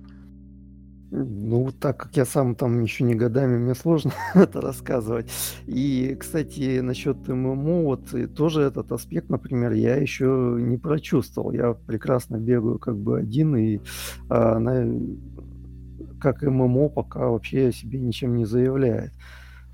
Ну, 1.13 1.73
так 1.73 1.97
как 1.97 2.17
я 2.17 2.25
сам 2.25 2.55
там 2.55 2.81
еще 2.83 3.03
не 3.03 3.17
годами, 3.17 3.59
мне 3.59 3.75
сложно 3.75 4.13
это 4.35 4.61
рассказывать. 4.61 5.29
И, 5.67 6.17
кстати, 6.19 6.79
насчет 6.81 7.27
ММО, 7.27 7.83
вот 7.83 8.35
тоже 8.37 8.63
этот 8.63 8.93
аспект, 8.93 9.29
например, 9.29 9.73
я 9.73 9.97
еще 9.97 10.57
не 10.61 10.79
прочувствовал. 10.79 11.51
Я 11.53 11.73
прекрасно 11.73 12.37
бегаю 12.37 12.79
как 12.79 12.97
бы 12.97 13.19
один, 13.19 13.57
и 13.57 13.81
а, 14.29 14.57
она 14.57 14.85
как 16.21 16.43
ММО 16.43 16.91
пока 16.91 17.29
вообще 17.29 17.73
себе 17.73 17.99
ничем 17.99 18.37
не 18.37 18.45
заявляет. 18.45 19.13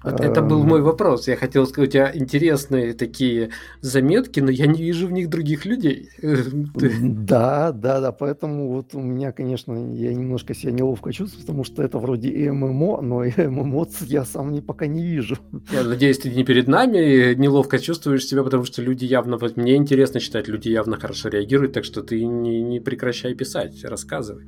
Вот 0.02 0.20
это 0.20 0.43
был 0.43 0.62
мой 0.62 0.82
вопрос. 0.82 1.28
Я 1.28 1.36
хотел 1.36 1.66
сказать, 1.66 1.89
у 1.89 1.93
тебя 1.93 2.10
интересные 2.14 2.93
такие 2.93 3.51
заметки, 3.81 4.40
но 4.40 4.51
я 4.51 4.66
не 4.66 4.82
вижу 4.82 5.06
в 5.09 5.12
них 5.12 5.28
других 5.28 5.66
людей. 5.66 6.10
Да, 7.27 7.73
да, 7.73 8.01
да. 8.01 8.12
Поэтому 8.12 8.68
вот 8.68 8.94
у 8.94 9.01
меня, 9.01 9.32
конечно, 9.32 9.73
я 9.94 10.14
немножко 10.14 10.55
себя 10.55 10.73
неловко 10.73 11.12
чувствую, 11.12 11.40
потому 11.40 11.64
что 11.64 11.82
это 11.82 11.98
вроде 11.98 12.28
и 12.28 12.51
ММО, 12.51 13.01
но 13.02 13.24
и 13.24 13.32
ММО 13.36 13.86
я 14.06 14.24
сам 14.24 14.52
не, 14.52 14.60
пока 14.60 14.86
не 14.86 15.02
вижу. 15.02 15.36
Я 15.73 15.82
надеюсь, 15.82 16.18
ты 16.18 16.31
не 16.31 16.44
перед 16.44 16.68
нами 16.68 17.35
неловко 17.35 17.78
чувствуешь 17.78 18.24
себя, 18.24 18.43
потому 18.43 18.64
что 18.64 18.82
люди 18.82 19.05
явно... 19.05 19.39
Вот 19.39 19.56
мне 19.56 19.77
интересно 19.77 20.20
читать, 20.20 20.48
люди 20.48 20.68
явно 20.68 20.97
хорошо 20.97 21.28
реагируют, 21.28 21.73
так 21.73 21.85
что 21.85 22.02
ты 22.02 22.24
не, 22.24 22.62
не 22.62 22.81
прекращай 22.81 23.35
писать, 23.35 23.85
рассказывай. 23.85 24.47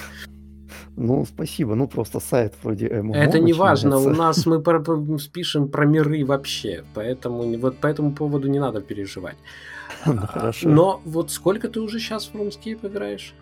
Ну, 1.01 1.25
спасибо. 1.25 1.75
Ну, 1.75 1.87
просто 1.87 2.21
сайт 2.21 2.55
вроде 2.63 2.89
ММО 2.89 3.15
Это 3.15 3.39
не 3.39 3.53
важно. 3.53 3.99
У 3.99 4.11
нас 4.11 4.47
мы 4.47 4.61
про, 4.61 4.83
спишем 5.19 5.69
про 5.69 5.87
миры 5.87 6.25
вообще. 6.25 6.85
Поэтому 6.95 7.59
вот 7.59 7.79
по 7.79 7.87
этому 7.87 8.13
поводу 8.13 8.49
не 8.49 8.59
надо 8.59 8.81
переживать. 8.81 9.37
Ну, 10.07 10.27
хорошо. 10.27 10.69
Но 10.69 11.01
вот 11.05 11.31
сколько 11.31 11.69
ты 11.69 11.81
уже 11.81 11.99
сейчас 11.99 12.27
в 12.27 12.35
RuneScape 12.35 12.87
играешь? 12.87 13.35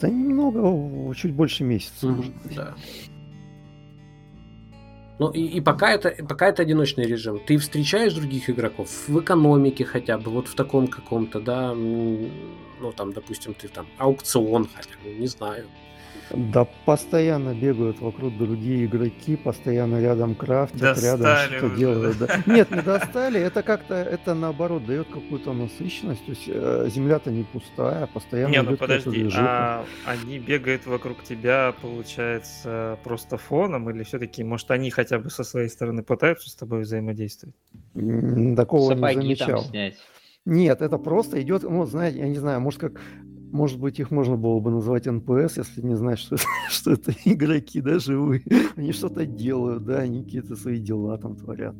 Да 0.00 0.08
немного, 0.08 1.14
чуть 1.14 1.32
больше 1.32 1.64
месяца. 1.64 2.06
Mm, 2.06 2.54
да. 2.56 2.74
Ну 5.18 5.30
и, 5.30 5.40
и 5.40 5.60
пока 5.60 5.90
это 5.92 6.14
пока 6.28 6.48
это 6.48 6.62
одиночный 6.62 7.06
режим. 7.06 7.40
Ты 7.46 7.58
встречаешь 7.58 8.14
других 8.14 8.50
игроков 8.50 8.88
в 9.08 9.20
экономике 9.20 9.84
хотя 9.84 10.18
бы, 10.18 10.30
вот 10.30 10.48
в 10.48 10.54
таком 10.54 10.86
каком-то, 10.86 11.40
да, 11.40 11.74
ну 11.74 12.92
там, 12.96 13.12
допустим, 13.12 13.54
ты 13.54 13.68
там 13.68 13.86
аукцион 13.98 14.68
хотя 14.74 14.96
бы, 15.04 15.14
не 15.14 15.26
знаю. 15.26 15.64
Да 16.30 16.66
постоянно 16.84 17.54
бегают 17.54 18.00
вокруг 18.00 18.36
другие 18.36 18.86
игроки, 18.86 19.36
постоянно 19.36 20.00
рядом 20.00 20.34
крафтят, 20.34 20.80
достали 20.80 21.04
рядом 21.04 21.56
что 21.56 21.66
уже. 21.66 21.76
делают. 21.76 22.18
Да. 22.18 22.42
Нет, 22.46 22.70
не 22.70 22.82
достали, 22.82 23.40
это 23.40 23.62
как-то, 23.62 23.94
это 23.94 24.34
наоборот 24.34 24.86
дает 24.86 25.08
какую-то 25.08 25.52
насыщенность. 25.52 26.24
То 26.24 26.30
есть 26.30 26.44
э, 26.46 26.88
земля-то 26.90 27.30
не 27.30 27.44
пустая, 27.44 28.06
постоянно 28.06 28.52
Не, 28.52 28.62
ну 28.62 28.76
подожди, 28.76 29.28
а 29.36 29.84
они 30.06 30.38
бегают 30.38 30.86
вокруг 30.86 31.22
тебя, 31.22 31.74
получается, 31.80 32.98
просто 33.04 33.36
фоном, 33.36 33.90
или 33.90 34.02
все-таки, 34.02 34.44
может, 34.44 34.70
они 34.70 34.90
хотя 34.90 35.18
бы 35.18 35.30
со 35.30 35.44
своей 35.44 35.68
стороны 35.68 36.02
пытаются 36.02 36.48
с 36.48 36.54
тобой 36.54 36.82
взаимодействовать? 36.82 37.56
Такого 38.56 38.94
Сапоги 38.94 39.16
не 39.16 39.34
замечал. 39.34 39.66
Нет, 40.44 40.82
это 40.82 40.98
просто 40.98 41.40
идет, 41.40 41.62
ну, 41.62 41.86
знаете, 41.86 42.18
я 42.18 42.28
не 42.28 42.38
знаю, 42.38 42.60
может, 42.60 42.80
как 42.80 43.00
может 43.52 43.78
быть, 43.78 44.00
их 44.00 44.10
можно 44.10 44.36
было 44.36 44.58
бы 44.60 44.70
назвать 44.70 45.06
NPC, 45.06 45.58
если 45.58 45.82
не 45.82 45.94
знать, 45.94 46.18
что, 46.18 46.36
что 46.70 46.92
это 46.92 47.12
игроки, 47.24 47.80
да, 47.80 47.98
живые. 47.98 48.42
Они 48.76 48.92
что-то 48.92 49.26
делают, 49.26 49.84
да, 49.84 49.98
они 49.98 50.24
какие-то 50.24 50.56
свои 50.56 50.80
дела 50.80 51.18
там 51.18 51.36
творят. 51.36 51.76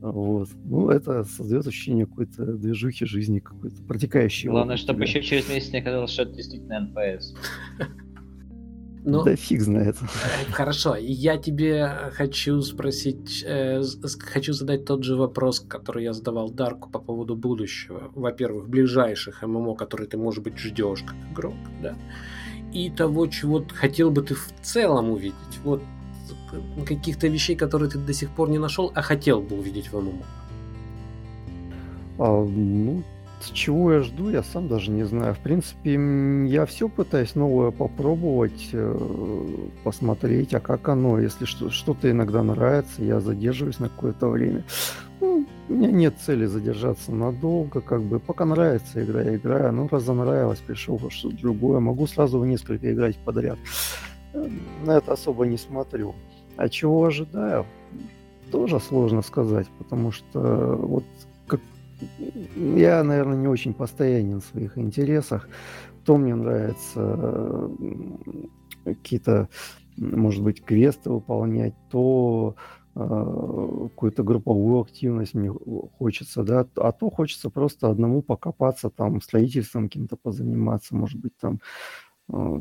Вот. 0.00 0.48
Ну, 0.64 0.90
это 0.90 1.24
создает 1.24 1.66
ощущение 1.66 2.06
какой-то 2.06 2.44
движухи 2.44 3.06
жизни, 3.06 3.38
какой-то 3.38 3.82
протекающей. 3.84 4.50
Главное, 4.50 4.76
чтобы 4.76 5.04
еще 5.04 5.22
через 5.22 5.48
месяц 5.48 5.72
не 5.72 5.78
оказалось, 5.78 6.10
что 6.10 6.22
это 6.22 6.34
действительно 6.34 6.80
NPC. 6.80 7.34
Ну, 9.06 9.22
да 9.22 9.36
фиг 9.36 9.60
знает. 9.60 9.96
Э, 10.00 10.50
хорошо, 10.52 10.96
я 10.96 11.36
тебе 11.36 12.10
хочу 12.14 12.62
спросить, 12.62 13.44
э, 13.46 13.82
хочу 14.18 14.54
задать 14.54 14.86
тот 14.86 15.04
же 15.04 15.14
вопрос, 15.14 15.60
который 15.60 16.04
я 16.04 16.14
задавал 16.14 16.48
Дарку 16.50 16.88
по 16.88 16.98
поводу 16.98 17.36
будущего. 17.36 18.10
Во-первых, 18.14 18.66
ближайших 18.68 19.42
MMO, 19.42 19.74
которые 19.74 20.08
ты, 20.08 20.16
может 20.16 20.42
быть, 20.42 20.58
ждешь 20.58 21.02
как 21.02 21.16
игрок, 21.32 21.54
да? 21.82 21.94
И 22.72 22.90
того, 22.90 23.26
чего 23.26 23.62
хотел 23.74 24.10
бы 24.10 24.22
ты 24.22 24.34
в 24.34 24.48
целом 24.62 25.10
увидеть. 25.10 25.60
Вот 25.64 25.82
каких-то 26.86 27.28
вещей, 27.28 27.56
которые 27.56 27.90
ты 27.90 27.98
до 27.98 28.14
сих 28.14 28.30
пор 28.30 28.48
не 28.48 28.58
нашел, 28.58 28.90
а 28.94 29.02
хотел 29.02 29.42
бы 29.42 29.58
увидеть 29.58 29.92
в 29.92 30.00
ММО. 30.00 30.24
А, 32.18 32.44
ну, 32.44 33.02
чего 33.52 33.92
я 33.92 34.02
жду, 34.02 34.30
я 34.30 34.42
сам 34.42 34.68
даже 34.68 34.90
не 34.90 35.04
знаю. 35.04 35.34
В 35.34 35.38
принципе, 35.38 35.94
я 36.46 36.66
все 36.66 36.88
пытаюсь 36.88 37.34
новое 37.34 37.70
попробовать, 37.70 38.70
э, 38.72 39.56
посмотреть, 39.82 40.54
а 40.54 40.60
как 40.60 40.88
оно. 40.88 41.20
Если 41.20 41.44
что-то 41.44 42.10
иногда 42.10 42.42
нравится, 42.42 43.02
я 43.02 43.20
задерживаюсь 43.20 43.78
на 43.78 43.88
какое-то 43.88 44.28
время. 44.28 44.64
Ну, 45.20 45.46
у 45.68 45.72
меня 45.72 45.90
нет 45.90 46.14
цели 46.20 46.46
задержаться 46.46 47.12
надолго, 47.12 47.80
как 47.80 48.02
бы. 48.02 48.18
Пока 48.18 48.44
нравится 48.44 49.02
игра, 49.02 49.22
я 49.22 49.36
играю. 49.36 49.72
Ну, 49.72 49.88
раз 49.88 50.02
занравилось, 50.02 50.60
пришел 50.60 50.96
во 50.96 51.10
что-то 51.10 51.36
другое. 51.36 51.80
Могу 51.80 52.06
сразу 52.06 52.38
в 52.38 52.46
несколько 52.46 52.92
играть 52.92 53.16
подряд. 53.18 53.58
Э, 54.32 54.48
на 54.84 54.92
это 54.98 55.12
особо 55.12 55.46
не 55.46 55.58
смотрю. 55.58 56.14
А 56.56 56.68
чего 56.68 57.04
ожидаю? 57.04 57.66
Тоже 58.50 58.78
сложно 58.80 59.22
сказать, 59.22 59.66
потому 59.78 60.12
что 60.12 60.76
вот 60.80 61.04
я, 62.56 63.02
наверное, 63.02 63.36
не 63.36 63.48
очень 63.48 63.74
постоянен 63.74 64.40
в 64.40 64.44
своих 64.44 64.78
интересах. 64.78 65.48
То 66.04 66.16
мне 66.16 66.34
нравится 66.34 67.70
какие-то, 68.84 69.48
может 69.96 70.42
быть, 70.42 70.62
квесты 70.62 71.10
выполнять, 71.10 71.74
то 71.90 72.56
э, 72.94 72.98
какую-то 73.00 74.22
групповую 74.22 74.82
активность 74.82 75.34
мне 75.34 75.50
хочется, 75.98 76.42
да, 76.42 76.66
а 76.76 76.92
то 76.92 77.10
хочется 77.10 77.50
просто 77.50 77.88
одному 77.88 78.22
покопаться, 78.22 78.90
там, 78.90 79.22
строительством 79.22 79.84
каким-то 79.84 80.16
позаниматься, 80.16 80.94
может 80.94 81.18
быть, 81.18 81.36
там, 81.38 81.54
э, 81.54 81.58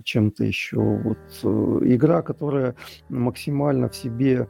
чем-то 0.03 0.43
еще. 0.43 0.77
Вот 0.77 1.17
э, 1.43 1.79
игра, 1.83 2.21
которая 2.21 2.75
максимально 3.09 3.87
в 3.89 3.95
себе 3.95 4.49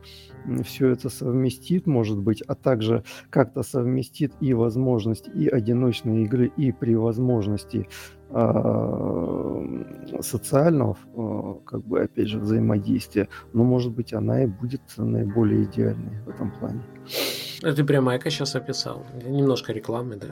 все 0.63 0.89
это 0.89 1.09
совместит, 1.09 1.85
может 1.85 2.17
быть, 2.17 2.41
а 2.41 2.55
также 2.55 3.03
как-то 3.29 3.63
совместит 3.63 4.33
и 4.39 4.53
возможность 4.53 5.27
и 5.27 5.47
одиночной 5.47 6.23
игры, 6.23 6.51
и 6.57 6.71
при 6.71 6.95
возможности 6.95 7.87
э, 8.29 10.19
социального, 10.21 10.97
э, 11.15 11.53
как 11.65 11.85
бы, 11.85 12.01
опять 12.01 12.27
же, 12.27 12.39
взаимодействия, 12.39 13.29
но, 13.53 13.63
может 13.63 13.93
быть, 13.93 14.13
она 14.13 14.43
и 14.43 14.47
будет 14.47 14.81
наиболее 14.97 15.65
идеальной 15.65 16.21
в 16.23 16.29
этом 16.29 16.51
плане. 16.59 16.83
Это 17.61 17.77
ты 17.77 17.83
прямо 17.83 18.17
эко 18.17 18.29
сейчас 18.29 18.55
описал. 18.55 19.05
Немножко 19.25 19.71
рекламы, 19.71 20.15
да. 20.15 20.27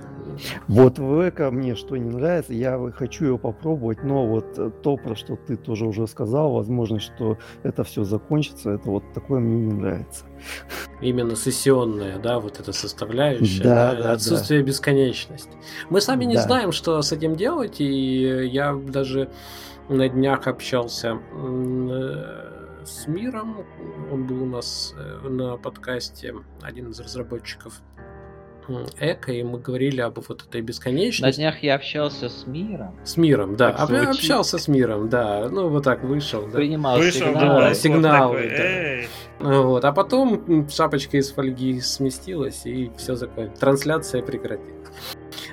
Вот 0.67 0.99
в 0.99 1.29
эко 1.29 1.49
мне 1.51 1.75
что 1.75 1.95
не 1.95 2.09
нравится, 2.09 2.53
я 2.53 2.77
хочу 2.95 3.25
его 3.25 3.37
попробовать, 3.37 4.03
но 4.03 4.25
вот 4.25 4.57
э, 4.57 4.69
то, 4.83 4.97
про 4.97 5.15
что 5.15 5.37
ты 5.37 5.55
тоже 5.55 5.85
уже 5.85 6.07
сказал, 6.07 6.51
возможно, 6.51 6.99
что 6.99 7.37
это 7.63 7.83
все 7.83 8.03
закончится, 8.03 8.71
это 8.71 8.89
вот 8.89 9.03
такое 9.13 9.39
мне 9.39 9.67
не 9.67 9.73
нравится. 9.73 10.25
Именно 11.01 11.35
сессионная, 11.35 12.19
да, 12.19 12.39
вот 12.39 12.59
эта 12.59 12.73
составляющая, 12.73 13.63
да, 13.63 13.95
да, 13.95 14.11
отсутствие 14.13 14.61
да. 14.61 14.67
бесконечности. 14.67 15.51
Мы 15.89 16.01
сами 16.01 16.25
не 16.25 16.35
да. 16.35 16.41
знаем, 16.41 16.71
что 16.71 17.01
с 17.01 17.11
этим 17.11 17.35
делать, 17.35 17.79
и 17.79 18.45
я 18.47 18.73
даже 18.73 19.29
на 19.87 20.09
днях 20.09 20.47
общался 20.47 21.19
э, 21.33 22.60
с 22.85 23.07
Миром. 23.07 23.65
Он 24.11 24.25
был 24.25 24.43
у 24.43 24.45
нас 24.45 24.93
э, 24.97 25.27
на 25.27 25.57
подкасте, 25.57 26.35
один 26.61 26.91
из 26.91 26.99
разработчиков 26.99 27.81
Эко, 28.99 29.31
и 29.31 29.43
мы 29.43 29.59
говорили 29.59 30.01
об 30.01 30.19
вот 30.27 30.45
этой 30.47 30.61
бесконечности. 30.61 31.23
На 31.23 31.31
днях 31.31 31.63
я 31.63 31.75
общался 31.75 32.29
с 32.29 32.45
Миром. 32.45 32.95
С 33.03 33.17
Миром, 33.17 33.55
да. 33.55 33.69
Об, 33.71 33.91
общался 33.91 34.57
с 34.57 34.67
Миром, 34.67 35.09
да. 35.09 35.49
Ну, 35.49 35.69
вот 35.69 35.83
так 35.83 36.03
вышел. 36.03 36.47
Да. 36.47 36.57
Принимал 36.57 36.97
вышел, 36.97 37.27
сигналы. 37.27 37.61
Да, 37.61 37.73
сигналы. 37.73 38.41
Вот 39.39 39.47
да. 39.49 39.61
Вот. 39.63 39.85
А 39.85 39.91
потом 39.91 40.69
шапочка 40.69 41.17
из 41.17 41.31
фольги 41.31 41.81
сместилась, 41.81 42.65
и 42.65 42.91
все 42.97 43.15
закончилось. 43.15 43.59
Трансляция 43.59 44.21
прекратилась. 44.21 44.87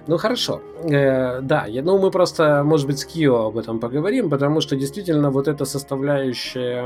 Ну 0.09 0.17
хорошо, 0.17 0.63
э, 0.91 1.43
да, 1.43 1.67
я, 1.67 1.83
ну 1.83 1.99
мы 1.99 2.11
просто, 2.11 2.65
может 2.65 2.87
быть, 2.87 2.99
с 2.99 3.05
Кио 3.05 3.49
об 3.49 3.59
этом 3.59 3.79
поговорим, 3.79 4.31
потому 4.31 4.63
что 4.63 4.75
действительно 4.75 5.31
вот 5.31 5.49
эта 5.49 5.67
составляющая, 5.67 6.83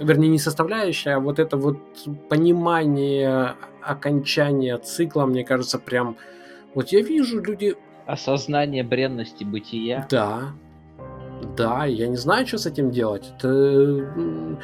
вернее 0.00 0.28
не 0.28 0.38
составляющая, 0.38 1.16
а 1.16 1.20
вот 1.20 1.40
это 1.40 1.56
вот 1.56 1.78
понимание 2.28 3.56
окончания 3.82 4.78
цикла, 4.78 5.26
мне 5.26 5.44
кажется, 5.44 5.80
прям, 5.80 6.16
вот 6.74 6.90
я 6.90 7.02
вижу 7.02 7.42
люди... 7.42 7.74
Осознание 8.06 8.84
бренности 8.84 9.42
бытия. 9.44 10.06
Да, 10.10 10.52
да, 11.56 11.84
я 11.86 12.06
не 12.06 12.16
знаю, 12.16 12.46
что 12.46 12.58
с 12.58 12.66
этим 12.66 12.90
делать. 12.90 13.32
Это... 13.38 14.58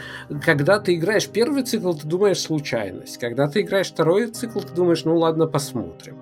Когда 0.45 0.79
ты 0.79 0.95
играешь 0.95 1.29
первый 1.29 1.63
цикл, 1.63 1.93
ты 1.93 2.07
думаешь 2.07 2.41
случайность. 2.41 3.19
Когда 3.19 3.49
ты 3.49 3.63
играешь 3.63 3.89
второй 3.89 4.29
цикл, 4.29 4.61
ты 4.61 4.73
думаешь, 4.73 5.05
ну 5.05 5.17
ладно, 5.17 5.47
посмотрим. 5.47 6.17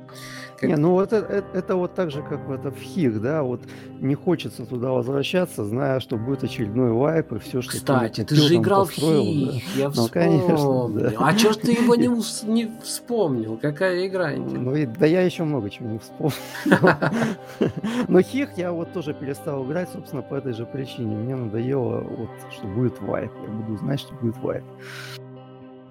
Как... 0.59 0.71
Не, 0.71 0.77
ну 0.77 0.93
вот 0.93 1.13
это, 1.13 1.33
это, 1.33 1.47
это 1.53 1.77
вот 1.77 1.95
так 1.95 2.11
же, 2.11 2.23
как 2.23 2.47
в 2.47 2.53
это 2.53 2.71
в 2.71 2.79
ХИГ, 2.79 3.21
да, 3.21 3.43
вот 3.43 3.61
не 4.01 4.15
хочется 4.15 4.65
туда 4.65 4.91
возвращаться, 4.93 5.65
зная, 5.65 6.01
что 6.01 6.17
будет 6.17 6.45
очередной 6.45 6.93
вайп 6.93 7.33
и 7.33 7.39
все, 7.39 7.61
что 7.61 7.73
Кстати, 7.73 8.23
ты, 8.23 8.35
ты 8.35 8.37
же 8.37 8.57
играл 8.57 8.87
построил, 8.87 9.23
в 9.23 9.27
ХИГ, 9.27 9.63
да. 9.75 9.81
я 9.81 9.91
ну, 9.95 10.09
конечно, 10.09 10.89
да. 10.89 11.13
А 11.19 11.37
что 11.37 11.53
ж 11.53 11.57
ты 11.57 11.73
его 11.73 11.95
не, 11.95 12.09
не 12.51 12.71
вспомнил? 12.83 13.59
Какая 13.61 14.07
игра? 14.07 14.31
Ну, 14.31 14.75
и, 14.75 14.87
да 14.87 15.07
я 15.07 15.23
еще 15.23 15.45
много 15.45 15.69
чего 15.69 15.91
не 15.91 15.99
вспомнил. 15.99 16.33
Но 18.09 18.23
ХИГ 18.23 18.51
я 18.57 18.73
вот 18.73 18.93
тоже 18.93 19.13
перестал 19.13 19.65
играть, 19.67 19.91
собственно, 19.93 20.23
по 20.23 20.35
этой 20.35 20.55
же 20.55 20.65
причине. 20.65 21.17
Мне 21.17 21.37
надоело, 21.37 22.01
вот, 22.01 22.31
что 22.51 22.67
будет 22.67 23.01
вайп. 23.01 23.33
Я 23.43 23.53
буду 23.53 23.77
знать, 23.77 24.01
что 24.01 24.15
будет 24.15 24.37
вайп. 24.39 24.65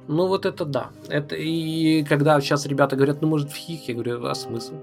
Ну 0.07 0.27
вот 0.27 0.45
это 0.45 0.65
да. 0.65 0.91
Это 1.09 1.35
и 1.35 2.03
когда 2.03 2.39
сейчас 2.39 2.65
ребята 2.65 2.95
говорят, 2.95 3.21
ну 3.21 3.27
может 3.27 3.51
в 3.51 3.55
хих, 3.55 3.87
я 3.87 3.93
говорю, 3.93 4.25
а 4.25 4.35
смысл? 4.35 4.75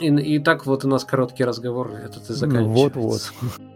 И, 0.00 0.06
и 0.06 0.38
так 0.38 0.66
вот 0.66 0.84
у 0.84 0.88
нас 0.88 1.04
короткий 1.04 1.44
разговор, 1.44 1.90
этот 1.92 2.28
и 2.30 2.32
заканчивается. 2.32 3.32
Вот-вот. 3.40 3.62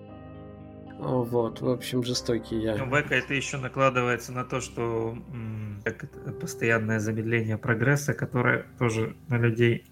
Вот, 0.99 1.61
в 1.61 1.69
общем, 1.69 2.03
жестокий 2.03 2.59
я. 2.59 2.75
Ну, 2.77 2.87
Бэка 2.87 3.15
это 3.15 3.35
еще 3.35 3.59
накладывается 3.59 4.33
на 4.33 4.45
то, 4.45 4.61
что 4.61 5.17
как 5.85 6.05
это, 6.05 6.33
постоянное 6.33 7.01
замедление 7.01 7.59
прогресса, 7.59 8.15
которое 8.15 8.67
тоже 8.79 9.15
на 9.29 9.37
людей 9.37 9.85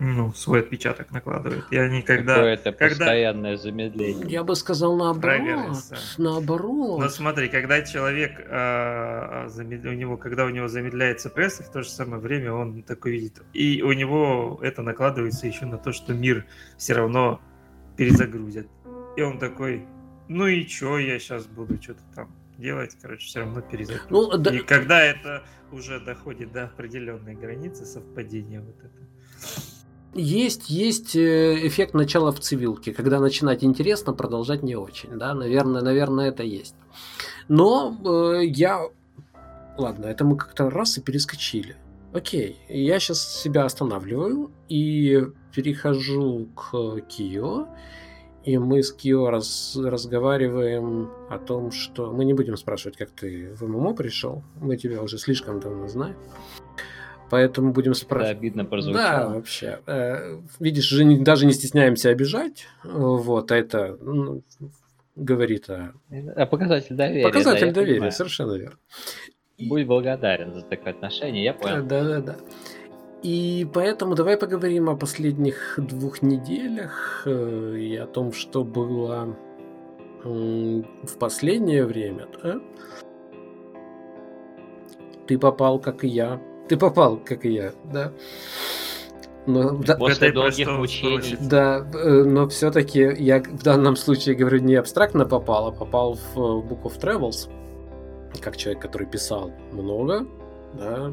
ну, 0.00 0.32
свой 0.32 0.60
отпечаток 0.60 1.10
накладывает. 1.10 1.64
Я 1.70 1.88
никогда... 1.88 2.36
Какое-то 2.36 2.72
когда... 2.72 2.88
постоянное 2.88 3.56
замедление. 3.56 4.26
Я 4.28 4.44
бы 4.44 4.54
сказал 4.54 4.96
наоборот. 4.96 5.22
Прогресса. 5.22 5.96
Наоборот. 6.18 7.00
Но 7.00 7.08
смотри, 7.08 7.48
когда 7.48 7.82
человек, 7.82 8.38
э, 8.38 9.48
замед... 9.48 9.84
у 9.84 9.92
него, 9.92 10.16
когда 10.16 10.44
у 10.44 10.50
него 10.50 10.68
замедляется 10.68 11.30
пресс, 11.30 11.58
в 11.58 11.70
то 11.70 11.82
же 11.82 11.90
самое 11.90 12.22
время 12.22 12.52
он 12.52 12.82
такой 12.82 13.12
видит. 13.12 13.42
И 13.52 13.82
у 13.82 13.92
него 13.92 14.60
это 14.62 14.82
накладывается 14.82 15.46
еще 15.46 15.66
на 15.66 15.78
то, 15.78 15.92
что 15.92 16.14
мир 16.14 16.46
все 16.76 16.94
равно 16.94 17.40
перезагрузят. 17.96 18.68
И 19.16 19.22
он 19.22 19.38
такой, 19.38 19.84
ну 20.28 20.46
и 20.46 20.64
что 20.66 20.98
я 20.98 21.18
сейчас 21.18 21.46
буду 21.46 21.82
что-то 21.82 22.02
там 22.14 22.30
делать, 22.56 22.96
короче, 23.02 23.26
все 23.26 23.40
равно 23.40 23.62
перезагрузят. 23.62 24.10
Ну, 24.10 24.36
да... 24.36 24.54
И 24.54 24.60
когда 24.60 25.00
это 25.02 25.42
уже 25.72 25.98
доходит 25.98 26.52
до 26.52 26.64
определенной 26.64 27.34
границы 27.34 27.84
совпадения 27.84 28.60
вот 28.60 28.78
это 28.78 29.08
есть, 30.14 30.70
есть 30.70 31.16
э, 31.16 31.66
эффект 31.66 31.94
начала 31.94 32.32
в 32.32 32.40
цивилке, 32.40 32.92
когда 32.92 33.20
начинать 33.20 33.62
интересно, 33.62 34.12
продолжать 34.12 34.62
не 34.62 34.76
очень, 34.76 35.18
да, 35.18 35.34
наверное, 35.34 35.82
наверное, 35.82 36.28
это 36.28 36.42
есть. 36.42 36.74
Но 37.48 37.96
э, 38.04 38.44
я, 38.44 38.80
ладно, 39.76 40.06
это 40.06 40.24
мы 40.24 40.36
как-то 40.36 40.70
раз 40.70 40.98
и 40.98 41.02
перескочили. 41.02 41.76
Окей, 42.12 42.56
я 42.68 42.98
сейчас 42.98 43.42
себя 43.42 43.64
останавливаю 43.64 44.50
и 44.68 45.26
перехожу 45.54 46.48
к 46.54 47.00
Кио, 47.02 47.68
и 48.44 48.56
мы 48.56 48.82
с 48.82 48.92
Кио 48.92 49.28
раз, 49.28 49.76
разговариваем 49.76 51.10
о 51.28 51.38
том, 51.38 51.70
что 51.70 52.12
мы 52.12 52.24
не 52.24 52.32
будем 52.32 52.56
спрашивать, 52.56 52.96
как 52.96 53.10
ты 53.10 53.54
в 53.54 53.62
ММО 53.62 53.94
пришел, 53.94 54.42
мы 54.58 54.78
тебя 54.78 55.02
уже 55.02 55.18
слишком 55.18 55.60
давно 55.60 55.86
знаем. 55.86 56.16
Поэтому 57.30 57.72
будем 57.72 57.94
спрашивать. 57.94 58.36
Да, 58.36 58.38
обидно 58.38 58.64
прозвучало. 58.64 59.04
Да, 59.04 59.28
вообще. 59.28 59.80
Э, 59.86 60.38
видишь, 60.58 60.90
даже 61.20 61.46
не 61.46 61.52
стесняемся 61.52 62.10
обижать. 62.10 62.66
Вот, 62.84 63.52
а 63.52 63.56
это 63.56 63.98
ну, 64.00 64.42
говорит 65.16 65.68
о... 65.68 65.92
А 66.36 66.46
показатель 66.46 66.96
доверия. 66.96 67.24
Показатель 67.24 67.68
да, 67.68 67.72
доверия, 67.72 67.94
понимаю. 67.94 68.12
совершенно 68.12 68.52
верно. 68.54 68.78
Будь 69.58 69.86
благодарен 69.86 70.54
за 70.54 70.62
такое 70.62 70.92
отношение, 70.92 71.44
я 71.44 71.52
понял. 71.52 71.84
Да, 71.84 72.04
да, 72.04 72.20
да. 72.20 72.36
И 73.22 73.66
поэтому 73.74 74.14
давай 74.14 74.36
поговорим 74.36 74.88
о 74.88 74.96
последних 74.96 75.74
двух 75.76 76.22
неделях 76.22 77.22
э, 77.26 77.76
и 77.76 77.96
о 77.96 78.06
том, 78.06 78.32
что 78.32 78.64
было 78.64 79.36
в 80.22 81.18
последнее 81.18 81.84
время, 81.84 82.26
да, 82.42 82.60
ты 85.26 85.38
попал, 85.38 85.78
как 85.78 86.04
и 86.04 86.08
я. 86.08 86.40
Ты 86.68 86.76
попал, 86.76 87.16
как 87.16 87.44
и 87.44 87.50
я, 87.50 87.72
да. 87.92 88.12
Но, 89.46 89.78
да, 89.78 89.96
После 89.96 90.30
долгих 90.30 90.68
мучений. 90.68 91.38
Да, 91.40 91.78
э, 91.78 92.24
но 92.24 92.46
все-таки 92.48 93.00
я 93.18 93.40
в 93.40 93.62
данном 93.62 93.96
случае 93.96 94.34
говорю 94.34 94.60
не 94.60 94.74
абстрактно 94.74 95.24
попал, 95.24 95.68
а 95.68 95.72
попал 95.72 96.14
в 96.14 96.36
э, 96.36 96.38
Book 96.38 96.82
of 96.82 97.00
Travels, 97.00 97.50
как 98.42 98.58
человек, 98.58 98.82
который 98.82 99.06
писал 99.06 99.50
много, 99.72 100.26
да, 100.74 101.10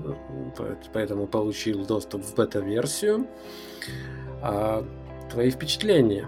поэтому 0.91 1.27
получил 1.27 1.85
доступ 1.85 2.23
в 2.23 2.35
бета-версию. 2.35 3.27
А 4.41 4.85
твои 5.31 5.49
впечатления? 5.49 6.27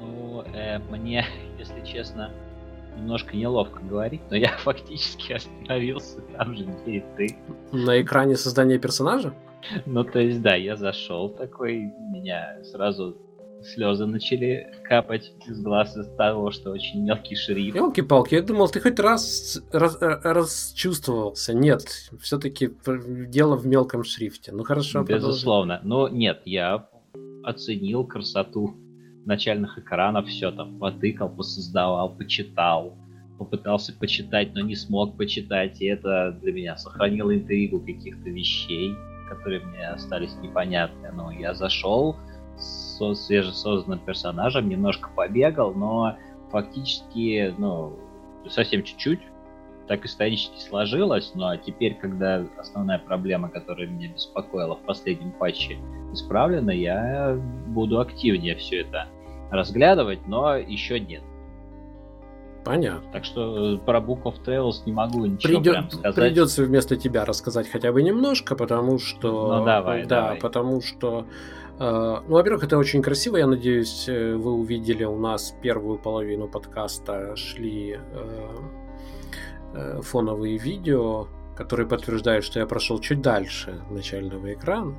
Ну, 0.00 0.42
э, 0.54 0.80
мне, 0.90 1.24
если 1.58 1.80
честно, 1.84 2.32
немножко 2.96 3.36
неловко 3.36 3.80
говорить, 3.80 4.20
но 4.30 4.36
я 4.36 4.56
фактически 4.58 5.32
остановился 5.32 6.20
там 6.36 6.56
же, 6.56 6.64
где 6.64 6.96
и 6.96 7.04
ты. 7.16 7.36
На 7.72 8.00
экране 8.00 8.36
создания 8.36 8.78
персонажа? 8.78 9.34
Ну, 9.86 10.04
то 10.04 10.18
есть, 10.18 10.42
да, 10.42 10.54
я 10.54 10.76
зашел 10.76 11.30
такой, 11.30 11.92
меня 12.12 12.58
сразу 12.64 13.16
слезы 13.64 14.06
начали 14.06 14.72
капать 14.84 15.32
из 15.46 15.60
глаз 15.62 15.96
из 15.96 16.06
того, 16.16 16.50
что 16.50 16.70
очень 16.70 17.02
мелкий 17.02 17.34
шрифт. 17.34 17.76
Елки-палки, 17.76 18.34
я 18.34 18.42
думал, 18.42 18.68
ты 18.68 18.80
хоть 18.80 18.98
раз, 19.00 19.62
раз 19.72 19.96
расчувствовался. 20.00 21.54
Нет, 21.54 22.10
все-таки 22.20 22.70
дело 22.86 23.56
в 23.56 23.66
мелком 23.66 24.04
шрифте. 24.04 24.52
Ну 24.52 24.64
хорошо, 24.64 25.02
Безусловно. 25.02 25.80
Но 25.82 26.08
нет, 26.08 26.42
я 26.44 26.88
оценил 27.42 28.06
красоту 28.06 28.74
начальных 29.26 29.78
экранов, 29.78 30.26
все 30.26 30.50
там 30.50 30.78
потыкал, 30.78 31.28
посоздавал, 31.28 32.14
почитал. 32.14 32.94
Попытался 33.38 33.92
почитать, 33.92 34.54
но 34.54 34.60
не 34.60 34.76
смог 34.76 35.16
почитать, 35.16 35.80
и 35.80 35.86
это 35.86 36.38
для 36.40 36.52
меня 36.52 36.76
сохранило 36.76 37.34
интригу 37.34 37.80
каких-то 37.80 38.30
вещей, 38.30 38.94
которые 39.28 39.64
мне 39.64 39.88
остались 39.88 40.36
непонятны. 40.36 41.10
Но 41.12 41.32
я 41.32 41.52
зашел, 41.52 42.16
со 42.56 43.14
свежесозданным 43.14 43.98
персонажем, 43.98 44.68
немножко 44.68 45.10
побегал, 45.14 45.74
но 45.74 46.16
фактически, 46.50 47.52
ну, 47.58 47.98
совсем 48.48 48.84
чуть-чуть, 48.84 49.20
так 49.88 50.04
исторически 50.06 50.58
сложилось, 50.60 51.32
но 51.34 51.40
ну, 51.40 51.46
а 51.48 51.56
теперь, 51.58 51.94
когда 51.94 52.46
основная 52.58 52.98
проблема, 52.98 53.48
которая 53.48 53.86
меня 53.86 54.08
беспокоила 54.08 54.76
в 54.76 54.80
последнем 54.82 55.32
патче, 55.32 55.76
исправлена, 56.12 56.70
я 56.70 57.38
буду 57.66 58.00
активнее 58.00 58.54
все 58.56 58.80
это 58.80 59.08
разглядывать, 59.54 60.26
но 60.26 60.56
еще 60.56 61.00
нет. 61.00 61.22
Понятно. 62.64 63.10
Так 63.12 63.24
что 63.24 63.74
э, 63.74 63.78
про 63.78 64.00
Book 64.00 64.22
of 64.22 64.42
Travels 64.44 64.84
не 64.86 64.92
могу 64.92 65.26
ничего 65.26 65.58
Придет, 65.58 65.74
прям 65.74 65.90
сказать. 65.90 66.14
Придется 66.14 66.64
вместо 66.64 66.96
тебя 66.96 67.24
рассказать 67.24 67.68
хотя 67.68 67.92
бы 67.92 68.02
немножко, 68.02 68.56
потому 68.56 68.98
что... 68.98 69.58
Ну 69.58 69.64
давай, 69.64 70.06
да, 70.06 70.22
давай. 70.22 70.38
потому 70.38 70.80
что 70.80 71.26
Э, 71.78 72.20
ну, 72.26 72.34
во-первых, 72.34 72.64
это 72.64 72.78
очень 72.78 73.02
красиво. 73.02 73.36
Я 73.36 73.46
надеюсь, 73.46 74.08
э, 74.08 74.34
вы 74.34 74.52
увидели 74.52 75.04
у 75.04 75.18
нас 75.18 75.54
первую 75.62 75.98
половину 75.98 76.48
подкаста 76.48 77.34
шли 77.36 77.98
э, 79.72 80.00
фоновые 80.02 80.56
видео, 80.56 81.26
которые 81.56 81.88
подтверждают, 81.88 82.44
что 82.44 82.60
я 82.60 82.66
прошел 82.66 83.00
чуть 83.00 83.20
дальше 83.20 83.82
начального 83.90 84.52
экрана. 84.52 84.94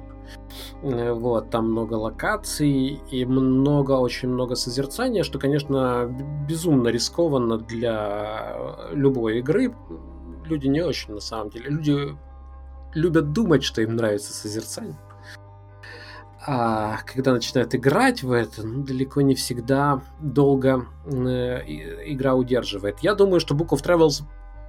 Вот, 0.82 1.50
там 1.50 1.72
много 1.72 1.96
локаций 1.96 3.02
и 3.12 3.26
много, 3.26 3.94
очень 3.94 4.30
много 4.30 4.56
созерцания, 4.56 5.24
что, 5.24 5.40
конечно, 5.40 6.10
безумно 6.48 6.90
рискованно 6.90 7.58
для 7.58 8.56
любой 8.92 9.40
игры. 9.40 9.76
Люди 10.46 10.68
не 10.68 10.82
очень, 10.82 11.14
на 11.14 11.22
самом 11.22 11.50
деле. 11.50 11.70
Люди 11.70 12.18
любят 12.94 13.34
думать, 13.34 13.64
что 13.64 13.82
им 13.82 13.96
нравится 13.96 14.34
созерцание 14.34 14.98
а 16.48 17.00
когда 17.06 17.34
начинают 17.34 17.74
играть 17.74 18.22
в 18.22 18.32
это, 18.32 18.64
ну, 18.64 18.84
далеко 18.84 19.22
не 19.22 19.34
всегда 19.34 20.02
долго 20.20 20.86
э, 21.06 21.64
игра 22.06 22.36
удерживает. 22.36 23.00
Я 23.00 23.16
думаю, 23.16 23.40
что 23.40 23.56
Book 23.56 23.70
of 23.70 23.84
Travels, 23.84 24.24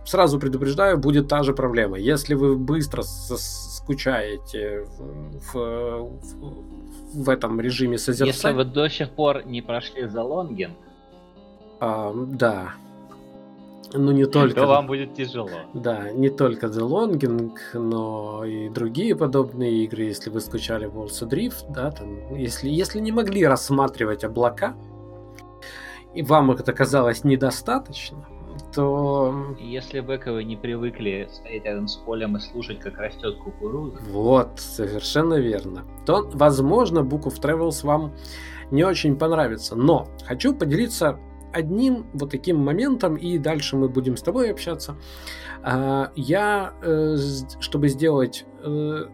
сразу 0.07 0.39
предупреждаю, 0.39 0.99
будет 0.99 1.29
та 1.29 1.43
же 1.43 1.53
проблема. 1.53 1.99
Если 1.99 2.35
вы 2.35 2.57
быстро 2.57 3.03
скучаете 3.03 4.87
в, 4.99 5.53
в, 5.53 6.11
в 7.15 7.29
этом 7.29 7.61
режиме 7.61 7.99
созерцания... 7.99 8.33
Если 8.33 8.53
вы 8.53 8.65
до 8.65 8.89
сих 8.89 9.11
пор 9.11 9.47
не 9.47 9.61
прошли 9.61 10.07
за 10.07 10.23
лонгинг... 10.23 10.77
А, 11.79 12.15
да, 12.15 12.73
ну, 13.93 14.13
не 14.13 14.27
только... 14.27 14.61
То 14.61 14.67
вам 14.67 14.87
будет 14.87 15.15
тяжело. 15.15 15.51
Да, 15.75 16.11
не 16.11 16.31
только 16.31 16.67
The 16.67 16.81
Longing, 16.81 17.53
но 17.75 18.45
и 18.45 18.69
другие 18.69 19.15
подобные 19.15 19.85
игры, 19.85 20.05
если 20.05 20.31
вы 20.31 20.41
скачали 20.41 20.89
World's 20.89 21.29
Drift, 21.29 21.73
да, 21.73 21.91
там, 21.91 22.35
если, 22.35 22.69
если 22.69 22.99
не 23.01 23.13
могли 23.13 23.47
рассматривать 23.47 24.25
облака, 24.25 24.77
и 26.15 26.23
вам 26.23 26.51
это 26.51 26.73
казалось 26.73 27.25
недостаточно, 27.25 28.26
то... 28.77 29.57
Если 29.59 30.01
бэковы 30.01 30.45
не 30.45 30.57
привыкли 30.57 31.29
стоять 31.33 31.65
рядом 31.65 31.89
с 31.89 31.97
полем 31.97 32.37
и 32.37 32.41
слушать, 32.41 32.79
как 32.79 32.99
растет 32.99 33.39
кукуруза... 33.39 33.97
Вот, 34.11 34.61
совершенно 34.61 35.35
верно. 35.35 35.85
То, 36.05 36.31
возможно, 36.35 36.99
Book 37.01 37.25
of 37.25 37.41
Travels 37.41 37.85
вам 37.85 38.15
не 38.71 38.85
очень 38.85 39.17
понравится. 39.17 39.75
Но 39.77 40.09
хочу 40.27 40.55
поделиться 40.55 41.19
одним 41.55 42.07
вот 42.13 42.31
таким 42.31 42.59
моментом, 42.59 43.17
и 43.17 43.39
дальше 43.39 43.77
мы 43.77 43.89
будем 43.89 44.19
с 44.19 44.23
тобой 44.23 44.51
общаться. 44.51 44.97
А, 45.63 46.13
я, 46.15 46.75
э, 46.83 47.17
чтобы 47.61 47.89
сделать 47.89 48.45
э, 48.63 49.07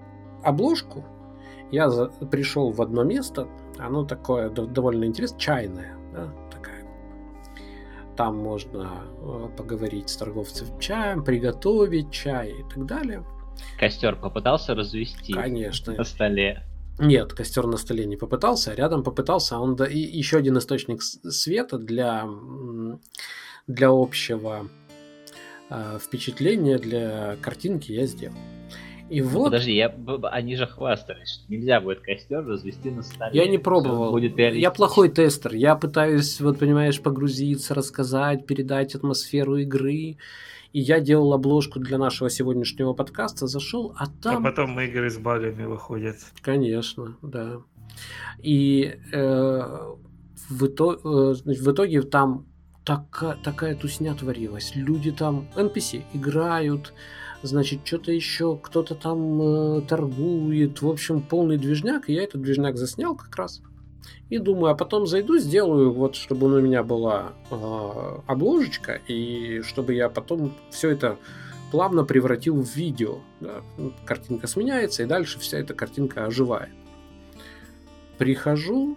обложку, 0.42 1.04
я 1.70 1.88
пришел 2.30 2.72
в 2.72 2.82
одно 2.82 3.04
место, 3.04 3.46
оно 3.78 4.04
такое 4.04 4.50
довольно 4.50 5.04
интересное, 5.04 5.38
чайное. 5.38 6.01
Там 8.16 8.36
можно 8.36 9.04
э, 9.20 9.48
поговорить 9.56 10.10
с 10.10 10.16
торговцем 10.16 10.78
чаем, 10.78 11.24
приготовить 11.24 12.10
чай 12.10 12.50
и 12.50 12.62
так 12.74 12.86
далее. 12.86 13.24
Костер 13.78 14.16
попытался 14.16 14.74
развести 14.74 15.32
Конечно. 15.32 15.94
на 15.94 16.04
столе. 16.04 16.64
Нет, 16.98 17.32
костер 17.32 17.66
на 17.66 17.78
столе 17.78 18.04
не 18.04 18.16
попытался, 18.16 18.72
а 18.72 18.74
рядом 18.74 19.02
попытался. 19.02 19.58
Он 19.58 19.76
да, 19.76 19.86
и 19.86 19.98
еще 19.98 20.36
один 20.36 20.58
источник 20.58 21.02
света 21.02 21.78
для, 21.78 22.28
для 23.66 23.88
общего 23.88 24.68
э, 25.70 25.98
впечатления, 26.00 26.78
для 26.78 27.36
картинки 27.40 27.92
я 27.92 28.06
сделал. 28.06 28.36
И 29.12 29.20
ну, 29.20 29.28
вот... 29.28 29.44
Подожди, 29.44 29.74
я, 29.74 29.94
они 30.30 30.56
же 30.56 30.66
хвастались, 30.66 31.34
что 31.34 31.52
нельзя 31.52 31.82
будет 31.82 32.00
костер 32.00 32.42
развести 32.46 32.90
на 32.90 33.02
столе. 33.02 33.38
Я 33.38 33.46
не 33.46 33.58
пробовал. 33.58 34.10
Будет 34.10 34.38
я 34.38 34.70
плохой 34.70 35.10
тестер. 35.10 35.54
Я 35.54 35.76
пытаюсь, 35.76 36.40
вот 36.40 36.58
понимаешь, 36.58 36.98
погрузиться, 36.98 37.74
рассказать, 37.74 38.46
передать 38.46 38.94
атмосферу 38.94 39.58
игры. 39.58 40.16
И 40.72 40.80
я 40.80 41.00
делал 41.00 41.34
обложку 41.34 41.78
для 41.78 41.98
нашего 41.98 42.30
сегодняшнего 42.30 42.94
подкаста, 42.94 43.46
зашел, 43.46 43.94
а 43.98 44.06
там... 44.06 44.46
А 44.46 44.50
потом 44.50 44.80
игры 44.80 45.10
с 45.10 45.18
багами 45.18 45.66
выходят. 45.66 46.16
Конечно, 46.40 47.18
да. 47.20 47.58
И 48.42 48.94
э, 49.12 49.60
в, 50.48 50.66
итоге, 50.66 51.00
э, 51.04 51.34
в 51.44 51.70
итоге 51.70 52.00
там 52.00 52.46
такая, 52.82 53.36
такая 53.44 53.74
тусня 53.74 54.14
творилась. 54.14 54.72
Люди 54.74 55.12
там, 55.12 55.48
NPC, 55.54 56.04
играют, 56.14 56.94
значит, 57.42 57.80
что-то 57.84 58.12
еще, 58.12 58.56
кто-то 58.56 58.94
там 58.94 59.42
э, 59.42 59.80
торгует. 59.82 60.82
В 60.82 60.88
общем, 60.88 61.22
полный 61.22 61.58
движняк. 61.58 62.08
И 62.08 62.14
я 62.14 62.22
этот 62.22 62.42
движняк 62.42 62.76
заснял 62.76 63.14
как 63.14 63.34
раз. 63.36 63.62
И 64.30 64.38
думаю, 64.38 64.72
а 64.72 64.74
потом 64.74 65.06
зайду, 65.06 65.38
сделаю, 65.38 65.92
вот, 65.92 66.16
чтобы 66.16 66.46
у 66.46 66.60
меня 66.60 66.82
была 66.82 67.32
э, 67.50 68.18
обложечка, 68.26 69.00
и 69.06 69.60
чтобы 69.62 69.94
я 69.94 70.08
потом 70.08 70.54
все 70.70 70.90
это 70.90 71.18
плавно 71.70 72.04
превратил 72.04 72.62
в 72.62 72.74
видео. 72.74 73.18
Да. 73.40 73.62
Картинка 74.04 74.46
сменяется, 74.46 75.02
и 75.02 75.06
дальше 75.06 75.38
вся 75.38 75.58
эта 75.58 75.74
картинка 75.74 76.24
оживает. 76.24 76.70
Прихожу, 78.18 78.96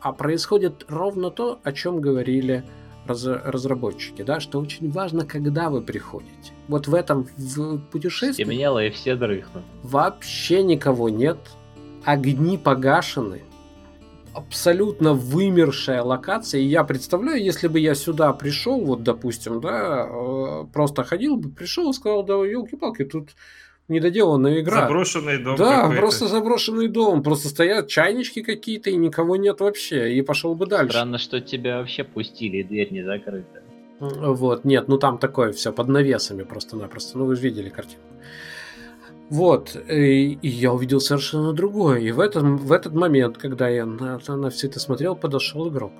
а 0.00 0.12
происходит 0.12 0.84
ровно 0.88 1.30
то, 1.30 1.60
о 1.62 1.72
чем 1.72 2.00
говорили 2.00 2.64
раз, 3.06 3.24
разработчики, 3.26 4.22
да, 4.22 4.40
что 4.40 4.60
очень 4.60 4.90
важно, 4.90 5.24
когда 5.24 5.70
вы 5.70 5.82
приходите. 5.82 6.52
Вот 6.68 6.86
в 6.88 6.94
этом 6.94 7.28
в 7.36 7.78
путешествии... 7.90 8.44
Стемнело, 8.44 8.84
и 8.84 8.90
все 8.90 9.16
дрыхнут. 9.16 9.64
Вообще 9.82 10.62
никого 10.62 11.08
нет. 11.08 11.38
Огни 12.04 12.58
погашены, 12.58 13.42
абсолютно 14.34 15.14
вымершая 15.14 16.02
локация. 16.02 16.60
И 16.60 16.66
я 16.66 16.84
представляю, 16.84 17.42
если 17.42 17.68
бы 17.68 17.78
я 17.78 17.94
сюда 17.94 18.32
пришел, 18.32 18.84
вот, 18.84 19.02
допустим, 19.02 19.60
да, 19.60 20.06
э, 20.06 20.64
просто 20.72 21.04
ходил 21.04 21.36
бы, 21.36 21.50
пришел 21.50 21.90
и 21.90 21.94
сказал, 21.94 22.24
да, 22.24 22.34
елки-палки, 22.34 23.04
тут 23.04 23.30
недоделанная 23.88 24.60
игра. 24.60 24.82
Заброшенный 24.82 25.38
дом 25.38 25.56
Да, 25.56 25.82
какой-то. 25.82 26.00
просто 26.00 26.28
заброшенный 26.28 26.88
дом. 26.88 27.22
Просто 27.22 27.48
стоят 27.48 27.88
чайнички 27.88 28.42
какие-то, 28.42 28.90
и 28.90 28.96
никого 28.96 29.36
нет 29.36 29.60
вообще. 29.60 30.14
И 30.14 30.22
пошел 30.22 30.54
бы 30.54 30.66
дальше. 30.66 30.92
Странно, 30.92 31.18
что 31.18 31.40
тебя 31.40 31.78
вообще 31.78 32.04
пустили, 32.04 32.58
и 32.58 32.62
дверь 32.62 32.92
не 32.92 33.02
закрыта. 33.02 33.62
Вот, 34.00 34.64
нет, 34.64 34.88
ну 34.88 34.98
там 34.98 35.18
такое 35.18 35.52
все 35.52 35.72
под 35.72 35.88
навесами 35.88 36.42
просто-напросто. 36.42 37.18
Ну 37.18 37.26
вы 37.26 37.36
же 37.36 37.42
видели 37.42 37.68
картину. 37.68 38.02
Вот, 39.30 39.74
и, 39.88 40.32
и 40.42 40.48
я 40.48 40.72
увидел 40.72 41.00
совершенно 41.00 41.52
другое. 41.52 41.98
И 42.00 42.12
в, 42.12 42.20
этом, 42.20 42.58
в 42.58 42.72
этот 42.72 42.92
момент, 42.92 43.38
когда 43.38 43.68
я 43.68 43.86
на, 43.86 44.20
на 44.28 44.50
все 44.50 44.66
это 44.66 44.80
смотрел, 44.80 45.16
подошел 45.16 45.68
игрок. 45.70 45.92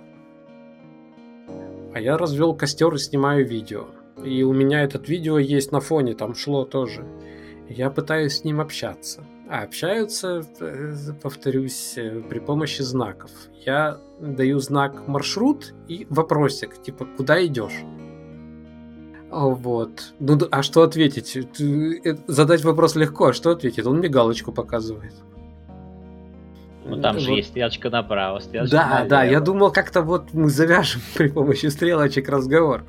А 1.94 2.00
я 2.00 2.18
развел 2.18 2.54
костер 2.54 2.92
и 2.94 2.98
снимаю 2.98 3.46
видео. 3.46 3.86
И 4.22 4.42
у 4.42 4.52
меня 4.52 4.82
этот 4.82 5.08
видео 5.08 5.38
есть 5.38 5.72
на 5.72 5.80
фоне, 5.80 6.14
там 6.14 6.34
шло 6.34 6.64
тоже. 6.64 7.04
Я 7.68 7.90
пытаюсь 7.90 8.38
с 8.38 8.44
ним 8.44 8.60
общаться. 8.60 9.24
А 9.48 9.62
общаются, 9.62 10.42
э, 10.60 10.94
повторюсь, 11.22 11.94
э, 11.96 12.20
при 12.28 12.38
помощи 12.38 12.82
знаков. 12.82 13.30
Я 13.66 13.98
даю 14.20 14.58
знак 14.58 15.06
маршрут 15.06 15.74
и 15.88 16.06
вопросик, 16.10 16.80
типа, 16.82 17.06
куда 17.16 17.44
идешь? 17.44 17.82
А, 19.30 19.46
Вот. 19.46 20.14
Ну, 20.20 20.38
а 20.50 20.62
что 20.62 20.82
ответить? 20.82 21.36
Э, 21.60 22.16
Задать 22.26 22.64
вопрос 22.64 22.96
легко, 22.96 23.26
а 23.26 23.32
что 23.32 23.50
ответить? 23.50 23.86
Он 23.86 23.98
мне 23.98 24.08
галочку 24.08 24.52
показывает. 24.52 25.12
Ну 26.86 27.00
там 27.00 27.18
же 27.18 27.30
Вот. 27.30 27.36
есть 27.36 27.48
стрелочка 27.48 27.88
направо, 27.88 28.40
стрелочка 28.40 28.76
Да, 28.76 28.88
налево. 28.88 29.08
да, 29.08 29.24
я 29.24 29.40
думал, 29.40 29.72
как-то 29.72 30.02
вот 30.02 30.34
мы 30.34 30.50
завяжем 30.50 31.00
при 31.16 31.28
помощи 31.28 31.66
стрелочек 31.66 32.28
разговор. 32.28 32.84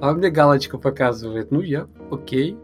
А 0.00 0.10
он 0.10 0.18
мне 0.18 0.30
галочку 0.30 0.78
показывает. 0.78 1.50
Ну, 1.52 1.60
я, 1.60 1.86
окей. 2.10 2.56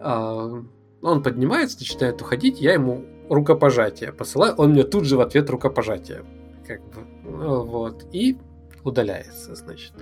А, 0.00 0.62
он 1.02 1.22
поднимается, 1.22 1.78
начинает 1.78 2.20
уходить, 2.20 2.60
я 2.60 2.74
ему 2.74 3.04
рукопожатие 3.28 4.12
посылаю, 4.12 4.54
он 4.56 4.72
мне 4.72 4.82
тут 4.82 5.04
же 5.04 5.16
в 5.16 5.20
ответ 5.20 5.48
рукопожатие. 5.50 6.24
Как 6.66 6.80
бы, 6.88 7.06
ну, 7.24 7.64
вот. 7.64 8.06
И 8.12 8.38
удаляется, 8.84 9.54
значит. 9.54 9.92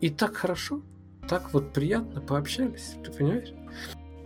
И 0.00 0.10
так 0.10 0.34
хорошо, 0.34 0.82
так 1.28 1.52
вот 1.52 1.72
приятно 1.72 2.20
пообщались, 2.20 2.96
ты 3.04 3.12
понимаешь? 3.12 3.52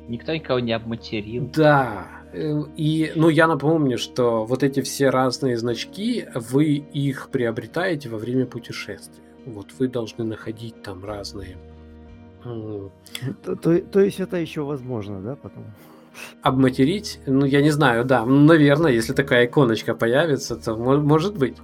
Никто 0.09 0.35
никого 0.35 0.60
не 0.60 0.73
обматерил. 0.73 1.51
Да. 1.55 2.06
э, 2.32 2.62
И, 2.77 3.12
ну, 3.16 3.28
я 3.28 3.47
напомню, 3.48 3.98
что 3.98 4.44
вот 4.44 4.62
эти 4.62 4.81
все 4.81 5.10
разные 5.10 5.56
значки, 5.56 6.27
вы 6.35 6.74
их 6.74 7.28
приобретаете 7.31 8.09
во 8.09 8.18
время 8.18 8.47
путешествия. 8.47 9.24
Вот 9.44 9.66
вы 9.78 9.89
должны 9.89 10.24
находить 10.24 10.82
там 10.82 11.05
разные 11.05 11.56
То, 13.44 13.56
то- 13.56 13.81
то 13.81 14.01
есть 14.01 14.20
это 14.20 14.36
еще 14.36 14.62
возможно, 14.62 15.20
да, 15.20 15.35
потом? 15.36 15.64
обматерить. 16.43 17.20
Ну, 17.27 17.44
я 17.44 17.60
не 17.62 17.70
знаю, 17.70 18.05
да, 18.05 18.24
ну, 18.24 18.40
наверное, 18.47 18.93
если 18.93 19.12
такая 19.14 19.44
иконочка 19.47 19.94
появится, 19.94 20.56
то 20.56 20.74
мо- 20.77 20.97
может 20.97 21.36
быть. 21.39 21.56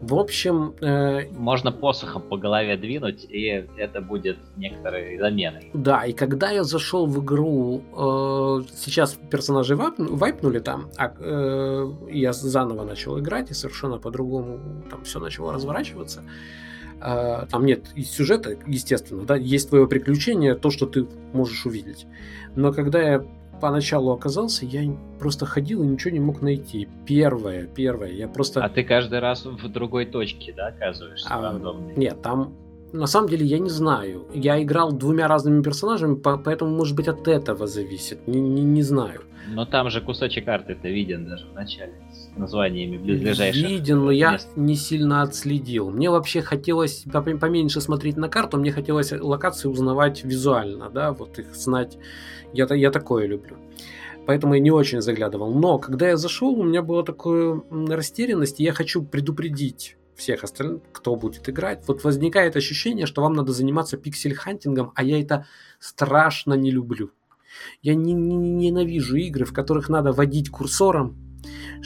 В 0.00 0.14
общем, 0.14 0.74
э, 0.80 1.28
Можно 1.32 1.72
посохом 1.72 2.22
по 2.22 2.36
голове 2.36 2.76
двинуть, 2.76 3.24
и 3.24 3.66
это 3.78 4.00
будет 4.00 4.36
некоторой 4.56 5.18
заменой. 5.18 5.70
Да, 5.74 6.04
и 6.06 6.12
когда 6.12 6.50
я 6.52 6.62
зашел 6.64 7.06
в 7.06 7.18
игру, 7.24 7.80
э, 7.92 8.62
сейчас 8.76 9.18
персонажи 9.30 9.74
вайпну- 9.74 10.14
вайпнули 10.16 10.60
там, 10.60 10.88
а 10.96 11.12
э, 11.18 11.92
я 12.12 12.32
заново 12.32 12.84
начал 12.84 13.18
играть, 13.18 13.50
и 13.50 13.54
совершенно 13.54 13.98
по-другому 13.98 14.58
там 14.90 15.02
все 15.02 15.18
начало 15.18 15.52
разворачиваться. 15.52 16.20
Э, 16.20 16.65
там 17.00 17.66
нет 17.66 17.86
сюжета, 18.04 18.56
естественно, 18.66 19.24
да, 19.24 19.36
есть 19.36 19.68
твое 19.68 19.86
приключение, 19.86 20.54
то, 20.54 20.70
что 20.70 20.86
ты 20.86 21.06
можешь 21.32 21.66
увидеть. 21.66 22.06
Но 22.54 22.72
когда 22.72 23.00
я 23.00 23.24
поначалу 23.60 24.12
оказался, 24.12 24.66
я 24.66 24.82
просто 25.18 25.46
ходил 25.46 25.82
и 25.82 25.86
ничего 25.86 26.10
не 26.10 26.20
мог 26.20 26.42
найти. 26.42 26.88
Первое, 27.06 27.66
первое, 27.66 28.12
я 28.12 28.28
просто... 28.28 28.62
А 28.62 28.68
ты 28.68 28.84
каждый 28.84 29.18
раз 29.18 29.44
в 29.44 29.68
другой 29.68 30.06
точке, 30.06 30.52
да, 30.52 30.68
оказываешься 30.68 31.28
А, 31.30 31.40
рандомной? 31.40 31.94
Нет, 31.96 32.20
там 32.22 32.54
на 32.92 33.06
самом 33.06 33.28
деле 33.28 33.44
я 33.46 33.58
не 33.58 33.70
знаю. 33.70 34.26
Я 34.34 34.62
играл 34.62 34.92
двумя 34.92 35.28
разными 35.28 35.62
персонажами, 35.62 36.14
по- 36.14 36.38
поэтому, 36.38 36.74
может 36.74 36.96
быть, 36.96 37.08
от 37.08 37.26
этого 37.28 37.66
зависит. 37.66 38.26
Не, 38.26 38.40
не, 38.40 38.62
не 38.62 38.82
знаю. 38.82 39.22
Но 39.48 39.64
там 39.64 39.90
же 39.90 40.00
кусочек 40.00 40.44
карты-то 40.44 40.88
виден 40.88 41.24
даже 41.26 41.46
в 41.46 41.54
начале 41.54 41.92
с 42.12 42.36
названиями 42.36 42.96
близлежащих 42.96 43.68
Виден, 43.68 44.04
но 44.04 44.10
я 44.10 44.32
мест. 44.32 44.48
не 44.56 44.74
сильно 44.74 45.22
отследил. 45.22 45.90
Мне 45.90 46.10
вообще 46.10 46.42
хотелось 46.42 47.04
поменьше 47.12 47.80
смотреть 47.80 48.16
на 48.16 48.28
карту, 48.28 48.56
мне 48.58 48.72
хотелось 48.72 49.12
локации 49.12 49.68
узнавать 49.68 50.24
визуально, 50.24 50.90
да, 50.90 51.12
вот 51.12 51.38
их 51.38 51.54
знать. 51.54 51.96
Я, 52.52 52.66
я 52.74 52.90
такое 52.90 53.26
люблю. 53.26 53.56
Поэтому 54.26 54.54
я 54.54 54.60
не 54.60 54.72
очень 54.72 55.00
заглядывал. 55.00 55.54
Но 55.54 55.78
когда 55.78 56.08
я 56.08 56.16
зашел, 56.16 56.58
у 56.58 56.64
меня 56.64 56.82
была 56.82 57.04
такая 57.04 57.60
растерянность, 57.70 58.58
и 58.58 58.64
я 58.64 58.72
хочу 58.72 59.02
предупредить 59.04 59.96
всех 60.16 60.44
остальных, 60.44 60.82
кто 60.92 61.14
будет 61.16 61.48
играть. 61.48 61.84
Вот 61.86 62.04
возникает 62.04 62.56
ощущение, 62.56 63.06
что 63.06 63.22
вам 63.22 63.34
надо 63.34 63.52
заниматься 63.52 63.96
пиксель-хантингом, 63.96 64.92
а 64.94 65.04
я 65.04 65.20
это 65.20 65.46
страшно 65.78 66.54
не 66.54 66.70
люблю. 66.70 67.10
Я 67.82 67.94
не, 67.94 68.12
не- 68.12 68.36
не- 68.36 68.70
ненавижу 68.70 69.16
игры, 69.16 69.44
в 69.44 69.52
которых 69.52 69.88
надо 69.88 70.12
водить 70.12 70.50
курсором, 70.50 71.16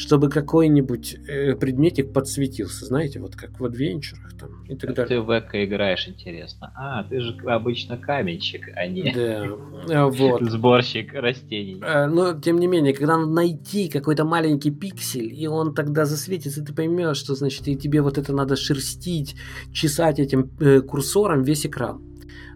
чтобы 0.01 0.31
какой-нибудь 0.31 1.17
э, 1.29 1.55
предметик 1.57 2.15
подсветился, 2.15 2.87
знаете, 2.87 3.21
вот 3.21 3.37
как 3.37 3.61
в 3.61 3.65
адвенчурах 3.67 4.33
там 4.39 4.65
и 4.65 4.75
так 4.75 4.95
далее. 4.95 5.07
ты 5.07 5.21
в 5.21 5.39
эко 5.39 5.63
играешь, 5.63 6.09
интересно. 6.09 6.73
А, 6.75 7.05
ты 7.05 7.21
же 7.21 7.37
обычно 7.45 7.99
каменщик, 7.99 8.71
а 8.75 8.87
не 8.87 9.13
Да, 9.13 9.45
э, 9.45 10.05
вот. 10.07 10.43
сборщик 10.43 11.13
растений. 11.13 11.83
Э, 11.83 12.07
Но, 12.07 12.33
тем 12.33 12.59
не 12.59 12.67
менее, 12.67 12.95
когда 12.95 13.19
надо 13.19 13.31
найти 13.31 13.91
какой-то 13.91 14.25
маленький 14.25 14.71
пиксель, 14.71 15.35
и 15.35 15.47
он 15.47 15.75
тогда 15.75 16.07
засветится, 16.07 16.65
ты 16.65 16.73
поймешь, 16.73 17.19
что, 17.19 17.35
значит, 17.35 17.69
и 17.69 17.77
тебе 17.77 18.01
вот 18.01 18.17
это 18.17 18.33
надо 18.33 18.57
шерстить, 18.57 19.37
чесать 19.71 20.19
этим 20.19 20.51
э, 20.61 20.81
курсором 20.81 21.43
весь 21.43 21.67
экран. 21.67 22.10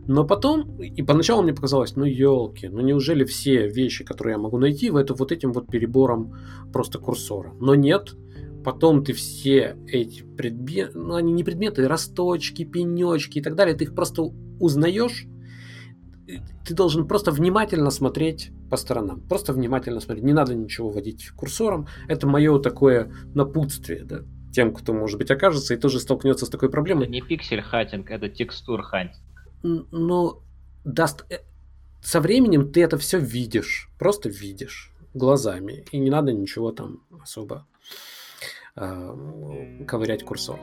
Но 0.06 0.24
потом, 0.26 0.76
и 0.80 1.02
поначалу 1.02 1.42
мне 1.42 1.54
показалось, 1.54 1.96
ну 1.96 2.04
елки, 2.04 2.68
ну 2.68 2.80
неужели 2.80 3.24
все 3.24 3.68
вещи, 3.68 4.04
которые 4.04 4.32
я 4.32 4.38
могу 4.38 4.58
найти, 4.58 4.90
в 4.90 4.96
это 4.96 5.14
вот 5.14 5.32
этим 5.32 5.52
вот 5.52 5.68
перебором 5.68 6.34
просто 6.72 6.98
курсора? 6.98 7.54
Но 7.58 7.74
нет, 7.74 8.14
потом 8.64 9.04
ты 9.04 9.12
все 9.12 9.76
эти 9.86 10.22
предметы, 10.22 10.98
ну 10.98 11.14
они 11.14 11.32
не 11.32 11.44
предметы, 11.44 11.88
росточки, 11.88 12.64
пенечки 12.64 13.38
и 13.38 13.42
так 13.42 13.54
далее, 13.54 13.74
ты 13.74 13.84
их 13.84 13.94
просто 13.94 14.22
узнаешь, 14.60 15.26
ты 16.66 16.74
должен 16.74 17.06
просто 17.06 17.30
внимательно 17.30 17.90
смотреть 17.90 18.50
по 18.70 18.76
сторонам. 18.76 19.20
Просто 19.20 19.52
внимательно 19.52 20.00
смотреть. 20.00 20.24
Не 20.24 20.32
надо 20.32 20.54
ничего 20.54 20.88
водить 20.88 21.28
курсором. 21.30 21.86
Это 22.08 22.26
мое 22.26 22.58
такое 22.58 23.12
напутствие, 23.34 24.04
да, 24.04 24.20
тем, 24.52 24.72
кто, 24.72 24.94
может 24.94 25.18
быть, 25.18 25.30
окажется 25.30 25.74
и 25.74 25.76
тоже 25.76 26.00
столкнется 26.00 26.46
с 26.46 26.48
такой 26.48 26.68
Это 26.68 26.72
проблемой. 26.72 27.08
не 27.08 27.20
pixel 27.20 27.60
hunting, 27.60 28.10
это 28.10 28.28
texture 28.28 28.82
hunting. 28.82 29.22
Но 29.64 30.42
даст... 30.84 31.24
э, 31.30 31.38
со 32.02 32.20
временем 32.20 32.70
ты 32.70 32.82
это 32.82 32.98
все 32.98 33.18
видишь. 33.18 33.88
Просто 33.98 34.28
видишь 34.28 34.92
глазами. 35.14 35.84
И 35.90 35.98
не 35.98 36.10
надо 36.10 36.32
ничего 36.32 36.70
там 36.70 37.00
особо 37.22 37.66
э, 38.76 39.84
ковырять 39.86 40.22
курсор. 40.22 40.58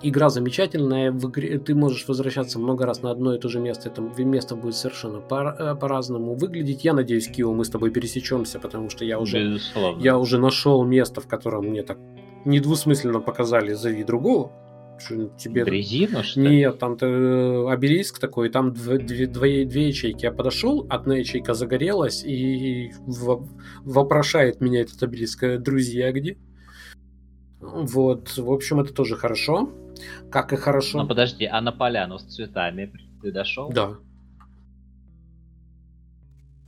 Игра 0.00 0.30
замечательная, 0.30 1.10
в 1.10 1.28
игре 1.28 1.58
ты 1.58 1.74
можешь 1.74 2.06
возвращаться 2.06 2.58
много 2.60 2.86
раз 2.86 3.02
на 3.02 3.10
одно 3.10 3.34
и 3.34 3.38
то 3.38 3.48
же 3.48 3.58
место, 3.58 3.88
это 3.88 4.00
место 4.00 4.54
будет 4.54 4.76
совершенно 4.76 5.20
по- 5.20 5.56
э, 5.58 5.74
по-разному 5.74 6.34
выглядеть. 6.34 6.84
Я 6.84 6.94
надеюсь, 6.94 7.28
Кио, 7.28 7.52
мы 7.52 7.64
с 7.64 7.68
тобой 7.70 7.90
пересечемся, 7.90 8.60
потому 8.60 8.90
что 8.90 9.04
я 9.04 9.18
уже, 9.18 9.42
Безусловно. 9.44 10.00
я 10.00 10.16
уже 10.16 10.38
нашел 10.38 10.84
место, 10.84 11.20
в 11.20 11.26
котором 11.26 11.66
мне 11.66 11.82
так 11.82 11.98
недвусмысленно 12.44 13.20
показали 13.20 13.72
«зови 13.72 14.04
другого». 14.04 14.52
Что 14.98 15.28
тебе 15.38 15.64
Дрезину, 15.64 16.22
что 16.24 16.40
ли? 16.40 16.56
нет, 16.56 16.78
там 16.78 16.96
э, 17.00 17.70
обелиск 17.70 18.18
такой, 18.18 18.48
там 18.50 18.72
дв- 18.72 18.98
две, 18.98 19.26
две, 19.26 19.64
две 19.64 19.88
ячейки. 19.88 20.24
Я 20.24 20.32
подошел, 20.32 20.86
одна 20.90 21.16
ячейка 21.16 21.54
загорелась 21.54 22.24
и 22.24 22.92
во- 23.06 23.46
вопрошает 23.84 24.60
меня 24.60 24.80
этот 24.80 25.02
обелиск. 25.02 25.42
э, 25.44 25.58
Друзья 25.58 26.10
где? 26.12 26.36
Вот, 27.60 28.36
в 28.36 28.50
общем, 28.52 28.80
это 28.80 28.92
тоже 28.92 29.16
хорошо. 29.16 29.70
Как 30.30 30.52
и 30.52 30.56
хорошо. 30.56 31.02
Ну 31.02 31.08
подожди, 31.08 31.44
а 31.44 31.60
на 31.60 31.72
поляну 31.72 32.18
с 32.18 32.22
цветами 32.24 32.92
ты 33.22 33.32
дошел? 33.32 33.70
Да, 33.70 33.96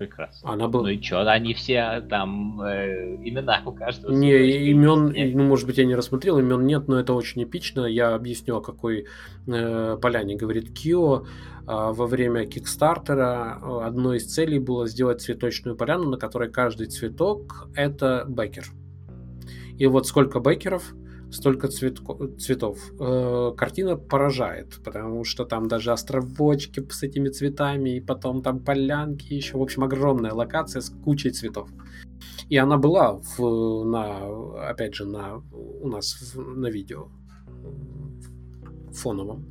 Прекрасно. 0.01 0.51
она 0.51 0.67
была... 0.67 0.85
Ну 0.85 0.89
и 0.89 0.99
чё, 0.99 1.21
они 1.27 1.53
все 1.53 2.01
там 2.09 2.59
э, 2.63 3.17
имена 3.17 3.61
у 3.67 3.73
каждого. 3.73 4.11
Не, 4.11 4.33
имен, 4.71 5.13
нет? 5.13 5.35
ну, 5.35 5.43
может 5.43 5.67
быть, 5.67 5.77
я 5.77 5.85
не 5.85 5.95
рассмотрел, 5.95 6.39
имен 6.39 6.65
нет, 6.65 6.89
но 6.89 6.99
это 6.99 7.13
очень 7.13 7.45
эпично. 7.45 7.85
Я 7.85 8.15
объясню, 8.15 8.57
о 8.57 8.61
какой 8.63 9.05
э, 9.47 9.99
поляне 10.01 10.37
говорит 10.37 10.73
Кио. 10.73 11.27
А, 11.67 11.93
во 11.93 12.07
время 12.07 12.47
Кикстартера 12.47 13.59
э, 13.61 13.81
одной 13.85 14.17
из 14.17 14.33
целей 14.33 14.59
было 14.59 14.89
сделать 14.89 15.21
цветочную 15.21 15.77
поляну, 15.77 16.09
на 16.09 16.17
которой 16.17 16.51
каждый 16.51 16.87
цветок 16.87 17.69
это 17.77 18.25
бекер. 18.27 18.65
И 19.77 19.87
вот 19.87 20.07
сколько 20.07 20.41
бекеров, 20.41 20.95
столько 21.31 21.69
цветко, 21.69 22.29
цветов. 22.39 22.79
Э, 23.01 23.53
картина 23.57 23.97
поражает, 23.97 24.79
потому 24.85 25.25
что 25.25 25.45
там 25.45 25.69
даже 25.69 25.93
островочки 25.93 26.87
с 26.91 27.03
этими 27.03 27.29
цветами, 27.29 27.97
и 27.97 28.01
потом 28.01 28.43
там 28.43 28.61
полянки 28.61 29.35
еще. 29.35 29.59
В 29.59 29.63
общем, 29.63 29.85
огромная 29.85 30.33
локация 30.33 30.81
с 30.81 30.91
кучей 30.91 31.31
цветов. 31.31 31.69
И 32.49 32.57
она 32.57 32.77
была 32.77 33.21
в, 33.37 33.85
на, 33.85 34.71
опять 34.71 34.95
же, 34.95 35.07
на, 35.07 35.43
у 35.83 35.89
нас 35.89 36.35
в, 36.35 36.39
на 36.39 36.67
видео 36.67 37.09
фоновом. 38.93 39.47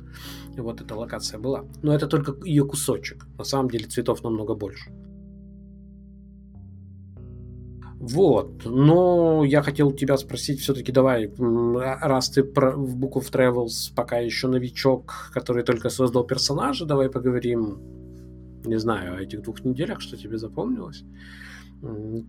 Вот 0.56 0.80
эта 0.80 0.94
локация 0.94 1.40
была. 1.40 1.64
Но 1.82 1.94
это 1.94 2.06
только 2.06 2.34
ее 2.44 2.64
кусочек. 2.64 3.26
На 3.38 3.44
самом 3.44 3.70
деле 3.70 3.86
цветов 3.86 4.22
намного 4.22 4.54
больше. 4.54 4.90
Вот, 8.00 8.64
но 8.64 9.44
я 9.44 9.60
хотел 9.60 9.92
тебя 9.92 10.16
спросить 10.16 10.60
все-таки, 10.60 10.90
давай, 10.90 11.30
раз 11.36 12.30
ты 12.30 12.42
про, 12.42 12.70
в 12.74 12.96
Book 12.96 13.16
of 13.16 13.30
Travels 13.30 13.94
пока 13.94 14.18
еще 14.18 14.48
новичок, 14.48 15.30
который 15.34 15.64
только 15.64 15.90
создал 15.90 16.24
персонажа, 16.24 16.86
давай 16.86 17.10
поговорим, 17.10 17.78
не 18.64 18.78
знаю, 18.78 19.16
о 19.16 19.20
этих 19.20 19.42
двух 19.42 19.62
неделях, 19.64 20.00
что 20.00 20.16
тебе 20.16 20.38
запомнилось. 20.38 21.04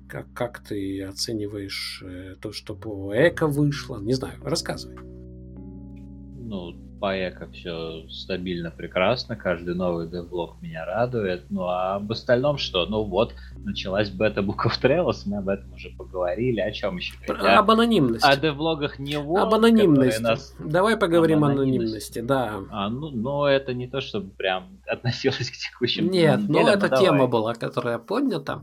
Как, 0.10 0.28
как 0.34 0.60
ты 0.60 1.04
оцениваешь 1.04 2.04
э, 2.06 2.36
то, 2.42 2.52
что 2.52 2.76
по 2.76 3.14
Эко 3.16 3.48
вышло? 3.48 4.02
Не 4.02 4.14
знаю, 4.14 4.36
рассказывай. 4.44 4.98
Ну, 4.98 6.74
по 7.02 7.18
эко 7.18 7.50
все 7.52 8.08
стабильно, 8.10 8.70
прекрасно, 8.70 9.36
каждый 9.36 9.74
новый 9.74 10.08
девлог 10.08 10.62
меня 10.62 10.86
радует. 10.86 11.46
Ну 11.50 11.64
а 11.64 11.96
об 11.96 12.12
остальном 12.12 12.60
что? 12.60 12.86
Ну 12.86 13.04
вот, 13.04 13.34
началась 13.66 14.12
бета 14.12 14.42
Book 14.42 14.68
of 14.68 14.80
Trails, 14.80 15.24
мы 15.26 15.38
об 15.38 15.50
этом 15.50 15.74
уже 15.74 15.90
поговорили, 15.90 16.62
о 16.62 16.72
чем 16.72 16.98
еще? 16.98 17.16
Хотя... 17.26 17.58
Об 17.58 17.72
анонимности. 17.72 18.28
О 18.28 18.38
девлогах 18.38 19.00
не 19.00 19.18
вот, 19.18 19.40
Об 19.40 19.56
анонимности. 19.56 20.22
Нас... 20.22 20.56
Давай 20.60 20.96
поговорим 20.96 21.44
об 21.44 21.52
анонимности. 21.52 22.20
анонимности, 22.20 22.20
да. 22.20 22.60
А, 22.70 22.90
ну, 22.90 23.10
но 23.10 23.48
это 23.48 23.74
не 23.74 23.88
то, 23.88 24.00
чтобы 24.00 24.30
прям 24.30 24.80
относилось 24.88 25.50
к 25.50 25.54
текущим 25.54 26.12
Нет, 26.12 26.42
но 26.48 26.70
это 26.70 26.88
ну, 26.88 26.98
тема 26.98 27.26
была, 27.26 27.56
которая 27.56 27.98
поднята. 27.98 28.62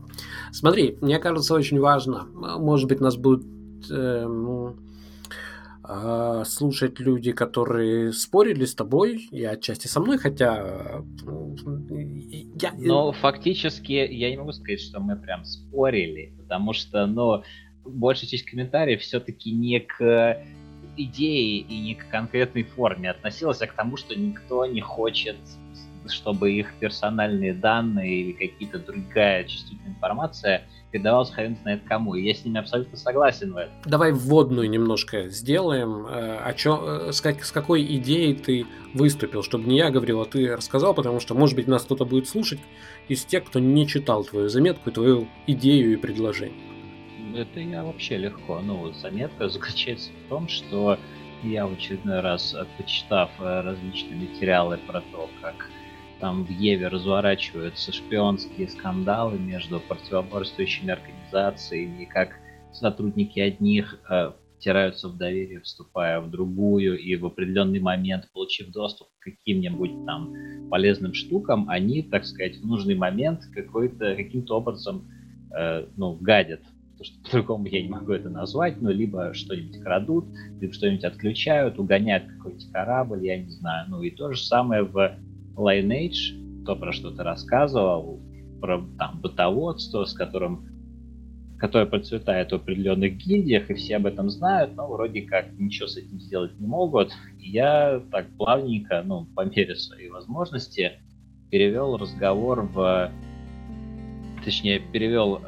Смотри, 0.53 0.97
мне 1.01 1.19
кажется, 1.19 1.53
очень 1.53 1.79
важно, 1.81 2.23
может 2.23 2.87
быть, 2.87 3.01
нас 3.01 3.17
будут... 3.17 3.45
Э, 3.91 4.25
а, 5.91 6.28
слушать 6.45 6.99
люди, 6.99 7.31
которые 7.31 8.13
спорили 8.13 8.65
с 8.65 8.75
тобой 8.75 9.27
и 9.31 9.43
отчасти 9.43 9.87
со 9.87 9.99
мной, 9.99 10.17
хотя 10.17 11.03
я... 12.61 12.73
Но 12.77 13.11
фактически 13.11 13.91
я 13.91 14.29
не 14.29 14.37
могу 14.37 14.51
сказать, 14.51 14.81
что 14.81 14.99
мы 14.99 15.15
прям 15.15 15.45
спорили, 15.45 16.33
потому 16.37 16.73
что, 16.73 17.05
ну, 17.05 17.43
большая 17.85 18.29
часть 18.29 18.45
комментариев 18.45 19.01
все-таки 19.01 19.51
не 19.51 19.79
к 19.79 20.43
идее 20.97 21.59
и 21.59 21.79
не 21.79 21.95
к 21.95 22.09
конкретной 22.09 22.63
форме 22.63 23.09
относилась, 23.09 23.61
а 23.61 23.67
к 23.67 23.73
тому, 23.73 23.97
что 23.97 24.15
никто 24.15 24.65
не 24.65 24.81
хочет 24.81 25.37
чтобы 26.07 26.51
их 26.53 26.73
персональные 26.79 27.53
данные 27.53 28.21
или 28.21 28.31
какие-то 28.31 28.79
другая 28.79 29.43
чувствительная 29.43 29.91
информация 29.91 30.63
передавалась 30.91 31.31
хрен 31.31 31.57
знает 31.61 31.81
кому. 31.87 32.15
И 32.15 32.23
я 32.23 32.33
с 32.33 32.43
ними 32.43 32.59
абсолютно 32.59 32.97
согласен 32.97 33.53
в 33.53 33.57
этом. 33.57 33.73
Давай 33.85 34.11
вводную 34.11 34.69
немножко 34.69 35.29
сделаем. 35.29 36.05
Э, 36.07 36.37
о 36.37 36.53
чем, 36.53 36.79
э, 36.83 37.11
с, 37.11 37.21
как, 37.21 37.43
с 37.43 37.51
какой 37.51 37.83
идеей 37.97 38.35
ты 38.35 38.65
выступил, 38.93 39.43
чтобы 39.43 39.69
не 39.69 39.77
я 39.77 39.89
говорил, 39.89 40.21
а 40.21 40.25
ты 40.25 40.55
рассказал, 40.55 40.93
потому 40.93 41.19
что, 41.19 41.35
может 41.35 41.55
быть, 41.55 41.67
нас 41.67 41.83
кто-то 41.83 42.05
будет 42.05 42.27
слушать 42.27 42.59
из 43.07 43.23
тех, 43.25 43.45
кто 43.45 43.59
не 43.59 43.87
читал 43.87 44.23
твою 44.23 44.49
заметку, 44.49 44.91
твою 44.91 45.27
идею 45.47 45.93
и 45.93 45.95
предложение. 45.95 46.57
Это 47.35 47.59
я 47.59 47.83
вообще 47.83 48.17
легко. 48.17 48.59
Ну, 48.59 48.91
заметка 48.93 49.49
заключается 49.49 50.09
в 50.25 50.29
том, 50.29 50.47
что 50.47 50.97
я 51.43 51.67
в 51.67 51.73
очередной 51.73 52.21
раз, 52.21 52.55
почитав 52.77 53.29
э, 53.39 53.61
различные 53.61 54.15
материалы 54.15 54.79
про 54.87 55.01
то, 55.01 55.29
как 55.41 55.69
там 56.19 56.45
в 56.45 56.49
Еве 56.49 56.87
разворачиваются 56.87 57.91
шпионские 57.91 58.67
скандалы 58.67 59.37
между 59.37 59.79
противоборствующими 59.79 60.91
организациями, 60.91 62.03
и 62.03 62.05
как 62.05 62.39
сотрудники 62.71 63.39
одних 63.39 63.99
э, 64.09 64.31
втираются 64.57 65.07
в 65.07 65.17
доверие, 65.17 65.61
вступая 65.61 66.19
в 66.19 66.29
другую, 66.29 66.99
и 66.99 67.15
в 67.15 67.25
определенный 67.25 67.79
момент, 67.79 68.29
получив 68.33 68.71
доступ 68.71 69.07
к 69.19 69.23
каким-нибудь 69.23 70.05
там 70.05 70.33
полезным 70.69 71.13
штукам, 71.13 71.69
они, 71.69 72.03
так 72.03 72.25
сказать, 72.25 72.57
в 72.57 72.65
нужный 72.65 72.95
момент 72.95 73.41
какой-то, 73.53 74.15
каким-то 74.15 74.57
образом 74.57 75.09
э, 75.57 75.85
ну, 75.95 76.15
гадят. 76.19 76.61
Потому 76.97 77.05
что 77.05 77.23
по-другому 77.23 77.65
я 77.67 77.81
не 77.81 77.89
могу 77.89 78.11
это 78.11 78.29
назвать, 78.29 78.81
но 78.81 78.91
либо 78.91 79.33
что-нибудь 79.33 79.81
крадут, 79.81 80.25
либо 80.59 80.73
что-нибудь 80.73 81.05
отключают, 81.05 81.79
угоняют 81.79 82.25
какой-нибудь 82.25 82.71
корабль, 82.73 83.25
я 83.25 83.41
не 83.41 83.49
знаю. 83.49 83.85
Ну 83.89 84.01
и 84.01 84.11
то 84.11 84.33
же 84.33 84.43
самое 84.43 84.83
в 84.83 85.17
Lineage, 85.59 86.63
то, 86.65 86.75
про 86.75 86.91
что 86.91 87.11
ты 87.11 87.23
рассказывал, 87.23 88.19
про 88.61 88.81
там 88.97 89.19
бытоводство, 89.21 90.05
с 90.05 90.13
которым 90.13 90.65
которое 91.57 91.85
процветает 91.85 92.51
в 92.51 92.55
определенных 92.55 93.17
гильдиях, 93.17 93.69
и 93.69 93.73
все 93.73 93.97
об 93.97 94.05
этом 94.05 94.29
знают, 94.29 94.77
но 94.77 94.87
вроде 94.87 95.23
как 95.23 95.51
ничего 95.59 95.87
с 95.87 95.97
этим 95.97 96.17
сделать 96.21 96.57
не 96.57 96.65
могут. 96.65 97.11
И 97.37 97.49
я 97.49 98.01
так 98.11 98.27
плавненько, 98.37 99.03
ну, 99.05 99.25
по 99.35 99.43
мере 99.43 99.75
своей 99.75 100.09
возможности, 100.09 100.93
перевел 101.51 101.97
разговор 101.97 102.61
в... 102.61 103.11
Точнее, 104.45 104.79
перевел 104.79 105.41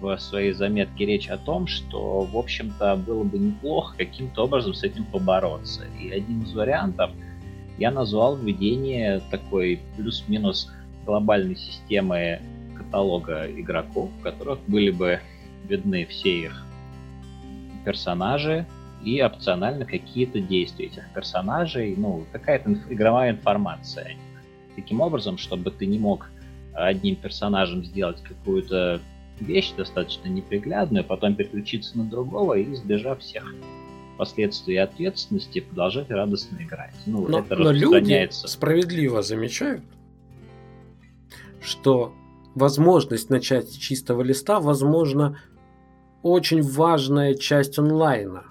в 0.00 0.18
своей 0.18 0.52
заметке 0.52 1.06
речь 1.06 1.28
о 1.28 1.38
том, 1.38 1.68
что, 1.68 2.22
в 2.22 2.36
общем-то, 2.36 2.96
было 2.96 3.22
бы 3.22 3.38
неплохо 3.38 3.96
каким-то 3.98 4.44
образом 4.44 4.74
с 4.74 4.82
этим 4.82 5.04
побороться. 5.04 5.84
И 6.00 6.10
один 6.10 6.42
из 6.42 6.52
вариантов— 6.54 7.12
я 7.80 7.90
назвал 7.90 8.36
введение 8.36 9.22
такой 9.30 9.80
плюс-минус 9.96 10.70
глобальной 11.06 11.56
системы 11.56 12.40
каталога 12.76 13.50
игроков, 13.50 14.10
в 14.18 14.22
которых 14.22 14.60
были 14.68 14.90
бы 14.90 15.20
видны 15.66 16.04
все 16.04 16.42
их 16.42 16.66
персонажи 17.84 18.66
и 19.02 19.22
опционально 19.22 19.86
какие-то 19.86 20.40
действия 20.40 20.86
этих 20.86 21.08
персонажей, 21.14 21.94
ну, 21.96 22.26
какая-то 22.32 22.70
игровая 22.90 23.30
информация. 23.30 24.14
Таким 24.76 25.00
образом, 25.00 25.38
чтобы 25.38 25.70
ты 25.70 25.86
не 25.86 25.98
мог 25.98 26.30
одним 26.74 27.16
персонажем 27.16 27.82
сделать 27.82 28.22
какую-то 28.22 29.00
вещь 29.40 29.72
достаточно 29.74 30.28
неприглядную, 30.28 31.02
потом 31.02 31.34
переключиться 31.34 31.96
на 31.96 32.04
другого 32.04 32.58
и 32.58 32.70
избежав 32.74 33.20
всех 33.20 33.54
последствий 34.20 34.74
и 34.74 34.76
ответственности 34.76 35.60
продолжать 35.60 36.10
радостно 36.10 36.58
играть. 36.60 36.94
Ну, 37.06 37.26
но, 37.26 37.38
это 37.38 37.56
но 37.56 37.72
люди 37.72 38.28
справедливо 38.30 39.22
замечают, 39.22 39.82
что 41.62 42.12
возможность 42.54 43.30
начать 43.30 43.70
с 43.70 43.76
чистого 43.76 44.20
листа, 44.20 44.60
возможно, 44.60 45.38
очень 46.22 46.60
важная 46.60 47.34
часть 47.34 47.78
онлайна. 47.78 48.44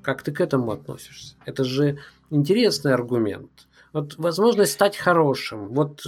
Как 0.00 0.22
ты 0.22 0.32
к 0.32 0.40
этому 0.40 0.72
относишься? 0.72 1.36
Это 1.44 1.62
же 1.64 1.98
интересный 2.30 2.94
аргумент. 2.94 3.68
Вот 3.92 4.16
возможность 4.16 4.72
стать 4.72 4.96
хорошим. 4.96 5.68
Вот 5.68 6.06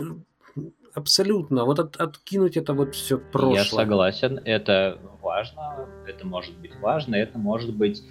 абсолютно. 0.94 1.66
Вот 1.66 1.78
от, 1.78 1.96
откинуть 1.96 2.56
это 2.56 2.72
вот 2.72 2.94
все 2.94 3.18
прошлое. 3.18 3.56
Я 3.56 3.64
согласен, 3.66 4.40
это 4.46 4.98
важно, 5.20 5.86
это 6.06 6.26
может 6.26 6.56
быть 6.56 6.74
важно, 6.80 7.16
это 7.16 7.38
может 7.38 7.74
быть 7.74 8.02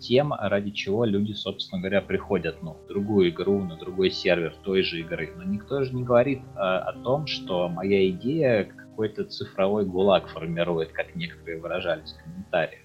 тем, 0.00 0.32
ради 0.32 0.70
чего 0.70 1.04
люди, 1.04 1.32
собственно 1.32 1.80
говоря, 1.80 2.00
приходят 2.00 2.62
ну, 2.62 2.74
в 2.74 2.86
другую 2.86 3.30
игру, 3.30 3.62
на 3.62 3.76
другой 3.76 4.10
сервер 4.10 4.54
той 4.62 4.82
же 4.82 5.00
игры. 5.00 5.32
Но 5.36 5.44
никто 5.44 5.82
же 5.84 5.94
не 5.94 6.02
говорит 6.02 6.40
э, 6.54 6.58
о 6.58 6.92
том, 7.02 7.26
что 7.26 7.68
моя 7.68 8.08
идея 8.10 8.64
какой-то 8.64 9.24
цифровой 9.24 9.84
гулаг 9.84 10.28
формирует, 10.28 10.92
как 10.92 11.14
некоторые 11.14 11.60
выражались 11.60 12.12
в 12.12 12.22
комментариях. 12.22 12.80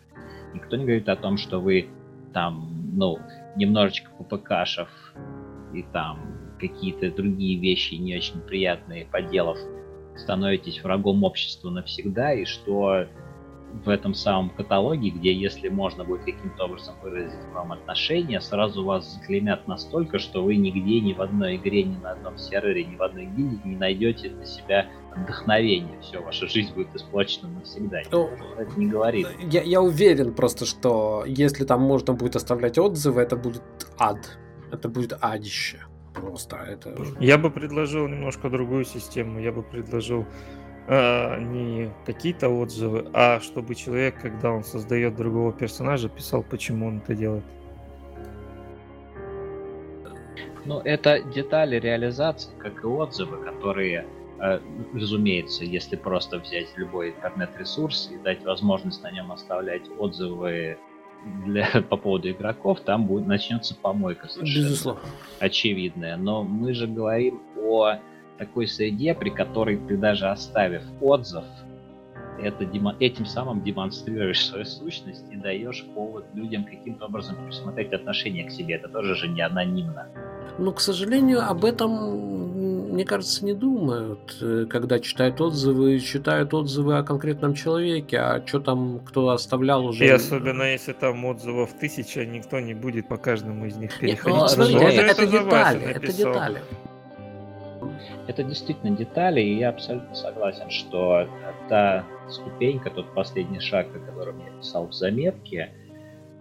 Никто 0.53 0.75
не 0.75 0.83
говорит 0.83 1.07
о 1.07 1.15
том, 1.15 1.37
что 1.37 1.59
вы 1.59 1.89
там, 2.33 2.91
ну, 2.93 3.19
немножечко 3.55 4.11
попыкашев 4.17 4.89
и 5.73 5.83
там 5.93 6.19
какие-то 6.59 7.11
другие 7.11 7.59
вещи 7.59 7.95
не 7.95 8.15
очень 8.15 8.41
приятные 8.41 9.05
поделав, 9.05 9.57
становитесь 10.15 10.83
врагом 10.83 11.23
общества 11.23 11.69
навсегда, 11.69 12.33
и 12.33 12.45
что 12.45 13.07
в 13.85 13.89
этом 13.89 14.13
самом 14.13 14.49
каталоге, 14.49 15.09
где 15.09 15.33
если 15.33 15.69
можно 15.69 16.03
будет 16.03 16.23
каким-то 16.23 16.65
образом 16.65 16.95
выразить 17.01 17.39
вам 17.53 17.71
отношения, 17.71 18.41
сразу 18.41 18.83
вас 18.83 19.13
заклеймят 19.13 19.67
настолько, 19.67 20.19
что 20.19 20.43
вы 20.43 20.55
нигде, 20.55 20.99
ни 20.99 21.13
в 21.13 21.21
одной 21.21 21.55
игре, 21.55 21.83
ни 21.83 21.97
на 21.97 22.11
одном 22.11 22.37
сервере, 22.37 22.83
ни 22.83 22.95
в 22.95 23.01
одной 23.01 23.25
гильдии 23.25 23.61
не 23.63 23.75
найдете 23.75 24.29
для 24.29 24.45
себя 24.45 24.87
вдохновение. 25.15 25.99
Все, 26.01 26.19
ваша 26.19 26.47
жизнь 26.47 26.73
будет 26.73 26.95
испорчена 26.95 27.49
навсегда. 27.49 28.01
Ну, 28.11 28.29
это 28.57 28.79
не 28.79 28.87
говорит. 28.87 29.27
Я, 29.41 29.61
я 29.61 29.81
уверен 29.81 30.33
просто, 30.33 30.65
что 30.65 31.23
если 31.25 31.65
там 31.65 31.81
можно 31.81 32.13
будет 32.13 32.35
оставлять 32.35 32.77
отзывы, 32.77 33.21
это 33.21 33.35
будет 33.35 33.63
ад. 33.97 34.37
Это 34.71 34.87
будет 34.89 35.17
адище. 35.21 35.79
Просто 36.13 36.57
это... 36.57 36.95
Я 37.19 37.37
бы 37.37 37.49
предложил 37.49 38.07
немножко 38.07 38.49
другую 38.49 38.83
систему. 38.83 39.39
Я 39.39 39.51
бы 39.51 39.63
предложил 39.63 40.25
а, 40.93 41.39
не 41.39 41.89
какие-то 42.05 42.49
отзывы, 42.49 43.05
а 43.13 43.39
чтобы 43.39 43.75
человек, 43.75 44.19
когда 44.21 44.51
он 44.51 44.65
создает 44.65 45.15
другого 45.15 45.53
персонажа, 45.53 46.09
писал, 46.09 46.43
почему 46.43 46.87
он 46.87 46.97
это 46.97 47.15
делает. 47.15 47.45
Ну, 50.65 50.81
это 50.83 51.21
детали 51.21 51.79
реализации, 51.79 52.51
как 52.59 52.83
и 52.83 52.87
отзывы, 52.87 53.37
которые, 53.37 54.05
э, 54.39 54.59
разумеется, 54.93 55.63
если 55.63 55.95
просто 55.95 56.39
взять 56.39 56.67
любой 56.75 57.11
интернет-ресурс 57.11 58.11
и 58.11 58.17
дать 58.17 58.43
возможность 58.43 59.01
на 59.01 59.11
нем 59.11 59.31
оставлять 59.31 59.83
отзывы 59.97 60.77
для, 61.45 61.67
по 61.89 61.95
поводу 61.95 62.31
игроков, 62.31 62.81
там 62.81 63.07
будет 63.07 63.27
начнется 63.27 63.75
помойка 63.75 64.27
совершенно 64.27 64.65
Безусловно. 64.65 65.01
очевидная. 65.39 66.17
Но 66.17 66.43
мы 66.43 66.73
же 66.73 66.85
говорим 66.85 67.41
о 67.57 67.95
такой 68.41 68.67
среде, 68.67 69.13
при 69.13 69.29
которой 69.29 69.77
ты 69.77 69.97
даже 69.97 70.27
оставив 70.27 70.81
отзыв, 70.99 71.43
это 72.41 72.65
демо... 72.65 72.95
этим 72.99 73.25
самым 73.25 73.63
демонстрируешь 73.63 74.47
свою 74.47 74.65
сущность 74.65 75.25
и 75.31 75.35
даешь 75.35 75.85
повод 75.93 76.25
людям 76.33 76.63
каким-то 76.63 77.05
образом 77.05 77.35
пересмотреть 77.35 77.93
отношение 77.93 78.45
к 78.45 78.51
себе. 78.51 78.75
Это 78.75 78.89
тоже 78.89 79.13
же 79.15 79.27
не 79.27 79.41
анонимно. 79.41 80.07
Ну, 80.57 80.73
к 80.73 80.81
сожалению, 80.81 81.47
об 81.47 81.63
этом, 81.65 82.89
мне 82.93 83.05
кажется, 83.05 83.45
не 83.45 83.53
думают, 83.53 84.37
э, 84.41 84.65
когда 84.67 84.99
читают 84.99 85.39
отзывы, 85.39 85.99
читают 85.99 86.51
отзывы 86.55 86.97
о 86.97 87.03
конкретном 87.03 87.53
человеке, 87.53 88.17
а 88.17 88.43
что 88.43 88.59
там 88.59 89.01
кто 89.05 89.29
оставлял 89.29 89.85
уже. 89.85 90.03
И 90.03 90.09
особенно 90.09 90.63
если 90.63 90.93
там 90.93 91.23
отзывов 91.25 91.73
тысяча, 91.79 92.25
никто 92.25 92.59
не 92.59 92.73
будет 92.73 93.07
по 93.07 93.17
каждому 93.17 93.67
из 93.67 93.77
них 93.77 93.91
Нет, 94.01 94.17
переходить. 94.17 94.39
ну, 94.39 94.47
смотрите, 94.47 94.85
это, 94.85 95.11
это 95.11 95.25
Вася 95.25 95.31
детали, 95.31 95.81
это 95.83 96.17
детали. 96.17 96.61
Это 98.27 98.43
действительно 98.43 98.95
детали, 98.95 99.41
и 99.41 99.57
я 99.57 99.69
абсолютно 99.69 100.13
согласен, 100.13 100.69
что 100.69 101.27
та 101.67 102.05
ступенька, 102.29 102.89
тот 102.89 103.13
последний 103.13 103.59
шаг, 103.59 103.87
о 103.95 103.99
котором 103.99 104.39
я 104.39 104.51
писал 104.51 104.87
в 104.87 104.93
заметке, 104.93 105.71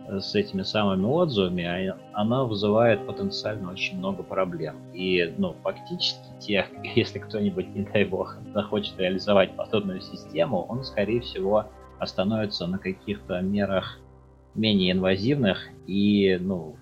э, 0.06 0.20
с 0.20 0.34
этими 0.34 0.62
самыми 0.62 1.04
отзывами, 1.04 1.64
а- 1.64 1.98
она 2.12 2.44
вызывает 2.44 3.06
потенциально 3.06 3.70
очень 3.70 3.96
много 3.98 4.22
проблем. 4.22 4.76
И, 4.92 5.32
ну, 5.38 5.54
фактически 5.62 6.20
тех, 6.40 6.66
если 6.96 7.18
кто-нибудь, 7.18 7.74
не 7.74 7.84
дай 7.84 8.04
бог, 8.04 8.36
захочет 8.52 8.98
реализовать 8.98 9.56
подобную 9.56 10.00
систему, 10.00 10.66
он, 10.68 10.84
скорее 10.84 11.20
всего, 11.20 11.66
остановится 11.98 12.66
на 12.66 12.78
каких-то 12.78 13.40
мерах 13.40 14.00
менее 14.54 14.92
инвазивных 14.92 15.68
и, 15.86 16.38
ну, 16.40 16.76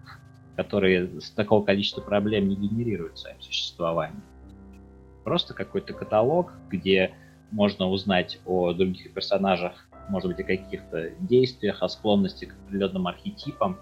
которые 0.57 1.20
с 1.20 1.31
такого 1.31 1.65
количества 1.65 2.01
проблем 2.01 2.49
не 2.49 2.57
генерируют 2.57 3.19
своим 3.19 3.41
существованием. 3.41 4.23
Просто 5.24 5.55
какой-то 5.55 5.93
каталог, 5.93 6.53
где 6.70 7.15
можно 7.51 7.89
узнать 7.89 8.40
о 8.47 8.73
других 8.73 9.12
персонажах, 9.12 9.89
может 10.09 10.28
быть, 10.28 10.40
о 10.40 10.45
каких-то 10.45 11.11
действиях, 11.20 11.82
о 11.82 11.89
склонности 11.89 12.47
к 12.47 12.55
определенным 12.55 13.07
архетипам 13.07 13.78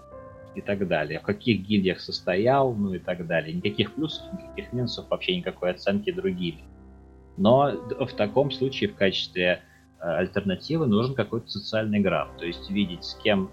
и 0.55 0.61
так 0.61 0.87
далее. 0.87 1.19
В 1.19 1.23
каких 1.23 1.61
гильдиях 1.61 1.99
состоял, 1.99 2.73
ну 2.73 2.93
и 2.93 2.99
так 2.99 3.27
далее. 3.27 3.53
Никаких 3.53 3.93
плюсов, 3.93 4.25
никаких 4.33 4.73
минусов, 4.73 5.09
вообще 5.09 5.37
никакой 5.37 5.71
оценки 5.71 6.11
другими. 6.11 6.63
Но 7.37 7.71
в 7.99 8.13
таком 8.13 8.51
случае 8.51 8.89
в 8.89 8.95
качестве 8.95 9.61
э, 9.99 10.03
альтернативы 10.03 10.87
нужен 10.87 11.13
какой-то 11.13 11.47
социальный 11.47 11.99
граф. 11.99 12.29
То 12.37 12.45
есть 12.45 12.69
видеть, 12.69 13.03
с 13.03 13.13
кем 13.15 13.51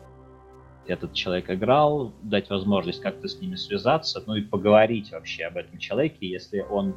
этот 0.86 1.12
человек 1.12 1.50
играл, 1.50 2.12
дать 2.22 2.50
возможность 2.50 3.00
как-то 3.00 3.28
с 3.28 3.40
ними 3.40 3.56
связаться, 3.56 4.22
ну 4.26 4.34
и 4.34 4.42
поговорить 4.42 5.12
вообще 5.12 5.44
об 5.44 5.56
этом 5.56 5.78
человеке, 5.78 6.26
если 6.26 6.60
он 6.60 6.94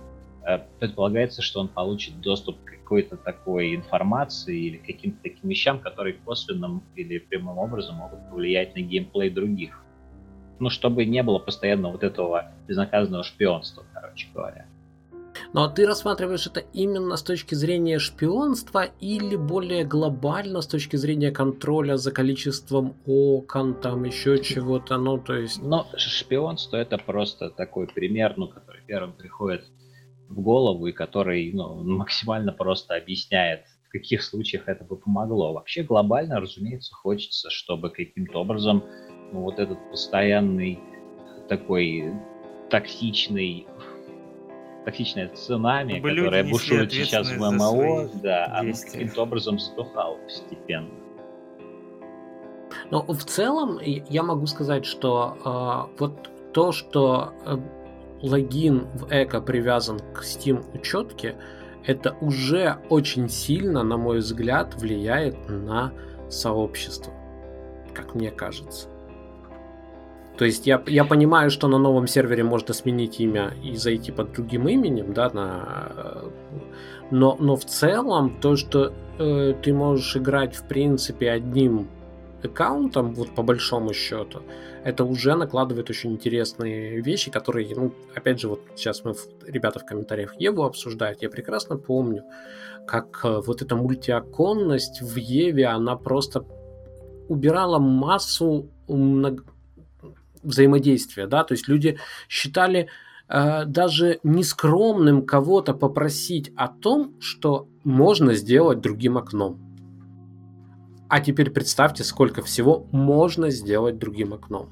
предполагается, 0.80 1.42
что 1.42 1.60
он 1.60 1.68
получит 1.68 2.22
доступ 2.22 2.64
к 2.64 2.72
какой-то 2.72 3.18
такой 3.18 3.76
информации 3.76 4.58
или 4.58 4.78
каким-то 4.78 5.18
таким 5.22 5.50
вещам, 5.50 5.80
которые 5.80 6.14
косвенным 6.14 6.84
или 6.96 7.20
прямым 7.20 7.58
образом 7.58 7.96
могут 7.96 8.20
повлиять 8.30 8.76
на 8.76 8.82
геймплей 8.82 9.30
других. 9.30 9.84
Ну, 10.60 10.70
чтобы 10.70 11.06
не 11.06 11.22
было 11.22 11.40
постоянно 11.40 11.90
вот 11.90 12.04
этого 12.04 12.52
безнаказанного 12.68 13.24
шпионства, 13.24 13.84
короче 13.94 14.28
говоря. 14.34 14.66
Но 15.54 15.70
ты 15.70 15.86
рассматриваешь 15.86 16.48
это 16.48 16.62
именно 16.74 17.16
с 17.16 17.24
точки 17.24 17.56
зрения 17.56 18.00
шпионства 18.00 18.86
или 19.00 19.36
более 19.36 19.84
глобально 19.84 20.62
с 20.62 20.68
точки 20.68 20.96
зрения 20.96 21.32
контроля 21.32 21.98
за 21.98 22.12
количеством 22.12 22.96
окон, 23.06 23.76
там 23.76 24.04
еще 24.04 24.40
чего-то, 24.40 24.98
ну 24.98 25.18
то 25.18 25.36
есть... 25.36 25.62
Но 25.62 25.88
ш- 25.96 26.10
шпионство 26.10 26.78
это 26.78 26.98
просто 26.98 27.50
такой 27.50 27.88
пример, 27.88 28.34
ну, 28.38 28.48
который 28.48 28.82
первым 28.88 29.14
приходит 29.14 29.66
в 30.30 30.42
голову 30.42 30.88
и 30.88 30.92
который 30.92 31.52
ну, 31.54 31.84
максимально 31.84 32.52
просто 32.52 32.96
объясняет, 32.96 33.66
в 33.88 33.92
каких 33.92 34.24
случаях 34.24 34.68
это 34.68 34.84
бы 34.84 34.98
помогло. 34.98 35.54
Вообще 35.54 35.84
глобально, 35.84 36.40
разумеется, 36.40 36.94
хочется, 36.94 37.50
чтобы 37.50 37.90
каким-то 37.90 38.40
образом 38.40 38.84
ну, 39.32 39.42
вот 39.42 39.60
этот 39.60 39.78
постоянный 39.90 40.80
такой 41.48 42.14
токсичный 42.70 43.68
токсичное 44.86 45.28
цунами, 45.30 46.00
Чтобы 46.00 46.16
которое 46.16 46.44
бушует 46.46 46.92
сейчас 46.94 47.30
в 47.30 47.38
ММО, 47.38 47.58
свои 47.58 48.22
да, 48.22 48.46
оно 48.54 48.68
действия. 48.68 48.92
каким-то 48.92 49.24
образом 49.24 49.60
затухало 49.60 50.16
постепенно. 50.24 50.90
Но 52.90 53.02
в 53.02 53.24
целом 53.26 53.80
я 53.82 54.24
могу 54.24 54.46
сказать, 54.46 54.86
что 54.86 55.38
а, 55.44 55.90
вот 55.98 56.30
то, 56.54 56.72
что 56.72 57.34
э, 57.46 57.58
логин 58.22 58.88
в 58.94 59.08
Эко 59.10 59.42
привязан 59.42 60.00
к 60.14 60.24
Steam 60.24 60.64
учетке, 60.74 61.36
это 61.86 62.16
уже 62.22 62.78
очень 62.90 63.30
сильно, 63.30 63.84
на 63.84 63.98
мой 63.98 64.20
взгляд, 64.20 64.76
влияет 64.76 65.50
на 65.50 65.94
сообщество, 66.30 67.14
как 67.94 68.16
мне 68.16 68.32
кажется. 68.32 68.90
То 70.38 70.46
есть 70.46 70.68
я, 70.68 70.82
я 70.86 71.04
понимаю, 71.04 71.50
что 71.50 71.68
на 71.68 71.80
новом 71.80 72.06
сервере 72.06 72.44
можно 72.44 72.74
сменить 72.74 73.20
имя 73.20 73.54
и 73.64 73.76
зайти 73.76 74.12
под 74.12 74.34
другим 74.34 74.68
именем, 74.68 75.14
да, 75.14 75.32
на, 75.34 76.26
но, 77.10 77.36
но 77.40 77.56
в 77.56 77.66
целом 77.66 78.38
то, 78.40 78.56
что 78.56 78.94
э, 79.18 79.56
ты 79.62 79.74
можешь 79.74 80.16
играть 80.16 80.56
в 80.56 80.68
принципе 80.68 81.32
одним 81.32 81.88
аккаунтом, 82.44 83.16
вот 83.16 83.30
по 83.34 83.42
большому 83.42 83.94
счету, 83.94 84.44
это 84.88 85.04
уже 85.04 85.36
накладывает 85.36 85.90
очень 85.90 86.14
интересные 86.14 87.02
вещи, 87.02 87.30
которые, 87.30 87.76
ну, 87.76 87.92
опять 88.16 88.40
же, 88.40 88.48
вот 88.48 88.62
сейчас 88.78 89.04
мы, 89.04 89.16
ребята 89.46 89.80
в 89.80 89.86
комментариях 89.86 90.40
Еву 90.40 90.64
обсуждают, 90.64 91.22
я 91.22 91.30
прекрасно 91.30 91.76
помню, 91.76 92.24
как 92.88 93.20
э, 93.26 93.42
вот 93.46 93.62
эта 93.62 93.76
мультиоконность 93.76 95.02
в 95.02 95.18
Еве, 95.18 95.66
она 95.66 95.98
просто 95.98 96.46
убирала 97.28 97.80
массу 97.80 98.70
мног- 98.88 99.44
взаимодействия, 100.42 101.28
да, 101.28 101.44
то 101.44 101.54
есть 101.54 101.68
люди 101.68 101.98
считали 102.30 102.88
э, 103.28 103.66
даже 103.66 104.22
нескромным 104.24 105.26
кого-то 105.26 105.74
попросить 105.74 106.54
о 106.56 106.70
том, 106.70 107.20
что 107.20 107.68
можно 107.84 108.36
сделать 108.36 108.80
другим 108.80 109.18
окном. 109.18 109.67
А 111.10 111.20
теперь 111.22 111.52
представьте, 111.52 112.04
сколько 112.04 112.42
всего 112.42 112.86
можно 112.92 113.50
сделать 113.50 113.98
другим 113.98 114.34
окном. 114.34 114.70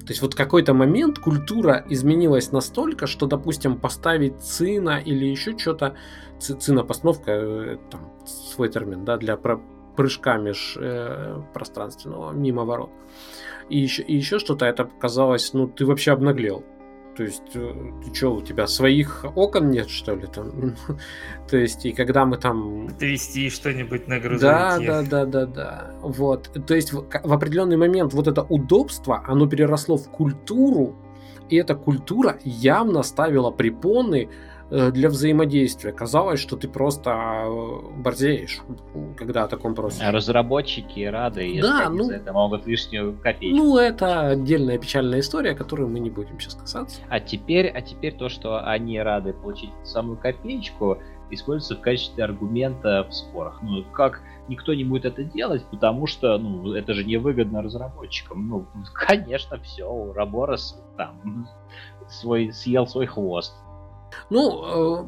То 0.00 0.08
есть 0.08 0.20
вот 0.20 0.34
какой-то 0.34 0.74
момент 0.74 1.20
культура 1.20 1.84
изменилась 1.88 2.50
настолько, 2.50 3.06
что, 3.06 3.26
допустим, 3.26 3.78
поставить 3.78 4.40
цина 4.42 4.98
или 4.98 5.26
еще 5.26 5.56
что-то, 5.56 5.94
ци- 6.40 6.54
цина 6.54 6.82
постановка, 6.82 7.30
э, 7.30 7.78
там 7.88 8.10
свой 8.26 8.68
термин, 8.68 9.04
да, 9.04 9.16
для 9.16 9.36
прыжка 9.96 10.38
меж 10.38 10.76
э, 10.80 11.40
пространственного 11.54 12.32
мимо 12.32 12.64
ворот. 12.64 12.90
И 13.68 13.78
еще, 13.78 14.02
и 14.02 14.16
еще 14.16 14.40
что-то, 14.40 14.66
это 14.66 14.84
показалось, 14.84 15.52
ну 15.52 15.68
ты 15.68 15.86
вообще 15.86 16.10
обнаглел. 16.10 16.64
То 17.16 17.24
есть, 17.24 17.42
э, 17.54 17.74
ты 18.04 18.14
что, 18.14 18.36
у 18.36 18.42
тебя 18.42 18.66
своих 18.66 19.24
окон 19.34 19.70
нет, 19.70 19.90
что 19.90 20.14
ли? 20.14 20.26
Там? 20.26 20.76
То 21.48 21.56
есть, 21.58 21.84
и 21.84 21.92
когда 21.92 22.24
мы 22.24 22.38
там 22.38 22.86
Отвезти 22.88 23.50
что-нибудь 23.50 24.08
на 24.08 24.18
да, 24.18 24.28
грузовике. 24.28 24.86
да, 24.86 25.02
да, 25.02 25.26
да, 25.26 25.46
да. 25.46 25.90
Вот. 26.00 26.50
То 26.66 26.74
есть 26.74 26.92
в, 26.92 27.04
в 27.22 27.32
определенный 27.32 27.76
момент 27.76 28.14
вот 28.14 28.28
это 28.28 28.42
удобство, 28.42 29.22
оно 29.26 29.46
переросло 29.46 29.96
в 29.96 30.08
культуру, 30.08 30.96
и 31.50 31.56
эта 31.56 31.74
культура 31.74 32.38
явно 32.44 33.02
ставила 33.02 33.50
препоны 33.50 34.28
э, 34.28 34.51
для 34.72 35.08
взаимодействия. 35.10 35.92
Казалось, 35.92 36.40
что 36.40 36.56
ты 36.56 36.66
просто 36.66 37.10
э, 37.10 38.00
борзеешь, 38.00 38.60
когда 39.16 39.44
о 39.44 39.48
таком 39.48 39.74
просишь. 39.74 40.02
Разработчики 40.08 41.04
рады, 41.04 41.42
если 41.42 41.60
Да, 41.60 41.86
они 41.88 41.98
ну- 41.98 42.04
за 42.04 42.14
это 42.14 42.32
могут 42.32 42.66
лишнюю 42.66 43.18
копеечку. 43.22 43.56
Ну, 43.56 43.76
это 43.76 44.28
отдельная 44.28 44.78
печальная 44.78 45.20
история, 45.20 45.54
которую 45.54 45.88
мы 45.88 46.00
не 46.00 46.10
будем 46.10 46.40
сейчас 46.40 46.54
касаться. 46.54 47.00
А 47.08 47.20
теперь, 47.20 47.68
а 47.68 47.82
теперь 47.82 48.14
то, 48.14 48.28
что 48.28 48.64
они 48.66 48.98
рады 49.00 49.34
получить 49.34 49.70
самую 49.84 50.16
копеечку, 50.16 50.98
используется 51.30 51.76
в 51.76 51.80
качестве 51.80 52.24
аргумента 52.24 53.06
в 53.08 53.12
спорах. 53.14 53.58
Ну, 53.62 53.84
как 53.92 54.22
никто 54.48 54.74
не 54.74 54.84
будет 54.84 55.04
это 55.04 55.24
делать, 55.24 55.64
потому 55.70 56.06
что, 56.06 56.38
ну, 56.38 56.72
это 56.72 56.94
же 56.94 57.04
невыгодно 57.04 57.62
разработчикам. 57.62 58.48
Ну, 58.48 58.66
конечно, 58.94 59.58
все, 59.60 60.12
Раборос 60.14 60.82
там 60.96 61.46
свой, 62.08 62.52
съел 62.52 62.86
свой 62.86 63.06
хвост. 63.06 63.54
Ну, 64.30 64.64
э, 64.64 65.04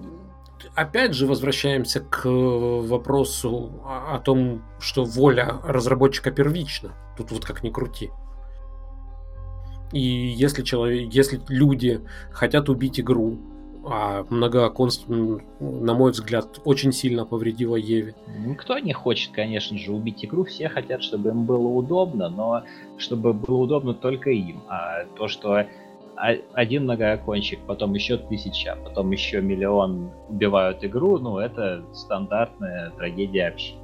опять 0.74 1.14
же 1.14 1.26
возвращаемся 1.26 2.00
к 2.00 2.28
вопросу 2.28 3.82
о 3.84 4.18
том, 4.18 4.62
что 4.78 5.04
воля 5.04 5.60
разработчика 5.64 6.30
первична. 6.30 6.92
Тут 7.16 7.32
вот 7.32 7.44
как 7.44 7.62
ни 7.62 7.70
крути. 7.70 8.10
И 9.92 10.00
если 10.00 10.62
человек, 10.62 11.12
если 11.12 11.40
люди 11.48 12.00
хотят 12.32 12.68
убить 12.68 12.98
игру, 12.98 13.38
а 13.86 14.24
многооконство, 14.30 15.40
на 15.60 15.94
мой 15.94 16.12
взгляд, 16.12 16.58
очень 16.64 16.90
сильно 16.90 17.26
повредило 17.26 17.76
Еве. 17.76 18.14
Никто 18.38 18.78
не 18.78 18.94
хочет, 18.94 19.32
конечно 19.32 19.76
же, 19.76 19.92
убить 19.92 20.24
игру. 20.24 20.44
Все 20.44 20.68
хотят, 20.70 21.02
чтобы 21.02 21.30
им 21.30 21.44
было 21.44 21.68
удобно, 21.68 22.30
но 22.30 22.64
чтобы 22.96 23.34
было 23.34 23.58
удобно 23.58 23.92
только 23.92 24.30
им. 24.30 24.62
А 24.68 25.04
то, 25.16 25.28
что 25.28 25.66
один 26.16 26.84
многоокончик, 26.84 27.60
потом 27.66 27.94
еще 27.94 28.16
тысяча, 28.16 28.76
потом 28.82 29.10
еще 29.10 29.40
миллион 29.40 30.10
убивают 30.28 30.84
игру, 30.84 31.18
ну, 31.18 31.38
это 31.38 31.84
стандартная 31.92 32.90
трагедия 32.90 33.48
общины. 33.48 33.80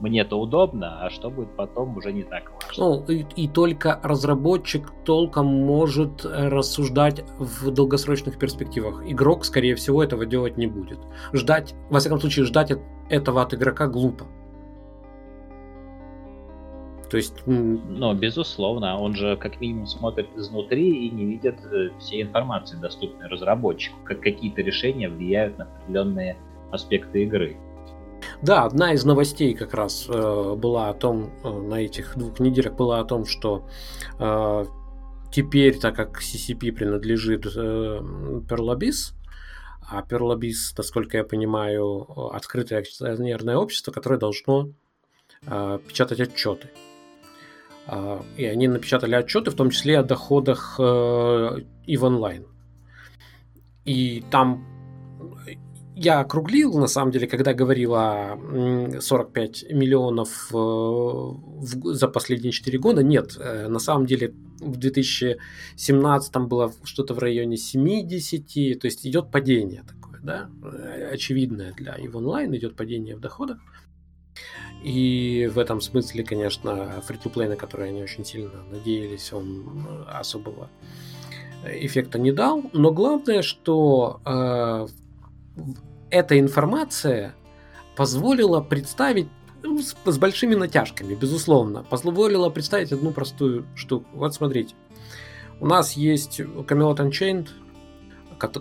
Мне 0.00 0.22
это 0.22 0.36
удобно, 0.36 1.04
а 1.04 1.08
что 1.08 1.30
будет 1.30 1.54
потом, 1.56 1.96
уже 1.96 2.12
не 2.12 2.24
так 2.24 2.50
важно. 2.52 2.84
Ну, 2.84 3.04
и, 3.06 3.24
и 3.36 3.48
только 3.48 4.00
разработчик 4.02 4.92
толком 5.04 5.46
может 5.46 6.24
рассуждать 6.24 7.24
в 7.38 7.70
долгосрочных 7.70 8.38
перспективах. 8.38 9.08
Игрок, 9.08 9.44
скорее 9.44 9.76
всего, 9.76 10.02
этого 10.02 10.26
делать 10.26 10.56
не 10.56 10.66
будет. 10.66 10.98
Ждать, 11.32 11.74
во 11.90 12.00
всяком 12.00 12.18
случае, 12.18 12.44
ждать 12.44 12.72
этого 13.08 13.42
от 13.42 13.54
игрока 13.54 13.86
глупо. 13.86 14.26
То 17.14 17.18
есть... 17.18 17.46
Ну, 17.46 18.12
безусловно, 18.12 18.98
он 18.98 19.14
же 19.14 19.36
как 19.36 19.60
минимум 19.60 19.86
смотрит 19.86 20.26
изнутри 20.34 21.06
и 21.06 21.10
не 21.10 21.24
видит 21.26 21.54
э, 21.64 21.90
всей 22.00 22.22
информации, 22.22 22.76
доступной 22.76 23.28
разработчику, 23.28 23.96
как 24.02 24.20
какие-то 24.20 24.62
решения 24.62 25.08
влияют 25.08 25.56
на 25.56 25.66
определенные 25.66 26.36
аспекты 26.72 27.22
игры. 27.22 27.56
Да, 28.42 28.64
одна 28.64 28.94
из 28.94 29.04
новостей 29.04 29.54
как 29.54 29.74
раз 29.74 30.08
э, 30.08 30.54
была 30.56 30.88
о 30.88 30.94
том, 30.94 31.30
э, 31.44 31.48
на 31.48 31.76
этих 31.76 32.18
двух 32.18 32.40
неделях 32.40 32.74
была 32.74 32.98
о 32.98 33.04
том, 33.04 33.26
что 33.26 33.64
э, 34.18 34.64
теперь, 35.30 35.78
так 35.78 35.94
как 35.94 36.20
CCP 36.20 36.72
принадлежит 36.72 37.46
э, 37.46 38.00
Perlabis, 38.48 39.14
а 39.88 40.02
Perlabis, 40.02 40.74
насколько 40.76 41.18
я 41.18 41.22
понимаю, 41.22 42.32
открытое 42.34 42.80
акционерное 42.80 43.56
общество, 43.56 43.92
которое 43.92 44.18
должно 44.18 44.70
э, 45.46 45.78
печатать 45.86 46.18
отчеты. 46.18 46.70
И 48.36 48.44
они 48.44 48.68
напечатали 48.68 49.14
отчеты, 49.14 49.50
в 49.50 49.54
том 49.54 49.70
числе 49.70 49.98
о 49.98 50.02
доходах 50.02 50.76
э, 50.78 51.60
и 51.86 51.96
в 51.96 52.04
онлайн. 52.04 52.46
И 53.84 54.24
там 54.30 54.64
я 55.94 56.20
округлил, 56.20 56.76
на 56.78 56.86
самом 56.86 57.12
деле, 57.12 57.26
когда 57.26 57.54
говорила 57.54 58.38
45 59.00 59.70
миллионов 59.70 60.50
э, 60.52 61.92
за 61.92 62.08
последние 62.08 62.52
4 62.52 62.78
года. 62.78 63.02
Нет, 63.02 63.36
э, 63.38 63.68
на 63.68 63.78
самом 63.78 64.06
деле 64.06 64.34
в 64.60 64.76
2017 64.76 66.36
было 66.48 66.72
что-то 66.82 67.14
в 67.14 67.18
районе 67.18 67.56
70, 67.56 68.80
то 68.80 68.86
есть 68.86 69.06
идет 69.06 69.30
падение 69.30 69.84
такое, 69.86 70.20
да, 70.22 70.50
очевидное 71.12 71.72
для 71.74 71.94
и 71.94 72.08
онлайн 72.08 72.56
идет 72.56 72.76
падение 72.76 73.14
в 73.14 73.20
доходах. 73.20 73.58
И 74.84 75.50
в 75.52 75.58
этом 75.58 75.80
смысле, 75.80 76.24
конечно, 76.24 77.02
фри-то-плей, 77.06 77.48
на 77.48 77.56
который 77.56 77.88
они 77.88 78.02
очень 78.02 78.22
сильно 78.22 78.62
надеялись, 78.70 79.32
он 79.32 80.06
особого 80.06 80.68
эффекта 81.66 82.18
не 82.18 82.32
дал. 82.32 82.62
Но 82.74 82.90
главное, 82.90 83.40
что 83.40 84.20
э, 84.26 84.86
эта 86.10 86.38
информация 86.38 87.34
позволила 87.96 88.60
представить 88.60 89.28
ну, 89.62 89.80
с, 89.80 89.96
с 90.04 90.18
большими 90.18 90.54
натяжками, 90.54 91.14
безусловно, 91.14 91.82
позволила 91.82 92.50
представить 92.50 92.92
одну 92.92 93.12
простую 93.12 93.64
штуку. 93.74 94.06
Вот 94.12 94.34
смотрите, 94.34 94.74
у 95.60 95.66
нас 95.66 95.92
есть 95.92 96.40
Camelot 96.40 96.98
Unchained, 96.98 97.48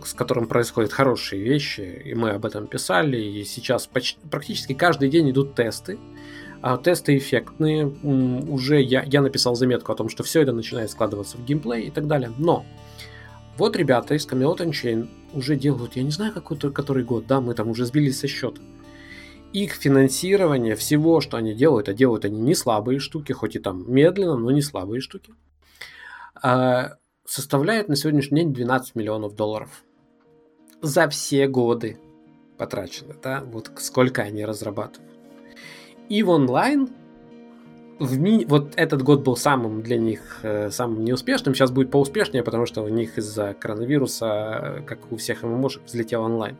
с 0.06 0.14
которым 0.14 0.48
происходят 0.48 0.94
хорошие 0.94 1.44
вещи, 1.44 1.82
и 2.06 2.14
мы 2.14 2.32
об 2.32 2.46
этом 2.46 2.68
писали, 2.68 3.18
и 3.18 3.44
сейчас 3.44 3.88
почти, 3.88 4.20
практически 4.30 4.74
каждый 4.74 5.10
день 5.10 5.30
идут 5.32 5.56
тесты. 5.56 6.00
А 6.64 6.78
тесты 6.78 7.18
эффектные, 7.18 7.88
уже 7.88 8.82
я, 8.82 9.04
я 9.04 9.22
написал 9.22 9.54
заметку 9.54 9.92
о 9.92 9.96
том, 9.96 10.08
что 10.08 10.24
все 10.24 10.44
это 10.44 10.54
начинает 10.54 10.90
складываться 10.90 11.36
в 11.36 11.44
геймплей 11.44 11.88
и 11.88 11.92
так 11.92 12.08
далее. 12.08 12.32
Но 12.38 12.66
вот 13.58 13.76
ребята 13.76 14.16
из 14.16 14.26
Camelot 14.26 14.60
Unchained 14.60 15.10
уже 15.34 15.58
делают, 15.58 15.98
я 15.98 16.04
не 16.04 16.12
знаю, 16.12 16.32
какой 16.32 16.58
который 16.58 17.04
год, 17.04 17.28
да, 17.28 17.42
мы 17.42 17.54
там 17.54 17.68
уже 17.68 17.86
сбились 17.86 18.18
со 18.18 18.30
счета. 18.30 18.62
Их 19.52 19.74
финансирование 19.74 20.78
всего, 20.78 21.20
что 21.20 21.36
они 21.36 21.54
делают, 21.54 21.90
а 21.90 21.94
делают 21.94 22.24
они 22.24 22.40
не 22.40 22.56
слабые 22.56 23.00
штуки, 23.00 23.34
хоть 23.34 23.58
и 23.58 23.60
там 23.60 23.84
медленно, 23.94 24.38
но 24.38 24.50
не 24.50 24.62
слабые 24.62 25.02
штуки, 25.02 25.34
а, 26.42 26.94
составляет 27.26 27.90
на 27.90 27.98
сегодняшний 27.98 28.40
день 28.40 28.54
12 28.54 28.96
миллионов 28.96 29.36
долларов. 29.36 29.84
За 30.82 31.10
все 31.10 31.46
годы 31.50 31.98
потрачено, 32.58 33.16
да, 33.22 33.44
вот 33.46 33.70
сколько 33.80 34.22
они 34.22 34.46
разрабатывают. 34.46 35.13
И 36.10 36.24
в 36.24 36.30
онлайн 36.30 36.90
в 38.00 38.20
ми... 38.20 38.46
вот 38.46 38.74
этот 38.76 39.02
год 39.02 39.24
был 39.24 39.36
самым 39.36 39.82
для 39.82 39.98
них 39.98 40.40
э, 40.44 40.70
самым 40.72 41.04
неуспешным, 41.04 41.56
сейчас 41.56 41.72
будет 41.72 41.92
поуспешнее, 41.92 42.44
потому 42.44 42.66
что 42.66 42.82
у 42.82 42.88
них 42.88 43.18
из-за 43.18 43.54
коронавируса, 43.54 44.28
э, 44.28 44.82
как 44.86 45.12
у 45.12 45.16
всех 45.16 45.44
ММОшек, 45.44 45.84
взлетел 45.86 46.24
онлайн. 46.24 46.58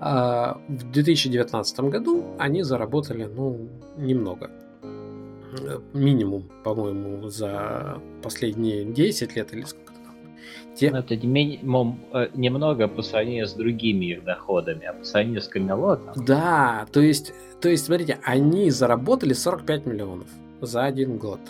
А 0.00 0.60
в 0.68 0.90
2019 0.90 1.80
году 1.80 2.24
они 2.38 2.62
заработали, 2.62 3.24
ну, 3.24 3.68
немного. 3.96 4.50
Э, 4.82 5.78
минимум, 5.92 6.50
по-моему, 6.64 7.28
за 7.28 8.00
последние 8.22 8.84
10 8.84 9.36
лет 9.36 9.52
или 9.52 9.62
сколько 9.62 9.91
те... 10.74 10.90
Ну, 10.90 10.98
это 10.98 11.16
минимум 11.26 12.00
э, 12.12 12.28
немного 12.34 12.88
по 12.88 13.02
сравнению 13.02 13.46
с 13.46 13.52
другими 13.52 14.06
их 14.06 14.24
доходами, 14.24 14.86
а 14.86 14.92
по 14.94 15.04
сравнению 15.04 15.42
с 15.42 15.48
Камелотом... 15.48 16.24
Да, 16.24 16.86
то 16.92 17.00
есть, 17.00 17.32
то 17.60 17.68
есть, 17.68 17.86
смотрите, 17.86 18.18
они 18.22 18.70
заработали 18.70 19.32
45 19.32 19.86
миллионов 19.86 20.28
за 20.60 20.84
один 20.84 21.18
год. 21.18 21.40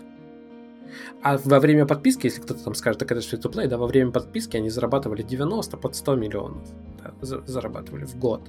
А 1.22 1.38
во 1.38 1.60
время 1.60 1.86
подписки, 1.86 2.26
если 2.26 2.40
кто-то 2.40 2.64
там 2.64 2.74
скажет, 2.74 2.98
так 2.98 3.12
это 3.12 3.20
free 3.20 3.40
to 3.40 3.50
play, 3.50 3.66
да, 3.66 3.78
во 3.78 3.86
время 3.86 4.10
подписки 4.10 4.56
они 4.56 4.70
зарабатывали 4.70 5.22
90 5.22 5.76
под 5.76 5.94
100 5.94 6.16
миллионов. 6.16 6.62
Да, 7.02 7.12
зарабатывали 7.46 8.04
в 8.04 8.18
год. 8.18 8.42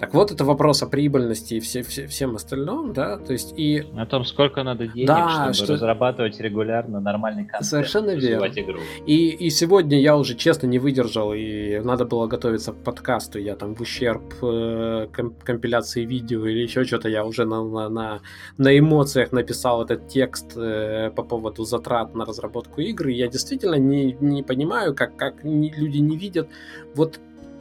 Так 0.00 0.14
вот, 0.14 0.32
это 0.32 0.46
вопрос 0.46 0.82
о 0.82 0.86
прибыльности 0.86 1.54
и 1.54 1.60
все, 1.60 1.82
все, 1.82 2.06
всем 2.06 2.34
остальном, 2.34 2.94
да, 2.94 3.18
то 3.18 3.32
есть 3.34 3.52
и... 3.58 3.84
О 3.96 4.06
том, 4.06 4.24
сколько 4.24 4.62
надо 4.62 4.86
денег, 4.86 5.08
да, 5.08 5.52
чтобы 5.52 5.54
что... 5.54 5.72
разрабатывать 5.74 6.40
регулярно 6.40 7.00
нормальный 7.00 7.44
контент. 7.44 7.66
Совершенно 7.66 8.12
верно. 8.12 8.46
Игру. 8.46 8.80
И, 9.06 9.28
и 9.28 9.50
сегодня 9.50 10.00
я 10.00 10.16
уже 10.16 10.34
честно 10.36 10.66
не 10.66 10.78
выдержал, 10.78 11.34
и 11.34 11.80
надо 11.80 12.06
было 12.06 12.26
готовиться 12.26 12.72
к 12.72 12.82
подкасту, 12.82 13.38
я 13.38 13.56
там 13.56 13.74
в 13.74 13.80
ущерб 13.82 14.22
э, 14.42 15.08
компиляции 15.44 16.06
видео 16.06 16.46
или 16.46 16.60
еще 16.60 16.84
что-то, 16.84 17.10
я 17.10 17.26
уже 17.26 17.44
на, 17.44 17.62
на, 17.62 17.88
на, 17.90 18.20
на 18.56 18.78
эмоциях 18.78 19.32
написал 19.32 19.82
этот 19.82 20.08
текст 20.08 20.56
э, 20.56 21.10
по 21.14 21.22
поводу 21.22 21.64
затрат 21.64 22.14
на 22.14 22.24
разработку 22.24 22.80
игры, 22.80 23.12
я 23.12 23.28
действительно 23.28 23.74
не, 23.74 24.16
не 24.20 24.42
понимаю, 24.42 24.94
как, 24.94 25.16
как 25.16 25.44
люди 25.44 25.98
не 25.98 26.16
видят 26.16 26.48
вот 26.94 27.20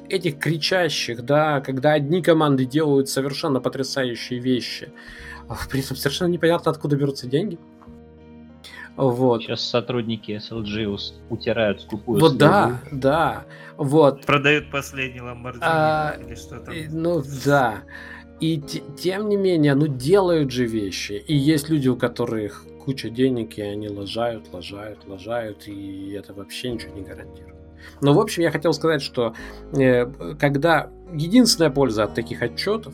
этих 0.10 0.40
кричащих, 0.40 1.24
да, 1.24 1.62
когда 1.62 1.94
одни 1.94 2.22
команды 2.22 2.66
делают 2.66 3.10
совершенно 3.10 3.60
потрясающие 3.60 4.40
вещи, 4.40 4.92
а 5.48 5.56
при 5.70 5.82
этом 5.82 5.96
совершенно 5.96 6.30
непонятно, 6.30 6.72
откуда 6.72 6.96
берутся 6.96 7.28
деньги. 7.28 7.58
Вот. 8.96 9.44
Сейчас 9.44 9.62
сотрудники 9.62 10.32
SLG 10.32 11.00
утирают 11.30 11.82
скупую 11.82 12.20
Вот 12.20 12.32
слезу. 12.32 12.40
да, 12.40 12.82
да. 12.92 13.46
Вот. 13.78 14.26
Продают 14.26 14.70
последний 14.72 15.22
Lamborghini 15.22 15.60
а, 15.62 16.18
или 16.20 16.36
что 16.36 16.60
там. 16.60 16.74
Ну 16.90 17.24
да. 17.46 17.84
И 18.42 18.62
тем 18.98 19.30
не 19.30 19.38
менее, 19.38 19.76
ну 19.76 19.88
делают 19.88 20.52
же 20.52 20.66
вещи. 20.66 21.14
И 21.14 21.34
есть 21.34 21.70
люди, 21.70 21.88
у 21.88 21.96
которых 21.96 22.66
куча 22.84 23.10
денег, 23.10 23.58
и 23.58 23.62
они 23.62 23.88
лажают, 23.88 24.52
лажают, 24.52 25.08
лажают, 25.08 25.68
и 25.68 26.12
это 26.12 26.34
вообще 26.34 26.72
ничего 26.72 26.94
не 26.94 27.02
гарантирует. 27.02 27.59
Но, 28.02 28.14
в 28.14 28.20
общем, 28.20 28.44
я 28.44 28.52
хотел 28.52 28.74
сказать, 28.74 29.02
что 29.02 29.34
э, 29.74 30.06
когда 30.40 30.90
единственная 31.14 31.70
польза 31.72 32.04
от 32.04 32.14
таких 32.14 32.42
отчетов, 32.42 32.94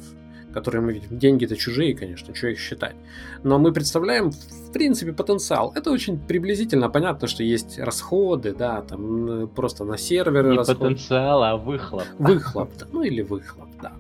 которые 0.54 0.82
мы 0.82 0.94
видим, 0.94 1.18
деньги-то 1.20 1.58
чужие, 1.58 1.96
конечно, 1.96 2.34
что 2.34 2.48
их 2.48 2.60
считать, 2.60 2.96
но 3.44 3.60
мы 3.60 3.74
представляем, 3.74 4.32
в 4.32 4.72
принципе, 4.72 5.12
потенциал. 5.12 5.74
Это 5.76 5.92
очень 5.92 6.18
приблизительно 6.18 6.90
понятно, 6.90 7.28
что 7.28 7.44
есть 7.44 7.78
расходы, 7.78 8.54
да, 8.54 8.82
там 8.82 9.50
просто 9.50 9.84
на 9.84 9.98
серверы 9.98 10.52
Не 10.52 10.58
расходы. 10.58 10.80
потенциал, 10.80 11.44
а 11.44 11.58
выхлоп. 11.58 12.06
Выхлоп, 12.20 12.70
да, 12.80 12.88
ну 12.92 13.04
или 13.04 13.22
выхлоп, 13.22 13.68
да. 13.82 13.92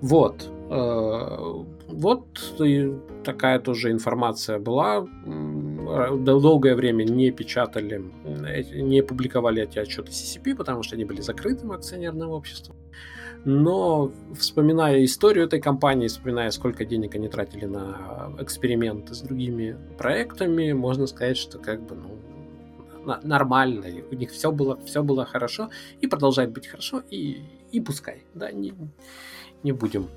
Вот. 0.00 0.48
Э, 0.70 1.64
вот 1.88 2.26
такая 3.24 3.58
тоже 3.60 3.90
информация 3.90 4.58
была. 4.58 5.06
Долгое 6.18 6.74
время 6.74 7.04
не 7.04 7.30
печатали, 7.30 8.04
не 8.74 9.02
публиковали 9.02 9.62
эти 9.62 9.78
отчеты 9.78 10.10
CCP, 10.10 10.54
потому 10.54 10.82
что 10.82 10.96
они 10.96 11.04
были 11.04 11.22
закрытым 11.22 11.72
акционерным 11.72 12.30
обществом. 12.30 12.76
Но 13.44 14.12
вспоминая 14.38 15.04
историю 15.04 15.46
этой 15.46 15.60
компании, 15.60 16.08
вспоминая, 16.08 16.50
сколько 16.50 16.84
денег 16.84 17.14
они 17.14 17.28
тратили 17.28 17.64
на 17.64 18.32
эксперименты 18.38 19.14
с 19.14 19.20
другими 19.20 19.76
проектами, 19.96 20.72
можно 20.72 21.06
сказать, 21.06 21.38
что 21.38 21.58
как 21.58 21.80
бы 21.80 21.94
ну, 21.94 22.18
нормально, 23.22 23.86
у 24.10 24.14
них 24.14 24.30
все 24.30 24.52
было, 24.52 24.78
все 24.84 25.02
было 25.02 25.24
хорошо. 25.24 25.70
И 26.02 26.06
продолжает 26.06 26.52
быть 26.52 26.66
хорошо, 26.66 27.02
и, 27.10 27.42
и 27.72 27.80
пускай, 27.80 28.24
да, 28.34 28.52
не, 28.52 28.74
не 29.62 29.72
будем 29.72 30.08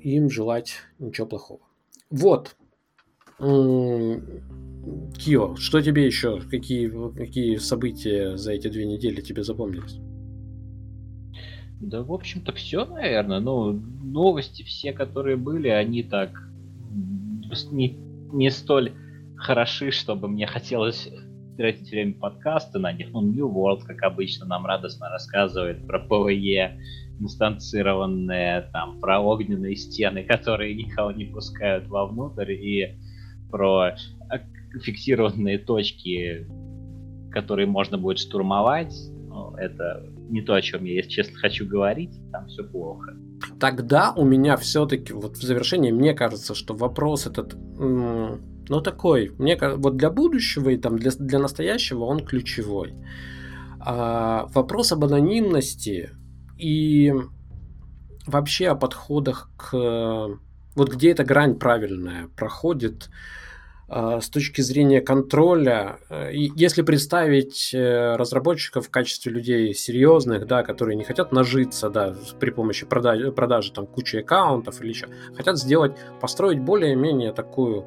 им 0.00 0.30
желать 0.30 0.76
ничего 0.98 1.26
плохого. 1.26 1.60
Вот. 2.10 2.56
Кио, 5.18 5.56
что 5.56 5.80
тебе 5.80 6.06
еще? 6.06 6.40
Какие, 6.40 6.92
какие 7.14 7.56
события 7.56 8.36
за 8.36 8.52
эти 8.52 8.68
две 8.68 8.86
недели 8.86 9.20
тебе 9.20 9.42
запомнились? 9.42 9.98
Да, 11.80 12.02
в 12.02 12.12
общем-то, 12.12 12.52
все, 12.52 12.84
наверное. 12.84 13.40
Ну, 13.40 13.72
новости 13.72 14.62
все, 14.62 14.92
которые 14.92 15.36
были, 15.36 15.68
они 15.68 16.02
так 16.02 16.30
не, 17.70 17.96
не 18.32 18.50
столь 18.50 18.92
хороши, 19.36 19.90
чтобы 19.90 20.28
мне 20.28 20.46
хотелось 20.46 21.08
тратить 21.56 21.90
время 21.90 22.14
подкасты 22.14 22.78
на 22.78 22.92
них. 22.92 23.10
Ну, 23.12 23.22
New 23.22 23.48
World, 23.48 23.82
как 23.86 24.02
обычно, 24.02 24.46
нам 24.46 24.66
радостно 24.66 25.08
рассказывает 25.10 25.86
про 25.86 25.98
ПВЕ, 25.98 26.78
инстанцированные, 27.20 28.68
там, 28.72 29.00
про 29.00 29.20
огненные 29.20 29.76
стены, 29.76 30.24
которые 30.24 30.74
никого 30.74 31.12
не 31.12 31.24
пускают 31.24 31.88
вовнутрь, 31.88 32.52
и 32.52 32.98
про 33.50 33.96
фиксированные 34.82 35.58
точки, 35.58 36.46
которые 37.30 37.66
можно 37.66 37.98
будет 37.98 38.18
штурмовать. 38.18 38.94
Ну, 39.28 39.54
это 39.56 40.06
не 40.28 40.42
то, 40.42 40.54
о 40.54 40.62
чем 40.62 40.84
я, 40.84 40.94
если 40.94 41.10
честно, 41.10 41.38
хочу 41.38 41.66
говорить. 41.66 42.12
Там 42.32 42.46
все 42.46 42.64
плохо. 42.64 43.16
Тогда 43.60 44.12
у 44.16 44.24
меня 44.24 44.56
все-таки, 44.56 45.12
вот 45.12 45.36
в 45.36 45.42
завершении, 45.42 45.92
мне 45.92 46.14
кажется, 46.14 46.54
что 46.54 46.74
вопрос 46.74 47.26
этот, 47.26 47.54
ну, 47.78 48.80
такой, 48.82 49.32
мне 49.38 49.56
вот 49.56 49.96
для 49.96 50.10
будущего 50.10 50.70
и 50.70 50.76
там 50.76 50.98
для, 50.98 51.10
для 51.12 51.38
настоящего 51.38 52.04
он 52.04 52.20
ключевой. 52.20 52.94
А, 53.80 54.46
вопрос 54.54 54.92
об 54.92 55.04
анонимности 55.04 56.10
и 56.58 57.12
вообще 58.26 58.68
о 58.68 58.74
подходах 58.74 59.50
к... 59.56 60.38
Вот 60.74 60.92
где 60.92 61.12
эта 61.12 61.24
грань 61.24 61.54
правильная 61.56 62.28
проходит 62.36 63.08
а, 63.86 64.20
с 64.20 64.28
точки 64.28 64.60
зрения 64.60 65.00
контроля. 65.00 65.98
И 66.32 66.50
если 66.56 66.82
представить 66.82 67.72
э, 67.72 68.16
разработчиков 68.16 68.86
в 68.86 68.90
качестве 68.90 69.30
людей 69.30 69.74
серьезных, 69.74 70.46
да, 70.46 70.62
которые 70.62 70.96
не 70.96 71.04
хотят 71.04 71.32
нажиться 71.32 71.90
да, 71.90 72.16
при 72.40 72.50
помощи 72.50 72.86
продажи, 72.86 73.30
продажи 73.30 73.72
там, 73.72 73.86
кучи 73.86 74.16
аккаунтов 74.16 74.80
или 74.80 74.88
еще, 74.88 75.06
хотят 75.36 75.58
сделать, 75.58 75.92
построить 76.20 76.60
более-менее 76.60 77.32
такую 77.32 77.86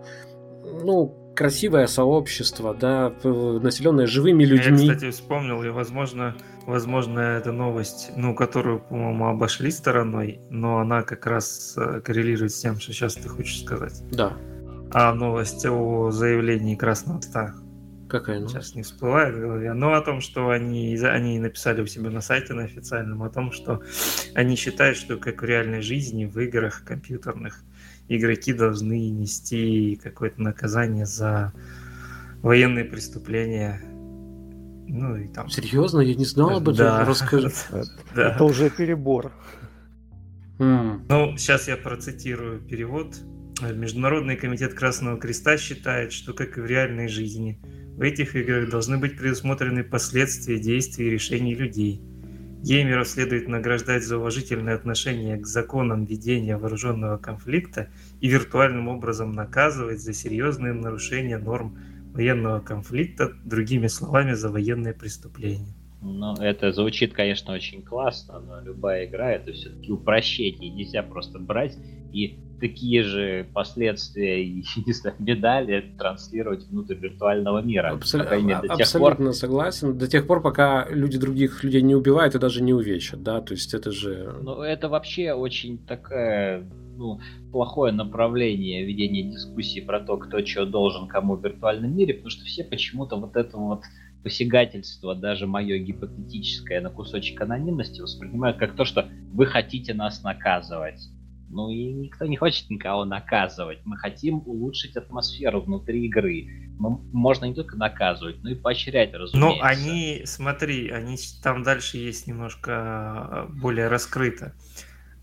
ну, 0.64 1.34
красивое 1.36 1.88
сообщество, 1.88 2.74
да, 2.74 3.14
населенное 3.24 4.08
живыми 4.08 4.44
людьми. 4.44 4.86
Я, 4.86 4.94
кстати, 4.94 5.12
вспомнил, 5.12 5.64
и, 5.64 5.70
возможно, 5.70 6.36
возможно, 6.68 7.20
эта 7.20 7.52
новость, 7.52 8.12
ну, 8.16 8.36
которую, 8.36 8.82
по-моему, 8.82 9.28
обошли 9.28 9.72
стороной, 9.72 10.40
но 10.50 10.80
она 10.80 11.02
как 11.02 11.26
раз 11.26 11.74
э, 11.78 12.02
коррелирует 12.02 12.52
с 12.52 12.60
тем, 12.60 12.80
что 12.80 12.92
сейчас 12.92 13.16
ты 13.16 13.30
хочешь 13.30 13.64
сказать. 13.64 14.04
Да. 14.12 14.34
А 14.92 15.14
новость 15.14 15.66
о 15.66 16.12
заявлении 16.12 16.76
Красного 16.76 17.20
Отца. 17.20 17.56
Какая 18.10 18.40
новость? 18.40 18.56
Сейчас 18.56 18.76
не 18.76 18.84
всплывает 18.84 19.36
в 19.36 19.40
голове. 19.40 19.74
Но 19.74 19.94
о 19.94 20.02
том, 20.02 20.22
что 20.22 20.50
они, 20.50 20.96
они 20.98 21.40
написали 21.40 21.82
у 21.82 21.88
себя 21.88 22.10
на 22.10 22.22
сайте 22.22 22.54
на 22.54 22.64
официальном, 22.64 23.24
о 23.24 23.30
том, 23.30 23.52
что 23.52 23.82
они 24.36 24.56
считают, 24.56 24.98
что 24.98 25.18
как 25.18 25.42
в 25.42 25.46
реальной 25.46 25.82
жизни, 25.82 26.26
в 26.26 26.38
играх 26.40 26.84
компьютерных, 26.86 27.64
игроки 28.10 28.54
должны 28.54 29.10
нести 29.10 30.00
какое-то 30.04 30.42
наказание 30.42 31.06
за 31.06 31.54
военные 32.42 32.86
преступления. 32.86 33.82
Ну 34.98 35.16
и 35.16 35.28
там. 35.28 35.50
Серьезно, 35.50 36.02
я 36.02 36.16
не 36.16 36.26
знал 36.26 36.58
об 36.58 36.70
этом. 36.70 36.78
Да. 36.78 37.06
Расскажи. 37.06 37.52
Да. 38.16 38.34
Это 38.34 38.44
уже 38.44 38.70
перебор. 38.70 39.32
Ну, 40.58 41.38
сейчас 41.38 41.68
я 41.68 41.78
процитирую 41.78 42.62
перевод. 42.62 43.16
Международный 43.62 44.36
комитет 44.36 44.74
Красного 44.74 45.20
Креста 45.20 45.58
считает, 45.58 46.12
что, 46.12 46.34
как 46.34 46.58
и 46.58 46.62
в 46.62 46.66
реальной 46.66 47.08
жизни, 47.08 47.60
в 47.96 48.02
этих 48.02 48.36
играх 48.36 48.70
должны 48.70 48.98
быть 48.98 49.18
предусмотрены 49.18 49.84
последствия 49.84 50.60
действий 50.60 51.08
и 51.08 51.10
решений 51.12 51.56
людей– 51.56 52.02
Геймеров 52.62 53.08
следует 53.08 53.48
награждать 53.48 54.04
за 54.04 54.18
уважительное 54.18 54.76
отношение 54.76 55.38
к 55.38 55.46
законам 55.46 56.06
ведения 56.06 56.58
вооруженного 56.58 57.18
конфликта 57.18 57.90
и 58.20 58.28
виртуальным 58.28 58.88
образом 58.88 59.32
наказывать 59.32 60.02
за 60.02 60.14
серьезные 60.14 60.74
нарушения 60.74 61.38
норм 61.38 61.78
военного 62.18 62.60
конфликта, 62.60 63.32
другими 63.46 63.88
словами, 63.88 64.34
за 64.34 64.50
военные 64.50 64.94
преступления. 64.94 65.74
Ну, 66.02 66.34
это 66.34 66.72
звучит, 66.72 67.14
конечно, 67.14 67.54
очень 67.54 67.84
классно, 67.84 68.40
но 68.40 68.60
любая 68.62 69.06
игра 69.06 69.32
это 69.32 69.52
все-таки 69.52 69.92
упрощение. 69.92 70.70
Нельзя 70.70 71.04
просто 71.04 71.40
брать 71.40 71.78
и 72.12 72.40
такие 72.60 73.04
же 73.04 73.48
последствия 73.54 74.44
и 74.46 74.64
не 74.86 74.94
знаю, 74.94 75.16
медали 75.20 75.94
транслировать 75.98 76.66
внутрь 76.66 76.96
виртуального 76.96 77.62
мира. 77.62 77.92
Абсолютно, 77.92 78.36
мере, 78.36 78.68
до 78.68 78.74
абсолютно 78.74 79.26
пор... 79.26 79.34
согласен. 79.34 79.98
До 79.98 80.08
тех 80.08 80.26
пор, 80.26 80.42
пока 80.42 80.88
люди 80.90 81.20
других 81.20 81.64
людей 81.64 81.82
не 81.84 81.96
убивают 81.96 82.34
и 82.34 82.40
даже 82.40 82.64
не 82.64 82.74
увечат, 82.74 83.22
да, 83.22 83.42
то 83.42 83.54
есть 83.54 83.74
это 83.74 83.92
же... 83.92 84.36
Ну, 84.42 84.62
это 84.62 84.90
вообще 84.90 85.34
очень 85.34 85.78
такое 85.78 86.68
ну, 86.98 87.20
плохое 87.52 87.94
направление 87.94 88.86
ведения 88.86 89.24
дискуссии 89.24 89.80
про 89.80 90.00
то, 90.00 90.18
кто 90.18 90.46
что 90.46 90.66
должен 90.66 91.08
кому 91.08 91.36
в 91.36 91.44
виртуальном 91.44 91.96
мире, 91.96 92.16
потому 92.16 92.32
что 92.32 92.44
все 92.46 92.64
почему-то 92.64 93.16
вот 93.16 93.36
это 93.36 93.58
вот 93.58 93.84
посягательство, 94.24 95.16
даже 95.16 95.48
мое 95.48 95.78
гипотетическое 95.78 96.82
на 96.82 96.90
кусочек 96.90 97.40
анонимности 97.42 98.02
воспринимают 98.02 98.58
как 98.58 98.76
то, 98.76 98.84
что 98.84 99.08
вы 99.32 99.46
хотите 99.46 99.94
нас 99.94 100.24
наказывать. 100.24 101.00
Ну 101.50 101.70
и 101.70 101.94
никто 101.94 102.26
не 102.26 102.36
хочет 102.36 102.70
никого 102.70 103.06
наказывать. 103.06 103.80
Мы 103.86 103.96
хотим 103.96 104.44
улучшить 104.46 104.98
атмосферу 104.98 105.62
внутри 105.62 106.06
игры. 106.06 106.48
Мы, 106.78 106.98
можно 107.14 107.46
не 107.46 107.54
только 107.54 107.78
наказывать, 107.78 108.44
но 108.44 108.50
и 108.50 108.56
поощрять, 108.56 109.14
разумеется. 109.14 109.38
Ну, 109.40 109.66
они, 109.66 110.24
смотри, 110.26 110.90
они 110.90 111.16
там 111.42 111.64
дальше 111.64 111.98
есть 111.98 112.28
немножко 112.28 112.74
а, 112.74 113.48
более 113.50 113.88
раскрыто. 113.88 114.54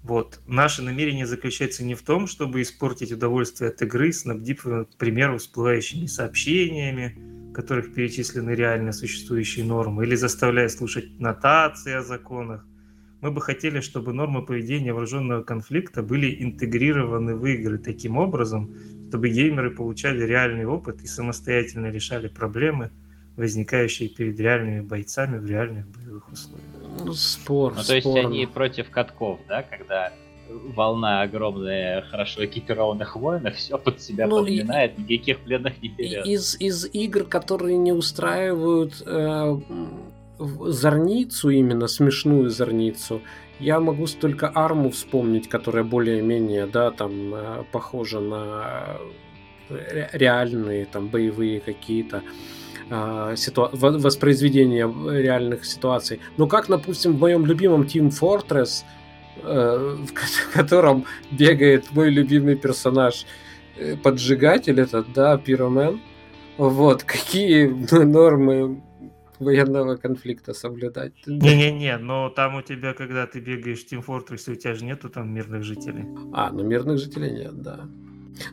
Вот. 0.04 0.40
Наше 0.46 0.82
намерение 0.82 1.26
заключается 1.26 1.82
не 1.82 1.94
в 1.94 2.02
том, 2.02 2.26
чтобы 2.26 2.60
испортить 2.60 3.10
удовольствие 3.10 3.70
от 3.70 3.80
игры, 3.80 4.12
снабдив, 4.12 4.62
к 4.62 4.96
примеру, 4.98 5.38
всплывающими 5.38 6.04
сообщениями, 6.04 7.16
в 7.50 7.52
которых 7.54 7.94
перечислены 7.94 8.50
реально 8.50 8.92
существующие 8.92 9.64
нормы, 9.64 10.04
или 10.04 10.14
заставляя 10.14 10.68
слушать 10.68 11.18
нотации 11.18 11.94
о 11.94 12.02
законах, 12.02 12.66
мы 13.22 13.30
бы 13.30 13.40
хотели, 13.40 13.80
чтобы 13.80 14.12
нормы 14.12 14.44
поведения 14.44 14.92
вооруженного 14.92 15.42
конфликта 15.42 16.02
были 16.02 16.42
интегрированы 16.44 17.34
в 17.34 17.46
игры 17.46 17.78
таким 17.78 18.18
образом, 18.18 18.76
чтобы 19.08 19.30
геймеры 19.30 19.70
получали 19.70 20.22
реальный 20.24 20.66
опыт 20.66 21.00
и 21.02 21.06
самостоятельно 21.06 21.90
решали 21.90 22.28
проблемы, 22.28 22.90
возникающие 23.36 24.10
перед 24.10 24.38
реальными 24.38 24.82
бойцами 24.82 25.38
в 25.38 25.46
реальных 25.46 25.88
боевых 25.88 26.30
условиях. 26.30 26.73
Ну, 27.02 27.12
спор, 27.14 27.74
ну, 27.76 27.82
то 27.82 27.94
есть 27.94 28.06
они 28.06 28.46
против 28.46 28.90
катков, 28.90 29.40
да, 29.48 29.62
когда 29.62 30.12
волна 30.48 31.22
огромная 31.22 32.02
хорошо 32.02 32.44
экипированных 32.44 33.16
воинов 33.16 33.56
все 33.56 33.78
под 33.78 34.00
себя 34.00 34.26
ну, 34.26 34.40
подминает, 34.40 34.98
и, 34.98 35.02
никаких 35.02 35.40
пленных 35.40 35.80
не 35.82 35.88
берет. 35.88 36.26
Из, 36.26 36.56
из 36.60 36.86
игр, 36.92 37.24
которые 37.24 37.76
не 37.76 37.92
устраивают 37.92 39.02
э, 39.06 39.60
зорницу 40.38 41.50
именно, 41.50 41.88
смешную 41.88 42.50
зорницу, 42.50 43.22
я 43.58 43.80
могу 43.80 44.06
только 44.06 44.50
арму 44.54 44.90
вспомнить, 44.90 45.48
которая 45.48 45.84
более-менее, 45.84 46.66
да, 46.66 46.90
там, 46.90 47.34
э, 47.34 47.64
похожа 47.72 48.20
на 48.20 48.96
э, 49.70 50.08
реальные, 50.12 50.86
там, 50.86 51.08
боевые 51.08 51.60
какие-то 51.60 52.18
э, 52.18 52.20
ситу... 53.36 53.70
воспроизведения 53.72 54.86
реальных 54.86 55.64
ситуаций. 55.64 56.20
Но 56.36 56.46
как, 56.46 56.68
допустим, 56.68 57.12
в 57.12 57.20
моем 57.20 57.46
любимом 57.46 57.82
Team 57.82 58.10
Fortress, 58.10 58.84
в 59.42 60.52
котором 60.52 61.04
бегает 61.30 61.90
мой 61.92 62.10
любимый 62.10 62.56
персонаж 62.56 63.26
поджигатель 64.02 64.80
этот, 64.80 65.12
да, 65.12 65.36
пиромен, 65.36 66.00
вот, 66.56 67.02
какие 67.02 67.66
нормы 68.04 68.82
военного 69.38 69.96
конфликта 69.96 70.54
соблюдать. 70.54 71.12
Не-не-не, 71.26 71.98
но 71.98 72.30
там 72.30 72.56
у 72.56 72.62
тебя, 72.62 72.94
когда 72.94 73.26
ты 73.26 73.40
бегаешь 73.40 73.84
в 73.84 73.92
Team 73.92 74.04
Fortress, 74.04 74.50
у 74.50 74.54
тебя 74.54 74.74
же 74.74 74.84
нету 74.84 75.08
там 75.08 75.32
мирных 75.32 75.62
жителей. 75.64 76.04
А, 76.32 76.50
ну 76.50 76.62
мирных 76.62 76.98
жителей 76.98 77.30
нет, 77.30 77.60
да. 77.60 77.88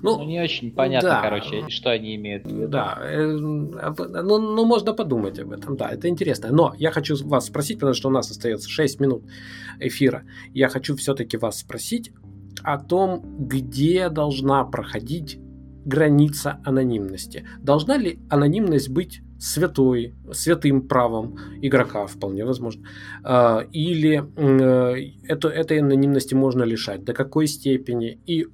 Ну, 0.02 0.18
ну, 0.18 0.26
не 0.26 0.41
очень 0.41 0.72
понятно, 0.72 1.10
да. 1.10 1.22
короче, 1.22 1.70
что 1.70 1.90
они 1.91 2.16
имеют 2.16 2.45
в 2.45 2.49
виду. 2.49 2.68
Да, 2.68 2.98
э, 3.02 3.26
ну, 3.26 4.40
ну, 4.40 4.66
можно 4.66 4.94
подумать 4.94 5.40
об 5.40 5.52
этом, 5.52 5.76
да, 5.76 5.90
это 5.90 6.08
интересно. 6.08 6.49
Но 6.52 6.74
я 6.78 6.91
хочу 6.91 7.16
вас 7.28 7.48
спросить, 7.48 7.78
потому 7.80 7.94
что 7.94 8.10
у 8.10 8.12
нас 8.12 8.32
остается 8.32 8.70
6 8.70 8.99
минут 8.99 9.24
эфира. 9.80 10.24
Я 10.53 10.70
хочу 10.70 10.95
все-таки 10.95 11.38
вас 11.38 11.60
спросить 11.60 12.12
о 12.64 12.78
том, 12.78 13.24
где 13.48 14.10
должна 14.10 14.64
проходить 14.66 15.40
граница 15.86 16.60
анонимности. 16.64 17.45
Должна 17.60 17.98
ли 17.98 18.20
анонимность 18.30 18.90
быть 18.90 19.22
святой, 19.40 20.14
святым 20.32 20.88
правом 20.88 21.36
игрока, 21.62 22.06
вполне 22.06 22.45
возможно. 22.45 22.84
А, 23.24 23.66
или 23.72 24.24
э, 24.36 25.12
эту, 25.28 25.48
этой 25.48 25.80
анонимности 25.80 26.36
можно 26.36 26.62
лишать, 26.64 27.03
до 27.03 27.14
какой 27.14 27.48
степени, 27.48 28.20
и 28.28 28.45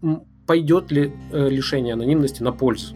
пойдет 0.48 0.92
ли 0.92 1.12
э, 1.32 1.50
лишение 1.50 1.94
анонимности 1.94 2.42
на 2.42 2.52
пользу 2.52 2.96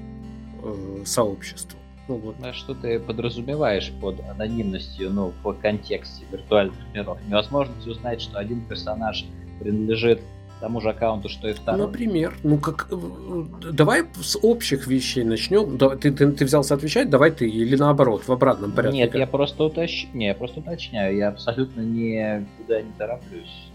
э, 0.63 1.03
сообществу. 1.05 1.77
Ну, 2.07 2.15
вот. 2.17 2.35
А 2.41 2.53
что 2.53 2.73
ты 2.73 2.99
подразумеваешь 2.99 3.91
под 4.01 4.19
анонимностью, 4.21 5.11
ну, 5.11 5.33
в 5.43 5.53
контексте 5.53 6.25
виртуальных 6.31 6.75
миров? 6.93 7.19
Невозможность 7.27 7.85
узнать, 7.85 8.21
что 8.21 8.39
один 8.39 8.61
персонаж 8.61 9.25
принадлежит 9.59 10.21
тому 10.61 10.79
же 10.79 10.89
аккаунту, 10.89 11.27
что 11.27 11.49
и 11.49 11.53
второй. 11.53 11.87
Например, 11.87 12.33
ну 12.43 12.57
как, 12.57 12.87
э, 12.91 13.43
давай 13.73 14.03
с 14.21 14.37
общих 14.41 14.87
вещей 14.87 15.23
начнем. 15.23 15.77
Ты, 15.77 16.11
ты, 16.11 16.31
ты 16.31 16.45
взялся 16.45 16.75
отвечать, 16.75 17.09
давай 17.09 17.31
ты 17.31 17.49
или 17.49 17.75
наоборот 17.75 18.27
в 18.27 18.31
обратном 18.31 18.71
порядке. 18.71 18.97
Нет, 18.97 19.15
я 19.15 19.27
просто 19.27 19.63
уточ... 19.63 20.07
не, 20.13 20.27
я 20.27 20.35
просто 20.35 20.59
уточняю, 20.59 21.17
я 21.17 21.29
абсолютно 21.29 21.81
никуда 21.81 22.81
не 22.81 22.91
тороплюсь. 22.97 23.70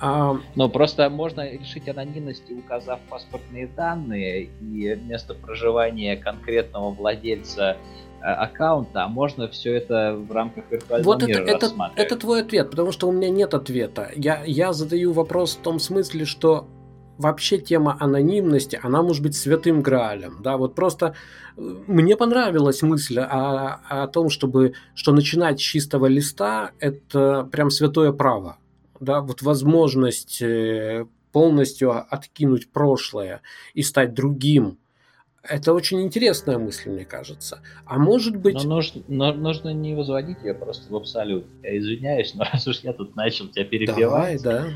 А... 0.00 0.38
Но 0.54 0.68
просто 0.68 1.10
можно 1.10 1.48
решить 1.50 1.88
анонимность, 1.88 2.50
указав 2.50 3.00
паспортные 3.08 3.66
данные 3.66 4.48
и 4.60 4.98
место 5.06 5.34
проживания 5.34 6.16
конкретного 6.16 6.90
владельца 6.90 7.76
э, 8.22 8.24
аккаунта, 8.24 9.04
а 9.04 9.08
можно 9.08 9.48
все 9.48 9.74
это 9.74 10.16
в 10.16 10.32
рамках 10.32 10.64
виртуального 10.70 11.12
вот 11.12 11.26
мира 11.26 11.42
это, 11.42 11.66
это, 11.66 11.92
это 11.96 12.16
твой 12.16 12.40
ответ, 12.40 12.70
потому 12.70 12.92
что 12.92 13.08
у 13.08 13.12
меня 13.12 13.28
нет 13.28 13.52
ответа. 13.52 14.10
Я, 14.16 14.42
я 14.46 14.72
задаю 14.72 15.12
вопрос 15.12 15.56
в 15.56 15.60
том 15.60 15.78
смысле, 15.78 16.24
что 16.24 16.66
вообще 17.18 17.58
тема 17.58 17.98
анонимности, 18.00 18.80
она 18.82 19.02
может 19.02 19.22
быть 19.22 19.36
святым 19.36 19.82
граалем, 19.82 20.38
да, 20.42 20.56
вот 20.56 20.74
просто 20.74 21.14
э, 21.58 21.60
мне 21.86 22.16
понравилась 22.16 22.80
мысль 22.80 23.20
о, 23.20 23.80
о 23.88 24.06
том, 24.06 24.30
чтобы, 24.30 24.72
что 24.94 25.12
начинать 25.12 25.60
с 25.60 25.62
чистого 25.62 26.06
листа, 26.06 26.70
это 26.78 27.46
прям 27.52 27.70
святое 27.70 28.12
право, 28.12 28.56
да, 29.00 29.20
вот 29.20 29.42
возможность 29.42 30.42
э, 30.42 31.06
полностью 31.32 31.92
откинуть 31.92 32.70
прошлое 32.70 33.40
и 33.74 33.82
стать 33.82 34.14
другим. 34.14 34.78
Это 35.42 35.72
очень 35.72 36.02
интересная 36.02 36.58
мысль, 36.58 36.90
мне 36.90 37.06
кажется. 37.06 37.62
А 37.86 37.98
может 37.98 38.36
быть... 38.36 38.62
Но 38.62 38.76
нужно, 38.76 39.02
но 39.08 39.32
нужно 39.32 39.72
не 39.72 39.94
возводить 39.94 40.42
ее 40.42 40.52
просто 40.52 40.92
в 40.92 40.96
абсолют. 40.96 41.46
Я 41.62 41.78
извиняюсь, 41.78 42.34
но 42.34 42.44
раз 42.52 42.66
уж 42.66 42.80
я 42.80 42.92
тут 42.92 43.16
начал 43.16 43.48
тебя 43.48 43.64
перебивать, 43.64 43.98
Давай, 43.98 44.38
да. 44.38 44.66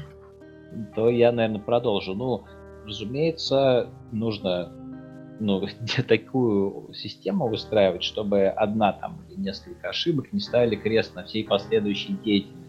то 0.95 1.11
я, 1.11 1.33
наверное, 1.33 1.61
продолжу. 1.61 2.15
Ну, 2.15 2.45
разумеется, 2.87 3.91
нужно 4.11 4.73
ну, 5.39 5.67
такую 6.09 6.95
систему 6.95 7.49
выстраивать, 7.49 8.03
чтобы 8.03 8.47
одна 8.47 8.93
там 8.95 9.23
или 9.29 9.39
несколько 9.39 9.91
ошибок 9.91 10.33
не 10.33 10.41
ставили 10.41 10.77
крест 10.77 11.15
на 11.15 11.25
всей 11.25 11.45
последующей 11.45 12.15
деятельности 12.25 12.64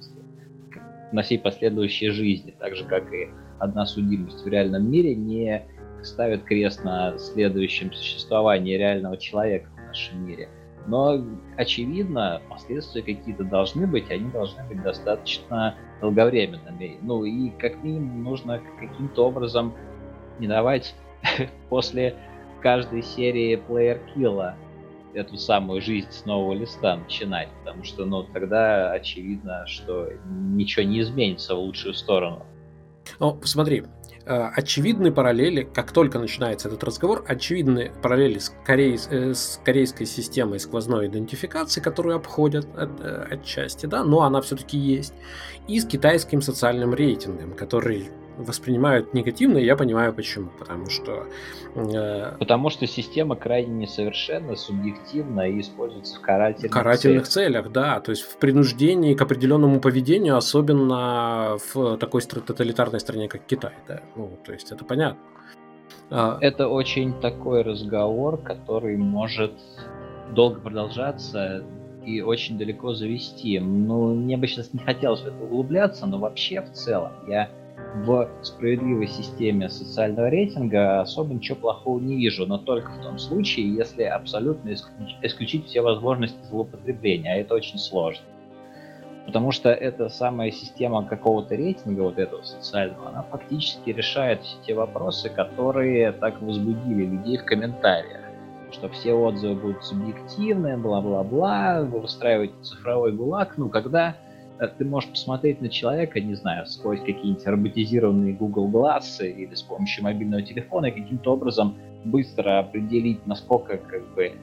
на 1.11 1.22
всей 1.22 1.40
последующей 1.40 2.10
жизни, 2.10 2.53
так 2.60 2.76
же 2.76 2.86
как 2.86 3.11
и 3.14 3.30
одна 3.60 3.86
судимость 3.86 4.44
в 4.44 4.48
реальном 4.48 4.90
мире 4.90 5.15
не 5.15 5.65
ставит 6.03 6.44
крест 6.44 6.84
на 6.84 7.18
следующем 7.18 7.91
существовании 7.94 8.77
реального 8.77 9.18
человека 9.18 9.69
в 9.73 9.88
нашем 9.88 10.26
мире. 10.26 10.49
Но, 10.88 11.19
очевидно, 11.57 12.41
последствия 12.48 13.02
какие-то 13.02 13.44
должны 13.44 13.88
быть, 13.88 14.11
они 14.11 14.30
должны 14.30 14.64
быть 14.68 14.84
достаточно 14.84 15.76
долговременными. 15.99 16.98
Ну 17.02 17.26
и 17.26 17.49
как 17.52 17.84
минимум 17.84 18.23
нужно 18.23 18.61
каким-то 18.80 19.27
образом 19.27 19.73
не 20.40 20.48
давать 20.48 20.94
после 21.69 22.15
каждой 22.61 23.02
серии 23.02 23.56
плеер 23.56 23.99
килла 24.14 24.56
эту 25.16 25.38
самую 25.38 25.82
жизнь 25.82 26.12
с 26.12 26.26
нового 26.26 26.54
листа 26.54 26.98
начинать, 26.98 27.50
потому 27.64 27.84
что, 27.84 28.06
ну, 28.06 28.24
тогда 28.24 28.92
очевидно, 28.92 29.66
что 29.68 30.10
ничего 30.26 30.86
не 30.86 31.02
изменится 31.02 31.56
в 31.56 31.60
лучшую 31.60 31.94
сторону. 31.94 32.46
Ну, 33.20 33.34
посмотри, 33.34 33.84
э, 34.26 34.50
очевидны 34.56 35.12
параллели, 35.12 35.64
как 35.64 35.92
только 35.92 36.20
начинается 36.20 36.68
этот 36.68 36.84
разговор, 36.84 37.24
очевидны 37.28 37.92
параллели 38.02 38.40
с, 38.40 38.54
корей, 38.66 38.98
э, 39.10 39.34
с 39.34 39.62
корейской 39.64 40.06
системой 40.06 40.60
сквозной 40.60 41.08
идентификации, 41.08 41.82
которую 41.82 42.16
обходят 42.16 42.68
от, 42.76 43.00
э, 43.00 43.28
отчасти, 43.32 43.86
да, 43.86 44.04
но 44.04 44.24
она 44.24 44.42
все-таки 44.42 44.78
есть, 44.78 45.14
и 45.68 45.80
с 45.80 45.86
китайским 45.86 46.42
социальным 46.42 46.94
рейтингом, 46.94 47.54
который 47.54 48.10
воспринимают 48.38 49.14
негативно, 49.14 49.57
и 49.57 49.66
я 49.66 49.76
понимаю 49.76 50.14
почему. 50.14 50.49
Потому 50.60 50.90
что... 50.90 51.26
Э, 51.76 52.36
потому 52.40 52.70
что 52.70 52.88
система 52.88 53.36
крайне 53.36 53.74
несовершенна, 53.74 54.56
субъективна 54.56 55.49
и 55.49 55.62
используется 55.62 56.18
в 56.18 56.22
карательных, 56.22 56.72
карательных 56.72 57.28
целях. 57.28 57.64
целях. 57.64 57.72
Да, 57.72 57.99
то 57.99 58.12
есть 58.12 58.24
в 58.24 58.38
принуждении 58.38 59.14
к 59.14 59.22
определенному 59.22 59.80
поведению, 59.80 60.38
особенно 60.38 61.57
в 61.74 61.98
такой 61.98 62.22
тоталитарной 62.22 62.99
стране, 62.99 63.28
как 63.28 63.45
Китай. 63.45 63.74
Да? 63.88 64.02
Ну, 64.16 64.38
то 64.44 64.53
есть 64.53 64.72
это 64.72 64.86
понятно. 64.86 65.20
А, 66.10 66.38
это 66.41 66.68
очень 66.68 67.14
такой 67.20 67.62
разговор, 67.62 68.38
который 68.38 68.98
может 68.98 69.53
долго 70.34 70.60
продолжаться 70.60 71.64
и 72.06 72.22
очень 72.22 72.57
далеко 72.57 72.94
завести. 72.94 73.60
Ну, 73.60 74.14
мне 74.14 74.38
бы 74.38 74.48
сейчас 74.48 74.74
не 74.74 74.80
хотелось 74.80 75.22
в 75.22 75.28
это 75.28 75.44
углубляться, 75.44 76.06
но 76.06 76.20
вообще 76.20 76.62
в 76.62 76.72
целом 76.72 77.14
я 77.28 77.49
в 78.04 78.30
справедливой 78.42 79.08
системе 79.08 79.70
социального 79.70 80.30
рейтинга 80.30 81.02
особо 81.02 81.34
ничего 81.34 81.58
плохого 81.58 82.00
не 82.00 82.18
вижу, 82.18 82.46
но 82.46 82.58
только 82.58 82.92
в 82.92 83.02
том 83.02 83.18
случае, 83.18 83.74
если 83.74 84.04
абсолютно 84.04 84.74
исключить, 85.22 85.68
все 85.68 85.82
возможности 85.82 86.38
злоупотребления, 86.50 87.34
а 87.34 87.38
это 87.38 87.56
очень 87.56 87.78
сложно. 87.78 88.26
Потому 89.26 89.52
что 89.52 89.70
эта 89.70 90.10
самая 90.10 90.52
система 90.52 91.04
какого-то 91.06 91.56
рейтинга, 91.56 92.02
вот 92.02 92.20
этого 92.20 92.44
социального, 92.44 93.10
она 93.10 93.24
фактически 93.24 93.90
решает 93.90 94.44
все 94.44 94.58
те 94.68 94.74
вопросы, 94.76 95.30
которые 95.30 96.12
так 96.12 96.42
возбудили 96.42 97.06
людей 97.06 97.38
в 97.38 97.46
комментариях. 97.46 98.22
Что 98.72 98.90
все 98.90 99.14
отзывы 99.14 99.56
будут 99.56 99.84
субъективные, 99.86 100.76
бла-бла-бла, 100.76 101.84
вы 101.84 102.02
выстраиваете 102.02 102.56
цифровой 102.62 103.14
гулаг. 103.14 103.58
Ну, 103.58 103.70
когда 103.70 104.16
ты 104.77 104.86
можешь 104.86 105.10
посмотреть 105.10 105.61
на 105.61 105.69
человека, 105.69 106.19
не 106.22 106.36
знаю, 106.36 106.65
сквозь 106.65 106.99
какие-нибудь 106.99 107.45
роботизированные 107.45 108.34
Google 108.34 108.69
Glass 108.69 109.22
или 109.22 109.53
с 109.53 109.61
помощью 109.64 110.03
мобильного 110.03 110.41
телефона 110.41 110.88
и 110.88 110.91
каким-то 110.91 111.34
образом 111.34 111.76
быстро 112.06 112.60
определить, 112.60 113.26
насколько 113.26 113.77
как 113.77 114.14
бы 114.15 114.34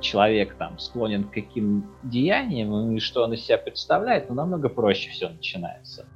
человек 0.00 0.54
там 0.54 0.78
склонен 0.78 1.24
к 1.24 1.32
каким 1.32 1.86
деяниям 2.02 2.96
и 2.96 3.00
что 3.00 3.22
он 3.22 3.34
из 3.34 3.44
себя 3.44 3.58
представляет, 3.58 4.28
но 4.28 4.34
намного 4.34 4.68
проще 4.68 5.10
все 5.10 5.28
начинается. 5.28 6.06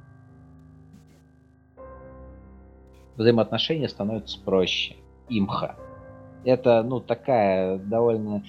Взаимоотношения 3.15 3.87
становятся 3.87 4.39
проще. 4.43 4.95
Имха. 5.29 5.75
Это, 6.43 6.83
ну, 6.83 6.99
такая 6.99 7.77
довольно 7.77 8.43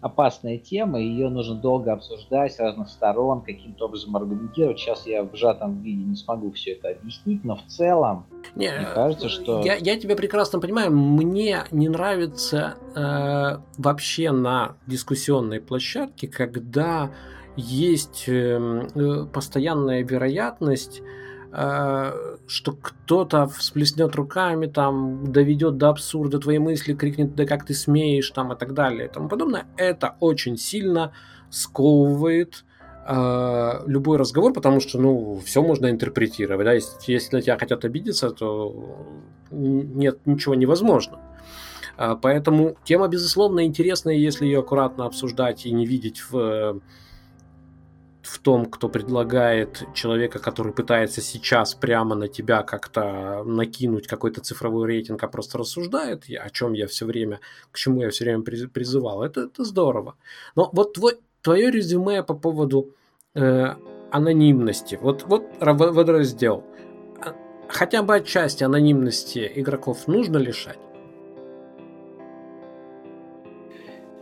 опасная 0.00 0.58
тема, 0.58 1.00
ее 1.00 1.28
нужно 1.28 1.56
долго 1.56 1.92
обсуждать 1.92 2.52
с 2.52 2.58
разных 2.58 2.88
сторон, 2.88 3.42
каким-то 3.42 3.86
образом 3.86 4.16
аргументировать. 4.16 4.78
Сейчас 4.78 5.06
я 5.06 5.24
в 5.24 5.34
сжатом 5.34 5.82
виде 5.82 6.04
не 6.04 6.16
смогу 6.16 6.52
все 6.52 6.72
это 6.72 6.90
объяснить, 6.90 7.44
но 7.44 7.56
в 7.56 7.64
целом 7.66 8.26
не, 8.54 8.70
мне 8.70 8.86
кажется, 8.94 9.28
что... 9.28 9.62
Я, 9.62 9.74
я 9.74 9.98
тебя 9.98 10.14
прекрасно 10.16 10.60
понимаю, 10.60 10.92
мне 10.92 11.64
не 11.70 11.88
нравится 11.88 12.74
э, 12.94 13.58
вообще 13.76 14.30
на 14.30 14.76
дискуссионной 14.86 15.60
площадке, 15.60 16.28
когда 16.28 17.10
есть 17.56 18.24
эм, 18.28 18.86
э, 18.94 19.26
постоянная 19.26 20.04
вероятность 20.04 21.02
что 21.50 22.72
кто-то 22.72 23.46
всплеснет 23.46 24.14
руками, 24.16 24.66
там, 24.66 25.32
доведет 25.32 25.78
до 25.78 25.88
абсурда 25.88 26.38
твои 26.38 26.58
мысли, 26.58 26.92
крикнет, 26.94 27.34
да 27.34 27.46
как 27.46 27.64
ты 27.64 27.74
смеешь, 27.74 28.30
там, 28.30 28.52
и 28.52 28.56
так 28.56 28.74
далее, 28.74 29.06
и 29.06 29.10
тому 29.10 29.28
подобное, 29.28 29.66
это 29.76 30.16
очень 30.20 30.58
сильно 30.58 31.12
сковывает 31.50 32.64
э, 33.06 33.82
любой 33.86 34.18
разговор, 34.18 34.52
потому 34.52 34.80
что, 34.80 35.00
ну, 35.00 35.40
все 35.44 35.62
можно 35.62 35.90
интерпретировать, 35.90 36.64
да, 36.64 36.72
если, 36.74 37.12
если 37.12 37.36
на 37.36 37.42
тебя 37.42 37.58
хотят 37.58 37.84
обидеться, 37.84 38.30
то 38.30 39.06
нет, 39.50 40.18
ничего 40.26 40.54
невозможно. 40.54 41.18
Э, 41.96 42.16
поэтому 42.20 42.76
тема, 42.84 43.08
безусловно, 43.08 43.64
интересная, 43.64 44.14
если 44.14 44.44
ее 44.44 44.60
аккуратно 44.60 45.06
обсуждать 45.06 45.64
и 45.66 45.72
не 45.72 45.86
видеть 45.86 46.22
в 46.30 46.80
в 48.28 48.38
том, 48.38 48.66
кто 48.66 48.88
предлагает 48.88 49.86
человека, 49.94 50.38
который 50.38 50.72
пытается 50.72 51.20
сейчас 51.20 51.74
прямо 51.74 52.14
на 52.14 52.28
тебя 52.28 52.62
как-то 52.62 53.42
накинуть 53.44 54.06
какой-то 54.06 54.40
цифровой 54.42 54.86
рейтинг, 54.86 55.22
а 55.22 55.28
просто 55.28 55.58
рассуждает, 55.58 56.24
о 56.28 56.50
чем 56.50 56.74
я 56.74 56.86
все 56.86 57.06
время, 57.06 57.40
к 57.70 57.78
чему 57.78 58.02
я 58.02 58.10
все 58.10 58.24
время 58.24 58.42
призывал. 58.42 59.22
Это, 59.22 59.42
это 59.42 59.64
здорово. 59.64 60.14
Но 60.56 60.68
вот 60.72 60.92
твой, 60.92 61.14
твое 61.42 61.70
резюме 61.70 62.22
по 62.22 62.34
поводу 62.34 62.94
э, 63.34 63.74
анонимности. 64.10 64.98
Вот, 65.00 65.24
вот 65.24 65.44
водораздел. 65.60 66.64
А, 67.24 67.34
хотя 67.68 68.02
бы 68.02 68.14
отчасти 68.14 68.62
анонимности 68.62 69.50
игроков 69.56 70.06
нужно 70.06 70.36
лишать? 70.36 70.78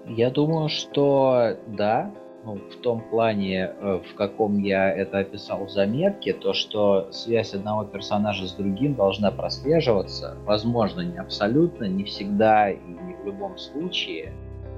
Я 0.07 0.31
думаю, 0.31 0.69
что 0.69 1.59
да, 1.67 2.15
ну, 2.47 2.61
в 2.71 2.77
том 2.77 3.01
плане, 3.01 3.73
э, 3.81 4.01
в 4.09 4.15
каком 4.15 4.59
я 4.63 4.89
это 4.89 5.19
описал 5.19 5.67
в 5.67 5.71
заметке, 5.71 6.33
то, 6.33 6.53
что 6.53 7.09
связь 7.11 7.53
одного 7.55 7.85
персонажа 7.85 8.47
с 8.47 8.53
другим 8.53 8.95
должна 8.95 9.33
прослеживаться, 9.33 10.37
возможно, 10.47 11.01
не 11.01 11.19
абсолютно, 11.19 11.87
не 11.87 12.05
всегда 12.05 12.71
и 12.71 12.79
не 12.79 13.15
в 13.17 13.27
любом 13.27 13.59
случае. 13.59 14.33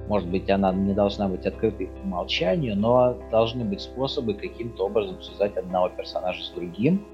Может 0.09 0.31
быть, 0.31 0.49
она 0.49 0.73
не 0.73 0.95
должна 0.95 1.29
быть 1.29 1.45
открытой 1.45 1.89
по 1.89 2.07
умолчанию, 2.07 2.75
но 2.75 3.19
должны 3.31 3.65
быть 3.65 3.83
способы 3.83 4.33
каким-то 4.33 4.87
образом 4.87 5.21
связать 5.21 5.55
одного 5.59 5.91
персонажа 5.91 6.43
с 6.43 6.51
другим, 6.51 7.05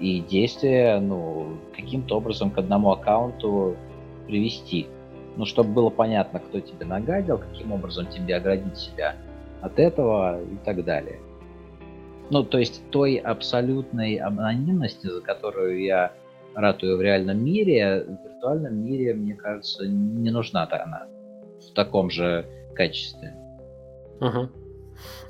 и 0.00 0.20
действия, 0.20 1.00
ну, 1.00 1.56
каким-то 1.74 2.18
образом 2.18 2.50
к 2.50 2.58
одному 2.58 2.90
аккаунту 2.90 3.76
привести. 4.26 4.86
Ну, 5.36 5.46
чтобы 5.46 5.70
было 5.70 5.88
понятно, 5.88 6.40
кто 6.40 6.60
тебе 6.60 6.84
нагадил, 6.84 7.38
каким 7.38 7.72
образом 7.72 8.06
тебе 8.06 8.36
оградить 8.36 8.76
себя 8.76 9.16
от 9.64 9.78
этого 9.78 10.42
и 10.42 10.56
так 10.64 10.84
далее. 10.84 11.18
Ну, 12.30 12.42
то 12.44 12.58
есть 12.58 12.82
той 12.90 13.16
абсолютной 13.16 14.16
анонимности, 14.16 15.06
за 15.06 15.20
которую 15.20 15.82
я 15.82 16.12
ратую 16.54 16.98
в 16.98 17.02
реальном 17.02 17.44
мире, 17.44 18.04
в 18.04 18.24
виртуальном 18.24 18.76
мире, 18.84 19.14
мне 19.14 19.34
кажется, 19.34 19.86
не 19.86 20.30
нужна 20.30 20.68
она 20.70 21.06
в 21.60 21.72
таком 21.74 22.10
же 22.10 22.46
качестве. 22.74 23.34
Угу. 24.20 24.63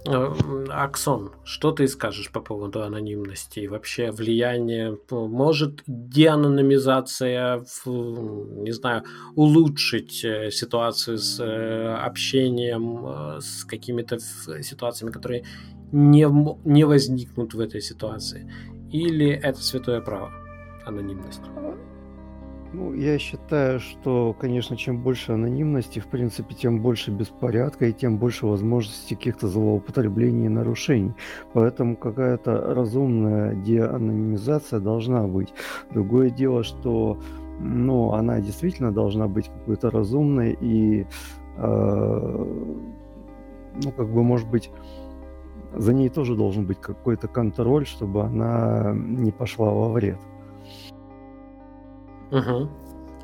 Аксон, 0.07 1.33
что 1.45 1.73
ты 1.73 1.89
скажешь 1.89 2.31
по 2.31 2.41
поводу 2.41 2.83
анонимности 2.83 3.61
и 3.61 3.69
вообще 3.69 4.11
влияние? 4.11 4.99
Может 5.11 5.83
деанонимизация, 5.87 7.65
не 7.87 8.73
знаю, 8.73 9.05
улучшить 9.35 10.23
э, 10.25 10.51
ситуацию 10.51 11.17
с 11.19 11.41
э, 11.41 11.95
общением, 11.95 13.07
э, 13.07 13.41
с 13.41 13.65
какими-то 13.65 14.19
ситуациями, 14.19 15.11
которые 15.11 15.45
не, 15.93 16.27
не 16.69 16.85
возникнут 16.85 17.55
в 17.55 17.61
этой 17.61 17.81
ситуации? 17.81 18.51
Или 18.93 19.31
это 19.31 19.63
святое 19.63 20.03
право, 20.03 20.31
анонимность? 20.85 21.43
Ну, 22.77 22.93
я 22.93 23.19
считаю, 23.21 23.79
что, 23.79 24.35
конечно, 24.37 24.77
чем 24.77 24.99
больше 24.99 25.31
анонимности, 25.31 26.01
в 26.01 26.09
принципе, 26.09 26.57
тем 26.57 26.81
больше 26.81 27.13
беспорядка 27.13 27.87
и 27.87 27.93
тем 27.93 28.19
больше 28.19 28.47
возможностей 28.47 29.15
каких-то 29.15 29.47
злоупотреблений 29.47 30.47
и 30.47 30.49
нарушений. 30.49 31.13
Поэтому 31.53 31.97
какая-то 31.97 32.75
разумная 32.75 33.55
деанонимизация 33.55 34.81
должна 34.81 35.29
быть. 35.29 35.55
Другое 35.93 36.31
дело, 36.31 36.65
что 36.65 37.21
ну, 37.61 38.13
она 38.13 38.41
действительно 38.41 38.91
должна 38.91 39.29
быть 39.29 39.47
какой-то 39.47 39.93
разумной 39.93 40.59
и, 40.61 41.07
э, 41.57 42.45
ну, 43.85 43.93
как 43.97 44.09
бы, 44.09 44.25
может 44.25 44.49
быть, 44.51 44.73
за 45.77 45.95
ней 45.95 46.09
тоже 46.09 46.35
должен 46.35 46.67
быть 46.67 46.81
какой-то 46.81 47.29
контроль, 47.29 47.87
чтобы 47.87 48.23
она 48.23 48.93
не 48.97 49.31
пошла 49.31 49.71
во 49.71 49.93
вред. 49.93 50.19
Угу. 52.35 52.69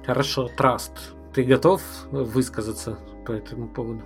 Хорошо, 0.07 0.49
Траст, 0.57 1.15
ты 1.35 1.43
готов 1.43 1.83
высказаться 2.13 2.97
по 3.27 3.33
этому 3.33 3.67
поводу? 3.67 4.03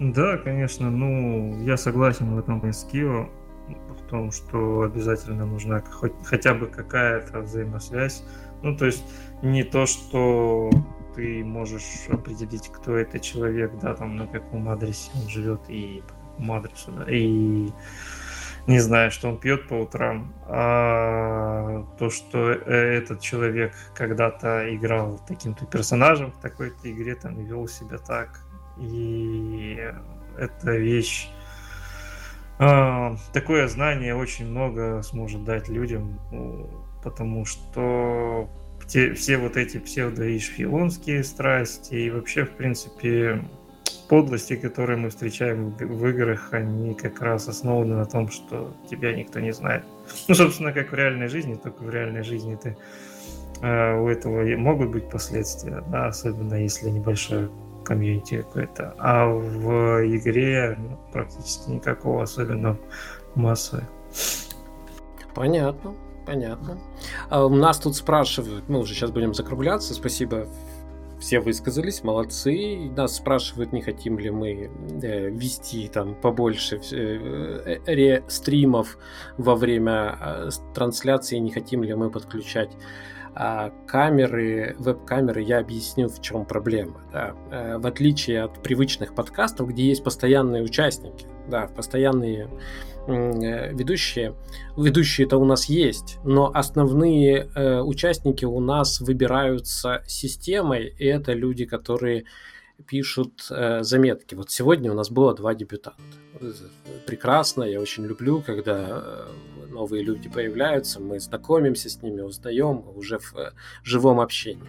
Да, 0.00 0.36
конечно. 0.38 0.90
Ну, 0.90 1.62
я 1.62 1.76
согласен 1.76 2.34
в 2.34 2.38
этом 2.38 2.60
с 2.64 2.84
Кио, 2.84 3.28
в 3.68 4.10
том, 4.10 4.32
что 4.32 4.82
обязательно 4.82 5.46
нужна 5.46 5.80
хоть, 5.80 6.12
хотя 6.24 6.54
бы 6.54 6.66
какая-то 6.66 7.40
взаимосвязь. 7.40 8.24
Ну, 8.62 8.76
то 8.76 8.86
есть 8.86 9.04
не 9.42 9.62
то, 9.62 9.86
что 9.86 10.70
ты 11.14 11.44
можешь 11.44 12.08
определить, 12.08 12.68
кто 12.68 12.96
это 12.96 13.20
человек, 13.20 13.72
да, 13.80 13.94
там 13.94 14.16
на 14.16 14.26
каком 14.26 14.68
адресе 14.68 15.10
он 15.14 15.28
живет 15.28 15.60
и 15.68 16.02
по 16.08 16.14
какому 16.14 16.54
адресу, 16.56 16.90
да, 16.90 17.04
и 17.08 17.68
не 18.66 18.78
знаю, 18.78 19.10
что 19.10 19.28
он 19.28 19.38
пьет 19.38 19.68
по 19.68 19.74
утрам, 19.74 20.32
а 20.46 21.84
то, 21.98 22.10
что 22.10 22.52
э, 22.52 22.56
этот 22.98 23.20
человек 23.20 23.74
когда-то 23.94 24.74
играл 24.74 25.20
таким-то 25.26 25.66
персонажем 25.66 26.32
в 26.32 26.40
такой-то 26.40 26.90
игре, 26.90 27.14
там, 27.14 27.44
вел 27.44 27.66
себя 27.66 27.98
так. 27.98 28.40
И 28.78 29.78
эта 30.38 30.76
вещь 30.76 31.28
а, 32.64 33.16
такое 33.32 33.66
знание 33.66 34.14
очень 34.14 34.46
много 34.46 35.02
сможет 35.02 35.42
дать 35.42 35.68
людям, 35.68 36.20
потому 37.02 37.44
что 37.44 38.48
те, 38.86 39.14
все 39.14 39.38
вот 39.38 39.56
эти 39.56 39.78
псевдо- 39.78 40.28
и 40.28 40.38
шпионские 40.38 41.24
страсти 41.24 41.94
и 41.94 42.10
вообще, 42.10 42.44
в 42.44 42.50
принципе, 42.50 43.42
подлости, 44.12 44.56
которые 44.56 44.98
мы 44.98 45.08
встречаем 45.08 45.70
в 45.70 46.06
играх, 46.06 46.52
они 46.52 46.92
как 46.92 47.22
раз 47.22 47.48
основаны 47.48 47.94
на 47.94 48.04
том, 48.04 48.28
что 48.28 48.74
тебя 48.90 49.14
никто 49.14 49.40
не 49.40 49.54
знает. 49.54 49.84
Ну, 50.28 50.34
собственно, 50.34 50.70
как 50.70 50.92
в 50.92 50.94
реальной 50.94 51.28
жизни, 51.28 51.54
только 51.54 51.82
в 51.82 51.88
реальной 51.88 52.22
жизни 52.22 52.58
ты 52.62 52.76
э, 53.62 53.98
у 53.98 54.08
этого 54.08 54.44
могут 54.58 54.90
быть 54.90 55.08
последствия, 55.08 55.82
да, 55.88 56.08
особенно 56.08 56.56
если 56.56 56.90
небольшое 56.90 57.48
комьюнити 57.86 58.42
какое-то. 58.42 58.94
А 58.98 59.28
в 59.28 60.04
игре 60.04 60.76
ну, 60.78 60.98
практически 61.10 61.70
никакого, 61.70 62.24
особенно 62.24 62.76
массовой. 63.34 63.84
Понятно. 65.34 65.94
Понятно. 66.26 66.78
А, 67.30 67.48
нас 67.48 67.78
тут 67.78 67.96
спрашивают, 67.96 68.68
мы 68.68 68.78
уже 68.78 68.92
сейчас 68.92 69.10
будем 69.10 69.32
закругляться. 69.32 69.94
Спасибо 69.94 70.46
все 71.22 71.38
высказались, 71.38 72.02
молодцы. 72.02 72.90
Нас 72.96 73.16
спрашивают, 73.16 73.72
не 73.72 73.80
хотим 73.80 74.18
ли 74.18 74.30
мы 74.30 74.70
э, 75.02 75.30
вести 75.30 75.88
там 75.88 76.16
побольше 76.16 76.80
э, 76.90 77.78
э, 77.86 78.22
стримов 78.28 78.98
во 79.38 79.54
время 79.54 80.18
э, 80.20 80.50
трансляции, 80.74 81.38
не 81.38 81.52
хотим 81.52 81.84
ли 81.84 81.94
мы 81.94 82.10
подключать 82.10 82.72
э, 83.36 83.70
камеры, 83.86 84.74
веб-камеры. 84.80 85.42
Я 85.42 85.60
объясню, 85.60 86.08
в 86.08 86.20
чем 86.20 86.44
проблема. 86.44 87.00
Да. 87.12 87.34
Э, 87.52 87.78
в 87.78 87.86
отличие 87.86 88.42
от 88.42 88.60
привычных 88.60 89.14
подкастов, 89.14 89.68
где 89.68 89.84
есть 89.84 90.02
постоянные 90.02 90.64
участники, 90.64 91.26
да, 91.48 91.68
постоянные 91.68 92.48
ведущие. 93.06 94.34
Ведущие-то 94.76 95.36
у 95.38 95.44
нас 95.44 95.66
есть, 95.66 96.18
но 96.24 96.50
основные 96.52 97.50
э, 97.54 97.80
участники 97.80 98.44
у 98.44 98.60
нас 98.60 99.00
выбираются 99.00 100.02
системой, 100.06 100.94
и 100.98 101.06
это 101.06 101.32
люди, 101.32 101.64
которые 101.64 102.24
пишут 102.86 103.46
э, 103.50 103.82
заметки. 103.82 104.34
Вот 104.34 104.50
сегодня 104.50 104.90
у 104.90 104.94
нас 104.94 105.10
было 105.10 105.34
два 105.34 105.54
дебютанта. 105.54 106.02
Прекрасно, 107.06 107.64
я 107.64 107.80
очень 107.80 108.04
люблю, 108.04 108.42
когда 108.44 108.86
э, 108.88 109.26
новые 109.70 110.02
люди 110.02 110.28
появляются, 110.28 111.00
мы 111.00 111.20
знакомимся 111.20 111.88
с 111.88 112.02
ними, 112.02 112.20
узнаем 112.20 112.84
уже 112.96 113.18
в 113.18 113.34
э, 113.36 113.52
живом 113.84 114.20
общении 114.20 114.68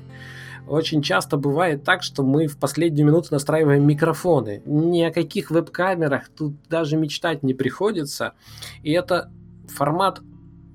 очень 0.68 1.02
часто 1.02 1.38
бывает 1.38 1.84
так, 1.84 2.04
что 2.04 2.24
мы 2.24 2.48
в 2.48 2.58
последнюю 2.58 3.08
минуту 3.08 3.30
настраиваем 3.32 3.86
микрофоны. 3.86 4.62
Ни 4.66 5.02
о 5.02 5.12
каких 5.12 5.52
веб-камерах 5.52 6.30
тут 6.30 6.54
даже 6.70 6.98
мечтать 6.98 7.44
не 7.44 7.54
приходится. 7.54 8.34
И 8.82 8.92
это 8.92 9.32
формат 9.68 10.22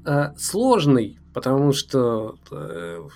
э, 0.05 0.35
сложный, 0.36 1.19
потому 1.32 1.73
что 1.73 2.36
э, 2.51 3.09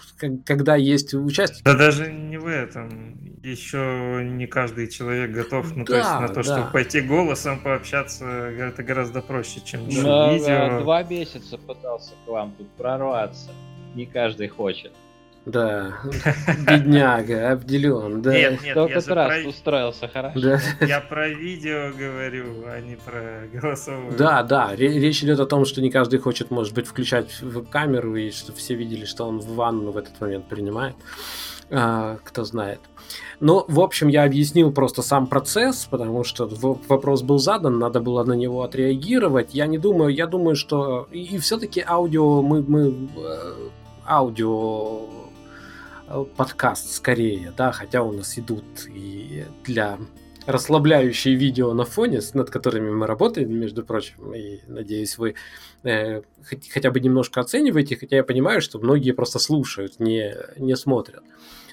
когда 0.45 0.77
есть 0.77 1.15
участники... 1.15 1.63
Да 1.65 1.75
даже 1.75 2.13
не 2.13 2.39
в 2.39 2.47
этом. 2.47 3.19
Еще 3.43 4.23
не 4.25 4.47
каждый 4.47 4.89
человек 4.89 5.33
готов 5.33 5.75
ну, 5.75 5.85
да, 5.85 5.93
то 5.93 5.97
есть 5.97 6.11
на 6.11 6.29
то, 6.29 6.35
да. 6.35 6.43
чтобы 6.43 6.71
пойти 6.71 7.01
голосом 7.01 7.59
пообщаться, 7.59 8.25
это 8.25 8.83
гораздо 8.85 9.21
проще, 9.21 9.61
чем 9.65 9.89
да, 9.89 10.33
видео. 10.33 10.47
Да, 10.47 10.81
два 10.81 11.03
месяца 11.03 11.59
пытался 11.59 12.13
к 12.25 12.29
вам 12.29 12.53
тут 12.53 12.71
прорваться. 12.73 13.51
Не 13.95 14.07
каждый 14.07 14.49
хочет. 14.49 14.93
Да, 15.45 15.99
бедняга, 16.69 17.51
обделен, 17.51 18.23
да. 18.23 18.33
Нет, 18.33 18.63
нет, 18.63 18.75
Только 18.75 19.01
я 19.01 19.15
раз 19.15 19.43
про... 19.43 19.49
устроился, 19.49 20.09
хорошо. 20.09 20.41
Да. 20.41 20.61
Я 20.81 21.01
про 21.01 21.29
видео 21.29 21.91
говорю, 21.99 22.65
а 22.67 22.81
не 22.81 22.95
про 22.95 23.49
голосовую. 23.53 24.17
Да, 24.17 24.45
да, 24.45 24.77
речь 24.77 25.25
идет 25.25 25.41
о 25.41 25.47
том, 25.47 25.65
что 25.65 25.83
не 25.83 25.91
каждый 25.91 26.21
хочет, 26.21 26.53
может 26.53 26.75
быть, 26.75 26.87
включать 26.87 27.41
веб-камеру, 27.43 28.15
и 28.15 28.31
чтобы 28.31 28.59
все 28.59 28.75
видели, 28.75 29.05
что 29.05 29.25
он 29.25 29.41
в 29.41 29.55
ванну 29.57 29.91
в 29.91 29.97
этот 29.97 30.21
момент 30.21 30.47
принимает. 30.47 30.95
А, 31.75 32.19
кто 32.23 32.45
знает. 32.45 32.81
Ну, 33.41 33.65
в 33.67 33.81
общем, 33.81 34.09
я 34.09 34.25
объяснил 34.25 34.73
просто 34.73 35.03
сам 35.03 35.27
процесс, 35.27 35.87
потому 35.91 36.23
что 36.23 36.47
вопрос 36.89 37.23
был 37.23 37.39
задан, 37.39 37.79
надо 37.79 38.01
было 38.01 38.23
на 38.25 38.35
него 38.35 38.63
отреагировать. 38.63 39.55
Я 39.55 39.67
не 39.67 39.79
думаю, 39.79 40.15
я 40.15 40.27
думаю, 40.27 40.55
что 40.55 41.09
и, 41.11 41.23
и 41.23 41.39
все-таки 41.39 41.83
аудио 41.85 42.43
мы, 42.43 42.63
мы 42.63 43.09
э, 43.17 43.55
аудио 44.07 45.22
подкаст 46.37 46.93
скорее, 46.93 47.53
да, 47.57 47.73
хотя 47.73 48.03
у 48.03 48.13
нас 48.13 48.39
идут 48.39 48.65
и 48.89 49.45
для 49.65 49.99
расслабляющие 50.47 51.35
видео 51.35 51.73
на 51.73 51.85
фоне, 51.85 52.21
над 52.35 52.51
которыми 52.51 52.91
мы 52.91 53.07
работаем, 53.07 53.53
между 53.59 53.85
прочим, 53.85 54.35
и 54.35 54.61
надеюсь, 54.67 55.19
вы 55.19 55.35
э, 55.85 56.23
хотя 56.71 56.91
бы 56.91 57.01
немножко 57.01 57.41
оцениваете, 57.41 57.97
хотя 57.97 58.17
я 58.17 58.25
понимаю, 58.25 58.61
что 58.61 58.79
многие 58.79 59.13
просто 59.13 59.39
слушают, 59.39 60.01
не, 60.01 60.35
не 60.57 60.77
смотрят. 60.77 61.23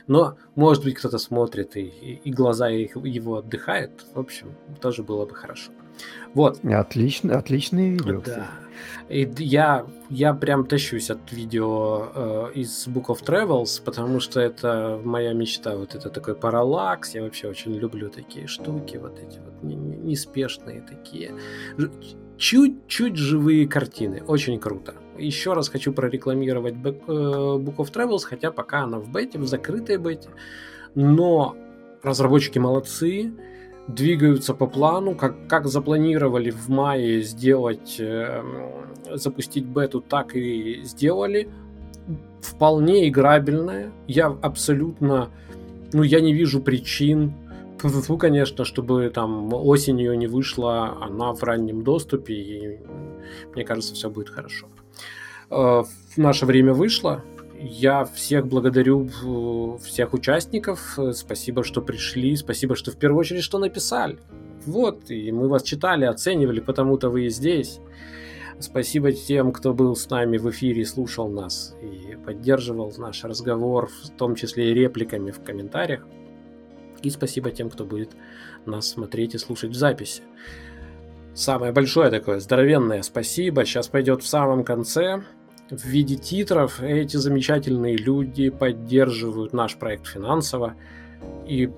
Но, 0.08 0.38
может 0.56 0.84
быть, 0.84 0.96
кто-то 0.96 1.20
смотрит 1.20 1.78
и, 1.78 2.20
и 2.24 2.32
глаза 2.32 2.70
их, 2.70 2.96
его 2.96 3.38
отдыхают. 3.38 4.06
В 4.14 4.20
общем, 4.20 4.56
тоже 4.82 5.04
было 5.04 5.26
бы 5.26 5.36
хорошо. 5.36 5.72
Вот. 6.34 6.64
Отлично, 6.66 7.38
отличные 7.38 7.92
видео. 7.92 8.22
Да. 8.26 8.50
И 9.10 9.30
я, 9.38 9.86
я 10.10 10.34
прям 10.34 10.66
тащусь 10.66 11.10
от 11.10 11.32
видео 11.32 12.08
э, 12.14 12.52
из 12.56 12.88
Book 12.88 13.08
of 13.08 13.24
Travels, 13.24 13.82
потому 13.84 14.20
что 14.20 14.40
это 14.40 15.00
моя 15.04 15.34
мечта. 15.34 15.76
Вот 15.76 15.96
это 15.96 16.10
такой 16.10 16.36
параллакс. 16.36 17.16
Я 17.16 17.24
вообще 17.24 17.48
очень 17.48 17.74
люблю 17.76 18.10
такие 18.10 18.48
штуки, 18.48 18.98
вот 18.98 19.20
эти 19.20 19.40
вот 19.40 19.64
неспешные 19.64 20.82
такие. 20.82 21.34
Чуть-чуть 22.38 23.18
живые 23.18 23.68
картины. 23.68 24.24
Очень 24.28 24.60
круто. 24.60 24.94
Еще 25.18 25.54
раз 25.54 25.70
хочу 25.70 25.92
прорекламировать 25.92 26.76
э, 26.76 26.78
Book 26.78 27.78
of 27.78 27.92
Travels, 27.92 28.24
хотя 28.24 28.52
пока 28.52 28.84
она 28.84 29.00
в 29.00 29.12
бете, 29.12 29.40
в 29.40 29.48
закрытой 29.48 29.98
бете. 29.98 30.30
Но 30.96 31.56
разработчики 32.02 32.60
молодцы 32.60 33.34
двигаются 33.96 34.54
по 34.54 34.68
плану, 34.68 35.16
как, 35.16 35.48
как 35.48 35.68
запланировали 35.68 36.52
в 36.52 36.70
мае 36.70 37.22
сделать, 37.22 37.98
э, 38.00 38.44
запустить 39.12 39.66
бету, 39.66 40.02
так 40.02 40.36
и 40.36 40.82
сделали. 40.84 41.50
Вполне 42.42 43.10
играбельная. 43.10 43.92
Я 44.08 44.28
абсолютно, 44.28 45.30
ну, 45.92 46.04
я 46.04 46.22
не 46.22 46.34
вижу 46.34 46.62
причин, 46.62 47.34
ну, 47.82 48.18
конечно, 48.18 48.66
чтобы 48.66 49.10
там 49.10 49.54
осенью 49.54 50.18
не 50.18 50.28
вышла 50.28 50.98
она 51.02 51.34
в 51.34 51.42
раннем 51.44 51.84
доступе, 51.84 52.34
и 52.34 52.80
мне 53.56 53.64
кажется, 53.64 53.96
все 53.96 54.10
будет 54.10 54.30
хорошо. 54.30 54.68
Э, 55.50 55.84
в 55.84 56.18
наше 56.18 56.46
время 56.46 56.74
вышло, 56.74 57.24
я 57.60 58.06
всех 58.06 58.48
благодарю, 58.48 59.10
всех 59.84 60.14
участников. 60.14 60.98
Спасибо, 61.14 61.64
что 61.64 61.82
пришли. 61.82 62.36
Спасибо, 62.36 62.76
что 62.76 62.92
в 62.92 62.96
первую 62.98 63.20
очередь 63.20 63.44
что 63.44 63.60
написали. 63.60 64.18
Вот, 64.66 65.10
и 65.10 65.32
мы 65.32 65.48
вас 65.48 65.64
читали, 65.64 66.06
оценивали, 66.06 66.60
потому-то 66.60 67.10
вы 67.10 67.26
и 67.26 67.30
здесь. 67.30 67.80
Спасибо 68.60 69.12
тем, 69.14 69.54
кто 69.54 69.74
был 69.74 69.96
с 69.96 70.10
нами 70.10 70.38
в 70.38 70.50
эфире, 70.50 70.86
слушал 70.86 71.30
нас 71.30 71.76
и 71.82 72.18
поддерживал 72.18 72.94
наш 72.98 73.24
разговор, 73.24 73.88
в 73.88 74.10
том 74.18 74.36
числе 74.36 74.72
и 74.72 74.74
репликами 74.74 75.32
в 75.32 75.42
комментариях. 75.42 76.06
И 77.02 77.10
спасибо 77.10 77.52
тем, 77.52 77.70
кто 77.70 77.86
будет 77.86 78.12
нас 78.66 78.90
смотреть 78.90 79.36
и 79.36 79.38
слушать 79.38 79.72
в 79.72 79.76
записи. 79.76 80.24
Самое 81.34 81.72
большое 81.72 82.10
такое 82.10 82.42
здоровенное 82.42 83.02
спасибо 83.02 83.64
сейчас 83.64 83.88
пойдет 83.88 84.24
в 84.24 84.28
самом 84.28 84.66
конце 84.66 85.24
в 85.70 85.86
виде 85.86 86.16
титров 86.16 86.82
эти 86.82 87.18
замечательные 87.18 87.96
люди 87.96 88.50
поддерживают 88.50 89.54
наш 89.54 89.76
проект 89.76 90.08
финансово 90.08 90.76
и 91.48 91.70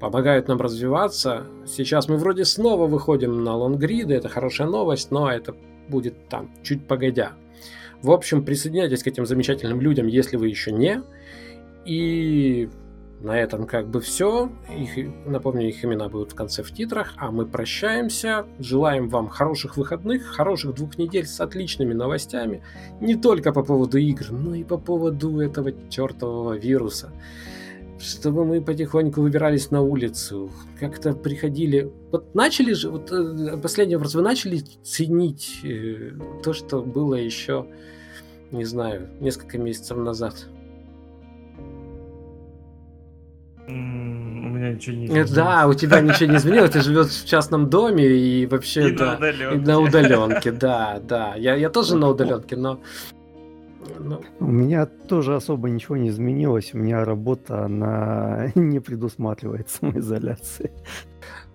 помогают 0.00 0.48
нам 0.48 0.60
развиваться. 0.60 1.46
Сейчас 1.66 2.08
мы 2.08 2.16
вроде 2.16 2.44
снова 2.44 2.86
выходим 2.86 3.44
на 3.44 3.56
лонгриды, 3.56 4.14
это 4.14 4.28
хорошая 4.28 4.68
новость, 4.68 5.10
но 5.10 5.30
это 5.30 5.54
будет 5.88 6.28
там 6.28 6.50
чуть 6.62 6.86
погодя. 6.86 7.32
В 8.02 8.10
общем, 8.10 8.44
присоединяйтесь 8.44 9.02
к 9.02 9.06
этим 9.06 9.26
замечательным 9.26 9.80
людям, 9.80 10.06
если 10.06 10.36
вы 10.36 10.48
еще 10.48 10.72
не. 10.72 11.02
И 11.84 12.68
на 13.22 13.38
этом 13.38 13.66
как 13.66 13.88
бы 13.88 14.00
все. 14.00 14.50
Их, 14.76 15.08
напомню, 15.26 15.68
их 15.68 15.84
имена 15.84 16.08
будут 16.08 16.32
в 16.32 16.34
конце 16.34 16.62
в 16.62 16.72
титрах. 16.72 17.14
А 17.16 17.30
мы 17.30 17.46
прощаемся. 17.46 18.46
Желаем 18.58 19.08
вам 19.08 19.28
хороших 19.28 19.76
выходных, 19.76 20.24
хороших 20.24 20.74
двух 20.74 20.98
недель 20.98 21.26
с 21.26 21.40
отличными 21.40 21.94
новостями. 21.94 22.62
Не 23.00 23.14
только 23.14 23.52
по 23.52 23.62
поводу 23.62 23.98
игр, 23.98 24.32
но 24.32 24.54
и 24.54 24.64
по 24.64 24.76
поводу 24.76 25.38
этого 25.38 25.72
чертового 25.88 26.54
вируса. 26.54 27.12
Чтобы 28.00 28.44
мы 28.44 28.60
потихоньку 28.60 29.20
выбирались 29.20 29.70
на 29.70 29.80
улицу, 29.80 30.50
как-то 30.80 31.12
приходили... 31.12 31.92
Вот 32.10 32.34
начали 32.34 32.72
же, 32.72 32.90
вот 32.90 33.12
э, 33.12 33.56
последний 33.62 33.94
вопрос, 33.94 34.16
вы 34.16 34.22
начали 34.22 34.58
ценить 34.82 35.60
э, 35.62 36.10
то, 36.42 36.52
что 36.52 36.82
было 36.82 37.14
еще, 37.14 37.68
не 38.50 38.64
знаю, 38.64 39.08
несколько 39.20 39.58
месяцев 39.58 39.96
назад? 39.98 40.48
У 43.68 43.70
меня 43.70 44.72
ничего 44.72 44.96
не 44.96 45.02
э, 45.02 45.06
изменилось. 45.06 45.30
Да, 45.30 45.66
у 45.68 45.74
тебя 45.74 46.00
ничего 46.00 46.30
не 46.30 46.36
изменилось, 46.36 46.70
ты 46.70 46.80
живешь 46.80 47.08
в 47.08 47.26
частном 47.26 47.70
доме 47.70 48.04
и 48.06 48.46
вообще 48.46 48.88
и 48.88 48.92
да, 48.92 49.06
на 49.06 49.16
удаленке. 49.16 49.56
И 49.56 49.58
на 49.58 49.78
удаленке, 49.78 50.52
да, 50.52 51.00
да. 51.02 51.34
Я, 51.36 51.54
я 51.54 51.70
тоже 51.70 51.96
на 51.96 52.08
удаленке, 52.08 52.56
но 52.56 52.80
ну. 53.98 54.20
У 54.40 54.46
меня 54.46 54.86
тоже 54.86 55.34
особо 55.36 55.68
ничего 55.68 55.96
не 55.96 56.08
изменилось. 56.08 56.74
У 56.74 56.78
меня 56.78 57.04
работа, 57.04 57.64
она 57.64 58.50
не 58.54 58.80
предусматривает 58.80 59.70
самоизоляции. 59.70 60.72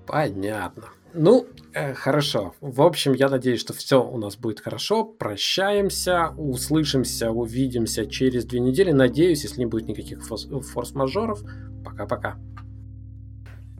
Понятно. 0.06 0.84
Ну, 1.14 1.46
э, 1.74 1.94
хорошо. 1.94 2.54
В 2.62 2.82
общем, 2.82 3.14
я 3.14 3.30
надеюсь, 3.30 3.60
что 3.60 3.74
все 3.74 4.04
у 4.04 4.18
нас 4.18 4.36
будет 4.38 4.60
хорошо. 4.60 5.04
Прощаемся, 5.04 6.30
услышимся, 6.38 7.32
увидимся 7.32 8.06
через 8.06 8.46
две 8.46 8.60
недели. 8.60 8.92
Надеюсь, 8.92 9.44
если 9.44 9.60
не 9.60 9.66
будет 9.66 9.88
никаких 9.88 10.24
форс-мажоров. 10.24 11.42
Пока-пока. 11.84 12.38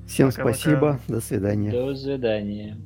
Всем 0.08 0.30
Пока-пока. 0.30 0.54
спасибо. 0.54 1.00
До 1.08 1.22
свидания. 1.22 1.72
До 1.72 1.96
свидания. 1.96 2.78